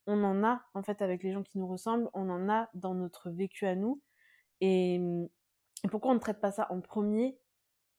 on 0.06 0.24
en 0.24 0.42
a 0.44 0.62
en 0.72 0.82
fait 0.82 1.02
avec 1.02 1.22
les 1.22 1.32
gens 1.32 1.42
qui 1.42 1.58
nous 1.58 1.66
ressemblent, 1.66 2.08
on 2.14 2.30
en 2.30 2.48
a 2.48 2.70
dans 2.72 2.94
notre 2.94 3.28
vécu 3.28 3.66
à 3.66 3.74
nous? 3.74 4.00
Et, 4.62 4.98
pourquoi 5.90 6.12
on 6.12 6.14
ne 6.14 6.20
traite 6.20 6.40
pas 6.40 6.52
ça 6.52 6.66
en 6.70 6.80
premier 6.80 7.38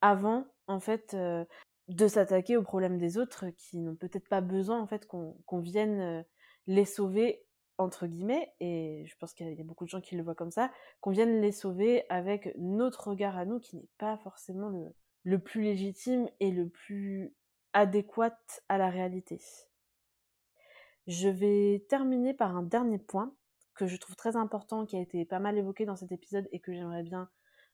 avant 0.02 0.46
en 0.66 0.80
fait 0.80 1.14
euh, 1.14 1.46
de 1.88 2.08
s'attaquer 2.08 2.58
aux 2.58 2.64
problèmes 2.64 2.98
des 2.98 3.18
autres 3.18 3.46
qui 3.58 3.78
n'ont 3.78 3.96
peut-être 3.96 4.28
pas 4.28 4.42
besoin 4.42 4.82
en 4.82 4.88
fait 4.88 5.06
qu'on 5.06 5.60
vienne 5.60 6.00
euh, 6.00 6.24
les 6.68 6.86
sauver 6.86 7.46
entre 7.78 8.08
guillemets 8.08 8.54
et 8.60 9.04
je 9.06 9.16
pense 9.18 9.34
qu'il 9.34 9.54
y 9.54 9.62
a 9.62 9.64
beaucoup 9.64 9.86
de 9.86 9.90
gens 9.90 10.02
qui 10.02 10.16
le 10.16 10.24
voient 10.24 10.36
comme 10.36 10.52
ça 10.52 10.72
qu'on 11.02 11.12
vienne 11.12 11.42
les 11.42 11.52
sauver 11.52 12.06
avec 12.10 12.54
notre 12.58 13.10
regard 13.10 13.38
à 13.38 13.46
nous 13.46 13.60
qui 13.60 13.76
n'est 13.76 13.90
pas 13.98 14.18
forcément 14.18 14.70
le, 15.24 15.40
plus 15.40 15.62
légitime 15.62 16.28
et 16.40 16.52
le 16.52 16.70
plus 16.70 17.34
adéquat 17.74 18.38
à 18.70 18.78
la 18.78 18.90
réalité. 18.90 19.42
Je 21.08 21.28
vais 21.28 21.86
terminer 21.90 22.34
par 22.34 22.56
un 22.56 22.64
dernier 22.64 22.98
point 22.98 23.36
que 23.76 23.86
je 23.86 23.98
trouve 23.98 24.16
très 24.16 24.38
important 24.38 24.86
qui 24.86 24.96
a 24.96 25.02
été 25.02 25.26
pas 25.26 25.40
mal 25.40 25.58
évoqué 25.58 25.86
dans 25.86 25.98
cet 25.98 26.12
épisode 26.12 26.48
et 26.52 26.60
que 26.60 26.74
j'aimerais 26.74 27.04
bien 27.04 27.30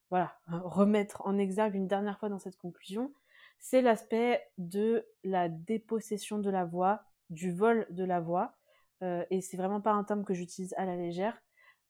voilà 0.09 0.35
remettre 0.47 1.21
en 1.25 1.37
exergue 1.37 1.75
une 1.75 1.87
dernière 1.87 2.19
fois 2.19 2.29
dans 2.29 2.39
cette 2.39 2.57
conclusion 2.57 3.13
c'est 3.61 3.81
l'aspect 3.81 4.41
de 4.57 5.07
la 5.23 5.47
dépossession 5.47 6.39
de 6.39 6.49
la 6.49 6.65
voix, 6.65 7.03
du 7.29 7.53
vol 7.53 7.87
de 7.91 8.03
la 8.03 8.19
voix. 8.19 8.57
Euh, 9.03 9.23
et 9.29 9.39
c'est 9.41 9.55
vraiment 9.55 9.81
pas 9.81 9.91
un 9.91 10.03
terme 10.03 10.25
que 10.25 10.33
j'utilise 10.33 10.73
à 10.77 10.85
la 10.85 10.97
légère. 10.97 11.41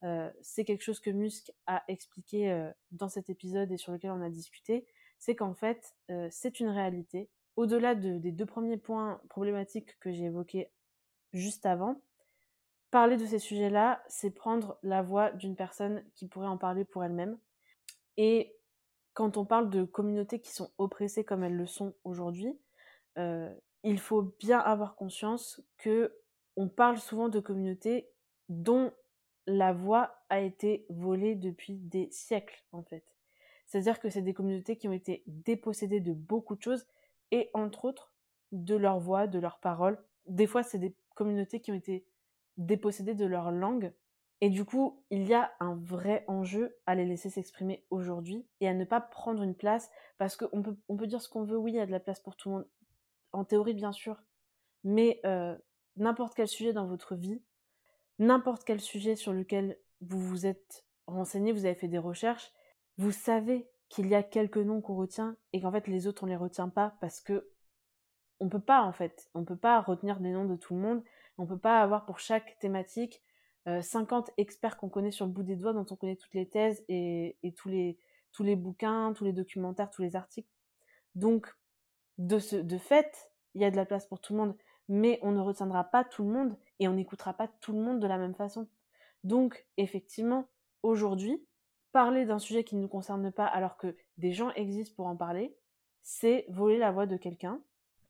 Euh, 0.03 0.29
c'est 0.41 0.65
quelque 0.65 0.83
chose 0.83 0.99
que 0.99 1.09
Musk 1.09 1.51
a 1.67 1.83
expliqué 1.87 2.51
euh, 2.51 2.69
dans 2.91 3.07
cet 3.07 3.29
épisode 3.29 3.71
et 3.71 3.77
sur 3.77 3.93
lequel 3.93 4.11
on 4.11 4.21
a 4.21 4.29
discuté. 4.29 4.85
C'est 5.17 5.35
qu'en 5.35 5.53
fait, 5.53 5.95
c'est 6.31 6.59
une 6.59 6.69
réalité. 6.69 7.29
Au-delà 7.55 7.93
des 7.93 8.31
deux 8.31 8.45
premiers 8.47 8.77
points 8.77 9.21
problématiques 9.29 9.99
que 9.99 10.11
j'ai 10.11 10.23
évoqués 10.23 10.71
juste 11.31 11.67
avant, 11.67 12.01
parler 12.89 13.17
de 13.17 13.25
ces 13.27 13.37
sujets-là, 13.37 14.01
c'est 14.07 14.31
prendre 14.31 14.79
la 14.81 15.03
voix 15.03 15.29
d'une 15.29 15.55
personne 15.55 16.03
qui 16.15 16.27
pourrait 16.27 16.47
en 16.47 16.57
parler 16.57 16.85
pour 16.85 17.03
elle-même. 17.03 17.37
Et 18.17 18.55
quand 19.13 19.37
on 19.37 19.45
parle 19.45 19.69
de 19.69 19.83
communautés 19.83 20.39
qui 20.39 20.51
sont 20.51 20.71
oppressées 20.77 21.23
comme 21.23 21.43
elles 21.43 21.55
le 21.55 21.67
sont 21.67 21.93
aujourd'hui, 22.03 22.57
euh, 23.17 23.53
il 23.83 23.99
faut 23.99 24.21
bien 24.39 24.59
avoir 24.59 24.95
conscience 24.95 25.61
que 25.77 26.15
on 26.55 26.67
parle 26.67 26.97
souvent 26.97 27.29
de 27.29 27.39
communautés 27.39 28.09
dont 28.49 28.91
la 29.47 29.73
voix 29.73 30.15
a 30.29 30.39
été 30.39 30.85
volée 30.89 31.35
depuis 31.35 31.75
des 31.75 32.09
siècles 32.11 32.63
en 32.71 32.83
fait. 32.83 33.05
C'est-à-dire 33.65 33.99
que 33.99 34.09
c'est 34.09 34.21
des 34.21 34.33
communautés 34.33 34.75
qui 34.75 34.89
ont 34.89 34.93
été 34.93 35.23
dépossédées 35.27 36.01
de 36.01 36.11
beaucoup 36.11 36.55
de 36.55 36.61
choses, 36.61 36.85
et 37.31 37.49
entre 37.53 37.85
autres, 37.85 38.13
de 38.51 38.75
leur 38.75 38.99
voix, 38.99 39.27
de 39.27 39.39
leurs 39.39 39.59
paroles. 39.59 39.97
Des 40.27 40.45
fois, 40.45 40.61
c'est 40.61 40.77
des 40.77 40.93
communautés 41.15 41.61
qui 41.61 41.71
ont 41.71 41.75
été 41.75 42.05
dépossédées 42.57 43.15
de 43.15 43.25
leur 43.25 43.49
langue. 43.49 43.93
Et 44.41 44.49
du 44.49 44.65
coup, 44.65 45.03
il 45.11 45.27
y 45.27 45.35
a 45.35 45.51
un 45.59 45.75
vrai 45.75 46.25
enjeu 46.27 46.75
à 46.87 46.95
les 46.95 47.05
laisser 47.05 47.29
s'exprimer 47.29 47.85
aujourd'hui 47.91 48.47
et 48.59 48.67
à 48.67 48.73
ne 48.73 48.85
pas 48.85 48.99
prendre 48.99 49.43
une 49.43 49.55
place, 49.55 49.91
parce 50.17 50.35
qu'on 50.35 50.63
peut, 50.63 51.07
dire 51.07 51.21
ce 51.21 51.29
qu'on 51.29 51.43
veut, 51.43 51.57
oui, 51.57 51.73
il 51.73 51.75
y 51.75 51.79
a 51.79 51.85
de 51.85 51.91
la 51.91 51.99
place 51.99 52.19
pour 52.19 52.35
tout 52.35 52.49
le 52.49 52.55
monde, 52.55 52.67
en 53.33 53.45
théorie 53.45 53.75
bien 53.75 53.91
sûr, 53.91 54.19
mais 54.83 55.21
euh, 55.25 55.55
n'importe 55.95 56.33
quel 56.33 56.47
sujet 56.47 56.73
dans 56.73 56.87
votre 56.87 57.15
vie, 57.15 57.43
n'importe 58.17 58.63
quel 58.63 58.81
sujet 58.81 59.15
sur 59.15 59.31
lequel 59.31 59.79
vous 60.01 60.19
vous 60.19 60.47
êtes 60.47 60.85
renseigné, 61.05 61.51
vous 61.51 61.65
avez 61.65 61.75
fait 61.75 61.87
des 61.87 61.99
recherches, 61.99 62.51
vous 62.97 63.11
savez 63.11 63.69
qu'il 63.89 64.07
y 64.07 64.15
a 64.15 64.23
quelques 64.23 64.57
noms 64.57 64.81
qu'on 64.81 64.95
retient 64.95 65.35
et 65.53 65.61
qu'en 65.61 65.71
fait 65.71 65.87
les 65.87 66.07
autres 66.07 66.23
on 66.23 66.27
les 66.27 66.35
retient 66.35 66.69
pas 66.69 66.95
parce 67.01 67.19
que 67.19 67.51
on 68.39 68.49
peut 68.49 68.61
pas 68.61 68.81
en 68.81 68.91
fait, 68.91 69.29
on 69.35 69.43
peut 69.43 69.57
pas 69.57 69.81
retenir 69.81 70.19
des 70.19 70.31
noms 70.31 70.45
de 70.45 70.55
tout 70.55 70.73
le 70.73 70.81
monde, 70.81 71.03
on 71.37 71.45
peut 71.45 71.59
pas 71.59 71.81
avoir 71.81 72.05
pour 72.05 72.19
chaque 72.19 72.57
thématique 72.59 73.21
50 73.65 74.29
euh, 74.29 74.33
experts 74.37 74.77
qu'on 74.77 74.89
connaît 74.89 75.11
sur 75.11 75.25
le 75.25 75.31
bout 75.31 75.43
des 75.43 75.55
doigts, 75.55 75.73
dont 75.73 75.85
on 75.89 75.95
connaît 75.95 76.15
toutes 76.15 76.33
les 76.33 76.47
thèses 76.47 76.83
et, 76.89 77.35
tous, 77.55 77.69
les, 77.69 77.97
tous 78.31 78.43
les 78.43 78.55
bouquins, 78.55 79.13
tous 79.13 79.23
les 79.23 79.33
documentaires, 79.33 79.89
tous 79.89 80.01
les 80.01 80.15
articles. 80.15 80.49
Donc, 81.15 81.53
de, 82.17 82.39
ce, 82.39 82.55
de 82.55 82.77
fait, 82.77 83.31
il 83.53 83.61
y 83.61 83.65
a 83.65 83.71
de 83.71 83.75
la 83.75 83.85
place 83.85 84.05
pour 84.05 84.19
tout 84.19 84.33
le 84.33 84.39
monde, 84.39 84.55
mais 84.87 85.19
on 85.21 85.31
ne 85.31 85.39
retiendra 85.39 85.83
pas 85.83 86.03
tout 86.03 86.23
le 86.23 86.31
monde 86.31 86.57
et 86.79 86.87
on 86.87 86.93
n'écoutera 86.93 87.33
pas 87.33 87.47
tout 87.47 87.73
le 87.73 87.79
monde 87.79 87.99
de 87.99 88.07
la 88.07 88.17
même 88.17 88.35
façon. 88.35 88.67
Donc, 89.23 89.65
effectivement, 89.77 90.47
aujourd'hui, 90.83 91.45
parler 91.91 92.25
d'un 92.25 92.39
sujet 92.39 92.63
qui 92.63 92.75
ne 92.75 92.81
nous 92.81 92.87
concerne 92.87 93.31
pas 93.31 93.45
alors 93.45 93.77
que 93.77 93.95
des 94.17 94.31
gens 94.31 94.51
existent 94.53 94.95
pour 94.95 95.07
en 95.07 95.15
parler, 95.15 95.55
c'est 96.01 96.45
voler 96.49 96.77
la 96.77 96.91
voix 96.91 97.05
de 97.05 97.17
quelqu'un 97.17 97.61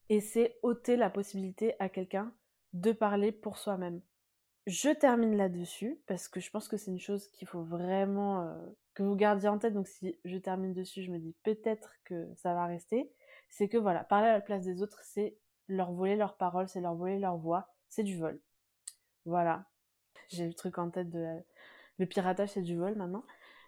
et 0.08 0.20
c'est 0.20 0.58
ôter 0.62 0.96
la 0.96 1.10
possibilité 1.10 1.74
à 1.78 1.88
quelqu'un 1.88 2.32
de 2.72 2.92
parler 2.92 3.32
pour 3.32 3.58
soi-même. 3.58 4.00
Je 4.66 4.90
termine 4.90 5.36
là-dessus 5.36 6.00
parce 6.06 6.28
que 6.28 6.40
je 6.40 6.50
pense 6.50 6.68
que 6.68 6.76
c'est 6.76 6.90
une 6.90 7.00
chose 7.00 7.26
qu'il 7.28 7.48
faut 7.48 7.62
vraiment 7.62 8.56
que 8.94 9.02
vous 9.02 9.16
gardiez 9.16 9.48
en 9.48 9.58
tête. 9.58 9.74
Donc 9.74 9.88
si 9.88 10.18
je 10.24 10.36
termine 10.36 10.72
dessus, 10.72 11.02
je 11.02 11.10
me 11.10 11.18
dis 11.18 11.34
peut-être 11.42 11.94
que 12.04 12.28
ça 12.36 12.54
va 12.54 12.66
rester. 12.66 13.10
C'est 13.48 13.68
que 13.68 13.76
voilà, 13.76 14.04
parler 14.04 14.28
à 14.28 14.34
la 14.34 14.40
place 14.40 14.62
des 14.62 14.82
autres, 14.82 15.00
c'est 15.02 15.36
leur 15.68 15.92
voler 15.92 16.16
leur 16.16 16.36
parole, 16.36 16.68
c'est 16.68 16.80
leur 16.80 16.94
voler 16.94 17.18
leur 17.18 17.36
voix, 17.36 17.68
c'est 17.88 18.04
du 18.04 18.16
vol. 18.16 18.40
Voilà. 19.24 19.64
J'ai 20.28 20.46
le 20.46 20.54
truc 20.54 20.78
en 20.78 20.90
tête 20.90 21.10
de 21.10 21.26
le 21.98 22.06
piratage, 22.06 22.50
c'est 22.50 22.62
du 22.62 22.76
vol 22.76 22.94
maintenant. 22.94 23.24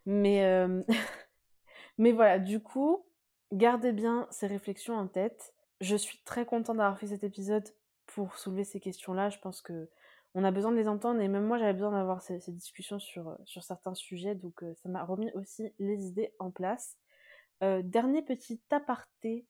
Mais, 0.06 0.66
mais 1.98 2.12
voilà, 2.12 2.38
du 2.38 2.60
coup, 2.60 3.04
gardez 3.52 3.92
bien 3.92 4.26
ces 4.30 4.46
réflexions 4.46 4.94
en 4.94 5.06
tête. 5.06 5.54
Je 5.80 5.96
suis 5.96 6.18
très 6.24 6.46
contente 6.46 6.76
d'avoir 6.76 6.98
fait 6.98 7.08
cet 7.08 7.24
épisode 7.24 7.68
pour 8.06 8.36
soulever 8.38 8.64
ces 8.64 8.80
questions-là. 8.80 9.28
Je 9.28 9.38
pense 9.38 9.60
que 9.60 9.88
on 10.34 10.44
a 10.44 10.50
besoin 10.50 10.72
de 10.72 10.76
les 10.76 10.88
entendre 10.88 11.20
et 11.20 11.28
même 11.28 11.46
moi 11.46 11.58
j'avais 11.58 11.72
besoin 11.72 11.92
d'avoir 11.92 12.22
ces, 12.22 12.40
discussions 12.48 12.98
sur, 12.98 13.28
euh, 13.28 13.36
sur 13.44 13.62
certains 13.62 13.94
sujets. 13.94 14.34
Donc 14.34 14.62
euh, 14.62 14.74
ça 14.74 14.88
m'a 14.88 15.04
remis 15.04 15.30
aussi 15.34 15.72
les 15.78 16.06
idées 16.06 16.32
en 16.38 16.50
place. 16.50 16.96
dernier 17.60 18.22
petit 18.22 18.60
aparté 18.70 19.46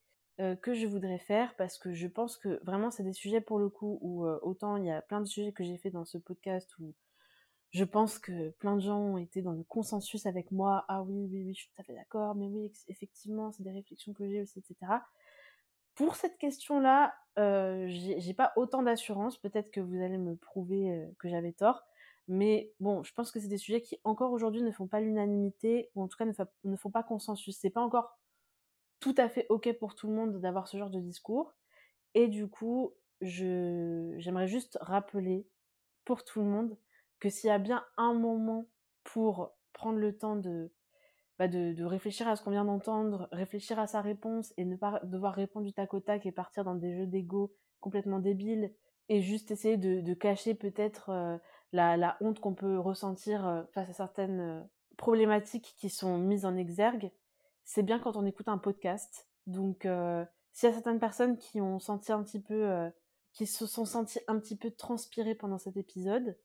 que 0.62 0.74
je 0.74 0.86
voudrais 0.86 1.18
faire 1.18 1.54
parce 1.56 1.78
que 1.78 1.94
je 1.94 2.08
pense 2.08 2.36
que 2.36 2.60
vraiment 2.64 2.90
c'est 2.90 3.04
des 3.04 3.12
sujets 3.12 3.40
pour 3.40 3.58
le 3.58 3.68
coup 3.68 3.98
où 4.02 4.26
autant 4.42 4.76
il 4.76 4.84
y 4.84 4.90
a 4.90 5.00
plein 5.00 5.20
de 5.20 5.26
sujets 5.26 5.52
que 5.52 5.64
j'ai 5.64 5.78
fait 5.78 5.90
dans 5.90 6.04
ce 6.04 6.18
podcast 6.18 6.68
où 6.78 6.94
je 7.74 7.82
pense 7.82 8.20
que 8.20 8.50
plein 8.50 8.76
de 8.76 8.80
gens 8.80 9.00
ont 9.00 9.18
été 9.18 9.42
dans 9.42 9.52
le 9.52 9.64
consensus 9.64 10.26
avec 10.26 10.52
moi. 10.52 10.84
Ah 10.86 11.02
oui, 11.02 11.26
oui, 11.28 11.42
oui, 11.44 11.54
je 11.54 11.62
suis 11.62 11.70
tout 11.74 11.80
à 11.80 11.84
fait 11.84 11.92
d'accord, 11.92 12.36
mais 12.36 12.46
oui, 12.46 12.70
effectivement, 12.86 13.50
c'est 13.50 13.64
des 13.64 13.72
réflexions 13.72 14.12
que 14.12 14.28
j'ai 14.28 14.42
aussi, 14.42 14.60
etc. 14.60 14.76
Pour 15.94 16.16
cette 16.16 16.38
question-là, 16.38 17.14
euh, 17.38 17.86
j'ai 17.88 18.34
pas 18.34 18.52
autant 18.56 18.82
d'assurance. 18.82 19.38
Peut-être 19.38 19.70
que 19.70 19.80
vous 19.80 20.02
allez 20.02 20.18
me 20.18 20.36
prouver 20.36 20.90
euh, 20.90 21.06
que 21.18 21.28
j'avais 21.28 21.52
tort. 21.52 21.84
Mais 22.26 22.72
bon, 22.80 23.02
je 23.02 23.12
pense 23.12 23.30
que 23.30 23.38
c'est 23.38 23.48
des 23.48 23.58
sujets 23.58 23.82
qui 23.82 23.98
encore 24.04 24.32
aujourd'hui 24.32 24.62
ne 24.62 24.70
font 24.70 24.86
pas 24.86 25.00
l'unanimité, 25.00 25.90
ou 25.94 26.02
en 26.02 26.08
tout 26.08 26.16
cas 26.16 26.24
ne, 26.64 26.76
font 26.76 26.90
pas 26.90 27.02
consensus. 27.02 27.58
C'est 27.58 27.70
pas 27.70 27.82
encore 27.82 28.18
tout 29.00 29.14
à 29.18 29.28
fait 29.28 29.46
ok 29.50 29.72
pour 29.78 29.94
tout 29.94 30.08
le 30.08 30.14
monde 30.14 30.40
d'avoir 30.40 30.66
ce 30.66 30.78
genre 30.78 30.90
de 30.90 31.00
discours. 31.00 31.54
Et 32.14 32.28
du 32.28 32.48
coup, 32.48 32.94
j'aimerais 33.20 34.46
juste 34.46 34.78
rappeler 34.80 35.46
pour 36.04 36.24
tout 36.24 36.40
le 36.40 36.46
monde 36.46 36.76
que 37.20 37.28
s'il 37.28 37.48
y 37.48 37.52
a 37.52 37.58
bien 37.58 37.84
un 37.96 38.14
moment 38.14 38.68
pour 39.02 39.52
prendre 39.72 39.98
le 39.98 40.16
temps 40.16 40.36
bah, 41.38 41.48
de, 41.48 41.72
de, 41.72 41.84
réfléchir 41.84 42.28
à 42.28 42.36
ce 42.36 42.42
qu'on 42.42 42.50
vient 42.50 42.64
d'entendre, 42.64 43.28
réfléchir 43.32 43.78
à 43.78 43.86
sa 43.86 44.00
réponse 44.00 44.52
et 44.56 44.64
ne 44.64 44.76
pas 44.76 45.00
devoir 45.04 45.34
répondre 45.34 45.66
du 45.66 45.72
tac 45.72 45.92
au 45.94 46.00
tac 46.00 46.26
et 46.26 46.32
partir 46.32 46.64
dans 46.64 46.74
des 46.74 46.94
jeux 46.94 47.06
d'ego 47.06 47.52
complètement 47.80 48.18
débiles 48.18 48.72
et 49.08 49.20
juste 49.20 49.50
essayer 49.50 49.76
de, 49.76 50.14
cacher 50.14 50.54
peut-être 50.54 51.10
euh, 51.10 51.36
la, 51.72 52.16
honte 52.20 52.40
qu'on 52.40 52.54
peut 52.54 52.78
ressentir 52.78 53.46
euh, 53.46 53.62
face 53.72 53.90
à 53.90 53.92
certaines 53.92 54.40
euh, 54.40 54.60
problématiques 54.96 55.74
qui 55.76 55.90
sont 55.90 56.18
mises 56.18 56.46
en 56.46 56.56
exergue, 56.56 57.10
c'est 57.64 57.82
bien 57.82 57.98
quand 57.98 58.16
on 58.16 58.24
écoute 58.24 58.48
un 58.48 58.58
podcast. 58.58 59.28
Donc, 59.46 59.80
s'il 60.52 60.68
y 60.68 60.72
a 60.72 60.74
certaines 60.74 61.00
personnes 61.00 61.36
qui 61.36 61.60
ont 61.60 61.78
senti 61.78 62.12
un 62.12 62.22
petit 62.22 62.40
peu, 62.40 62.90
qui 63.32 63.46
se 63.46 63.66
sont 63.66 63.84
senties 63.84 64.20
un 64.28 64.38
petit 64.38 64.56
peu 64.56 64.70
transpirées 64.70 65.34
pendant 65.34 65.58
cet 65.58 65.76
épisode, 65.76 66.38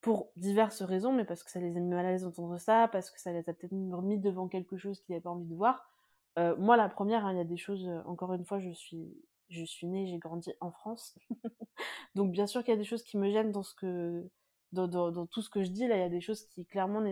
pour 0.00 0.32
diverses 0.36 0.82
raisons, 0.82 1.12
mais 1.12 1.24
parce 1.24 1.42
que 1.42 1.50
ça 1.50 1.60
les 1.60 1.76
a 1.76 1.80
mis 1.80 1.88
mal 1.88 2.06
à 2.06 2.10
l'aise 2.10 2.22
d'entendre 2.22 2.58
ça, 2.58 2.88
parce 2.88 3.10
que 3.10 3.20
ça 3.20 3.32
les 3.32 3.40
a 3.40 3.52
peut-être 3.52 3.72
mis 3.72 4.18
devant 4.18 4.48
quelque 4.48 4.76
chose 4.76 5.00
qu'ils 5.00 5.14
n'avaient 5.14 5.22
pas 5.22 5.30
envie 5.30 5.46
de 5.46 5.54
voir. 5.54 5.90
Euh, 6.38 6.56
moi, 6.56 6.76
la 6.76 6.88
première, 6.88 7.26
hein, 7.26 7.32
il 7.32 7.38
y 7.38 7.40
a 7.40 7.44
des 7.44 7.56
choses, 7.56 7.86
euh, 7.86 8.02
encore 8.06 8.32
une 8.32 8.44
fois, 8.44 8.60
je 8.60 8.70
suis, 8.70 9.14
je 9.48 9.64
suis 9.64 9.86
née, 9.86 10.06
j'ai 10.06 10.18
grandi 10.18 10.52
en 10.60 10.70
France. 10.70 11.18
Donc, 12.14 12.32
bien 12.32 12.46
sûr 12.46 12.62
qu'il 12.62 12.72
y 12.72 12.76
a 12.76 12.78
des 12.78 12.84
choses 12.84 13.02
qui 13.02 13.18
me 13.18 13.30
gênent 13.30 13.52
dans, 13.52 13.62
ce 13.62 13.74
que, 13.74 14.30
dans, 14.72 15.26
tout 15.26 15.42
ce 15.42 15.50
que 15.50 15.62
je 15.62 15.70
dis. 15.70 15.86
Là, 15.86 15.96
il 15.96 16.00
y 16.00 16.04
a 16.04 16.08
des 16.08 16.20
choses 16.20 16.46
qui, 16.46 16.64
clairement, 16.66 17.02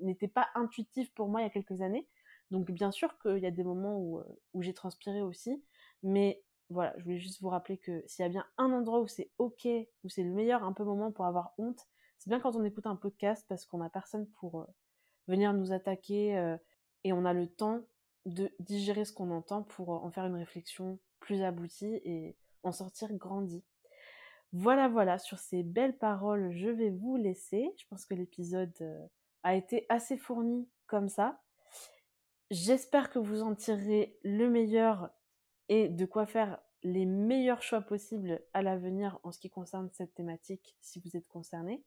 n'étaient 0.00 0.28
pas 0.28 0.48
intuitives 0.54 1.12
pour 1.14 1.28
moi 1.28 1.40
il 1.40 1.44
y 1.44 1.46
a 1.46 1.50
quelques 1.50 1.80
années. 1.80 2.06
Donc, 2.50 2.70
bien 2.70 2.90
sûr 2.90 3.18
qu'il 3.20 3.38
y 3.38 3.46
a 3.46 3.50
des 3.50 3.64
moments 3.64 3.96
où, 3.98 4.18
euh, 4.18 4.24
où 4.52 4.62
j'ai 4.62 4.74
transpiré 4.74 5.22
aussi. 5.22 5.62
Mais 6.02 6.42
voilà, 6.68 6.94
je 6.98 7.04
voulais 7.04 7.18
juste 7.18 7.40
vous 7.40 7.48
rappeler 7.48 7.78
que 7.78 8.02
s'il 8.06 8.22
y 8.24 8.26
a 8.26 8.28
bien 8.28 8.44
un 8.58 8.72
endroit 8.72 9.00
où 9.00 9.06
c'est 9.06 9.30
ok, 9.38 9.66
où 10.02 10.08
c'est 10.08 10.22
le 10.22 10.32
meilleur 10.32 10.64
un 10.64 10.72
peu 10.72 10.84
moment 10.84 11.12
pour 11.12 11.26
avoir 11.26 11.54
honte, 11.58 11.86
c'est 12.24 12.30
bien 12.30 12.40
quand 12.40 12.56
on 12.56 12.64
écoute 12.64 12.86
un 12.86 12.96
podcast 12.96 13.44
parce 13.50 13.66
qu'on 13.66 13.78
n'a 13.78 13.90
personne 13.90 14.26
pour 14.40 14.62
euh, 14.62 14.64
venir 15.28 15.52
nous 15.52 15.72
attaquer 15.72 16.38
euh, 16.38 16.56
et 17.04 17.12
on 17.12 17.26
a 17.26 17.34
le 17.34 17.46
temps 17.46 17.82
de 18.24 18.50
digérer 18.60 19.04
ce 19.04 19.12
qu'on 19.12 19.30
entend 19.30 19.62
pour 19.62 19.92
euh, 19.92 19.98
en 19.98 20.10
faire 20.10 20.24
une 20.24 20.36
réflexion 20.36 20.98
plus 21.20 21.42
aboutie 21.42 22.00
et 22.02 22.38
en 22.62 22.72
sortir 22.72 23.12
grandi. 23.12 23.62
Voilà, 24.52 24.88
voilà, 24.88 25.18
sur 25.18 25.38
ces 25.38 25.62
belles 25.62 25.98
paroles, 25.98 26.50
je 26.50 26.70
vais 26.70 26.88
vous 26.88 27.16
laisser. 27.16 27.70
Je 27.76 27.84
pense 27.90 28.06
que 28.06 28.14
l'épisode 28.14 28.72
a 29.42 29.54
été 29.54 29.84
assez 29.90 30.16
fourni 30.16 30.66
comme 30.86 31.10
ça. 31.10 31.42
J'espère 32.50 33.10
que 33.10 33.18
vous 33.18 33.42
en 33.42 33.54
tirerez 33.54 34.18
le 34.22 34.48
meilleur 34.48 35.10
et 35.68 35.90
de 35.90 36.06
quoi 36.06 36.24
faire 36.24 36.58
les 36.82 37.04
meilleurs 37.04 37.60
choix 37.60 37.82
possibles 37.82 38.40
à 38.54 38.62
l'avenir 38.62 39.18
en 39.24 39.30
ce 39.30 39.38
qui 39.38 39.50
concerne 39.50 39.90
cette 39.92 40.14
thématique 40.14 40.74
si 40.80 41.00
vous 41.00 41.18
êtes 41.18 41.28
concerné. 41.28 41.84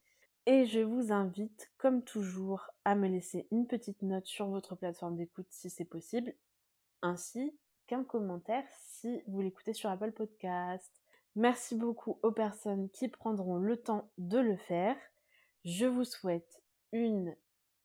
Et 0.50 0.66
je 0.66 0.80
vous 0.80 1.12
invite, 1.12 1.70
comme 1.78 2.06
toujours, 2.06 2.72
à 2.86 2.96
me 2.96 3.10
laisser 3.10 3.50
une 3.52 3.68
petite 3.68 4.02
note 4.02 4.26
sur 4.26 4.48
votre 4.48 4.78
plateforme 4.78 5.18
d'écoute 5.18 5.48
si 5.50 5.70
c'est 5.70 5.84
possible, 5.84 6.34
ainsi 7.02 7.54
qu'un 7.86 8.06
commentaire 8.06 8.64
si 8.88 9.22
vous 9.28 9.42
l'écoutez 9.42 9.74
sur 9.74 9.90
Apple 9.90 10.14
Podcast. 10.14 11.02
Merci 11.36 11.76
beaucoup 11.76 12.18
aux 12.24 12.32
personnes 12.32 12.90
qui 12.92 13.10
prendront 13.10 13.58
le 13.58 13.76
temps 13.76 14.10
de 14.18 14.38
le 14.38 14.56
faire. 14.56 14.96
Je 15.66 15.86
vous 15.86 16.06
souhaite 16.06 16.64
une 16.94 17.36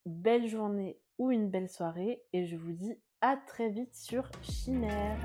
belle 0.06 0.47
journée 0.47 1.01
ou 1.18 1.32
une 1.32 1.51
belle 1.51 1.68
soirée 1.68 2.22
et 2.32 2.47
je 2.47 2.55
vous 2.55 2.72
dis 2.72 2.97
à 3.22 3.36
très 3.36 3.70
vite 3.70 3.97
sur 3.97 4.30
Chimère. 4.40 5.18